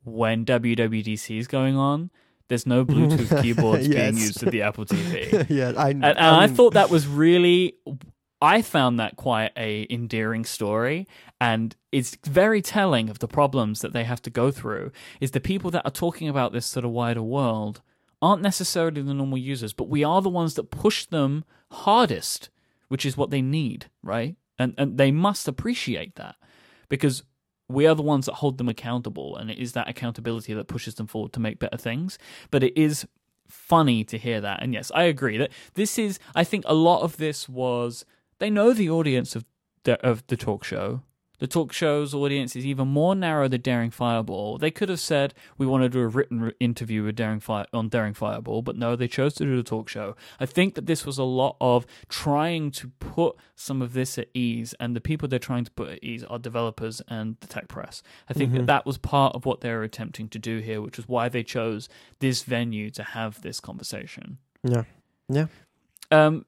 when 0.05 0.45
WWDC 0.45 1.39
is 1.39 1.49
going 1.49 1.77
on, 1.77 2.11
there's 2.49 2.67
no 2.67 2.85
Bluetooth 2.85 3.43
keyboards 3.43 3.89
being 3.89 4.17
used 4.17 4.43
at 4.43 4.53
the 4.53 4.63
Apple 4.63 4.85
TV. 4.85 5.47
yeah, 5.49 5.73
I, 5.77 5.91
and, 5.91 6.05
and 6.05 6.19
I, 6.19 6.47
mean, 6.47 6.55
thought 6.55 6.75
that 6.75 6.91
was 6.91 7.07
really 7.07 7.75
i 8.43 8.63
found 8.63 8.99
that 8.99 9.17
quite 9.17 9.53
a 9.57 9.87
endearing 9.91 10.47
story 10.47 11.07
and 11.43 11.77
it's 11.93 12.17
very 12.25 12.63
telling 12.63 13.11
of 13.11 13.19
the 13.19 13.29
problems 13.29 13.81
that 13.83 13.93
they 13.93 14.05
have 14.05 14.23
to 14.23 14.31
go 14.31 14.51
through 14.51 14.91
is 15.21 15.33
the 15.33 15.41
people 15.41 15.71
that 15.71 15.85
are 15.85 15.91
talking 15.91 16.27
about 16.27 16.51
this 16.53 16.71
to 16.71 16.81
the 16.81 16.89
wider 16.89 17.23
world 17.23 17.83
aren't 18.23 18.43
necessarily 18.43 19.03
the 19.03 19.15
normal 19.15 19.39
users 19.39 19.73
but 19.73 19.89
we 19.89 20.05
are 20.05 20.23
the 20.23 20.29
ones 20.29 20.55
that 20.55 20.71
push 20.71 21.07
them 21.07 21.45
hardest 21.73 22.51
which 22.89 23.07
is 23.07 23.17
what 23.17 23.31
they 23.31 23.43
need 23.43 23.87
right 24.03 24.37
and 24.59 24.75
and 24.77 24.99
they 24.99 25.11
must 25.11 25.49
appreciate 25.49 26.15
that 26.17 26.37
because 26.89 27.23
we 27.69 27.87
are 27.87 27.95
the 27.95 28.03
ones 28.03 28.27
that 28.27 28.35
hold 28.35 28.59
them 28.59 28.69
accountable 28.69 29.37
and 29.37 29.51
it 29.51 29.59
is 29.59 29.73
that 29.73 29.89
accountability 29.89 30.53
that 30.53 30.67
pushes 30.67 30.95
them 30.97 31.07
forward 31.07 31.33
to 31.33 31.41
make 31.41 31.59
better 31.59 31.77
things 31.77 32.19
but 32.51 32.63
it 32.63 32.77
is 32.77 33.07
funny 33.51 34.05
to 34.05 34.17
hear 34.17 34.41
that. 34.41 34.63
And 34.63 34.73
yes, 34.73 34.91
I 34.95 35.05
agree 35.05 35.37
that 35.39 35.51
this 35.75 35.99
is. 35.99 36.19
I 36.35 36.45
think 36.45 36.65
a 36.67 36.75
lot 36.75 37.03
of 37.03 37.17
this 37.19 37.49
was 37.49 38.05
they 38.39 38.51
know 38.51 38.73
the 38.73 38.89
audience 38.89 39.37
of 39.37 39.45
the 39.85 40.01
of 40.07 40.27
the 40.29 40.37
talk 40.37 40.65
show. 40.65 41.03
The 41.41 41.47
talk 41.47 41.73
show's 41.73 42.15
audience 42.15 42.55
is 42.55 42.65
even 42.65 42.89
more 42.89 43.15
narrow 43.15 43.49
than 43.49 43.63
Daring 43.63 43.91
Fireball. 43.91 44.59
They 44.59 44.71
could 44.71 44.89
have 44.91 45.01
said 45.01 45.35
we 45.59 45.67
want 45.67 45.83
to 45.83 45.89
do 45.89 46.01
a 46.01 46.07
written 46.07 46.53
interview 46.61 47.03
with 47.03 47.17
Daring 47.17 47.41
Fire 47.41 47.67
on 47.73 47.89
Daring 47.89 48.15
Fireball, 48.15 48.63
but 48.63 48.77
no, 48.77 48.95
they 48.95 49.09
chose 49.09 49.35
to 49.35 49.45
do 49.45 49.57
the 49.57 49.63
talk 49.63 49.89
show. 49.89 50.15
I 50.39 50.47
think 50.47 50.75
that 50.75 50.87
this 50.87 51.05
was 51.05 51.19
a 51.19 51.25
lot 51.25 51.57
of 51.61 51.87
trying 52.09 52.71
to 52.73 52.89
put 53.01 53.37
some 53.57 53.83
of 53.83 53.95
this 53.95 54.19
at 54.19 54.29
ease, 54.35 54.75
and 54.79 54.95
the 54.95 55.01
people 55.01 55.29
they're 55.29 55.39
trying 55.39 55.65
to 55.65 55.71
put 55.71 55.89
at 55.89 56.05
ease 56.05 56.25
are 56.25 56.39
developers 56.39 57.01
and 57.09 57.37
the 57.41 57.47
tech 57.47 57.69
press. 57.69 58.03
I 58.29 58.35
think 58.35 58.53
that 58.53 58.63
Mhm. 58.63 58.67
that 58.67 58.87
was 58.87 58.99
part 58.99 59.35
of 59.35 59.47
what 59.47 59.63
they 59.63 59.71
were 59.73 59.83
attempting 59.83 60.29
to 60.29 60.39
do 60.39 60.59
here, 60.59 60.81
which 60.81 60.99
is 60.99 61.09
why 61.09 61.29
they 61.29 61.43
chose 61.43 61.89
this 62.21 62.43
venue 62.43 62.91
to 62.91 63.03
have 63.03 63.41
this 63.43 63.61
conversation. 63.61 64.39
Yeah. 64.63 64.85
Yeah. 65.29 65.47
Um, 66.11 66.45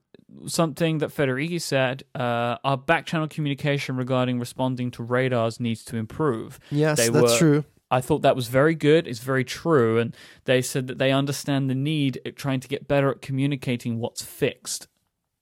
something 0.47 0.99
that 0.99 1.09
Federighi 1.09 1.61
said: 1.61 2.03
uh, 2.15 2.57
our 2.63 2.77
back 2.77 3.05
channel 3.05 3.27
communication 3.27 3.95
regarding 3.95 4.39
responding 4.39 4.91
to 4.91 5.03
radars 5.03 5.59
needs 5.59 5.83
to 5.85 5.97
improve. 5.97 6.59
Yes, 6.71 6.97
They 6.97 7.09
that's 7.09 7.31
were- 7.33 7.37
true. 7.37 7.65
I 7.91 8.01
thought 8.01 8.23
that 8.23 8.35
was 8.35 8.47
very 8.47 8.73
good. 8.73 9.07
It's 9.07 9.19
very 9.19 9.43
true, 9.43 9.99
and 9.99 10.15
they 10.45 10.63
said 10.63 10.87
that 10.87 10.97
they 10.97 11.11
understand 11.11 11.69
the 11.69 11.75
need 11.75 12.19
at 12.25 12.35
trying 12.35 12.59
to 12.61 12.67
get 12.67 12.87
better 12.87 13.11
at 13.11 13.21
communicating 13.21 13.99
what's 13.99 14.23
fixed 14.23 14.87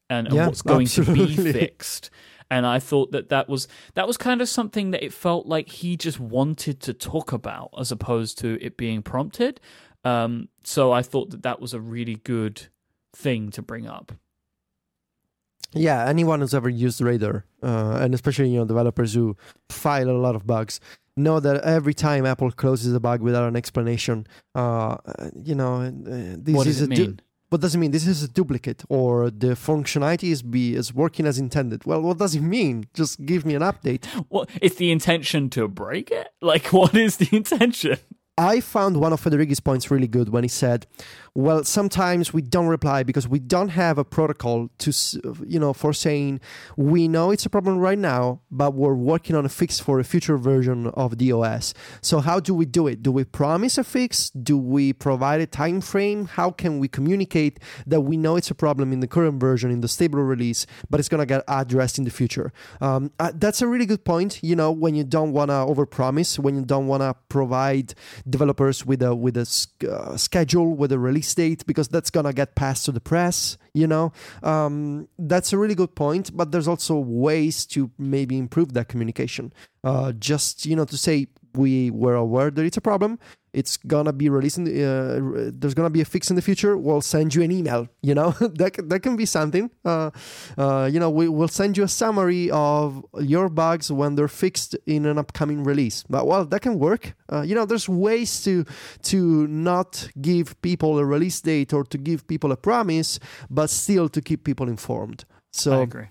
and, 0.09 0.27
and 0.27 0.35
Yeah, 0.35 0.47
what's 0.47 0.61
going 0.61 0.87
to 0.87 1.05
be 1.13 1.33
fixed. 1.53 2.09
And 2.49 2.65
I 2.67 2.79
thought 2.79 3.13
that 3.13 3.29
that 3.29 3.47
was 3.47 3.69
that 3.93 4.05
was 4.05 4.17
kind 4.17 4.41
of 4.41 4.49
something 4.49 4.91
that 4.91 5.01
it 5.01 5.13
felt 5.13 5.45
like 5.47 5.69
he 5.69 5.95
just 5.95 6.19
wanted 6.19 6.81
to 6.81 6.93
talk 6.93 7.31
about, 7.31 7.69
as 7.79 7.89
opposed 7.89 8.37
to 8.39 8.57
it 8.61 8.75
being 8.75 9.01
prompted. 9.01 9.61
Um, 10.03 10.49
so 10.65 10.91
I 10.91 11.03
thought 11.03 11.29
that 11.29 11.43
that 11.43 11.61
was 11.61 11.73
a 11.73 11.79
really 11.79 12.15
good 12.15 12.67
thing 13.15 13.49
to 13.51 13.61
bring 13.61 13.87
up. 13.87 14.11
Yeah, 15.73 16.05
anyone 16.07 16.41
who's 16.41 16.53
ever 16.53 16.69
used 16.69 16.99
Radar, 17.01 17.45
uh, 17.63 17.99
and 18.01 18.13
especially 18.13 18.49
you 18.49 18.59
know 18.59 18.65
developers 18.65 19.13
who 19.13 19.37
file 19.69 20.09
a 20.09 20.11
lot 20.11 20.35
of 20.35 20.45
bugs, 20.45 20.79
know 21.15 21.39
that 21.39 21.63
every 21.63 21.93
time 21.93 22.25
Apple 22.25 22.51
closes 22.51 22.93
a 22.93 22.99
bug 22.99 23.21
without 23.21 23.47
an 23.47 23.55
explanation, 23.55 24.27
uh, 24.55 24.97
uh, 25.05 25.29
you 25.35 25.55
know, 25.55 25.81
uh, 25.81 26.35
this 26.37 26.55
what 26.55 26.67
is 26.67 26.79
does 26.79 26.81
it 26.81 26.91
a 26.91 26.95
du- 26.95 27.07
mean? 27.07 27.19
what 27.49 27.61
does 27.61 27.75
it 27.75 27.77
mean? 27.79 27.91
This 27.91 28.07
is 28.07 28.23
a 28.23 28.27
duplicate, 28.27 28.83
or 28.89 29.29
the 29.29 29.55
functionality 29.55 30.31
is 30.31 30.41
be 30.41 30.75
is 30.75 30.93
working 30.93 31.25
as 31.25 31.37
intended. 31.37 31.85
Well, 31.85 32.01
what 32.01 32.17
does 32.17 32.35
it 32.35 32.41
mean? 32.41 32.87
Just 32.93 33.25
give 33.25 33.45
me 33.45 33.55
an 33.55 33.61
update. 33.61 34.05
What 34.29 34.49
is 34.61 34.75
the 34.75 34.91
intention 34.91 35.49
to 35.51 35.67
break 35.67 36.11
it? 36.11 36.29
Like, 36.41 36.67
what 36.73 36.95
is 36.95 37.17
the 37.17 37.29
intention? 37.35 37.97
I 38.37 38.61
found 38.61 38.97
one 38.97 39.11
of 39.13 39.19
Federighi's 39.19 39.59
points 39.59 39.91
really 39.91 40.07
good 40.07 40.29
when 40.29 40.43
he 40.43 40.47
said, 40.47 40.87
well, 41.33 41.63
sometimes 41.63 42.33
we 42.33 42.41
don't 42.41 42.67
reply 42.67 43.03
because 43.03 43.25
we 43.25 43.39
don't 43.39 43.69
have 43.69 43.97
a 43.97 44.03
protocol 44.03 44.69
to, 44.79 44.91
you 45.47 45.59
know, 45.59 45.71
for 45.71 45.93
saying 45.93 46.41
we 46.75 47.07
know 47.07 47.31
it's 47.31 47.45
a 47.45 47.49
problem 47.49 47.77
right 47.77 47.97
now, 47.97 48.41
but 48.51 48.73
we're 48.73 48.93
working 48.93 49.37
on 49.37 49.45
a 49.45 49.49
fix 49.49 49.79
for 49.79 49.97
a 49.97 50.03
future 50.03 50.37
version 50.37 50.87
of 50.87 51.19
the 51.19 51.31
OS. 51.31 51.73
So 52.01 52.19
how 52.19 52.41
do 52.41 52.53
we 52.53 52.65
do 52.65 52.85
it? 52.85 53.01
Do 53.01 53.13
we 53.13 53.23
promise 53.23 53.77
a 53.77 53.85
fix? 53.85 54.29
Do 54.31 54.57
we 54.57 54.91
provide 54.91 55.39
a 55.39 55.45
time 55.45 55.79
frame? 55.79 56.25
How 56.25 56.51
can 56.51 56.79
we 56.79 56.89
communicate 56.89 57.59
that 57.87 58.01
we 58.01 58.17
know 58.17 58.35
it's 58.35 58.51
a 58.51 58.55
problem 58.55 58.91
in 58.91 58.99
the 58.99 59.07
current 59.07 59.39
version, 59.39 59.71
in 59.71 59.79
the 59.79 59.87
stable 59.87 60.21
release, 60.21 60.65
but 60.89 60.99
it's 60.99 61.07
gonna 61.07 61.25
get 61.25 61.45
addressed 61.47 61.97
in 61.97 62.03
the 62.03 62.11
future? 62.11 62.51
Um, 62.81 63.09
uh, 63.21 63.31
that's 63.33 63.61
a 63.61 63.67
really 63.67 63.85
good 63.85 64.03
point. 64.03 64.43
You 64.43 64.57
know, 64.57 64.69
when 64.73 64.95
you 64.95 65.05
don't 65.05 65.31
wanna 65.31 65.65
overpromise, 65.65 66.37
when 66.37 66.55
you 66.57 66.65
don't 66.65 66.87
wanna 66.87 67.15
provide 67.29 67.93
developers 68.29 68.85
with 68.85 69.01
a 69.01 69.15
with 69.15 69.37
a 69.37 69.67
uh, 69.89 70.17
schedule, 70.17 70.75
with 70.75 70.91
a 70.91 70.99
release 70.99 71.20
date, 71.21 71.65
because 71.65 71.87
that's 71.87 72.09
gonna 72.09 72.33
get 72.33 72.55
passed 72.55 72.85
to 72.85 72.91
the 72.91 72.99
press. 72.99 73.57
You 73.73 73.87
know, 73.87 74.11
um, 74.43 75.07
that's 75.17 75.53
a 75.53 75.57
really 75.57 75.75
good 75.75 75.95
point. 75.95 76.35
But 76.35 76.51
there's 76.51 76.67
also 76.67 76.97
ways 76.97 77.65
to 77.67 77.91
maybe 77.97 78.37
improve 78.37 78.73
that 78.73 78.87
communication. 78.87 79.53
Uh, 79.83 80.11
just 80.11 80.65
you 80.65 80.75
know, 80.75 80.85
to 80.85 80.97
say 80.97 81.27
we 81.53 81.91
were 81.91 82.15
aware 82.15 82.51
that 82.51 82.65
it's 82.65 82.77
a 82.77 82.81
problem. 82.81 83.19
It's 83.53 83.75
gonna 83.75 84.13
be 84.13 84.29
released. 84.29 84.57
In 84.57 84.63
the, 84.63 84.85
uh, 84.85 85.51
there's 85.53 85.73
gonna 85.73 85.89
be 85.89 85.99
a 86.01 86.05
fix 86.05 86.29
in 86.29 86.37
the 86.37 86.41
future. 86.41 86.77
We'll 86.77 87.01
send 87.01 87.35
you 87.35 87.41
an 87.41 87.51
email. 87.51 87.87
You 88.01 88.15
know 88.15 88.31
that 88.39 88.89
that 88.89 88.99
can 89.01 89.15
be 89.17 89.25
something. 89.25 89.69
Uh, 89.83 90.11
uh, 90.57 90.89
you 90.91 90.99
know, 90.99 91.09
we 91.09 91.27
will 91.27 91.49
send 91.49 91.77
you 91.77 91.83
a 91.83 91.87
summary 91.87 92.49
of 92.51 93.03
your 93.19 93.49
bugs 93.49 93.91
when 93.91 94.15
they're 94.15 94.29
fixed 94.29 94.77
in 94.85 95.05
an 95.05 95.17
upcoming 95.17 95.63
release. 95.65 96.05
But 96.09 96.27
well, 96.27 96.45
that 96.45 96.61
can 96.61 96.79
work. 96.79 97.13
Uh, 97.31 97.41
you 97.41 97.53
know, 97.53 97.65
there's 97.65 97.89
ways 97.89 98.41
to 98.43 98.65
to 99.03 99.47
not 99.47 100.07
give 100.21 100.59
people 100.61 100.97
a 100.97 101.05
release 101.05 101.41
date 101.41 101.73
or 101.73 101.83
to 101.85 101.97
give 101.97 102.25
people 102.27 102.51
a 102.53 102.57
promise, 102.57 103.19
but 103.49 103.69
still 103.69 104.07
to 104.09 104.21
keep 104.21 104.45
people 104.45 104.69
informed. 104.69 105.25
So 105.51 105.79
I 105.79 105.81
agree. 105.81 106.07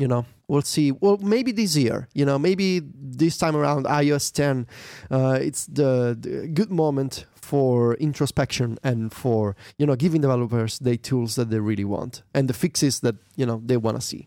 You 0.00 0.06
know 0.08 0.24
we'll 0.48 0.62
see 0.62 0.92
well 0.92 1.18
maybe 1.22 1.52
this 1.52 1.76
year 1.76 2.08
you 2.14 2.24
know 2.24 2.38
maybe 2.38 2.80
this 3.18 3.36
time 3.38 3.56
around 3.56 3.86
ios 3.86 4.32
10 4.32 4.66
uh, 5.10 5.38
it's 5.40 5.66
the, 5.66 6.16
the 6.20 6.48
good 6.48 6.70
moment 6.70 7.26
for 7.34 7.94
introspection 8.00 8.78
and 8.82 9.12
for 9.12 9.54
you 9.78 9.86
know 9.86 9.96
giving 9.96 10.20
developers 10.22 10.78
the 10.78 10.96
tools 10.96 11.34
that 11.34 11.48
they 11.50 11.58
really 11.60 11.84
want 11.84 12.22
and 12.34 12.48
the 12.48 12.54
fixes 12.54 13.00
that 13.00 13.14
you 13.36 13.46
know 13.46 13.60
they 13.66 13.76
want 13.76 13.96
to 13.96 14.06
see 14.06 14.26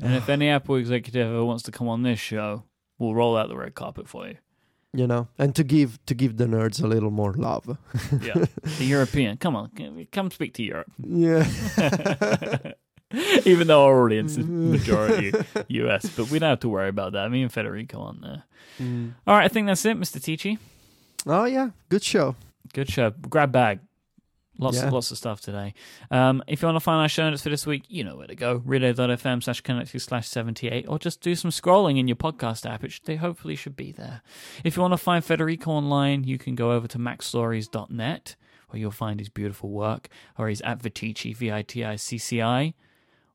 And 0.00 0.14
if 0.14 0.28
any 0.28 0.48
Apple 0.48 0.76
executive 0.78 1.26
ever 1.26 1.44
wants 1.44 1.62
to 1.64 1.72
come 1.72 1.88
on 1.90 2.02
this 2.04 2.20
show, 2.20 2.62
we'll 3.00 3.14
roll 3.16 3.36
out 3.36 3.48
the 3.48 3.56
red 3.56 3.74
carpet 3.74 4.06
for 4.08 4.28
you. 4.28 4.36
you 4.94 5.06
know 5.06 5.26
and 5.38 5.54
to 5.54 5.62
give 5.64 5.98
to 6.06 6.14
give 6.14 6.36
the 6.36 6.46
nerds 6.46 6.82
a 6.82 6.86
little 6.86 7.10
more 7.10 7.32
love 7.36 7.66
Yeah, 8.22 8.44
the 8.78 8.84
European. 8.96 9.36
Come 9.38 9.56
on, 9.56 9.70
come 10.12 10.30
speak 10.30 10.52
to 10.54 10.62
Europe. 10.62 10.90
yeah 11.04 11.44
Even 13.44 13.66
though 13.68 13.84
our 13.84 14.04
audience 14.04 14.36
is 14.36 14.46
majority 14.46 15.32
US, 15.68 16.08
but 16.10 16.30
we 16.30 16.38
don't 16.38 16.50
have 16.50 16.60
to 16.60 16.68
worry 16.68 16.88
about 16.88 17.12
that. 17.12 17.30
Me 17.30 17.42
and 17.42 17.52
Federico 17.52 18.00
on 18.00 18.20
there. 18.20 18.42
Mm. 18.78 19.14
All 19.26 19.34
right, 19.36 19.44
I 19.44 19.48
think 19.48 19.66
that's 19.66 19.84
it, 19.86 19.98
Mr. 19.98 20.18
Ticci. 20.20 20.58
oh 21.26 21.44
yeah 21.46 21.70
good 21.88 22.02
show 22.02 22.36
Good 22.74 22.90
show. 22.90 23.10
Grab 23.10 23.50
bag. 23.50 23.80
Lots, 24.58 24.76
Yeah. 24.76 24.90
lots 24.90 25.10
of 25.10 25.16
stuff 25.16 25.40
today. 25.40 25.72
Um, 26.10 26.42
if 26.46 26.60
you 26.60 26.66
want 26.66 26.76
to 26.76 26.80
find 26.80 27.00
our 27.00 27.08
show 27.08 27.30
notes 27.30 27.42
for 27.42 27.48
this 27.48 27.64
week, 27.66 27.84
you 27.88 28.04
know 28.04 28.16
where 28.16 28.26
to 28.26 28.34
go. 28.34 28.60
Relay.fm 28.66 29.42
slash 29.42 29.62
connect 29.62 29.98
slash 29.98 30.28
78, 30.28 30.84
or 30.86 30.98
just 30.98 31.22
do 31.22 31.34
some 31.34 31.50
scrolling 31.50 31.98
in 31.98 32.06
your 32.08 32.16
podcast 32.16 32.68
app. 32.68 32.84
It 32.84 32.92
should, 32.92 33.04
they 33.06 33.16
hopefully 33.16 33.54
should 33.54 33.74
be 33.74 33.90
there. 33.92 34.20
If 34.64 34.76
you 34.76 34.82
want 34.82 34.92
to 34.92 34.98
find 34.98 35.24
Federico 35.24 35.70
online, 35.70 36.24
you 36.24 36.36
can 36.36 36.54
go 36.54 36.72
over 36.72 36.86
to 36.88 36.98
macstories.net, 36.98 38.36
where 38.68 38.80
you'll 38.80 38.90
find 38.90 39.18
his 39.20 39.28
beautiful 39.30 39.70
work, 39.70 40.08
or 40.36 40.48
he's 40.48 40.60
at 40.62 40.80
viticci, 40.82 41.34
V 41.36 41.50
I 41.52 41.62
T 41.62 41.84
I 41.84 41.96
C 41.96 42.18
C 42.18 42.42
I. 42.42 42.74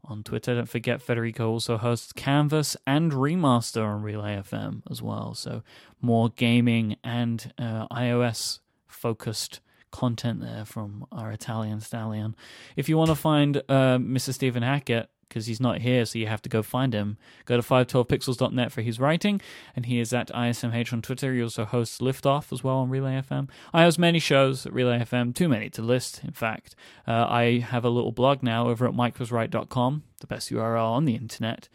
On 0.05 0.21
Twitter, 0.21 0.55
don't 0.55 0.67
forget 0.67 1.01
Federico 1.01 1.49
also 1.49 1.77
hosts 1.77 2.11
Canvas 2.11 2.75
and 2.85 3.13
Remaster 3.13 3.85
on 3.85 4.01
Relay 4.01 4.35
FM 4.35 4.81
as 4.91 5.01
well. 5.01 5.33
So 5.33 5.63
more 6.01 6.29
gaming 6.29 6.97
and 7.03 7.53
uh, 7.57 7.87
iOS 7.87 8.59
focused 8.87 9.61
content 9.91 10.41
there 10.41 10.65
from 10.65 11.05
our 11.11 11.31
Italian 11.31 11.79
stallion. 11.79 12.35
If 12.75 12.89
you 12.89 12.97
want 12.97 13.11
to 13.11 13.15
find 13.15 13.57
uh, 13.57 13.97
Mr. 13.97 14.33
Stephen 14.33 14.63
Hackett, 14.63 15.09
because 15.33 15.47
he's 15.47 15.59
not 15.59 15.79
here, 15.79 16.05
so 16.05 16.19
you 16.19 16.27
have 16.27 16.43
to 16.43 16.49
go 16.49 16.61
find 16.61 16.93
him, 16.93 17.17
go 17.45 17.57
to 17.57 17.63
512pixels.net 17.63 18.71
for 18.71 18.83
his 18.83 18.99
writing, 18.99 19.41
and 19.75 19.87
he 19.87 19.99
is 19.99 20.13
at 20.13 20.27
ISMH 20.27 20.93
on 20.93 21.01
Twitter. 21.01 21.33
He 21.33 21.41
also 21.41 21.65
hosts 21.65 21.97
Liftoff 21.97 22.53
as 22.53 22.63
well 22.63 22.77
on 22.77 22.91
Relay 22.91 23.19
FM. 23.19 23.49
I 23.73 23.81
host 23.81 23.97
many 23.97 24.19
shows 24.19 24.67
at 24.67 24.73
Relay 24.73 24.99
FM, 24.99 25.33
too 25.33 25.49
many 25.49 25.71
to 25.71 25.81
list, 25.81 26.21
in 26.23 26.33
fact. 26.33 26.75
Uh, 27.07 27.25
I 27.27 27.65
have 27.67 27.83
a 27.83 27.89
little 27.89 28.11
blog 28.11 28.43
now 28.43 28.69
over 28.69 28.87
at 28.87 28.93
microsright.com, 28.93 30.03
the 30.19 30.27
best 30.27 30.51
URL 30.51 30.91
on 30.91 31.05
the 31.05 31.15
internet. 31.15 31.67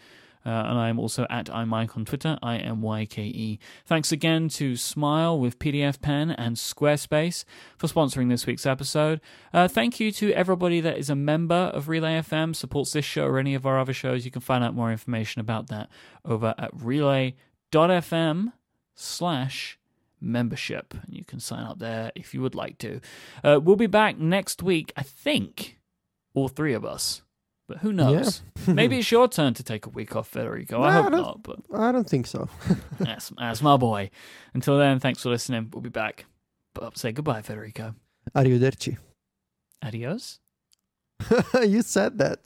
Uh, 0.48 0.64
and 0.70 0.78
I'm 0.78 0.98
also 0.98 1.26
at 1.28 1.46
iMyke 1.46 1.94
on 1.94 2.06
Twitter, 2.06 2.38
I 2.42 2.56
M 2.56 2.80
Y 2.80 3.04
K 3.04 3.24
E. 3.24 3.58
Thanks 3.84 4.12
again 4.12 4.48
to 4.50 4.76
Smile 4.76 5.38
with 5.38 5.58
PDFpen 5.58 6.34
and 6.38 6.56
Squarespace 6.56 7.44
for 7.76 7.86
sponsoring 7.86 8.30
this 8.30 8.46
week's 8.46 8.64
episode. 8.64 9.20
Uh, 9.52 9.68
thank 9.68 10.00
you 10.00 10.10
to 10.12 10.32
everybody 10.32 10.80
that 10.80 10.96
is 10.96 11.10
a 11.10 11.14
member 11.14 11.54
of 11.54 11.86
Relay 11.86 12.18
FM, 12.18 12.56
supports 12.56 12.92
this 12.92 13.04
show 13.04 13.26
or 13.26 13.38
any 13.38 13.54
of 13.54 13.66
our 13.66 13.78
other 13.78 13.92
shows. 13.92 14.24
You 14.24 14.30
can 14.30 14.40
find 14.40 14.64
out 14.64 14.74
more 14.74 14.90
information 14.90 15.40
about 15.40 15.66
that 15.66 15.90
over 16.24 16.54
at 16.56 16.70
relay.fm 16.72 18.52
slash 18.94 19.78
membership. 20.18 20.94
And 20.94 21.14
you 21.14 21.26
can 21.26 21.40
sign 21.40 21.64
up 21.64 21.78
there 21.78 22.10
if 22.14 22.32
you 22.32 22.40
would 22.40 22.54
like 22.54 22.78
to. 22.78 23.02
Uh, 23.44 23.60
we'll 23.62 23.76
be 23.76 23.86
back 23.86 24.16
next 24.16 24.62
week, 24.62 24.94
I 24.96 25.02
think, 25.02 25.78
all 26.32 26.48
three 26.48 26.72
of 26.72 26.86
us. 26.86 27.20
But 27.68 27.78
who 27.78 27.92
knows? 27.92 28.42
Maybe 28.66 28.98
it's 28.98 29.12
your 29.12 29.28
turn 29.28 29.52
to 29.54 29.62
take 29.62 29.84
a 29.84 29.90
week 29.90 30.16
off, 30.16 30.28
Federico. 30.28 30.82
I 30.82 30.92
hope 30.92 31.12
no. 31.12 31.18
not, 31.18 31.42
but 31.42 31.60
i 31.74 31.92
don't 31.92 32.08
think 32.08 32.26
so 32.26 32.48
that's, 32.98 33.30
that's 33.36 33.60
my 33.62 33.76
boy. 33.76 34.10
Until 34.54 34.78
then, 34.78 34.98
thanks 34.98 35.22
for 35.22 35.28
listening. 35.28 35.68
We'll 35.70 35.82
be 35.82 35.90
back. 35.90 36.24
But 36.74 36.96
say 36.96 37.12
goodbye, 37.12 37.42
Federico. 37.42 37.94
arrivederci 38.34 38.96
Adios. 39.82 40.40
you 41.62 41.82
said 41.82 42.18
that 42.18 42.40